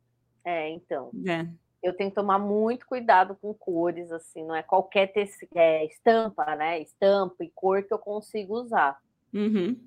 É, 0.43 0.71
então. 0.71 1.11
É. 1.27 1.47
Eu 1.83 1.95
tenho 1.95 2.09
que 2.09 2.15
tomar 2.15 2.39
muito 2.39 2.87
cuidado 2.87 3.37
com 3.39 3.53
cores, 3.53 4.11
assim, 4.11 4.43
não 4.43 4.55
é 4.55 4.63
qualquer 4.63 5.13
é, 5.53 5.85
estampa, 5.85 6.55
né? 6.55 6.81
Estampa 6.81 7.43
e 7.43 7.51
cor 7.53 7.83
que 7.83 7.93
eu 7.93 7.99
consigo 7.99 8.59
usar. 8.59 8.99
Uhum. 9.31 9.77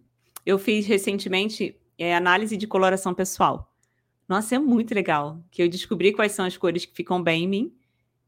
Eu 0.47 0.57
fiz 0.57 0.87
recentemente 0.87 1.76
é, 1.99 2.14
análise 2.14 2.57
de 2.57 2.68
coloração 2.68 3.12
pessoal. 3.12 3.68
Nossa, 4.28 4.55
é 4.55 4.59
muito 4.61 4.95
legal. 4.95 5.41
Que 5.51 5.61
eu 5.61 5.68
descobri 5.68 6.12
quais 6.12 6.30
são 6.30 6.45
as 6.45 6.57
cores 6.57 6.85
que 6.85 6.95
ficam 6.95 7.20
bem 7.20 7.45
em 7.45 7.49
mim. 7.49 7.76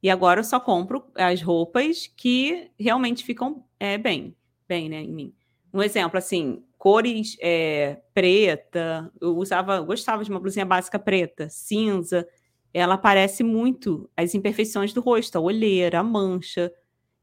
E 0.03 0.11
agora 0.11 0.41
eu 0.41 0.45
só 0.45 0.59
compro 0.59 1.05
as 1.15 1.41
roupas 1.41 2.09
que 2.09 2.73
realmente 2.77 3.25
ficam 3.25 3.65
é, 3.79 3.97
bem, 3.97 4.35
bem, 4.69 4.89
né, 4.89 5.03
em 5.03 5.13
mim. 5.13 5.35
Um 5.73 5.83
exemplo, 5.83 6.19
assim, 6.19 6.65
cores 6.79 7.37
é, 7.41 8.01
preta. 8.15 9.11
Eu 9.21 9.37
usava, 9.37 9.81
gostava 9.81 10.25
de 10.25 10.31
uma 10.31 10.41
blusinha 10.41 10.65
básica 10.65 10.99
preta, 10.99 11.49
cinza. 11.49 12.27
Ela 12.73 12.95
aparece 12.95 13.43
muito 13.43 14.11
as 14.17 14.35
imperfeições 14.35 14.93
do 14.93 15.01
rosto, 15.01 15.37
a 15.37 15.41
olheira, 15.41 16.01
a 16.01 16.03
mancha. 16.03 16.73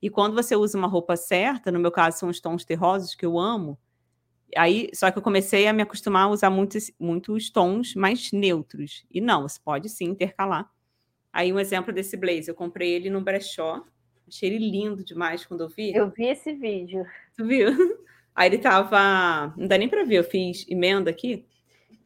E 0.02 0.10
quando 0.10 0.36
você 0.36 0.56
usa 0.56 0.78
uma 0.78 0.88
roupa 0.88 1.16
certa, 1.16 1.72
no 1.72 1.80
meu 1.80 1.92
caso 1.92 2.20
são 2.20 2.30
os 2.30 2.40
tons 2.40 2.66
terrosos 2.66 3.16
que 3.16 3.26
eu 3.26 3.40
amo, 3.40 3.78
Aí, 4.56 4.90
só 4.94 5.10
que 5.12 5.18
eu 5.18 5.22
comecei 5.22 5.68
a 5.68 5.74
me 5.74 5.82
acostumar 5.82 6.26
a 6.26 6.30
usar 6.30 6.50
muitos, 6.50 6.92
muitos 7.00 7.50
tons 7.50 7.96
mais 7.96 8.32
neutros. 8.32 9.06
E 9.12 9.20
não, 9.20 9.44
você 9.44 9.60
pode 9.64 9.90
sim 9.90 10.06
intercalar. 10.06 10.70
Aí, 11.32 11.52
um 11.52 11.60
exemplo 11.60 11.92
desse 11.92 12.16
blazer, 12.16 12.50
eu 12.50 12.56
comprei 12.56 12.92
ele 12.92 13.10
no 13.10 13.22
brechó. 13.22 13.84
Achei 14.28 14.50
ele 14.50 14.70
lindo 14.70 15.04
demais 15.04 15.46
quando 15.46 15.62
eu 15.62 15.70
vi. 15.70 15.94
Eu 15.94 16.10
vi 16.10 16.26
esse 16.26 16.54
vídeo. 16.54 17.06
Tu 17.36 17.46
viu? 17.46 17.70
Aí 18.36 18.50
ele 18.50 18.58
tava. 18.58 19.54
Não 19.58 19.68
dá 19.68 19.78
nem 19.78 19.88
pra 19.88 20.04
ver, 20.04 20.16
eu 20.16 20.24
fiz 20.24 20.66
emenda 20.68 21.10
aqui. 21.10 21.46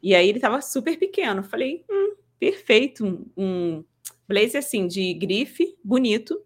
E 0.02 0.14
aí 0.14 0.28
ele 0.28 0.38
tava 0.38 0.60
super 0.60 0.96
pequeno. 0.98 1.42
Falei, 1.42 1.84
hum, 1.90 2.14
perfeito. 2.38 3.26
Um 3.36 3.82
blazer 4.28 4.58
assim, 4.58 4.86
de 4.86 5.14
grife, 5.14 5.76
bonito. 5.82 6.40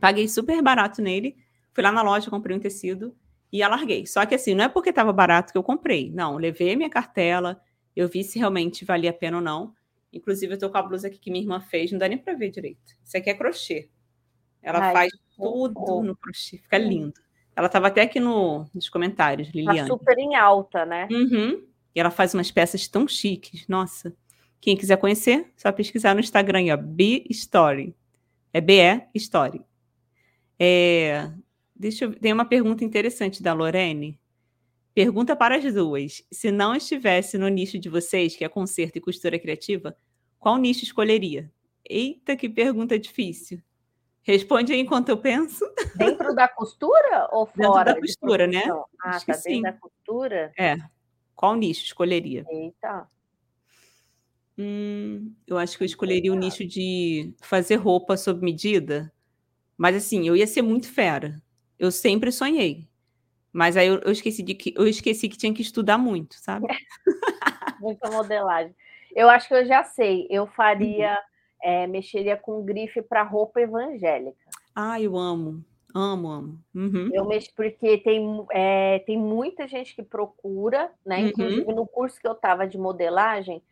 Paguei 0.00 0.28
super 0.28 0.60
barato 0.60 1.00
nele. 1.00 1.36
Fui 1.72 1.82
lá 1.82 1.92
na 1.92 2.02
loja, 2.02 2.28
comprei 2.28 2.56
um 2.56 2.60
tecido 2.60 3.16
e 3.54 3.62
alarguei. 3.62 4.04
Só 4.04 4.26
que 4.26 4.34
assim, 4.34 4.52
não 4.52 4.64
é 4.64 4.68
porque 4.68 4.90
estava 4.90 5.12
barato 5.12 5.52
que 5.52 5.58
eu 5.58 5.62
comprei. 5.62 6.10
Não, 6.10 6.36
levei 6.36 6.74
minha 6.74 6.90
cartela, 6.90 7.60
eu 7.94 8.08
vi 8.08 8.24
se 8.24 8.36
realmente 8.36 8.84
valia 8.84 9.10
a 9.10 9.12
pena 9.12 9.36
ou 9.36 9.42
não. 9.42 9.72
Inclusive, 10.12 10.54
eu 10.54 10.58
tô 10.58 10.68
com 10.68 10.78
a 10.78 10.82
blusa 10.82 11.06
aqui 11.06 11.18
que 11.18 11.30
minha 11.30 11.42
irmã 11.42 11.60
fez, 11.60 11.90
não 11.92 11.98
dá 11.98 12.08
nem 12.08 12.18
para 12.18 12.34
ver 12.34 12.50
direito. 12.50 12.94
Isso 13.04 13.16
aqui 13.16 13.30
é 13.30 13.34
crochê. 13.34 13.88
Ela 14.64 14.86
Ai, 14.86 14.92
faz 14.92 15.12
tudo 15.36 16.02
no 16.02 16.16
crochê, 16.16 16.56
fica 16.56 16.78
lindo. 16.78 17.12
Ela 17.54 17.66
estava 17.66 17.88
até 17.88 18.02
aqui 18.02 18.18
no, 18.18 18.66
nos 18.74 18.88
comentários, 18.88 19.48
tá 19.48 19.52
Liliana. 19.54 19.80
Tá 19.82 19.86
super 19.86 20.18
em 20.18 20.34
alta, 20.34 20.84
né? 20.86 21.06
Uhum. 21.10 21.62
E 21.94 22.00
ela 22.00 22.10
faz 22.10 22.34
umas 22.34 22.50
peças 22.50 22.88
tão 22.88 23.06
chiques. 23.06 23.68
Nossa. 23.68 24.16
Quem 24.60 24.76
quiser 24.76 24.96
conhecer, 24.96 25.52
só 25.56 25.70
pesquisar 25.70 26.14
no 26.14 26.20
Instagram, 26.20 26.72
ó, 26.72 26.76
B 26.76 27.24
Story. 27.30 27.94
É 28.52 28.60
BE 28.60 29.06
Story. 29.14 29.60
É, 30.58 31.30
deixa 31.76 32.06
eu, 32.06 32.14
tem 32.14 32.32
uma 32.32 32.46
pergunta 32.46 32.84
interessante 32.84 33.42
da 33.42 33.52
Lorene. 33.52 34.18
Pergunta 34.94 35.36
para 35.36 35.56
as 35.56 35.74
duas. 35.74 36.24
Se 36.32 36.50
não 36.50 36.74
estivesse 36.74 37.36
no 37.36 37.48
nicho 37.48 37.78
de 37.78 37.90
vocês, 37.90 38.34
que 38.34 38.44
é 38.44 38.48
concerto 38.48 38.96
e 38.96 39.00
costura 39.00 39.38
criativa, 39.38 39.94
qual 40.38 40.56
nicho 40.56 40.84
escolheria? 40.84 41.52
Eita, 41.88 42.34
que 42.34 42.48
pergunta 42.48 42.98
difícil. 42.98 43.60
Responde 44.24 44.72
aí 44.72 44.80
enquanto 44.80 45.10
eu 45.10 45.18
penso. 45.18 45.64
Dentro 45.94 46.34
da 46.34 46.48
costura 46.48 47.28
ou 47.30 47.46
fora? 47.46 47.84
Dentro 47.84 47.84
da 47.84 48.00
costura, 48.00 48.46
né? 48.46 48.62
Ah, 49.02 49.10
Acho 49.10 49.26
tá 49.26 49.32
dentro 49.32 49.50
sim. 49.50 49.62
da 49.62 49.72
costura? 49.74 50.52
É. 50.58 50.76
Qual 51.34 51.54
nicho 51.54 51.84
escolheria? 51.84 52.44
Eita. 52.50 53.06
Hum, 54.56 55.34
eu 55.46 55.58
acho 55.58 55.76
que 55.76 55.84
eu 55.84 55.86
escolheria 55.86 56.32
o 56.32 56.36
nicho 56.36 56.66
de 56.66 57.34
fazer 57.42 57.76
roupa 57.76 58.16
sob 58.16 58.40
medida. 58.42 59.12
Mas 59.76 59.96
assim, 59.96 60.26
eu 60.26 60.34
ia 60.36 60.46
ser 60.46 60.62
muito 60.62 60.90
fera. 60.90 61.42
Eu 61.78 61.90
sempre 61.90 62.32
sonhei. 62.32 62.88
Mas 63.52 63.76
aí 63.76 63.88
eu, 63.88 64.00
eu, 64.00 64.10
esqueci 64.10 64.42
de 64.42 64.54
que 64.54 64.72
eu 64.76 64.86
esqueci 64.86 65.28
que 65.28 65.36
tinha 65.36 65.52
que 65.52 65.62
estudar 65.62 65.98
muito, 65.98 66.34
sabe? 66.36 66.66
Muita 67.80 68.10
modelagem. 68.10 68.74
Eu 69.14 69.28
acho 69.28 69.48
que 69.48 69.54
eu 69.54 69.64
já 69.66 69.84
sei. 69.84 70.26
Eu 70.30 70.46
faria, 70.46 71.10
uhum. 71.10 71.16
É, 71.64 71.86
mexeria 71.86 72.36
com 72.36 72.62
grife 72.62 73.00
para 73.00 73.22
roupa 73.22 73.58
evangélica. 73.58 74.36
Ah, 74.76 75.00
eu 75.00 75.16
amo. 75.16 75.64
Amo, 75.94 76.28
amo. 76.28 76.58
Uhum. 76.74 77.08
Eu 77.14 77.24
mexo 77.24 77.50
porque 77.56 77.98
tem, 77.98 78.44
é, 78.52 78.98
tem 79.00 79.16
muita 79.16 79.66
gente 79.66 79.94
que 79.94 80.02
procura, 80.02 80.90
né? 81.06 81.20
Uhum. 81.20 81.28
Inclusive 81.28 81.72
no 81.72 81.86
curso 81.86 82.20
que 82.20 82.28
eu 82.28 82.32
estava 82.32 82.66
de 82.66 82.76
modelagem, 82.76 83.62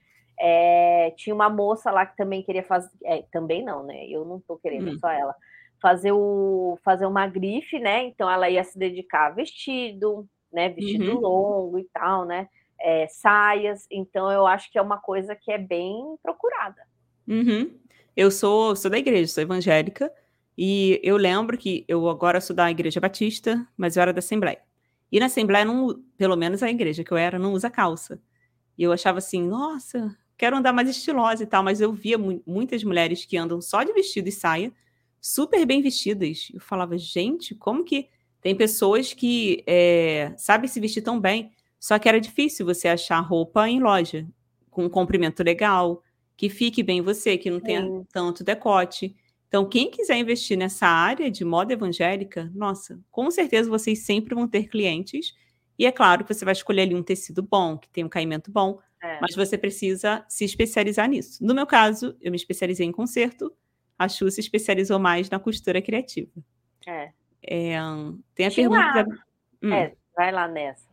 é, 0.40 1.12
tinha 1.16 1.34
uma 1.34 1.50
moça 1.50 1.90
lá 1.90 2.06
que 2.06 2.16
também 2.16 2.42
queria 2.42 2.62
fazer. 2.62 2.90
É, 3.04 3.22
também 3.30 3.62
não, 3.62 3.84
né? 3.84 4.06
Eu 4.06 4.24
não 4.24 4.38
estou 4.38 4.56
querendo, 4.56 4.92
uhum. 4.92 4.98
só 4.98 5.10
ela 5.10 5.34
fazer, 5.82 6.12
o, 6.12 6.78
fazer 6.82 7.04
uma 7.04 7.26
grife, 7.26 7.78
né? 7.78 8.04
Então 8.04 8.30
ela 8.30 8.48
ia 8.48 8.64
se 8.64 8.78
dedicar 8.78 9.26
a 9.26 9.30
vestido, 9.30 10.26
né? 10.50 10.70
Vestido 10.70 11.16
uhum. 11.16 11.20
longo 11.20 11.78
e 11.78 11.84
tal, 11.92 12.24
né? 12.24 12.48
É, 12.80 13.06
saias. 13.08 13.86
Então 13.90 14.30
eu 14.30 14.46
acho 14.46 14.70
que 14.70 14.78
é 14.78 14.82
uma 14.82 14.98
coisa 14.98 15.34
que 15.36 15.50
é 15.50 15.58
bem 15.58 16.16
procurada. 16.22 16.80
Uhum. 17.26 17.70
Eu 18.16 18.30
sou, 18.30 18.76
sou 18.76 18.90
da 18.90 18.98
igreja, 18.98 19.32
sou 19.32 19.42
evangélica, 19.42 20.12
e 20.56 21.00
eu 21.02 21.16
lembro 21.16 21.56
que 21.56 21.84
eu 21.88 22.08
agora 22.08 22.40
sou 22.40 22.54
da 22.54 22.70
igreja 22.70 23.00
batista, 23.00 23.66
mas 23.76 23.96
eu 23.96 24.02
era 24.02 24.12
da 24.12 24.18
Assembleia. 24.18 24.60
E 25.10 25.18
na 25.18 25.26
Assembleia, 25.26 25.64
não, 25.64 26.02
pelo 26.16 26.36
menos 26.36 26.62
a 26.62 26.70
igreja 26.70 27.02
que 27.04 27.12
eu 27.12 27.16
era, 27.16 27.38
não 27.38 27.52
usa 27.52 27.70
calça. 27.70 28.20
E 28.76 28.82
eu 28.82 28.92
achava 28.92 29.18
assim, 29.18 29.46
nossa, 29.46 30.16
quero 30.36 30.56
andar 30.56 30.72
mais 30.72 30.88
estilosa 30.88 31.42
e 31.42 31.46
tal, 31.46 31.62
mas 31.62 31.80
eu 31.80 31.92
via 31.92 32.18
mu 32.18 32.42
muitas 32.46 32.82
mulheres 32.84 33.24
que 33.24 33.36
andam 33.36 33.60
só 33.60 33.82
de 33.82 33.92
vestido 33.92 34.28
e 34.28 34.32
saia, 34.32 34.72
super 35.20 35.64
bem 35.64 35.80
vestidas. 35.80 36.48
Eu 36.52 36.60
falava, 36.60 36.98
gente, 36.98 37.54
como 37.54 37.84
que 37.84 38.08
tem 38.40 38.54
pessoas 38.54 39.14
que 39.14 39.62
é, 39.66 40.34
sabem 40.36 40.68
se 40.68 40.80
vestir 40.80 41.02
tão 41.02 41.20
bem, 41.20 41.52
só 41.78 41.98
que 41.98 42.08
era 42.08 42.20
difícil 42.20 42.66
você 42.66 42.88
achar 42.88 43.20
roupa 43.20 43.68
em 43.68 43.80
loja 43.80 44.26
com 44.70 44.84
um 44.84 44.88
comprimento 44.88 45.42
legal, 45.42 46.02
que 46.36 46.48
fique 46.48 46.82
bem 46.82 46.98
em 46.98 47.02
você, 47.02 47.36
que 47.36 47.50
não 47.50 47.60
tenha 47.60 47.82
Sim. 47.82 48.06
tanto 48.12 48.44
decote. 48.44 49.14
Então, 49.48 49.68
quem 49.68 49.90
quiser 49.90 50.16
investir 50.16 50.56
nessa 50.56 50.86
área 50.86 51.30
de 51.30 51.44
moda 51.44 51.72
evangélica, 51.72 52.50
nossa, 52.54 52.98
com 53.10 53.30
certeza 53.30 53.68
vocês 53.68 54.00
sempre 54.00 54.34
vão 54.34 54.48
ter 54.48 54.68
clientes. 54.68 55.34
E 55.78 55.86
é 55.86 55.92
claro 55.92 56.24
que 56.24 56.32
você 56.32 56.44
vai 56.44 56.52
escolher 56.52 56.82
ali 56.82 56.94
um 56.94 57.02
tecido 57.02 57.42
bom, 57.42 57.76
que 57.76 57.88
tem 57.88 58.04
um 58.04 58.08
caimento 58.08 58.50
bom, 58.50 58.78
é. 59.02 59.18
mas 59.20 59.34
você 59.34 59.58
precisa 59.58 60.24
se 60.28 60.44
especializar 60.44 61.08
nisso. 61.08 61.44
No 61.44 61.54
meu 61.54 61.66
caso, 61.66 62.16
eu 62.20 62.30
me 62.30 62.36
especializei 62.36 62.86
em 62.86 62.92
conserto, 62.92 63.52
a 63.98 64.08
Chu 64.08 64.30
se 64.30 64.40
especializou 64.40 64.98
mais 64.98 65.28
na 65.28 65.38
costura 65.38 65.82
criativa. 65.82 66.30
É. 66.86 67.10
é 67.42 67.76
tem 68.34 68.46
a 68.46 68.50
Tinha... 68.50 68.68
pergunta. 68.68 69.24
Hum. 69.62 69.72
É, 69.72 69.94
vai 70.16 70.32
lá 70.32 70.48
nessa. 70.48 70.88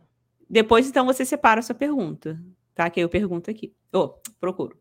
Depois, 0.48 0.88
então, 0.88 1.06
você 1.06 1.24
separa 1.24 1.60
a 1.60 1.62
sua 1.62 1.74
pergunta, 1.74 2.40
tá? 2.74 2.88
Que 2.90 3.00
eu 3.00 3.08
pergunto 3.08 3.50
aqui. 3.50 3.72
Oh, 3.92 4.14
procuro. 4.40 4.79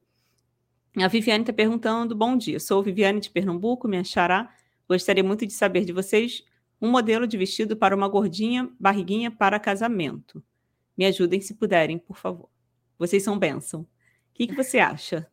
A 0.97 1.07
Viviane 1.07 1.43
está 1.43 1.53
perguntando: 1.53 2.15
Bom 2.15 2.35
dia, 2.35 2.59
sou 2.59 2.81
Viviane 2.81 3.19
de 3.19 3.29
Pernambuco, 3.29 3.87
me 3.87 3.97
achará. 3.97 4.53
Gostaria 4.87 5.23
muito 5.23 5.45
de 5.45 5.53
saber 5.53 5.85
de 5.85 5.93
vocês 5.93 6.43
um 6.81 6.89
modelo 6.89 7.27
de 7.27 7.37
vestido 7.37 7.75
para 7.75 7.95
uma 7.95 8.07
gordinha, 8.07 8.69
barriguinha 8.79 9.29
para 9.29 9.59
casamento. 9.59 10.43
Me 10.97 11.05
ajudem 11.05 11.39
se 11.41 11.53
puderem, 11.53 11.97
por 11.97 12.17
favor. 12.17 12.49
Vocês 12.97 13.23
são 13.23 13.37
bênção. 13.37 13.81
O 13.81 13.87
que, 14.33 14.47
que 14.47 14.55
você 14.55 14.79
acha? 14.79 15.29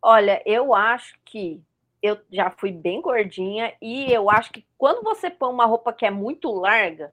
Olha, 0.00 0.42
eu 0.46 0.74
acho 0.74 1.14
que 1.24 1.62
eu 2.02 2.18
já 2.30 2.50
fui 2.50 2.72
bem 2.72 3.00
gordinha 3.00 3.72
e 3.80 4.12
eu 4.12 4.28
acho 4.30 4.52
que 4.52 4.64
quando 4.76 5.02
você 5.02 5.30
põe 5.30 5.52
uma 5.52 5.66
roupa 5.66 5.92
que 5.92 6.04
é 6.04 6.10
muito 6.10 6.50
larga, 6.50 7.12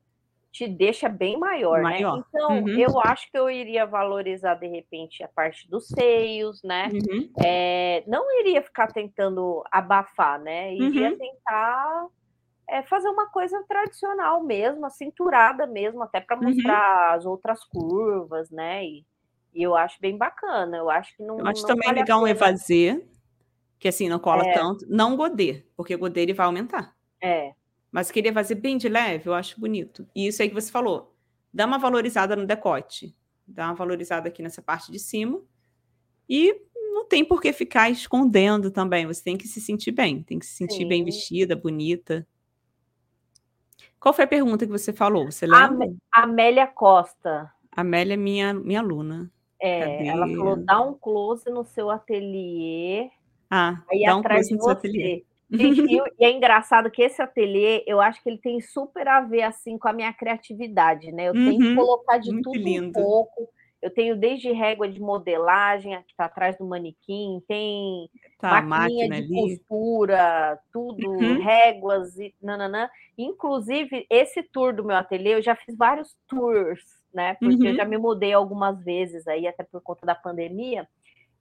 te 0.51 0.67
deixa 0.67 1.07
bem 1.07 1.37
maior, 1.37 1.77
né? 1.77 1.83
maior. 1.83 2.17
né? 2.17 2.23
Então, 2.27 2.63
uhum. 2.63 2.69
eu 2.69 2.99
acho 2.99 3.29
que 3.31 3.37
eu 3.37 3.49
iria 3.49 3.85
valorizar 3.85 4.55
de 4.55 4.67
repente 4.67 5.23
a 5.23 5.27
parte 5.27 5.69
dos 5.69 5.87
seios, 5.87 6.61
né? 6.63 6.89
Uhum. 6.91 7.31
É, 7.43 8.03
não 8.07 8.25
iria 8.39 8.61
ficar 8.61 8.87
tentando 8.87 9.63
abafar, 9.71 10.39
né? 10.41 10.73
Iria 10.73 11.11
uhum. 11.11 11.17
tentar 11.17 12.07
é, 12.67 12.81
fazer 12.83 13.09
uma 13.09 13.27
coisa 13.29 13.63
tradicional 13.67 14.43
mesmo, 14.43 14.85
a 14.85 14.89
cinturada 14.89 15.67
mesmo, 15.67 16.01
até 16.03 16.19
para 16.19 16.37
uhum. 16.37 16.45
mostrar 16.45 17.13
as 17.13 17.25
outras 17.25 17.63
curvas, 17.65 18.49
né? 18.49 18.83
E, 18.85 19.05
e, 19.53 19.61
eu 19.61 19.75
acho 19.75 19.99
bem 20.01 20.17
bacana. 20.17 20.77
Eu 20.77 20.89
acho 20.89 21.15
que 21.15 21.23
não. 21.23 21.39
Eu 21.39 21.47
acho 21.47 21.61
não 21.61 21.67
também 21.67 21.87
vale 21.87 21.99
legal 21.99 22.21
um 22.21 22.27
evasê 22.27 23.05
que 23.77 23.87
assim 23.87 24.09
não 24.09 24.19
cola 24.19 24.45
é. 24.45 24.53
tanto. 24.53 24.85
Não 24.89 25.15
godê, 25.15 25.63
porque 25.75 25.95
godê 25.95 26.21
ele 26.21 26.33
vai 26.33 26.47
aumentar. 26.47 26.93
É. 27.21 27.53
Mas 27.91 28.11
queria 28.11 28.33
fazer 28.33 28.55
bem 28.55 28.77
de 28.77 28.87
leve, 28.87 29.29
eu 29.29 29.33
acho 29.33 29.59
bonito. 29.59 30.07
E 30.15 30.27
isso 30.27 30.41
aí 30.41 30.49
que 30.49 30.55
você 30.55 30.71
falou, 30.71 31.15
dá 31.53 31.65
uma 31.65 31.79
valorizada 31.79 32.35
no 32.35 32.45
decote, 32.45 33.15
dá 33.47 33.65
uma 33.65 33.73
valorizada 33.73 34.29
aqui 34.29 34.41
nessa 34.43 34.61
parte 34.61 34.91
de 34.91 34.99
cima. 34.99 35.41
E 36.29 36.55
não 36.93 37.05
tem 37.05 37.25
por 37.25 37.41
que 37.41 37.51
ficar 37.51 37.89
escondendo 37.89 38.69
também. 38.69 39.07
Você 39.07 39.23
tem 39.23 39.37
que 39.37 39.47
se 39.47 39.59
sentir 39.59 39.91
bem, 39.91 40.21
tem 40.21 40.37
que 40.37 40.45
se 40.45 40.53
sentir 40.53 40.83
Sim. 40.83 40.87
bem 40.87 41.03
vestida, 41.03 41.55
bonita. 41.55 42.27
Qual 43.99 44.13
foi 44.13 44.25
a 44.25 44.27
pergunta 44.27 44.65
que 44.65 44.71
você 44.71 44.93
falou? 44.93 45.31
Você 45.31 45.47
lembra? 45.47 45.91
Amélia 46.11 46.67
Costa. 46.67 47.51
Amélia 47.71 48.13
é 48.13 48.17
minha, 48.17 48.53
minha 48.53 48.79
aluna. 48.79 49.31
É, 49.59 49.79
Cadê? 49.79 50.07
ela 50.07 50.27
falou: 50.27 50.55
dá 50.55 50.79
um 50.79 50.93
close 50.93 51.49
no 51.49 51.65
seu 51.65 51.89
ateliê 51.89 53.09
ah, 53.49 53.81
aí 53.91 54.03
dá 54.05 54.15
um 54.15 54.19
atrás 54.19 54.47
de 54.47 54.55
você. 54.55 54.71
Ateliê. 54.71 55.25
E, 55.51 55.57
e, 56.19 56.25
é 56.25 56.31
engraçado 56.31 56.91
que 56.91 57.01
esse 57.01 57.21
ateliê, 57.21 57.83
eu 57.87 57.99
acho 57.99 58.21
que 58.21 58.29
ele 58.29 58.37
tem 58.37 58.61
super 58.61 59.07
a 59.07 59.21
ver 59.21 59.43
assim 59.43 59.77
com 59.77 59.87
a 59.87 59.93
minha 59.93 60.13
criatividade, 60.13 61.11
né? 61.11 61.29
Eu 61.29 61.33
uhum, 61.33 61.45
tenho 61.45 61.59
que 61.59 61.67
uhum. 61.67 61.75
colocar 61.75 62.17
de 62.17 62.41
tudo 62.41 62.57
lindo. 62.57 62.87
um 62.87 62.91
pouco. 62.91 63.49
Eu 63.81 63.89
tenho 63.89 64.17
desde 64.17 64.51
régua 64.51 64.89
de 64.89 64.99
modelagem, 64.99 65.97
que 66.01 66.11
está 66.11 66.25
atrás 66.25 66.57
do 66.57 66.65
manequim, 66.65 67.41
tem 67.47 68.09
tá, 68.37 68.61
maquininha 68.61 69.07
de 69.07 69.15
ali. 69.15 69.57
costura, 69.57 70.59
tudo, 70.71 71.09
uhum. 71.09 71.41
réguas 71.41 72.17
e 72.17 72.35
nananã. 72.41 72.89
Inclusive, 73.17 74.05
esse 74.09 74.43
tour 74.43 74.75
do 74.75 74.83
meu 74.83 74.97
ateliê, 74.97 75.35
eu 75.35 75.41
já 75.41 75.55
fiz 75.55 75.77
vários 75.77 76.13
tours, 76.27 76.81
né? 77.13 77.35
Porque 77.35 77.55
uhum. 77.55 77.67
eu 77.67 77.75
já 77.75 77.85
me 77.85 77.97
mudei 77.97 78.33
algumas 78.33 78.83
vezes 78.83 79.25
aí, 79.29 79.47
até 79.47 79.63
por 79.63 79.81
conta 79.81 80.05
da 80.05 80.13
pandemia. 80.13 80.85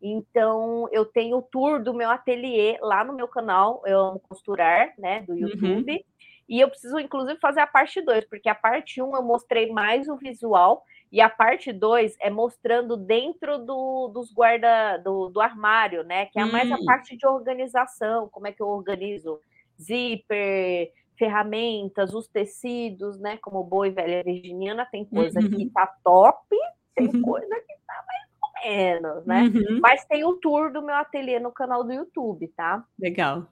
Então, 0.00 0.88
eu 0.92 1.04
tenho 1.04 1.38
o 1.38 1.42
tour 1.42 1.82
do 1.82 1.92
meu 1.92 2.10
ateliê 2.10 2.78
lá 2.80 3.02
no 3.02 3.12
meu 3.12 3.26
canal, 3.26 3.82
eu 3.84 3.98
amo 3.98 4.20
costurar, 4.20 4.92
né, 4.96 5.22
do 5.22 5.32
uhum. 5.32 5.38
YouTube. 5.38 5.92
Uhum. 5.92 6.02
E 6.48 6.60
eu 6.60 6.68
preciso, 6.68 6.98
inclusive, 6.98 7.38
fazer 7.40 7.60
a 7.60 7.66
parte 7.66 8.00
2, 8.00 8.24
porque 8.26 8.48
a 8.48 8.54
parte 8.54 9.02
1 9.02 9.06
um 9.06 9.16
eu 9.16 9.22
mostrei 9.22 9.70
mais 9.70 10.08
o 10.08 10.16
visual, 10.16 10.82
e 11.10 11.20
a 11.20 11.28
parte 11.28 11.72
2 11.72 12.16
é 12.20 12.30
mostrando 12.30 12.96
dentro 12.96 13.58
do, 13.58 14.08
dos 14.08 14.32
guarda 14.32 14.98
do, 14.98 15.28
do 15.28 15.40
armário, 15.40 16.02
né? 16.04 16.26
Que 16.26 16.38
é 16.38 16.44
mais 16.44 16.70
a 16.70 16.76
hum. 16.76 16.84
parte 16.84 17.16
de 17.16 17.26
organização, 17.26 18.28
como 18.28 18.46
é 18.46 18.52
que 18.52 18.62
eu 18.62 18.68
organizo 18.68 19.40
zíper, 19.80 20.92
ferramentas, 21.18 22.14
os 22.14 22.28
tecidos, 22.28 23.18
né? 23.18 23.38
Como 23.38 23.64
boa 23.64 23.88
e 23.88 23.90
velha 23.90 24.22
virginiana, 24.22 24.86
tem 24.90 25.04
coisa 25.04 25.40
uhum. 25.40 25.50
que 25.50 25.70
tá 25.70 25.86
top, 26.04 26.56
tem 26.94 27.08
uhum. 27.08 27.22
coisa 27.22 27.54
que 27.56 27.74
tá 27.86 28.04
mais 28.06 28.27
menos, 28.64 29.24
né? 29.26 29.42
Uhum. 29.42 29.80
Mas 29.80 30.04
tem 30.04 30.24
o 30.24 30.34
tour 30.34 30.72
do 30.72 30.82
meu 30.82 30.94
ateliê 30.94 31.38
no 31.38 31.52
canal 31.52 31.84
do 31.84 31.92
YouTube, 31.92 32.48
tá? 32.48 32.84
Legal. 32.98 33.46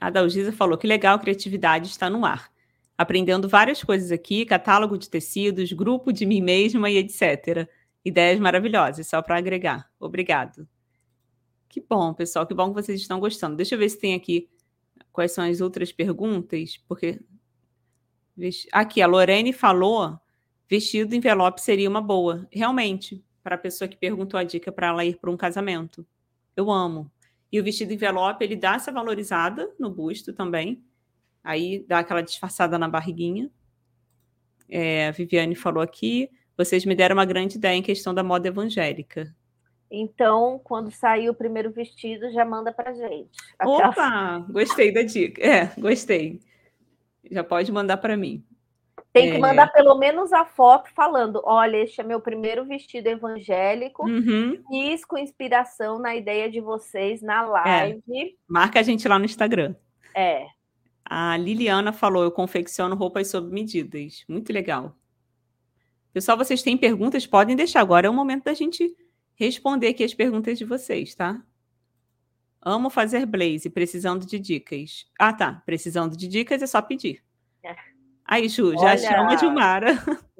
A 0.00 0.10
Dalgisa 0.10 0.52
falou 0.52 0.76
que 0.76 0.86
legal, 0.86 1.18
criatividade 1.18 1.88
está 1.88 2.10
no 2.10 2.24
ar. 2.24 2.50
Aprendendo 2.98 3.48
várias 3.48 3.82
coisas 3.82 4.10
aqui, 4.10 4.44
catálogo 4.44 4.96
de 4.96 5.08
tecidos, 5.08 5.72
grupo 5.72 6.12
de 6.12 6.24
mim 6.24 6.40
mesma 6.40 6.90
e 6.90 6.96
etc. 6.96 7.68
Ideias 8.04 8.38
maravilhosas, 8.38 9.06
só 9.06 9.20
para 9.20 9.36
agregar. 9.36 9.90
Obrigado. 9.98 10.66
Que 11.68 11.80
bom, 11.80 12.14
pessoal, 12.14 12.46
que 12.46 12.54
bom 12.54 12.68
que 12.68 12.82
vocês 12.82 13.00
estão 13.00 13.20
gostando. 13.20 13.56
Deixa 13.56 13.74
eu 13.74 13.78
ver 13.78 13.88
se 13.90 13.98
tem 13.98 14.14
aqui 14.14 14.48
quais 15.12 15.32
são 15.32 15.44
as 15.44 15.60
outras 15.60 15.92
perguntas, 15.92 16.78
porque 16.88 17.20
aqui 18.72 19.02
a 19.02 19.06
Lorene 19.06 19.52
falou 19.52 20.18
vestido 20.68 21.14
envelope 21.14 21.60
seria 21.60 21.88
uma 21.88 22.00
boa, 22.00 22.46
realmente, 22.50 23.24
para 23.42 23.54
a 23.54 23.58
pessoa 23.58 23.88
que 23.88 23.96
perguntou 23.96 24.38
a 24.38 24.44
dica 24.44 24.72
para 24.72 24.88
ela 24.88 25.04
ir 25.04 25.16
para 25.18 25.30
um 25.30 25.36
casamento. 25.36 26.06
Eu 26.56 26.70
amo. 26.70 27.10
E 27.50 27.60
o 27.60 27.64
vestido 27.64 27.92
envelope, 27.92 28.44
ele 28.44 28.56
dá 28.56 28.74
essa 28.74 28.90
valorizada 28.90 29.72
no 29.78 29.90
busto 29.90 30.32
também. 30.32 30.82
Aí 31.44 31.84
dá 31.86 32.00
aquela 32.00 32.22
disfarçada 32.22 32.76
na 32.78 32.88
barriguinha. 32.88 33.50
É, 34.68 35.08
a 35.08 35.10
Viviane 35.12 35.54
falou 35.54 35.82
aqui. 35.82 36.28
Vocês 36.56 36.84
me 36.84 36.94
deram 36.94 37.14
uma 37.14 37.24
grande 37.24 37.56
ideia 37.56 37.76
em 37.76 37.82
questão 37.82 38.12
da 38.12 38.24
moda 38.24 38.48
evangélica. 38.48 39.32
Então, 39.90 40.60
quando 40.64 40.90
sair 40.90 41.30
o 41.30 41.34
primeiro 41.34 41.70
vestido, 41.70 42.32
já 42.32 42.44
manda 42.44 42.72
para 42.72 42.92
gente. 42.92 43.30
Opa, 43.62 44.44
gostei 44.50 44.92
da 44.92 45.02
dica. 45.02 45.40
É, 45.40 45.66
gostei. 45.78 46.40
Já 47.30 47.44
pode 47.44 47.70
mandar 47.70 47.98
para 47.98 48.16
mim. 48.16 48.44
Tem 49.16 49.30
que 49.30 49.36
é... 49.36 49.40
mandar 49.40 49.68
pelo 49.72 49.96
menos 49.96 50.32
a 50.32 50.44
foto 50.44 50.90
falando: 50.94 51.40
olha, 51.44 51.78
este 51.78 52.00
é 52.00 52.04
meu 52.04 52.20
primeiro 52.20 52.66
vestido 52.66 53.06
evangélico. 53.06 54.06
Uhum. 54.06 54.62
Fiz 54.68 55.04
com 55.04 55.16
inspiração 55.16 55.98
na 55.98 56.14
ideia 56.14 56.50
de 56.50 56.60
vocês 56.60 57.22
na 57.22 57.42
é. 57.42 57.46
live. 57.46 58.02
É. 58.14 58.30
Marca 58.46 58.80
a 58.80 58.82
gente 58.82 59.08
lá 59.08 59.18
no 59.18 59.24
Instagram. 59.24 59.74
É. 60.14 60.46
A 61.02 61.36
Liliana 61.36 61.92
falou: 61.92 62.22
eu 62.22 62.30
confecciono 62.30 62.94
roupas 62.94 63.28
sob 63.28 63.50
medidas. 63.50 64.24
Muito 64.28 64.52
legal. 64.52 64.94
Pessoal, 66.12 66.36
vocês 66.36 66.62
têm 66.62 66.76
perguntas? 66.76 67.26
Podem 67.26 67.56
deixar. 67.56 67.80
Agora 67.80 68.06
é 68.06 68.10
o 68.10 68.14
momento 68.14 68.44
da 68.44 68.54
gente 68.54 68.94
responder 69.34 69.88
aqui 69.88 70.04
as 70.04 70.14
perguntas 70.14 70.58
de 70.58 70.64
vocês, 70.64 71.14
tá? 71.14 71.42
Amo 72.60 72.90
fazer 72.90 73.24
blaze, 73.24 73.70
precisando 73.70 74.26
de 74.26 74.38
dicas. 74.38 75.06
Ah, 75.18 75.32
tá. 75.32 75.62
Precisando 75.64 76.16
de 76.16 76.26
dicas 76.26 76.60
é 76.62 76.66
só 76.66 76.82
pedir. 76.82 77.22
É. 77.62 77.95
Aí, 78.26 78.48
Ju, 78.48 78.72
já 78.72 78.88
Olha, 78.88 78.98
chama 78.98 79.36
de 79.36 79.46
Mara. 79.46 79.92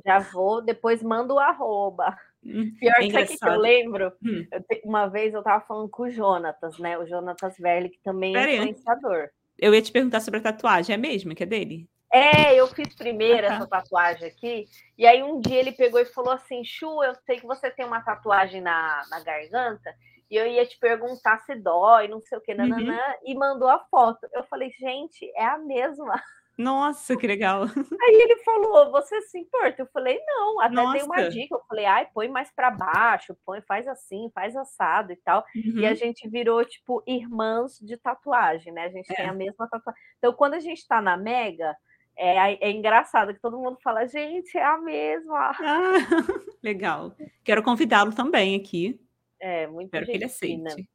Já 0.05 0.19
vou, 0.19 0.63
depois 0.63 1.03
manda 1.03 1.35
o 1.35 1.39
arroba. 1.39 2.17
Hum, 2.45 2.73
Pior 2.79 2.95
é 2.99 3.09
que 3.09 3.17
aqui 3.17 3.39
que 3.39 3.49
eu 3.49 3.59
lembro, 3.59 4.13
hum. 4.23 4.47
eu 4.53 4.63
te, 4.63 4.81
uma 4.85 5.07
vez 5.09 5.35
eu 5.35 5.43
tava 5.43 5.65
falando 5.65 5.89
com 5.89 6.05
o 6.05 6.11
Jonatas, 6.11 6.79
né? 6.79 6.97
O 6.97 7.07
Jonatas 7.07 7.57
Verli, 7.59 7.91
que 7.91 8.01
também 8.03 8.37
é 8.37 8.57
influenciador. 8.57 9.29
Eu 9.59 9.75
ia 9.75 9.83
te 9.83 9.91
perguntar 9.91 10.21
sobre 10.21 10.39
a 10.41 10.43
tatuagem, 10.43 10.95
é 10.95 10.97
mesmo 10.97 11.35
que 11.35 11.43
é 11.43 11.47
dele? 11.47 11.89
É, 12.13 12.55
eu 12.55 12.67
fiz 12.69 12.95
primeiro 12.95 13.47
ah, 13.47 13.51
tá. 13.51 13.55
essa 13.57 13.67
tatuagem 13.67 14.29
aqui, 14.29 14.67
e 14.97 15.07
aí 15.07 15.23
um 15.23 15.41
dia 15.41 15.59
ele 15.59 15.73
pegou 15.73 16.01
e 16.01 16.05
falou 16.05 16.33
assim: 16.33 16.63
Chu, 16.65 17.03
eu 17.03 17.15
sei 17.27 17.41
que 17.41 17.47
você 17.47 17.71
tem 17.71 17.85
uma 17.85 18.01
tatuagem 18.01 18.61
na, 18.61 19.03
na 19.11 19.21
garganta, 19.21 19.93
e 20.31 20.37
eu 20.37 20.47
ia 20.47 20.65
te 20.65 20.79
perguntar 20.79 21.39
se 21.41 21.55
dói, 21.57 22.09
não 22.09 22.21
sei 22.21 22.39
o 22.39 22.41
que, 22.41 22.55
nananã, 22.55 22.95
uhum. 22.95 23.15
e 23.25 23.35
mandou 23.35 23.69
a 23.69 23.79
foto. 23.91 24.27
Eu 24.33 24.45
falei, 24.45 24.71
gente, 24.71 25.31
é 25.37 25.45
a 25.45 25.59
mesma. 25.59 26.15
Nossa, 26.57 27.17
que 27.17 27.27
legal. 27.27 27.65
Aí 28.03 28.15
ele 28.15 28.37
falou: 28.37 28.91
Você 28.91 29.21
se 29.23 29.39
importa? 29.39 29.83
Eu 29.83 29.89
falei: 29.93 30.19
Não, 30.27 30.61
até 30.61 30.75
Nossa. 30.75 30.93
dei 30.93 31.03
uma 31.03 31.29
dica. 31.29 31.55
Eu 31.55 31.63
falei: 31.69 31.85
Ai, 31.85 32.09
põe 32.15 32.29
mais 32.29 32.51
para 32.51 32.71
baixo, 32.71 33.37
põe, 33.45 33.61
faz 33.61 33.87
assim, 33.87 34.31
faz 34.35 34.57
assado 34.57 35.13
e 35.13 35.17
tal. 35.17 35.45
Uhum. 35.55 35.81
E 35.81 35.87
a 35.87 35.91
uhum. 35.91 35.97
gente 35.97 36.29
virou, 36.29 36.65
tipo, 36.65 37.03
irmãs 37.07 37.79
de 37.79 37.97
tatuagem, 37.99 38.73
né? 38.73 38.85
A 38.85 38.89
gente 38.89 39.13
é. 39.13 39.17
tem 39.17 39.27
a 39.27 39.35
mesma 39.35 39.69
tatuagem. 39.69 40.01
Então, 40.19 40.33
quando 40.33 40.55
a 40.55 40.61
gente 40.61 40.87
tá 40.89 41.03
na 41.03 41.17
Mega, 41.17 41.77
é, 42.17 42.67
é 42.67 42.71
engraçado 42.71 43.35
que 43.35 43.41
todo 43.41 43.59
mundo 43.59 43.77
fala: 43.83 44.07
Gente, 44.07 44.57
é 44.57 44.65
a 44.65 44.79
mesma. 44.79 45.51
Ah, 45.61 45.93
legal. 46.63 47.15
Quero 47.45 47.63
convidá-lo 47.63 48.15
também 48.15 48.57
aqui. 48.57 48.99
É, 49.39 49.67
muito 49.67 49.89
Espero 49.89 50.07
que 50.07 50.13
ele 50.13 50.25
aceite. 50.25 50.89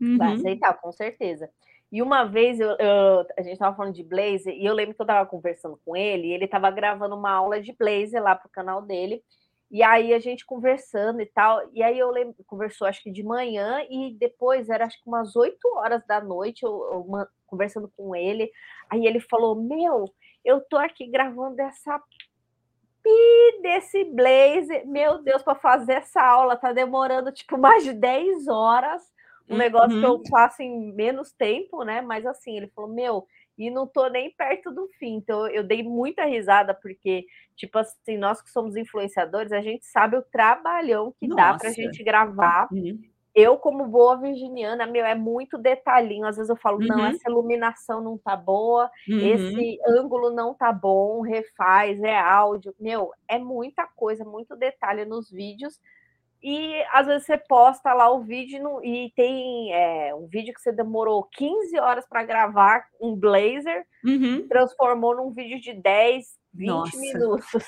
Uhum. 0.00 0.16
Vai 0.16 0.34
aceitar, 0.34 0.74
com 0.74 0.92
certeza. 0.92 1.50
E 1.90 2.02
uma 2.02 2.24
vez 2.24 2.60
eu, 2.60 2.70
eu, 2.78 3.26
a 3.36 3.42
gente 3.42 3.54
estava 3.54 3.74
falando 3.74 3.94
de 3.94 4.04
blazer 4.04 4.54
e 4.54 4.64
eu 4.64 4.74
lembro 4.74 4.94
que 4.94 5.00
eu 5.00 5.04
estava 5.04 5.28
conversando 5.28 5.80
com 5.84 5.96
ele, 5.96 6.28
e 6.28 6.32
ele 6.32 6.44
estava 6.44 6.70
gravando 6.70 7.16
uma 7.16 7.30
aula 7.30 7.60
de 7.60 7.72
blazer 7.72 8.22
lá 8.22 8.34
para 8.36 8.46
o 8.46 8.50
canal 8.50 8.82
dele. 8.82 9.22
E 9.70 9.82
aí 9.82 10.14
a 10.14 10.18
gente 10.18 10.46
conversando 10.46 11.20
e 11.20 11.26
tal, 11.26 11.60
e 11.74 11.82
aí 11.82 11.98
eu 11.98 12.10
lembro, 12.10 12.34
conversou 12.46 12.86
acho 12.86 13.02
que 13.02 13.10
de 13.10 13.22
manhã 13.22 13.84
e 13.90 14.14
depois 14.18 14.68
era 14.70 14.86
acho 14.86 15.02
que 15.02 15.08
umas 15.08 15.36
8 15.36 15.58
horas 15.76 16.02
da 16.06 16.20
noite, 16.20 16.62
eu, 16.62 16.70
eu 16.92 17.00
uma, 17.02 17.28
conversando 17.46 17.90
com 17.96 18.14
ele. 18.16 18.50
Aí 18.90 19.06
ele 19.06 19.20
falou: 19.20 19.54
Meu, 19.54 20.06
eu 20.44 20.60
tô 20.62 20.76
aqui 20.78 21.06
gravando 21.06 21.60
essa 21.60 21.98
pi 23.02 23.60
desse 23.62 24.04
blazer, 24.04 24.86
meu 24.86 25.22
Deus, 25.22 25.42
para 25.42 25.54
fazer 25.54 25.94
essa 25.94 26.22
aula, 26.22 26.56
tá 26.56 26.72
demorando 26.72 27.32
tipo 27.32 27.58
mais 27.58 27.84
de 27.84 27.92
10 27.92 28.48
horas 28.48 29.02
um 29.48 29.52
uhum. 29.52 29.58
negócio 29.58 29.98
que 29.98 30.06
eu 30.06 30.14
uhum. 30.14 30.22
faço 30.28 30.62
em 30.62 30.92
menos 30.92 31.32
tempo, 31.32 31.82
né? 31.82 32.00
Mas 32.02 32.26
assim, 32.26 32.56
ele 32.56 32.68
falou, 32.68 32.92
meu, 32.92 33.26
e 33.56 33.70
não 33.70 33.86
tô 33.86 34.06
nem 34.08 34.30
perto 34.30 34.70
do 34.70 34.88
fim. 34.98 35.16
Então 35.16 35.48
eu 35.48 35.64
dei 35.64 35.82
muita 35.82 36.24
risada, 36.24 36.74
porque, 36.74 37.26
tipo 37.56 37.78
assim, 37.78 38.16
nós 38.16 38.40
que 38.40 38.50
somos 38.50 38.76
influenciadores, 38.76 39.50
a 39.52 39.60
gente 39.60 39.84
sabe 39.86 40.16
o 40.16 40.22
trabalhão 40.22 41.12
que 41.18 41.26
Nossa. 41.26 41.42
dá 41.42 41.58
pra 41.58 41.72
gente 41.72 42.02
gravar. 42.04 42.68
Uhum. 42.70 43.00
Eu, 43.34 43.56
como 43.56 43.86
boa 43.86 44.16
virginiana, 44.16 44.86
meu, 44.86 45.04
é 45.04 45.14
muito 45.14 45.56
detalhinho. 45.58 46.26
Às 46.26 46.36
vezes 46.36 46.50
eu 46.50 46.56
falo, 46.56 46.78
uhum. 46.80 46.86
não, 46.86 47.06
essa 47.06 47.30
iluminação 47.30 48.02
não 48.02 48.18
tá 48.18 48.36
boa, 48.36 48.90
uhum. 49.08 49.18
esse 49.18 49.78
ângulo 49.86 50.30
não 50.30 50.54
tá 50.54 50.72
bom, 50.72 51.20
refaz, 51.20 52.00
é 52.02 52.18
áudio. 52.18 52.74
Meu, 52.80 53.10
é 53.28 53.38
muita 53.38 53.86
coisa, 53.86 54.24
muito 54.24 54.56
detalhe 54.56 55.04
nos 55.04 55.30
vídeos 55.30 55.80
e 56.42 56.82
às 56.92 57.06
vezes 57.06 57.26
você 57.26 57.36
posta 57.36 57.92
lá 57.92 58.10
o 58.10 58.22
vídeo 58.22 58.62
no, 58.62 58.84
e 58.84 59.12
tem 59.16 59.72
é, 59.72 60.14
um 60.14 60.26
vídeo 60.26 60.54
que 60.54 60.60
você 60.60 60.70
demorou 60.70 61.24
15 61.32 61.78
horas 61.78 62.06
para 62.08 62.24
gravar 62.24 62.84
um 63.00 63.16
blazer, 63.16 63.84
uhum. 64.04 64.46
transformou 64.48 65.16
num 65.16 65.32
vídeo 65.32 65.60
de 65.60 65.74
10, 65.74 66.26
20 66.54 66.68
Nossa. 66.68 66.96
minutos. 66.96 67.64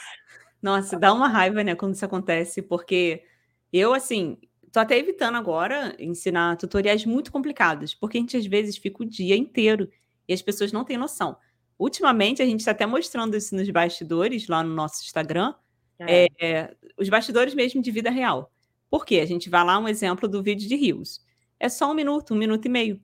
Nossa, 0.62 0.98
dá 0.98 1.12
uma 1.12 1.26
raiva, 1.26 1.64
né, 1.64 1.74
quando 1.74 1.94
isso 1.94 2.04
acontece, 2.04 2.62
porque 2.62 3.24
eu, 3.72 3.92
assim, 3.92 4.38
tô 4.70 4.78
até 4.78 4.96
evitando 4.98 5.36
agora 5.36 5.96
ensinar 5.98 6.56
tutoriais 6.56 7.04
muito 7.04 7.32
complicados, 7.32 7.94
porque 7.94 8.18
a 8.18 8.20
gente 8.20 8.36
às 8.36 8.46
vezes 8.46 8.76
fica 8.76 9.02
o 9.02 9.06
dia 9.06 9.36
inteiro 9.36 9.90
e 10.28 10.32
as 10.32 10.42
pessoas 10.42 10.70
não 10.70 10.84
têm 10.84 10.96
noção. 10.96 11.36
Ultimamente, 11.78 12.42
a 12.42 12.44
gente 12.44 12.60
está 12.60 12.72
até 12.72 12.86
mostrando 12.86 13.36
isso 13.36 13.56
nos 13.56 13.68
bastidores, 13.70 14.46
lá 14.46 14.62
no 14.62 14.74
nosso 14.74 15.02
Instagram, 15.02 15.54
é. 15.98 16.26
É, 16.40 16.74
os 16.96 17.08
bastidores 17.08 17.54
mesmo 17.54 17.82
de 17.82 17.90
vida 17.90 18.10
real. 18.10 18.50
Por 18.90 19.06
quê? 19.06 19.20
A 19.20 19.26
gente 19.26 19.48
vai 19.48 19.64
lá 19.64 19.78
um 19.78 19.88
exemplo 19.88 20.28
do 20.28 20.42
vídeo 20.42 20.68
de 20.68 20.74
rios. 20.74 21.24
É 21.58 21.68
só 21.68 21.90
um 21.90 21.94
minuto, 21.94 22.34
um 22.34 22.36
minuto 22.36 22.66
e 22.66 22.68
meio. 22.68 23.00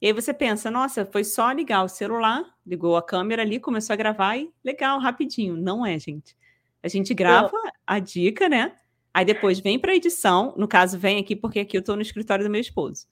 E 0.00 0.06
aí 0.06 0.12
você 0.12 0.32
pensa, 0.32 0.70
nossa, 0.70 1.04
foi 1.04 1.24
só 1.24 1.50
ligar 1.52 1.82
o 1.82 1.88
celular, 1.88 2.44
ligou 2.66 2.96
a 2.96 3.02
câmera 3.02 3.42
ali, 3.42 3.58
começou 3.58 3.94
a 3.94 3.96
gravar 3.96 4.36
e 4.36 4.50
legal, 4.64 4.98
rapidinho. 4.98 5.56
Não 5.56 5.84
é, 5.84 5.98
gente. 5.98 6.36
A 6.82 6.88
gente 6.88 7.12
grava 7.12 7.56
a 7.86 7.98
dica, 7.98 8.48
né? 8.48 8.72
Aí 9.12 9.24
depois 9.24 9.58
vem 9.58 9.78
para 9.78 9.92
a 9.92 9.96
edição, 9.96 10.54
no 10.56 10.68
caso 10.68 10.98
vem 10.98 11.18
aqui 11.18 11.34
porque 11.34 11.60
aqui 11.60 11.76
eu 11.76 11.80
estou 11.80 11.96
no 11.96 12.02
escritório 12.02 12.44
do 12.44 12.50
meu 12.50 12.60
esposo. 12.60 13.06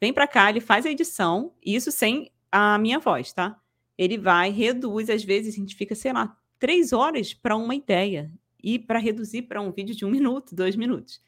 Vem 0.00 0.12
para 0.12 0.26
cá, 0.26 0.48
ele 0.48 0.60
faz 0.60 0.86
a 0.86 0.90
edição, 0.90 1.52
isso 1.64 1.90
sem 1.90 2.30
a 2.50 2.78
minha 2.78 2.98
voz, 2.98 3.32
tá? 3.32 3.58
Ele 3.98 4.16
vai, 4.16 4.50
reduz, 4.50 5.10
às 5.10 5.22
vezes 5.22 5.54
a 5.54 5.58
gente 5.58 5.76
fica, 5.76 5.94
sei 5.94 6.12
lá, 6.12 6.34
três 6.58 6.92
horas 6.92 7.34
para 7.34 7.56
uma 7.56 7.74
ideia 7.74 8.32
e 8.62 8.78
para 8.78 8.98
reduzir 8.98 9.42
para 9.42 9.60
um 9.60 9.70
vídeo 9.70 9.94
de 9.94 10.04
um 10.04 10.10
minuto, 10.10 10.54
dois 10.54 10.74
minutos. 10.74 11.20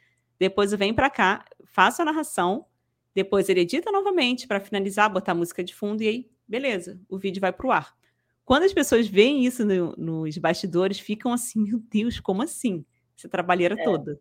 Depois 0.43 0.73
vem 0.73 0.93
para 0.93 1.09
cá, 1.09 1.45
faço 1.67 2.03
a 2.03 2.05
narração, 2.05 2.67
depois 3.15 3.49
ele 3.49 3.61
edita 3.61 3.93
novamente 3.93 4.49
para 4.49 4.59
finalizar, 4.59 5.09
botar 5.09 5.37
música 5.37 5.63
de 5.63 5.73
fundo 5.73 6.03
e 6.03 6.09
aí, 6.09 6.31
beleza, 6.49 7.01
o 7.09 7.17
vídeo 7.17 7.41
vai 7.41 7.53
para 7.53 7.65
o 7.65 7.71
ar. 7.71 7.95
Quando 8.45 8.65
as 8.65 8.73
pessoas 8.73 9.07
veem 9.07 9.47
isso 9.47 9.65
no, 9.65 9.95
nos 9.97 10.37
bastidores, 10.39 10.99
ficam 10.99 11.33
assim, 11.33 11.63
meu 11.63 11.79
Deus, 11.79 12.19
como 12.19 12.43
assim? 12.43 12.85
Essa 13.17 13.29
trabalheira 13.29 13.77
é. 13.79 13.85
toda. 13.85 14.21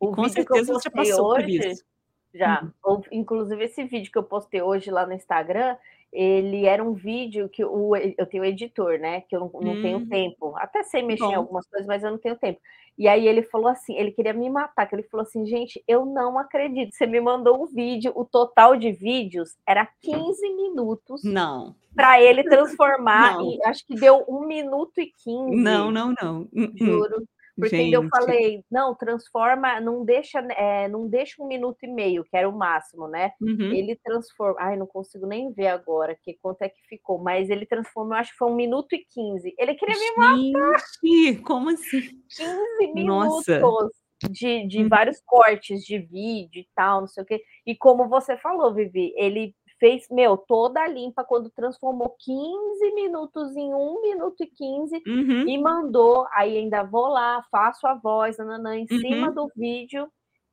O 0.00 0.12
com 0.12 0.26
certeza 0.30 0.72
você 0.72 0.88
passou 0.88 1.26
hoje, 1.26 1.58
por 1.58 1.66
isso. 1.66 1.84
Já, 2.32 2.66
uhum. 2.82 3.02
inclusive 3.12 3.64
esse 3.64 3.84
vídeo 3.84 4.10
que 4.10 4.16
eu 4.16 4.24
postei 4.24 4.62
hoje 4.62 4.90
lá 4.90 5.06
no 5.06 5.12
Instagram, 5.12 5.76
ele 6.14 6.64
era 6.64 6.82
um 6.82 6.94
vídeo 6.94 7.48
que 7.48 7.64
o, 7.64 7.96
eu 7.96 8.26
tenho 8.26 8.44
editor, 8.44 8.98
né? 8.98 9.22
Que 9.22 9.34
eu 9.34 9.40
não, 9.40 9.50
não 9.60 9.72
hum. 9.72 9.82
tenho 9.82 10.06
tempo. 10.06 10.54
Até 10.56 10.84
sei 10.84 11.02
mexer 11.02 11.24
Bom. 11.24 11.32
em 11.32 11.34
algumas 11.34 11.66
coisas, 11.66 11.86
mas 11.86 12.04
eu 12.04 12.12
não 12.12 12.18
tenho 12.18 12.36
tempo. 12.36 12.60
E 12.96 13.08
aí 13.08 13.26
ele 13.26 13.42
falou 13.42 13.66
assim, 13.66 13.96
ele 13.96 14.12
queria 14.12 14.32
me 14.32 14.48
matar, 14.48 14.86
que 14.86 14.94
ele 14.94 15.02
falou 15.02 15.26
assim, 15.26 15.44
gente, 15.44 15.82
eu 15.88 16.06
não 16.06 16.38
acredito. 16.38 16.94
Você 16.94 17.06
me 17.06 17.20
mandou 17.20 17.60
um 17.60 17.66
vídeo, 17.66 18.12
o 18.14 18.24
total 18.24 18.76
de 18.76 18.92
vídeos 18.92 19.50
era 19.66 19.88
15 20.00 20.48
minutos. 20.54 21.24
Não. 21.24 21.74
Para 21.94 22.22
ele 22.22 22.44
transformar, 22.44 23.34
não. 23.34 23.50
e 23.50 23.58
acho 23.64 23.84
que 23.86 23.94
deu 23.94 24.24
um 24.28 24.46
minuto 24.46 25.00
e 25.00 25.06
15. 25.24 25.56
Não, 25.56 25.90
não, 25.90 26.14
não. 26.20 26.42
Hum, 26.54 26.72
hum. 26.72 26.72
Juro. 26.76 27.24
Porque 27.56 27.76
Gente. 27.76 27.92
eu 27.92 28.08
falei, 28.08 28.64
não, 28.70 28.94
transforma, 28.94 29.80
não 29.80 30.04
deixa, 30.04 30.40
é, 30.56 30.88
não 30.88 31.08
deixa 31.08 31.40
um 31.40 31.46
minuto 31.46 31.78
e 31.84 31.86
meio, 31.86 32.24
que 32.24 32.36
era 32.36 32.48
o 32.48 32.56
máximo, 32.56 33.06
né? 33.06 33.30
Uhum. 33.40 33.72
Ele 33.72 33.96
transforma. 34.02 34.56
Ai, 34.58 34.76
não 34.76 34.86
consigo 34.86 35.26
nem 35.26 35.52
ver 35.52 35.68
agora 35.68 36.18
que 36.20 36.36
quanto 36.42 36.62
é 36.62 36.68
que 36.68 36.80
ficou, 36.88 37.18
mas 37.18 37.48
ele 37.50 37.64
transformou, 37.64 38.14
acho 38.14 38.32
que 38.32 38.38
foi 38.38 38.50
um 38.50 38.56
minuto 38.56 38.92
e 38.94 39.04
quinze. 39.04 39.54
Ele 39.56 39.74
queria 39.74 39.94
me 39.94 40.52
matar. 40.52 40.82
Gente, 41.02 41.42
como 41.42 41.70
assim? 41.70 42.00
15 42.28 42.92
minutos. 42.92 43.46
Nossa. 43.46 43.90
de, 44.28 44.66
de 44.66 44.82
uhum. 44.82 44.88
vários 44.88 45.20
cortes 45.24 45.84
de 45.84 45.98
vídeo 45.98 46.60
e 46.60 46.68
tal, 46.74 47.02
não 47.02 47.08
sei 47.08 47.22
o 47.22 47.26
quê. 47.26 47.40
E 47.64 47.76
como 47.76 48.08
você 48.08 48.36
falou, 48.36 48.74
Vivi, 48.74 49.14
ele 49.16 49.54
fez, 49.84 50.06
meu, 50.10 50.38
toda 50.38 50.86
limpa 50.86 51.22
quando 51.22 51.50
transformou 51.50 52.16
15 52.18 52.94
minutos 52.94 53.54
em 53.54 53.74
1 53.74 54.00
minuto 54.00 54.42
e 54.42 54.46
15 54.46 55.02
uhum. 55.06 55.46
e 55.46 55.58
mandou. 55.58 56.26
Aí 56.32 56.56
ainda 56.56 56.82
vou 56.82 57.08
lá, 57.08 57.44
faço 57.50 57.86
a 57.86 57.94
voz, 57.94 58.38
nananã, 58.38 58.78
em 58.78 58.86
uhum. 58.90 58.98
cima 58.98 59.30
do 59.30 59.46
vídeo. 59.54 60.08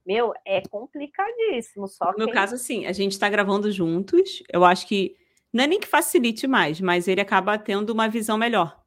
Meu, 0.06 0.34
é 0.45 0.60
complicadíssimo. 0.70 1.88
Só 1.88 2.12
no 2.12 2.18
meu 2.18 2.32
caso, 2.32 2.56
assim, 2.56 2.86
a 2.86 2.91
gente 2.91 3.14
está 3.14 3.30
gravando 3.30 3.72
juntos. 3.72 4.44
Eu 4.52 4.66
acho 4.66 4.86
que 4.86 5.16
não 5.53 5.64
é 5.64 5.68
nem 5.68 5.80
que 5.80 5.88
facilite 5.88 6.45
mais, 6.45 6.82
mas 6.82 7.08
ele 7.08 7.22
acaba 7.22 7.58
tendo 7.58 7.91
uma 7.91 8.10
visão 8.10 8.38
melhor. 8.38 8.78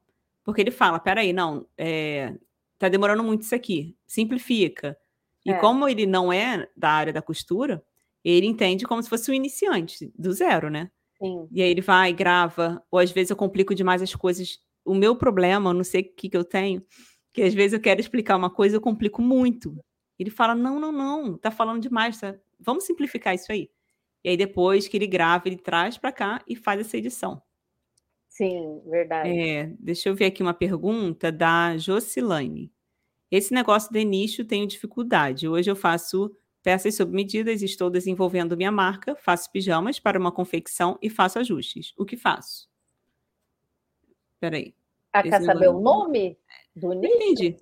Porque 0.44 0.60
ele 0.60 0.70
fala: 0.70 0.98
peraí, 0.98 1.32
não, 1.32 1.66
é, 1.78 2.34
tá 2.78 2.90
demorando 2.90 3.24
muito 3.24 3.40
isso 3.40 3.54
aqui, 3.54 3.96
simplifica. 4.06 4.94
E 5.42 5.52
é. 5.52 5.58
como 5.58 5.88
ele 5.88 6.04
não 6.04 6.30
é 6.30 6.68
da 6.76 6.90
área 6.90 7.14
da 7.14 7.22
costura, 7.22 7.82
ele 8.30 8.46
entende 8.46 8.86
como 8.86 9.02
se 9.02 9.08
fosse 9.08 9.30
um 9.30 9.34
iniciante, 9.34 10.12
do 10.16 10.32
zero, 10.32 10.70
né? 10.70 10.90
Sim. 11.22 11.48
E 11.52 11.62
aí 11.62 11.70
ele 11.70 11.80
vai, 11.80 12.12
grava, 12.12 12.82
ou 12.90 12.98
às 12.98 13.10
vezes 13.10 13.30
eu 13.30 13.36
complico 13.36 13.74
demais 13.74 14.02
as 14.02 14.14
coisas. 14.14 14.58
O 14.84 14.94
meu 14.94 15.16
problema, 15.16 15.70
eu 15.70 15.74
não 15.74 15.84
sei 15.84 16.02
o 16.02 16.14
que, 16.14 16.28
que 16.28 16.36
eu 16.36 16.44
tenho, 16.44 16.82
que 17.32 17.42
às 17.42 17.54
vezes 17.54 17.72
eu 17.74 17.80
quero 17.80 18.00
explicar 18.00 18.36
uma 18.36 18.50
coisa, 18.50 18.76
eu 18.76 18.80
complico 18.80 19.22
muito. 19.22 19.76
Ele 20.18 20.30
fala: 20.30 20.54
não, 20.54 20.78
não, 20.78 20.92
não, 20.92 21.38
tá 21.38 21.50
falando 21.50 21.82
demais, 21.82 22.18
tá? 22.20 22.34
vamos 22.58 22.84
simplificar 22.84 23.34
isso 23.34 23.52
aí. 23.52 23.70
E 24.22 24.30
aí 24.30 24.36
depois 24.36 24.88
que 24.88 24.96
ele 24.96 25.06
grava, 25.06 25.46
ele 25.46 25.58
traz 25.58 25.98
para 25.98 26.12
cá 26.12 26.42
e 26.48 26.56
faz 26.56 26.80
essa 26.80 26.96
edição. 26.96 27.42
Sim, 28.28 28.80
verdade. 28.86 29.28
É, 29.28 29.72
deixa 29.78 30.08
eu 30.08 30.14
ver 30.14 30.26
aqui 30.26 30.42
uma 30.42 30.54
pergunta 30.54 31.30
da 31.30 31.76
Jocilane. 31.76 32.72
Esse 33.30 33.52
negócio 33.52 33.92
de 33.92 34.04
nicho 34.04 34.44
tenho 34.44 34.66
dificuldade. 34.66 35.46
Hoje 35.46 35.70
eu 35.70 35.76
faço 35.76 36.34
peças 36.64 36.96
sob 36.96 37.12
medidas, 37.12 37.60
estou 37.60 37.90
desenvolvendo 37.90 38.56
minha 38.56 38.72
marca, 38.72 39.14
faço 39.14 39.52
pijamas 39.52 40.00
para 40.00 40.18
uma 40.18 40.32
confecção 40.32 40.98
e 41.00 41.10
faço 41.10 41.38
ajustes. 41.38 41.92
O 41.96 42.06
que 42.06 42.16
faço? 42.16 42.68
Espera 44.32 44.56
aí. 44.56 44.74
Ah, 45.12 45.22
quer 45.22 45.42
saber 45.42 45.68
o 45.68 45.78
nome 45.78 46.38
do 46.74 46.94
nicho? 46.94 47.14
Entendi. 47.14 47.56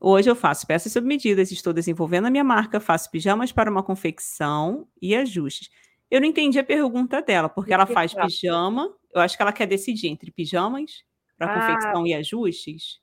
Hoje 0.00 0.28
eu 0.28 0.34
faço 0.34 0.66
peças 0.66 0.92
sob 0.92 1.06
medidas, 1.06 1.52
estou 1.52 1.72
desenvolvendo 1.72 2.26
a 2.26 2.30
minha 2.30 2.44
marca, 2.44 2.80
faço 2.80 3.10
pijamas 3.10 3.52
para 3.52 3.70
uma 3.70 3.82
confecção 3.82 4.88
e 5.00 5.14
ajustes. 5.14 5.70
Eu 6.10 6.20
não 6.20 6.26
entendi 6.26 6.58
a 6.58 6.64
pergunta 6.64 7.22
dela, 7.22 7.48
porque 7.48 7.72
ela 7.72 7.86
faz 7.86 8.12
pijama. 8.12 8.92
Eu 9.14 9.20
acho 9.20 9.36
que 9.36 9.42
ela 9.42 9.52
quer 9.52 9.66
decidir 9.66 10.08
entre 10.08 10.32
pijamas 10.32 11.04
para 11.36 11.52
ah. 11.52 11.60
confecção 11.60 12.06
e 12.06 12.12
ajustes. 12.12 13.00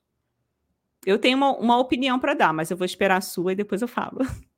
Eu 1.05 1.17
tenho 1.17 1.37
uma, 1.37 1.55
uma 1.57 1.77
opinião 1.77 2.19
para 2.19 2.33
dar, 2.33 2.53
mas 2.53 2.69
eu 2.71 2.77
vou 2.77 2.85
esperar 2.85 3.17
a 3.17 3.21
sua 3.21 3.53
e 3.53 3.55
depois 3.55 3.81
eu 3.81 3.87
falo. 3.87 4.19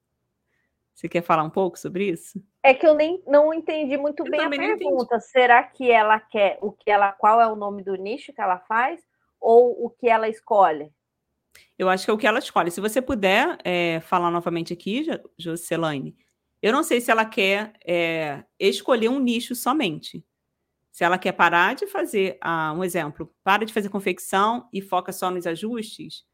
Você 0.98 1.08
quer 1.08 1.22
falar 1.22 1.44
um 1.44 1.50
pouco 1.50 1.78
sobre 1.78 2.10
isso? 2.10 2.44
É 2.64 2.74
que 2.74 2.88
eu 2.88 2.96
nem 2.96 3.22
não 3.28 3.54
entendi 3.54 3.96
muito 3.96 4.26
eu 4.26 4.32
bem 4.32 4.42
a 4.42 4.50
pergunta. 4.50 5.20
Será 5.20 5.62
que 5.62 5.92
ela 5.92 6.20
quer 6.20 6.58
o 6.60 6.72
que 6.72 6.90
ela, 6.90 7.12
qual 7.12 7.40
é 7.40 7.46
o 7.46 7.56
nome 7.56 7.84
do 7.84 7.94
nicho 7.94 8.34
que 8.34 8.42
ela 8.42 8.58
faz 8.58 9.00
ou 9.40 9.86
o 9.86 9.92
que 9.92 10.10
ela 10.10 10.28
escolhe? 10.28 10.92
Eu 11.78 11.88
acho 11.88 12.04
que 12.04 12.10
é 12.10 12.14
o 12.16 12.18
que 12.18 12.26
ela 12.26 12.40
escolhe. 12.40 12.72
Se 12.72 12.82
você 12.82 13.00
puder 13.00 13.60
é, 13.64 14.00
falar 14.00 14.32
novamente 14.32 14.74
aqui, 14.74 15.06
Jocelaine, 15.38 16.18
eu 16.64 16.74
não 16.74 16.82
sei 16.82 17.00
se 17.00 17.12
ela 17.12 17.26
quer 17.26 17.74
é, 17.86 18.44
escolher 18.60 19.10
um 19.10 19.20
nicho 19.20 19.54
somente. 19.54 20.26
Se 20.92 21.04
ela 21.04 21.20
quer 21.20 21.34
parar 21.34 21.76
de 21.76 21.86
fazer, 21.86 22.40
ah, 22.42 22.74
um 22.76 22.84
exemplo, 22.84 23.32
para 23.44 23.66
de 23.66 23.72
fazer 23.72 23.90
confecção 23.90 24.68
e 24.74 24.82
foca 24.82 25.12
só 25.12 25.30
nos 25.30 25.46
ajustes, 25.46 26.26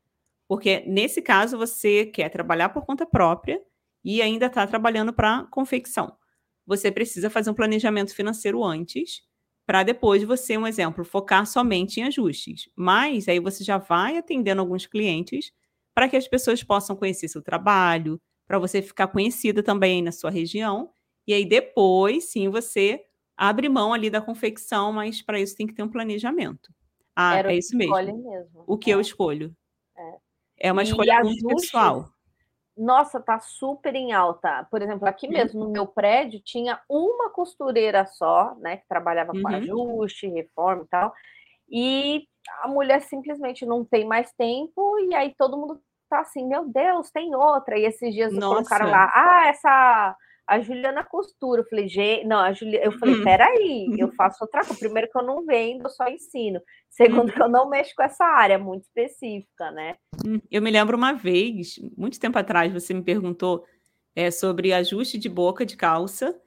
porque 0.47 0.85
nesse 0.87 1.21
caso 1.21 1.57
você 1.57 2.05
quer 2.05 2.29
trabalhar 2.29 2.69
por 2.69 2.85
conta 2.85 3.05
própria 3.05 3.61
e 4.03 4.21
ainda 4.21 4.47
está 4.47 4.65
trabalhando 4.67 5.13
para 5.13 5.43
confecção. 5.51 6.15
Você 6.65 6.91
precisa 6.91 7.29
fazer 7.29 7.49
um 7.49 7.53
planejamento 7.53 8.13
financeiro 8.15 8.63
antes, 8.63 9.21
para 9.65 9.83
depois 9.83 10.23
você, 10.23 10.57
um 10.57 10.67
exemplo, 10.67 11.05
focar 11.05 11.45
somente 11.45 11.99
em 11.99 12.03
ajustes. 12.03 12.69
Mas 12.75 13.27
aí 13.27 13.39
você 13.39 13.63
já 13.63 13.77
vai 13.77 14.17
atendendo 14.17 14.61
alguns 14.61 14.85
clientes 14.85 15.51
para 15.93 16.09
que 16.09 16.17
as 16.17 16.27
pessoas 16.27 16.63
possam 16.63 16.95
conhecer 16.95 17.27
seu 17.27 17.41
trabalho, 17.41 18.19
para 18.47 18.59
você 18.59 18.81
ficar 18.81 19.07
conhecida 19.07 19.63
também 19.63 20.01
na 20.01 20.11
sua 20.11 20.29
região. 20.29 20.91
E 21.25 21.33
aí 21.33 21.45
depois, 21.45 22.25
sim, 22.31 22.49
você 22.49 23.01
abre 23.37 23.69
mão 23.69 23.93
ali 23.93 24.09
da 24.09 24.21
confecção, 24.21 24.91
mas 24.91 25.21
para 25.21 25.39
isso 25.39 25.55
tem 25.55 25.67
que 25.67 25.73
ter 25.73 25.83
um 25.83 25.89
planejamento. 25.89 26.73
Ah, 27.15 27.37
Era 27.37 27.53
é 27.53 27.57
isso 27.57 27.75
mesmo. 27.77 27.95
mesmo. 27.95 28.63
O 28.67 28.77
que 28.77 28.91
é. 28.91 28.93
eu 28.95 28.99
escolho. 29.01 29.55
É, 29.97 30.67
é 30.69 30.71
uma 30.71 30.83
escolha 30.83 31.21
muito 31.23 31.45
pessoal. 31.47 32.12
Nossa, 32.75 33.19
tá 33.19 33.39
super 33.39 33.93
em 33.93 34.13
alta. 34.13 34.67
Por 34.71 34.81
exemplo, 34.81 35.07
aqui 35.07 35.27
uhum. 35.27 35.33
mesmo 35.33 35.63
no 35.65 35.71
meu 35.71 35.85
prédio 35.85 36.41
tinha 36.43 36.79
uma 36.89 37.29
costureira 37.29 38.05
só, 38.05 38.55
né, 38.55 38.77
que 38.77 38.87
trabalhava 38.87 39.31
com 39.31 39.37
uhum. 39.37 39.47
ajuste, 39.47 40.27
reforma 40.27 40.83
e 40.83 40.87
tal. 40.87 41.13
E 41.69 42.27
a 42.61 42.67
mulher 42.67 43.01
simplesmente 43.01 43.65
não 43.65 43.85
tem 43.85 44.05
mais 44.05 44.31
tempo 44.33 44.99
e 44.99 45.13
aí 45.15 45.33
todo 45.37 45.57
mundo 45.57 45.79
tá 46.09 46.19
assim, 46.21 46.47
meu 46.47 46.67
Deus, 46.67 47.09
tem 47.11 47.35
outra. 47.35 47.77
E 47.77 47.85
esses 47.85 48.13
dias 48.13 48.33
Nossa. 48.33 48.55
colocaram 48.55 48.89
lá, 48.89 49.11
ah, 49.13 49.47
essa 49.47 50.15
a 50.47 50.59
Juliana 50.59 51.03
costura. 51.03 51.61
Eu 51.61 51.65
falei, 51.65 51.87
gente, 51.87 52.25
não, 52.25 52.37
a 52.37 52.53
Juliana, 52.53 52.85
eu 52.85 52.91
falei, 52.93 53.15
uhum. 53.15 53.23
peraí, 53.23 53.95
eu 53.97 54.11
faço 54.15 54.43
outra 54.43 54.61
coisa. 54.61 54.79
Primeiro 54.79 55.09
que 55.09 55.17
eu 55.17 55.23
não 55.23 55.45
vendo, 55.45 55.83
eu 55.83 55.89
só 55.89 56.07
ensino. 56.07 56.61
Segundo 56.89 57.31
que 57.31 57.41
eu 57.41 57.49
não 57.49 57.69
mexo 57.69 57.93
com 57.95 58.03
essa 58.03 58.25
área 58.25 58.59
muito 58.59 58.83
específica, 58.83 59.71
né? 59.71 59.95
Hum, 60.25 60.39
eu 60.51 60.61
me 60.61 60.69
lembro 60.69 60.95
uma 60.97 61.13
vez, 61.13 61.79
muito 61.97 62.19
tempo 62.19 62.37
atrás, 62.37 62.71
você 62.71 62.93
me 62.93 63.03
perguntou 63.03 63.65
é, 64.15 64.29
sobre 64.29 64.73
ajuste 64.73 65.17
de 65.17 65.27
boca 65.27 65.65
de 65.65 65.75
calça 65.75 66.39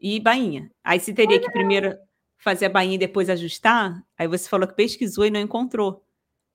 e 0.00 0.20
bainha. 0.20 0.70
Aí 0.84 1.00
se 1.00 1.12
teria 1.12 1.36
Olha. 1.36 1.46
que 1.46 1.52
primeiro 1.52 1.96
fazer 2.38 2.66
a 2.66 2.70
bainha 2.70 2.94
e 2.94 2.98
depois 2.98 3.28
ajustar, 3.28 4.02
aí 4.16 4.26
você 4.26 4.48
falou 4.48 4.66
que 4.66 4.74
pesquisou 4.74 5.26
e 5.26 5.30
não 5.30 5.40
encontrou. 5.40 6.02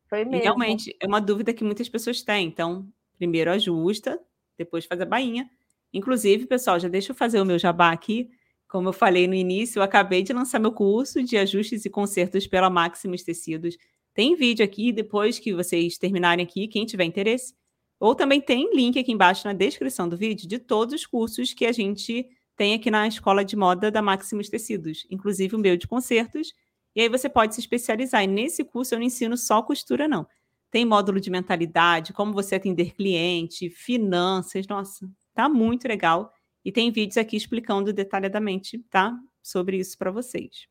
Foi 0.10 0.24
mesmo. 0.24 0.36
E 0.36 0.44
realmente 0.44 0.95
é 0.99 1.06
uma 1.06 1.22
dúvida 1.22 1.53
que 1.53 1.64
muitas 1.64 1.90
pessoas 1.90 2.22
têm. 2.22 2.48
Então, 2.48 2.88
primeiro 3.18 3.52
ajusta, 3.52 4.20
depois 4.57 4.86
faz 4.86 5.02
a 5.02 5.06
bainha. 5.06 5.49
Inclusive, 5.96 6.46
pessoal, 6.46 6.80
já 6.80 6.88
deixa 6.88 7.12
eu 7.12 7.16
fazer 7.16 7.40
o 7.40 7.46
meu 7.46 7.58
jabá 7.58 7.92
aqui. 7.92 8.30
Como 8.68 8.90
eu 8.90 8.94
falei 8.94 9.28
no 9.28 9.34
início, 9.34 9.80
eu 9.80 9.84
acabei 9.84 10.22
de 10.22 10.34
lançar 10.34 10.60
meu 10.60 10.72
curso 10.72 11.24
de 11.24 11.38
ajustes 11.38 11.86
e 11.86 11.90
consertos 11.90 12.46
pela 12.46 12.70
Maximus 12.70 13.24
Tecidos. 13.24 13.78
Tem 14.14 14.36
vídeo 14.36 14.64
aqui, 14.64 14.92
depois 14.92 15.40
que 15.40 15.54
vocês 15.54 15.98
terminarem 15.98 16.46
aqui, 16.46 16.68
quem 16.68 16.86
tiver 16.86 17.06
interesse. 17.06 17.54
Ou 18.00 18.14
também 18.14 18.42
tem 18.42 18.76
link 18.76 19.00
aqui 19.00 19.12
embaixo 19.12 19.48
na 19.48 19.54
descrição 19.54 20.08
do 20.08 20.18
vídeo 20.18 20.48
de 20.48 20.60
todos 20.60 20.94
os 20.94 21.06
cursos 21.06 21.54
que 21.54 21.66
a 21.66 21.72
gente 21.72 22.28
tem 22.56 22.74
aqui 22.74 22.92
na 22.92 23.08
Escola 23.08 23.44
de 23.44 23.56
Moda 23.56 23.90
da 23.90 24.02
Maximus 24.02 24.50
Tecidos, 24.50 25.06
inclusive 25.10 25.56
o 25.56 25.60
meu 25.60 25.78
de 25.78 25.88
concertos 25.88 26.54
e 26.96 27.02
aí 27.02 27.10
você 27.10 27.28
pode 27.28 27.54
se 27.54 27.60
especializar. 27.60 28.24
E 28.24 28.28
nesse 28.28 28.64
curso 28.64 28.96
eu 28.96 29.00
não 29.00 29.06
ensino 29.06 29.36
só 29.36 29.62
costura, 29.62 30.08
não. 30.08 30.26
Tem 30.72 30.86
módulo 30.86 31.20
de 31.20 31.30
mentalidade, 31.30 32.14
como 32.14 32.34
você 32.34 32.56
atender 32.56 32.96
cliente, 32.96 33.70
finanças. 33.70 34.66
Nossa, 34.68 35.10
tá 35.36 35.49
muito 35.49 35.88
legal. 35.88 36.34
E 36.64 36.72
tem 36.72 36.91
vídeos 36.91 37.18
aqui 37.18 37.38
explicando 37.38 37.94
detalhadamente, 37.94 38.80
tá? 38.90 39.16
Sobre 39.44 39.78
isso 39.78 39.98
para 39.98 40.10
vocês. 40.10 40.68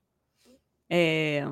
É... 0.90 1.44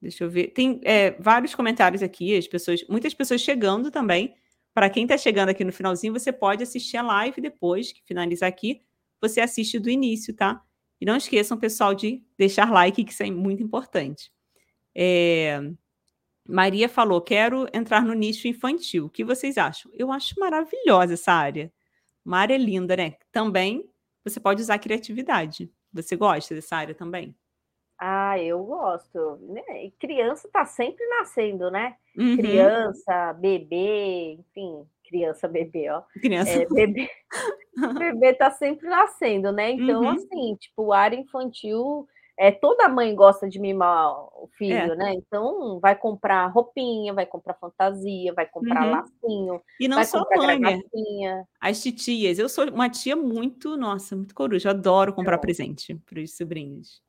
Deixa 0.00 0.24
eu 0.24 0.30
ver. 0.30 0.48
Tem 0.48 0.80
é, 0.82 1.12
vários 1.12 1.54
comentários 1.54 2.02
aqui, 2.02 2.36
as 2.36 2.48
pessoas, 2.48 2.84
muitas 2.88 3.14
pessoas 3.14 3.40
chegando 3.40 3.90
também. 3.90 4.34
Para 4.74 4.90
quem 4.90 5.04
está 5.04 5.16
chegando 5.16 5.50
aqui 5.50 5.64
no 5.64 5.72
finalzinho, 5.72 6.12
você 6.12 6.32
pode 6.32 6.62
assistir 6.62 6.96
a 6.96 7.02
live 7.02 7.40
depois 7.40 7.92
que 7.92 8.02
finalizar 8.04 8.48
aqui. 8.48 8.82
Você 9.20 9.40
assiste 9.40 9.78
do 9.78 9.88
início, 9.88 10.34
tá? 10.34 10.60
E 11.00 11.04
não 11.04 11.16
esqueçam, 11.16 11.56
pessoal, 11.56 11.94
de 11.94 12.22
deixar 12.36 12.70
like, 12.70 13.04
que 13.04 13.12
isso 13.12 13.22
é 13.22 13.30
muito 13.30 13.62
importante. 13.62 14.32
É... 14.94 15.60
Maria 16.48 16.88
falou: 16.88 17.20
quero 17.20 17.68
entrar 17.72 18.04
no 18.04 18.12
nicho 18.12 18.48
infantil. 18.48 19.06
O 19.06 19.10
que 19.10 19.24
vocês 19.24 19.56
acham? 19.56 19.90
Eu 19.94 20.10
acho 20.10 20.38
maravilhosa 20.38 21.14
essa 21.14 21.32
área. 21.32 21.72
Uma 22.24 22.38
área 22.38 22.56
linda, 22.56 22.96
né? 22.96 23.14
Também 23.30 23.88
você 24.24 24.38
pode 24.38 24.62
usar 24.62 24.78
criatividade. 24.78 25.70
Você 25.92 26.16
gosta 26.16 26.54
dessa 26.54 26.76
área 26.76 26.94
também? 26.94 27.34
Ah, 27.98 28.38
eu 28.38 28.62
gosto. 28.64 29.38
Né? 29.42 29.90
Criança 29.98 30.46
está 30.46 30.64
sempre 30.64 31.04
nascendo, 31.06 31.70
né? 31.70 31.96
Uhum. 32.16 32.36
Criança, 32.36 33.32
bebê, 33.34 34.32
enfim, 34.32 34.84
criança, 35.06 35.46
bebê, 35.46 35.90
ó. 35.90 36.02
Criança. 36.20 36.50
É, 36.50 36.66
bebê, 36.70 37.08
bebê 37.98 38.34
tá 38.34 38.50
sempre 38.50 38.88
nascendo, 38.88 39.52
né? 39.52 39.70
Então, 39.70 40.02
uhum. 40.02 40.08
assim, 40.08 40.56
tipo, 40.56 40.92
área 40.92 41.16
infantil, 41.16 42.08
é, 42.38 42.50
toda 42.50 42.88
mãe 42.88 43.14
gosta 43.14 43.48
de 43.48 43.58
mimar 43.58 44.10
o 44.10 44.48
filho, 44.56 44.92
é. 44.92 44.96
né? 44.96 45.14
Então, 45.14 45.78
vai 45.80 45.94
comprar 45.94 46.46
roupinha, 46.46 47.12
vai 47.12 47.26
comprar 47.26 47.54
fantasia, 47.54 48.32
vai 48.32 48.46
comprar 48.46 48.84
uhum. 48.84 48.90
lacinho. 48.90 49.62
E 49.78 49.86
não 49.86 50.02
só 50.04 50.24
mãe, 50.36 50.58
né? 50.58 50.80
As 51.60 51.82
titias. 51.82 52.38
Eu 52.38 52.48
sou 52.48 52.68
uma 52.70 52.88
tia 52.88 53.14
muito, 53.14 53.76
nossa, 53.76 54.16
muito 54.16 54.34
coruja. 54.34 54.68
Eu 54.68 54.74
adoro 54.74 55.12
comprar 55.12 55.38
presente 55.38 55.94
para 56.06 56.20
os 56.20 56.36
sobrinhos. 56.36 57.02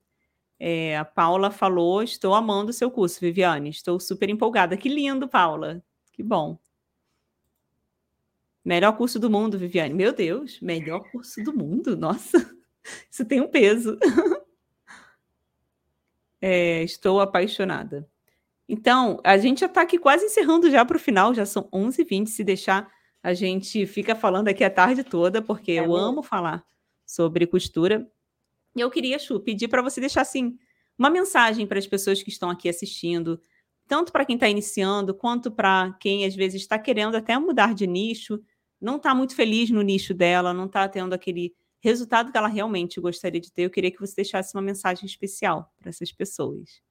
É, 0.59 0.97
a 0.97 1.05
Paula 1.05 1.49
falou: 1.49 2.03
Estou 2.03 2.33
amando 2.33 2.71
o 2.71 2.73
seu 2.73 2.91
curso, 2.91 3.19
Viviane. 3.19 3.69
Estou 3.69 3.99
super 3.99 4.29
empolgada. 4.29 4.77
Que 4.77 4.89
lindo, 4.89 5.27
Paula. 5.27 5.81
Que 6.11 6.21
bom. 6.21 6.57
Melhor 8.63 8.95
curso 8.95 9.19
do 9.19 9.29
mundo, 9.29 9.57
Viviane. 9.57 9.93
Meu 9.93 10.13
Deus, 10.13 10.59
melhor 10.61 11.01
curso 11.11 11.43
do 11.43 11.53
mundo. 11.53 11.97
Nossa, 11.97 12.37
isso 13.09 13.25
tem 13.25 13.41
um 13.41 13.47
peso. 13.47 13.97
É, 16.45 16.83
estou 16.83 17.21
apaixonada. 17.21 18.05
Então, 18.67 19.17
a 19.23 19.37
gente 19.37 19.61
já 19.61 19.65
está 19.65 19.81
aqui 19.81 19.97
quase 19.97 20.25
encerrando 20.25 20.69
já 20.69 20.83
para 20.83 20.97
o 20.97 20.99
final, 20.99 21.33
já 21.33 21.45
são 21.45 21.69
11h20. 21.71 22.27
Se 22.27 22.43
deixar, 22.43 22.91
a 23.23 23.33
gente 23.33 23.85
fica 23.85 24.13
falando 24.13 24.49
aqui 24.49 24.61
a 24.61 24.69
tarde 24.69 25.05
toda, 25.05 25.41
porque 25.41 25.71
é 25.71 25.75
eu 25.75 25.83
mesmo. 25.83 25.95
amo 25.95 26.21
falar 26.21 26.65
sobre 27.05 27.47
costura. 27.47 28.05
E 28.75 28.81
eu 28.81 28.91
queria, 28.91 29.17
Chu, 29.17 29.39
pedir 29.39 29.69
para 29.69 29.81
você 29.81 30.01
deixar 30.01 30.19
assim 30.19 30.57
uma 30.99 31.09
mensagem 31.09 31.65
para 31.65 31.79
as 31.79 31.87
pessoas 31.87 32.21
que 32.21 32.29
estão 32.29 32.49
aqui 32.49 32.67
assistindo, 32.67 33.39
tanto 33.87 34.11
para 34.11 34.25
quem 34.25 34.35
está 34.35 34.49
iniciando, 34.49 35.13
quanto 35.13 35.49
para 35.49 35.95
quem 35.97 36.25
às 36.25 36.35
vezes 36.35 36.61
está 36.61 36.77
querendo 36.77 37.15
até 37.15 37.39
mudar 37.39 37.73
de 37.73 37.87
nicho, 37.87 38.37
não 38.81 38.97
está 38.97 39.15
muito 39.15 39.33
feliz 39.33 39.69
no 39.69 39.81
nicho 39.81 40.13
dela, 40.13 40.53
não 40.53 40.65
está 40.65 40.89
tendo 40.89 41.13
aquele 41.13 41.55
resultado 41.83 42.31
que 42.31 42.37
ela 42.37 42.47
realmente 42.47 43.01
gostaria 43.01 43.41
de 43.41 43.51
ter. 43.51 43.63
Eu 43.63 43.69
queria 43.69 43.91
que 43.91 43.99
você 43.99 44.15
deixasse 44.15 44.55
uma 44.55 44.61
mensagem 44.61 45.05
especial 45.05 45.69
para 45.77 45.89
essas 45.89 46.11
pessoas. 46.11 46.81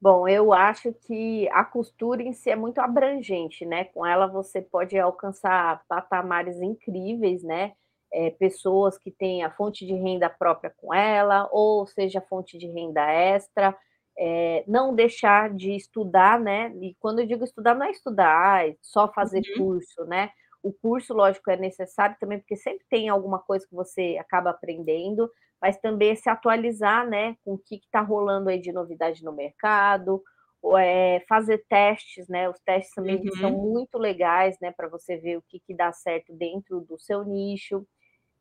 Bom, 0.00 0.28
eu 0.28 0.52
acho 0.52 0.92
que 0.92 1.48
a 1.48 1.64
costura 1.64 2.22
em 2.22 2.34
si 2.34 2.50
é 2.50 2.56
muito 2.56 2.78
abrangente, 2.78 3.64
né? 3.64 3.84
Com 3.84 4.04
ela 4.04 4.26
você 4.26 4.60
pode 4.60 4.98
alcançar 4.98 5.82
patamares 5.88 6.60
incríveis, 6.60 7.42
né? 7.42 7.72
É, 8.12 8.30
pessoas 8.30 8.98
que 8.98 9.10
têm 9.10 9.42
a 9.42 9.50
fonte 9.50 9.86
de 9.86 9.94
renda 9.94 10.28
própria 10.28 10.72
com 10.76 10.92
ela, 10.92 11.48
ou 11.50 11.86
seja, 11.86 12.20
fonte 12.20 12.58
de 12.58 12.66
renda 12.66 13.10
extra, 13.10 13.74
é, 14.16 14.62
não 14.68 14.94
deixar 14.94 15.52
de 15.54 15.74
estudar, 15.74 16.38
né? 16.38 16.70
E 16.82 16.94
quando 17.00 17.20
eu 17.20 17.26
digo 17.26 17.42
estudar, 17.42 17.74
não 17.74 17.86
é 17.86 17.90
estudar, 17.90 18.68
é 18.68 18.76
só 18.82 19.10
fazer 19.10 19.42
uhum. 19.56 19.64
curso, 19.64 20.04
né? 20.04 20.30
O 20.64 20.72
curso, 20.72 21.12
lógico, 21.12 21.50
é 21.50 21.58
necessário 21.58 22.16
também, 22.18 22.38
porque 22.38 22.56
sempre 22.56 22.86
tem 22.88 23.10
alguma 23.10 23.38
coisa 23.38 23.66
que 23.68 23.74
você 23.74 24.16
acaba 24.18 24.48
aprendendo, 24.48 25.30
mas 25.60 25.76
também 25.76 26.16
se 26.16 26.30
atualizar, 26.30 27.06
né, 27.06 27.36
com 27.44 27.52
o 27.52 27.58
que 27.58 27.76
está 27.76 28.00
rolando 28.00 28.48
aí 28.48 28.58
de 28.58 28.72
novidade 28.72 29.22
no 29.22 29.30
mercado, 29.30 30.22
ou, 30.62 30.78
é, 30.78 31.20
fazer 31.28 31.66
testes, 31.68 32.26
né? 32.28 32.48
Os 32.48 32.58
testes 32.60 32.94
também 32.94 33.16
uhum. 33.16 33.36
são 33.36 33.50
muito 33.50 33.98
legais, 33.98 34.58
né, 34.58 34.72
para 34.72 34.88
você 34.88 35.18
ver 35.18 35.36
o 35.36 35.44
que, 35.46 35.60
que 35.60 35.74
dá 35.74 35.92
certo 35.92 36.32
dentro 36.32 36.80
do 36.80 36.98
seu 36.98 37.22
nicho. 37.24 37.86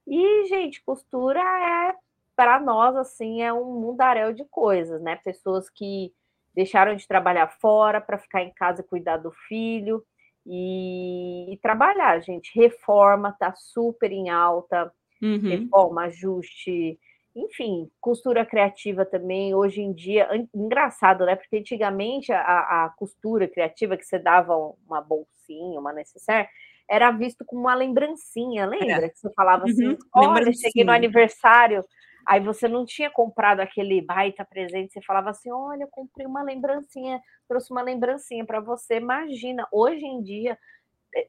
E, 0.07 0.45
gente, 0.45 0.81
costura 0.81 1.41
é 1.41 1.93
para 2.37 2.57
nós 2.57 2.95
assim 2.95 3.41
é 3.41 3.51
um 3.51 3.81
mundaréu 3.81 4.31
de 4.31 4.45
coisas, 4.45 5.01
né? 5.01 5.17
Pessoas 5.17 5.69
que 5.69 6.13
deixaram 6.55 6.95
de 6.95 7.05
trabalhar 7.05 7.49
fora 7.59 7.99
para 7.99 8.17
ficar 8.17 8.41
em 8.41 8.53
casa 8.53 8.81
e 8.81 8.87
cuidar 8.87 9.17
do 9.17 9.31
filho 9.47 10.01
e, 10.45 11.53
e 11.53 11.57
trabalhar, 11.57 12.19
gente. 12.21 12.51
Reforma 12.57 13.35
tá 13.39 13.53
super 13.55 14.11
em 14.11 14.29
alta, 14.29 14.91
uhum. 15.21 15.39
reforma, 15.39 16.03
ajuste, 16.03 16.99
enfim, 17.35 17.89
costura 17.99 18.45
criativa 18.45 19.05
também, 19.05 19.55
hoje 19.55 19.81
em 19.81 19.91
dia, 19.91 20.27
engraçado, 20.53 21.25
né? 21.25 21.35
Porque 21.35 21.57
antigamente 21.57 22.31
a, 22.31 22.85
a 22.85 22.89
costura 22.95 23.47
criativa 23.47 23.97
que 23.97 24.05
você 24.05 24.19
dava 24.19 24.55
uma 24.87 25.01
bolsinha, 25.01 25.79
uma 25.79 25.91
necessaire, 25.91 26.47
era 26.87 27.09
visto 27.11 27.43
como 27.43 27.61
uma 27.61 27.73
lembrancinha, 27.73 28.67
lembra? 28.67 29.05
É. 29.05 29.09
Que 29.09 29.17
você 29.17 29.33
falava 29.33 29.63
assim, 29.63 29.87
uhum. 29.87 29.97
olha, 30.15 30.53
cheguei 30.53 30.83
no 30.83 30.91
aniversário, 30.91 31.83
aí 32.25 32.39
você 32.39 32.67
não 32.67 32.85
tinha 32.85 33.09
comprado 33.09 33.59
aquele 33.59 34.01
baita 34.01 34.45
presente, 34.45 34.93
você 34.93 35.01
falava 35.01 35.29
assim, 35.29 35.51
olha, 35.51 35.87
comprei 35.89 36.25
uma 36.25 36.43
lembrancinha, 36.43 37.21
trouxe 37.47 37.71
uma 37.71 37.81
lembrancinha 37.81 38.45
para 38.45 38.59
você, 38.59 38.97
imagina, 38.97 39.67
hoje 39.71 40.05
em 40.05 40.21
dia 40.21 40.57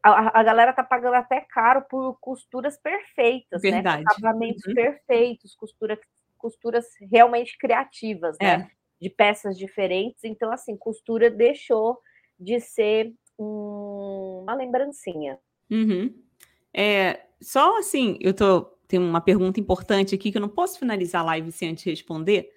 a, 0.03 0.41
a, 0.41 0.43
galera 0.43 0.73
tá 0.73 0.83
pagando 0.83 1.15
até 1.15 1.41
caro 1.41 1.83
por 1.89 2.19
costuras 2.21 2.79
perfeitas, 2.79 3.62
né? 3.62 3.71
Verdade. 3.71 4.03
né? 4.03 4.05
Acabamentos 4.11 4.65
uhum. 4.66 4.75
perfeitos, 4.75 5.55
costura, 5.55 5.99
costuras 6.39 6.87
realmente 7.11 7.57
criativas, 7.59 8.37
né? 8.41 8.55
É. 8.55 8.71
De 9.01 9.11
peças 9.11 9.59
diferentes. 9.59 10.25
Então, 10.25 10.51
assim, 10.51 10.77
costura 10.77 11.31
deixou 11.31 11.99
de 12.39 12.61
ser 12.61 13.12
um, 13.39 14.41
uma 14.43 14.55
lembrancinha. 14.55 15.39
Uhum. 15.71 16.15
É, 16.73 17.21
só 17.41 17.79
assim, 17.79 18.19
eu 18.21 18.35
tô. 18.35 18.74
Tem 18.86 18.98
uma 18.98 19.20
pergunta 19.20 19.59
importante 19.59 20.15
aqui 20.15 20.31
que 20.31 20.39
eu 20.39 20.43
não 20.43 20.48
posso 20.48 20.78
finalizar 20.78 21.23
a 21.23 21.24
live 21.27 21.51
sem 21.52 21.70
antes 21.70 21.85
responder. 21.85 22.51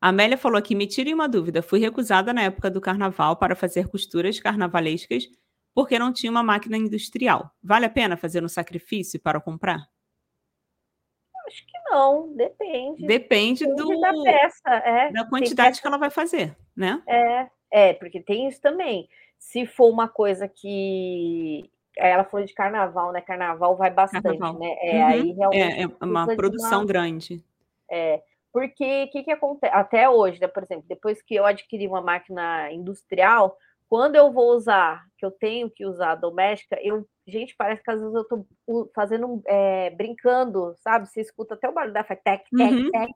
A 0.00 0.08
Amélia 0.08 0.36
falou 0.36 0.58
aqui: 0.58 0.74
me 0.74 0.86
tire 0.86 1.12
uma 1.14 1.28
dúvida. 1.28 1.62
Fui 1.62 1.80
recusada 1.80 2.32
na 2.32 2.42
época 2.42 2.70
do 2.70 2.80
carnaval 2.80 3.36
para 3.36 3.56
fazer 3.56 3.88
costuras 3.88 4.38
carnavalescas 4.38 5.28
porque 5.74 5.98
não 5.98 6.12
tinha 6.12 6.30
uma 6.30 6.42
máquina 6.42 6.76
industrial. 6.76 7.50
Vale 7.62 7.86
a 7.86 7.90
pena 7.90 8.16
fazer 8.16 8.42
um 8.44 8.48
sacrifício 8.48 9.20
para 9.20 9.40
comprar? 9.40 9.88
Acho 11.46 11.66
que 11.66 11.78
não, 11.90 12.34
depende. 12.34 13.06
Depende, 13.06 13.66
depende 13.66 13.82
do, 13.82 14.00
da 14.00 14.12
peça, 14.22 14.70
é. 14.70 15.12
da 15.12 15.26
quantidade 15.26 15.80
que 15.80 15.86
ela 15.86 15.98
vai 15.98 16.10
fazer, 16.10 16.56
né? 16.74 17.02
É, 17.06 17.50
é, 17.70 17.92
porque 17.92 18.20
tem 18.20 18.48
isso 18.48 18.60
também. 18.60 19.08
Se 19.38 19.66
for 19.66 19.90
uma 19.90 20.08
coisa 20.08 20.48
que 20.48 21.70
ela 21.96 22.24
foi 22.24 22.44
de 22.44 22.54
carnaval, 22.54 23.12
né? 23.12 23.20
Carnaval 23.20 23.76
vai 23.76 23.90
bastante, 23.90 24.22
carnaval. 24.22 24.58
né? 24.58 24.76
É, 24.80 24.96
uhum. 24.96 25.06
aí 25.06 25.32
realmente. 25.32 25.80
É, 25.80 25.82
é 25.82 26.04
uma 26.04 26.26
produção 26.34 26.80
uma... 26.80 26.86
grande. 26.86 27.44
É, 27.90 28.22
porque 28.52 29.04
o 29.04 29.10
que, 29.10 29.24
que 29.24 29.30
acontece? 29.30 29.74
Até 29.74 30.08
hoje, 30.08 30.40
né, 30.40 30.46
por 30.46 30.62
exemplo, 30.62 30.84
depois 30.88 31.20
que 31.22 31.34
eu 31.34 31.44
adquiri 31.44 31.86
uma 31.86 32.00
máquina 32.00 32.70
industrial, 32.72 33.56
quando 33.88 34.16
eu 34.16 34.32
vou 34.32 34.54
usar, 34.54 35.04
que 35.18 35.26
eu 35.26 35.30
tenho 35.30 35.70
que 35.70 35.84
usar 35.84 36.12
a 36.12 36.16
doméstica, 36.16 36.78
eu, 36.82 37.06
gente, 37.26 37.54
parece 37.56 37.82
que 37.82 37.90
às 37.90 38.00
vezes 38.00 38.14
eu 38.14 38.24
tô 38.24 38.46
fazendo, 38.94 39.42
é, 39.46 39.90
brincando, 39.90 40.74
sabe? 40.78 41.08
Você 41.08 41.20
escuta 41.20 41.54
até 41.54 41.68
o 41.68 41.72
barulho 41.72 41.92
da 41.92 42.02
tec, 42.02 42.18
tec, 42.24 42.52
uhum. 42.52 42.90
tec, 42.90 43.10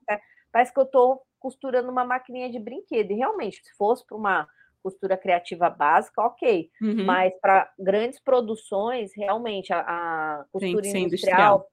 parece 0.51 0.73
que 0.73 0.79
eu 0.79 0.85
tô 0.85 1.21
costurando 1.39 1.89
uma 1.89 2.03
maquininha 2.03 2.49
de 2.49 2.59
brinquedo. 2.59 3.11
E 3.11 3.15
realmente, 3.15 3.61
se 3.63 3.75
fosse 3.77 4.05
para 4.05 4.17
uma 4.17 4.47
costura 4.83 5.17
criativa 5.17 5.69
básica, 5.69 6.21
ok. 6.21 6.69
Uhum. 6.81 7.05
Mas 7.05 7.33
para 7.41 7.71
grandes 7.77 8.19
produções, 8.19 9.11
realmente, 9.15 9.73
a, 9.73 9.79
a 9.79 10.45
costura 10.51 10.87
industrial, 10.87 11.05
industrial, 11.05 11.67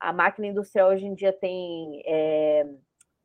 a 0.00 0.12
máquina 0.12 0.46
industrial 0.48 0.90
hoje 0.90 1.06
em 1.06 1.14
dia 1.14 1.32
tem. 1.32 2.02
É, 2.06 2.66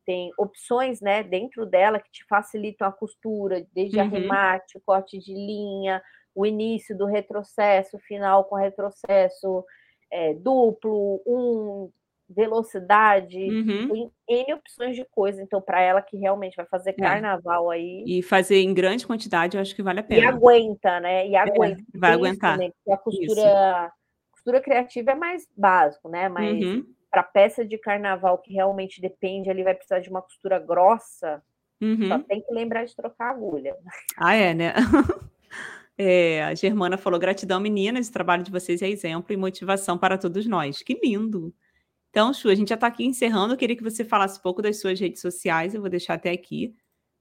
tem 0.05 0.31
opções 0.37 0.99
né, 0.99 1.23
dentro 1.23 1.65
dela 1.65 1.97
que 1.97 2.11
te 2.11 2.25
facilitam 2.27 2.85
a 2.85 2.91
costura, 2.91 3.65
desde 3.73 3.97
uhum. 3.97 4.03
arremate, 4.03 4.77
corte 4.85 5.17
de 5.17 5.33
linha, 5.33 6.03
o 6.35 6.45
início 6.45 6.97
do 6.97 7.05
retrocesso, 7.05 7.97
final 7.99 8.43
com 8.43 8.55
retrocesso 8.55 9.63
é, 10.11 10.33
duplo, 10.33 11.21
um, 11.25 11.89
velocidade, 12.33 13.37
uhum. 13.37 13.89
tem 13.89 14.11
N 14.45 14.53
opções 14.53 14.95
de 14.95 15.05
coisa. 15.05 15.41
Então, 15.41 15.61
para 15.61 15.81
ela 15.81 16.01
que 16.01 16.17
realmente 16.17 16.55
vai 16.55 16.65
fazer 16.65 16.91
é. 16.91 16.93
carnaval 16.93 17.71
é. 17.71 17.75
aí. 17.75 18.03
E 18.05 18.21
fazer 18.21 18.57
em 18.57 18.73
grande 18.73 19.05
quantidade, 19.05 19.57
eu 19.57 19.61
acho 19.61 19.75
que 19.75 19.83
vale 19.83 19.99
a 19.99 20.03
pena. 20.03 20.21
E 20.21 20.25
aguenta, 20.25 20.99
né? 20.99 21.27
E 21.27 21.35
é, 21.35 21.39
aguenta. 21.39 21.81
É, 21.81 21.97
vai 21.97 22.13
aguentar. 22.13 22.53
Também, 22.53 22.73
a 22.89 22.97
costura, 22.97 23.91
costura 24.31 24.61
criativa 24.61 25.11
é 25.11 25.15
mais 25.15 25.47
básico, 25.55 26.09
né? 26.09 26.29
Mas. 26.29 26.63
Uhum 26.63 26.85
para 27.13 27.21
peça 27.21 27.63
de 27.63 27.77
carnaval 27.77 28.39
que 28.39 28.51
realmente 28.51 28.99
depende, 28.99 29.47
ele 29.47 29.63
vai 29.63 29.75
precisar 29.75 29.99
de 29.99 30.09
uma 30.09 30.19
costura 30.19 30.57
grossa, 30.57 31.43
uhum. 31.79 32.07
só 32.07 32.17
tem 32.17 32.41
que 32.41 32.51
lembrar 32.51 32.85
de 32.85 32.95
trocar 32.95 33.27
a 33.27 33.29
agulha. 33.29 33.75
Ah, 34.17 34.33
é, 34.33 34.51
né? 34.51 34.73
É, 35.95 36.43
a 36.43 36.55
Germana 36.55 36.97
falou: 36.97 37.19
gratidão, 37.19 37.59
meninas, 37.59 38.07
o 38.07 38.11
trabalho 38.11 38.41
de 38.41 38.49
vocês 38.49 38.81
é 38.81 38.89
exemplo 38.89 39.31
e 39.31 39.37
motivação 39.37 39.95
para 39.95 40.17
todos 40.17 40.47
nós. 40.47 40.81
Que 40.81 40.99
lindo! 41.03 41.53
Então, 42.13 42.31
Chu, 42.31 42.49
a 42.49 42.55
gente 42.55 42.69
já 42.69 42.75
está 42.75 42.85
aqui 42.85 43.03
encerrando. 43.03 43.55
Eu 43.55 43.57
queria 43.57 43.75
que 43.75 43.81
você 43.81 44.05
falasse 44.05 44.37
um 44.37 44.43
pouco 44.43 44.61
das 44.61 44.79
suas 44.79 44.99
redes 44.99 45.19
sociais. 45.19 45.73
Eu 45.73 45.81
vou 45.81 45.89
deixar 45.89 46.13
até 46.13 46.29
aqui 46.29 46.75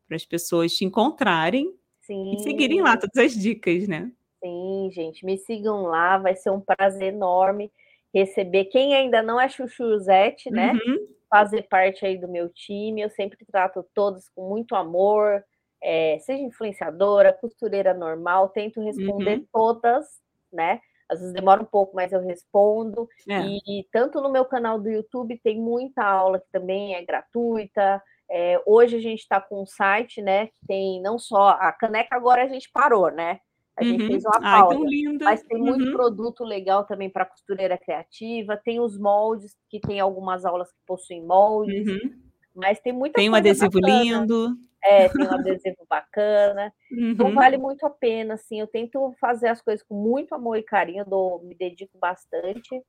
para 0.06 0.16
as 0.16 0.27
pessoas 0.27 0.74
te 0.74 0.85
encontrarem 0.85 1.74
Sim. 2.02 2.35
e 2.35 2.43
seguirem 2.43 2.82
lá 2.82 2.98
todas 2.98 3.16
as 3.16 3.32
dicas, 3.32 3.89
né? 3.89 4.12
Sim, 4.44 4.90
gente, 4.93 5.24
me 5.24 5.39
sigam 5.39 5.85
lá, 5.85 6.19
vai 6.19 6.36
ser 6.36 6.51
um 6.51 6.60
prazer 6.60 7.14
enorme 7.14 7.73
receber 8.12 8.66
quem 8.66 8.94
ainda 8.94 9.23
não 9.23 9.40
é 9.40 9.48
chuchuzete, 9.48 10.51
né? 10.51 10.73
Uhum. 10.73 11.09
Fazer 11.31 11.62
parte 11.62 12.05
aí 12.05 12.19
do 12.19 12.28
meu 12.28 12.51
time. 12.51 13.01
Eu 13.01 13.09
sempre 13.09 13.39
trato 13.47 13.82
todos 13.94 14.28
com 14.35 14.47
muito 14.47 14.74
amor, 14.74 15.43
é, 15.82 16.19
seja 16.20 16.43
influenciadora, 16.43 17.32
costureira 17.32 17.94
normal, 17.94 18.51
tento 18.51 18.82
responder 18.82 19.39
uhum. 19.39 19.47
todas, 19.51 20.06
né? 20.52 20.81
Às 21.12 21.20
vezes 21.20 21.34
demora 21.34 21.62
um 21.62 21.66
pouco, 21.66 21.94
mas 21.94 22.12
eu 22.12 22.20
respondo. 22.20 23.09
É. 23.28 23.40
E 23.40 23.86
tanto 23.93 24.20
no 24.20 24.30
meu 24.30 24.44
canal 24.44 24.80
do 24.80 24.89
YouTube 24.89 25.40
tem 25.43 25.60
muita 25.60 26.05
aula 26.05 26.40
que 26.40 26.51
também 26.51 26.94
é 26.94 27.05
gratuita. 27.05 28.02
É, 28.30 28.60
hoje 28.66 28.97
a 28.97 29.01
gente 29.01 29.20
está 29.20 29.40
com 29.40 29.62
um 29.62 29.66
site, 29.66 30.22
né? 30.22 30.47
Que 30.47 30.66
tem 30.66 31.02
não 31.02 31.18
só 31.18 31.51
a 31.51 31.70
caneca, 31.72 32.16
agora 32.16 32.43
a 32.43 32.48
gente 32.48 32.70
parou, 32.72 33.10
né? 33.10 33.40
A 33.76 33.84
gente 33.84 34.02
uhum. 34.02 34.09
fez 34.09 34.24
uma 34.24 34.40
pausa. 34.40 34.78
Ai, 34.78 35.18
mas 35.20 35.43
tem 35.43 35.59
muito 35.59 35.84
uhum. 35.84 35.93
produto 35.93 36.44
legal 36.44 36.84
também 36.84 37.09
para 37.09 37.24
costureira 37.24 37.78
criativa. 37.78 38.56
Tem 38.56 38.80
os 38.80 38.98
moldes, 38.98 39.56
que 39.68 39.80
tem 39.80 39.98
algumas 39.98 40.44
aulas 40.44 40.70
que 40.70 40.78
possuem 40.86 41.24
moldes. 41.24 41.89
Uhum. 41.89 42.22
Mas 42.55 42.78
tem 42.80 42.93
muita 42.93 43.14
Tem 43.14 43.30
um 43.30 43.34
adesivo 43.34 43.80
bacana. 43.80 44.02
lindo. 44.02 44.56
É, 44.84 45.09
tem 45.09 45.26
um 45.26 45.32
adesivo 45.32 45.86
bacana. 45.88 46.72
Então, 46.90 47.04
uhum. 47.04 47.10
Então 47.12 47.34
vale 47.34 47.56
muito 47.56 47.86
a 47.86 47.90
pena, 47.90 48.34
assim. 48.34 48.60
Eu 48.60 48.66
tento 48.66 49.14
fazer 49.20 49.48
as 49.48 49.62
coisas 49.62 49.84
com 49.86 49.94
muito 49.94 50.34
amor 50.34 50.56
e 50.56 50.62
carinho, 50.62 51.04
dou, 51.04 51.42
me 51.42 51.54
dedico 51.54 51.96
bastante. 51.98 52.82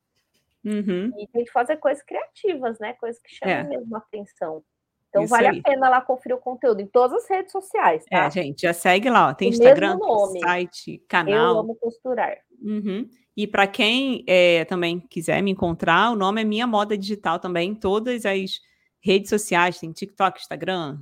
Uhum. 0.65 1.11
E 1.19 1.27
tento 1.27 1.51
fazer 1.51 1.77
coisas 1.77 2.03
criativas, 2.03 2.79
né? 2.79 2.93
Coisas 2.93 3.21
que 3.21 3.35
chamam 3.35 3.55
é. 3.55 3.63
mesmo 3.63 3.95
a 3.95 3.99
atenção. 3.99 4.63
Então 5.09 5.25
Isso 5.25 5.29
vale 5.29 5.47
aí. 5.47 5.59
a 5.59 5.61
pena 5.61 5.89
lá 5.89 6.01
conferir 6.01 6.35
o 6.35 6.39
conteúdo 6.41 6.81
em 6.81 6.87
todas 6.87 7.23
as 7.23 7.29
redes 7.29 7.51
sociais, 7.51 8.03
tá? 8.09 8.25
É, 8.25 8.31
gente, 8.31 8.63
já 8.63 8.73
segue 8.73 9.11
lá, 9.11 9.29
ó. 9.29 9.33
Tem 9.33 9.49
o 9.49 9.51
Instagram, 9.51 9.99
site, 10.41 11.03
canal. 11.07 11.53
Eu 11.53 11.59
amo 11.59 11.75
costurar. 11.75 12.35
Uhum. 12.59 13.07
E 13.37 13.45
para 13.45 13.67
quem 13.67 14.23
é, 14.27 14.65
também 14.65 14.99
quiser 14.99 15.41
me 15.43 15.51
encontrar, 15.51 16.09
o 16.11 16.15
nome 16.15 16.41
é 16.41 16.43
Minha 16.43 16.65
Moda 16.65 16.97
Digital 16.97 17.37
também, 17.37 17.75
todas 17.75 18.25
as 18.25 18.59
redes 18.99 19.29
sociais, 19.29 19.79
tem 19.79 19.91
TikTok, 19.91 20.39
Instagram, 20.39 20.99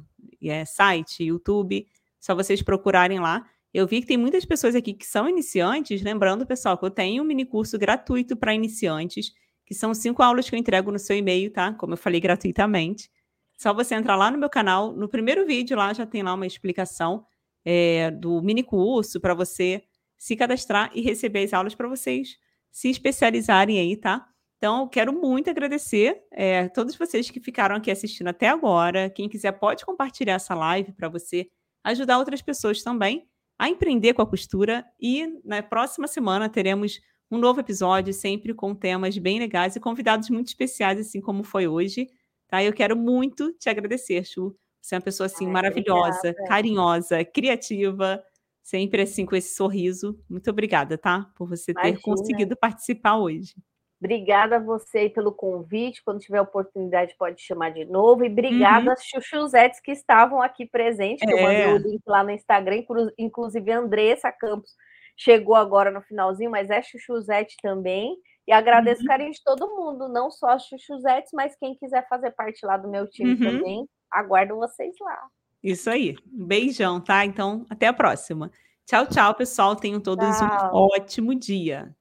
é, 0.50 0.66
site, 0.66 1.24
YouTube, 1.24 1.88
só 2.20 2.36
vocês 2.36 2.62
procurarem 2.62 3.20
lá. 3.20 3.46
Eu 3.74 3.88
vi 3.88 4.02
que 4.02 4.08
tem 4.08 4.18
muitas 4.18 4.46
pessoas 4.46 4.76
aqui 4.76 4.94
que 4.94 5.06
são 5.06 5.30
iniciantes, 5.30 6.02
lembrando, 6.02 6.46
pessoal, 6.46 6.78
que 6.78 6.86
eu 6.86 6.92
tenho 6.92 7.24
um 7.24 7.26
mini 7.26 7.46
curso 7.46 7.78
gratuito 7.78 8.36
para 8.36 8.54
iniciantes, 8.54 9.32
que 9.66 9.74
são 9.74 9.94
cinco 9.94 10.22
aulas 10.22 10.50
que 10.50 10.56
eu 10.56 10.60
entrego 10.60 10.92
no 10.92 11.00
seu 11.00 11.16
e-mail, 11.16 11.52
tá? 11.52 11.74
Como 11.74 11.94
eu 11.94 11.98
falei, 11.98 12.20
gratuitamente. 12.20 13.10
Só 13.58 13.74
você 13.74 13.96
entrar 13.96 14.16
lá 14.16 14.30
no 14.30 14.38
meu 14.38 14.50
canal, 14.50 14.92
no 14.92 15.08
primeiro 15.08 15.46
vídeo 15.46 15.78
lá 15.78 15.94
já 15.94 16.06
tem 16.06 16.24
lá 16.24 16.34
uma 16.34 16.48
explicação 16.48 17.26
é, 17.64 18.12
do 18.12 18.42
mini 18.42 18.64
curso 18.64 19.20
para 19.20 19.34
você 19.34 19.84
se 20.18 20.36
cadastrar 20.36 20.92
e 20.94 21.02
receber 21.02 21.44
as 21.44 21.54
aulas 21.54 21.76
para 21.76 21.88
vocês 21.88 22.38
se 22.72 22.90
especializarem 22.90 23.80
aí, 23.80 23.98
tá? 23.98 24.28
Então, 24.62 24.88
quero 24.88 25.12
muito 25.12 25.50
agradecer 25.50 26.22
é, 26.32 26.70
todos 26.70 26.96
vocês 26.96 27.32
que 27.32 27.40
ficaram 27.40 27.78
aqui 27.78 27.90
assistindo 27.90 28.28
até 28.28 28.48
agora. 28.48 29.10
Quem 29.10 29.28
quiser 29.28 29.54
pode 29.54 29.84
compartilhar 29.84 30.36
essa 30.36 30.54
live 30.54 30.92
para 30.94 31.10
você 31.10 31.50
ajudar 31.84 32.20
outras 32.20 32.44
pessoas 32.44 32.84
também 32.84 33.28
a 33.58 33.68
empreender 33.68 34.14
com 34.14 34.22
a 34.22 34.28
costura. 34.28 34.86
E 35.00 35.26
na 35.44 35.64
próxima 35.64 36.08
semana 36.08 36.48
teremos 36.48 37.02
um 37.32 37.40
novo 37.40 37.60
episódio, 37.60 38.14
sempre 38.14 38.54
com 38.54 38.76
temas 38.76 39.18
bem 39.18 39.40
legais 39.40 39.76
e 39.76 39.80
convidados 39.80 40.30
muito 40.30 40.50
especiais, 40.50 41.00
assim 41.00 41.20
como 41.20 41.44
foi 41.44 41.68
hoje. 41.68 42.08
Tá? 42.48 42.64
Eu 42.64 42.72
quero 42.72 42.96
muito 42.96 43.52
te 43.54 43.68
agradecer, 43.68 44.24
Chu. 44.24 44.56
Você 44.80 44.94
é 44.94 45.00
uma 45.00 45.04
pessoa 45.04 45.26
assim 45.26 45.48
Ai, 45.48 45.54
maravilhosa, 45.54 46.20
obrigada. 46.20 46.48
carinhosa, 46.48 47.26
criativa 47.26 48.24
sempre 48.62 49.02
assim 49.02 49.26
com 49.26 49.36
esse 49.36 49.56
sorriso. 49.56 50.24
Muito 50.30 50.52
obrigada, 50.52 51.00
tá? 51.00 51.32
Por 51.36 51.50
você 51.50 51.72
Imagina. 51.72 51.96
ter 51.96 52.02
conseguido 52.04 52.56
participar 52.56 53.18
hoje. 53.18 53.56
Obrigada 54.02 54.56
a 54.56 54.60
você 54.60 55.10
pelo 55.10 55.32
convite. 55.32 56.04
Quando 56.04 56.20
tiver 56.20 56.42
oportunidade, 56.42 57.16
pode 57.20 57.40
chamar 57.40 57.70
de 57.70 57.86
novo. 57.86 58.26
E 58.26 58.30
obrigada 58.30 58.88
uhum. 58.88 58.92
às 58.94 59.06
chuchuzetes 59.06 59.80
que 59.80 59.92
estavam 59.92 60.42
aqui 60.42 60.66
presentes, 60.66 61.24
que 61.24 61.32
é. 61.32 61.38
eu 61.38 61.44
mandei 61.44 61.74
o 61.74 61.78
link 61.78 62.02
lá 62.08 62.24
no 62.24 62.32
Instagram, 62.32 62.84
inclusive 63.16 63.72
a 63.72 63.78
Andressa 63.78 64.32
Campos 64.32 64.72
chegou 65.16 65.56
agora 65.56 65.92
no 65.92 66.02
finalzinho, 66.02 66.50
mas 66.50 66.72
é 66.72 66.82
chuchuzete 66.82 67.56
também. 67.62 68.18
E 68.48 68.52
agradeço 68.52 69.02
uhum. 69.02 69.06
o 69.06 69.08
carinho 69.08 69.32
de 69.32 69.44
todo 69.44 69.70
mundo, 69.70 70.10
não 70.10 70.32
só 70.32 70.50
as 70.50 70.66
chuchuzetes, 70.66 71.30
mas 71.32 71.56
quem 71.58 71.76
quiser 71.76 72.08
fazer 72.10 72.32
parte 72.32 72.66
lá 72.66 72.76
do 72.76 72.90
meu 72.90 73.08
time 73.08 73.34
uhum. 73.34 73.38
também, 73.38 73.90
aguardo 74.10 74.56
vocês 74.56 74.96
lá. 75.00 75.28
Isso 75.64 75.92
aí. 75.92 76.16
Um 76.34 76.46
beijão, 76.46 77.00
tá? 77.00 77.24
Então, 77.24 77.68
até 77.70 77.86
a 77.86 77.94
próxima. 77.94 78.52
Tchau, 78.84 79.06
tchau, 79.06 79.36
pessoal. 79.36 79.76
Tenham 79.76 80.02
todos 80.02 80.38
tchau. 80.40 80.72
um 80.74 80.78
ótimo 80.96 81.36
dia. 81.36 81.96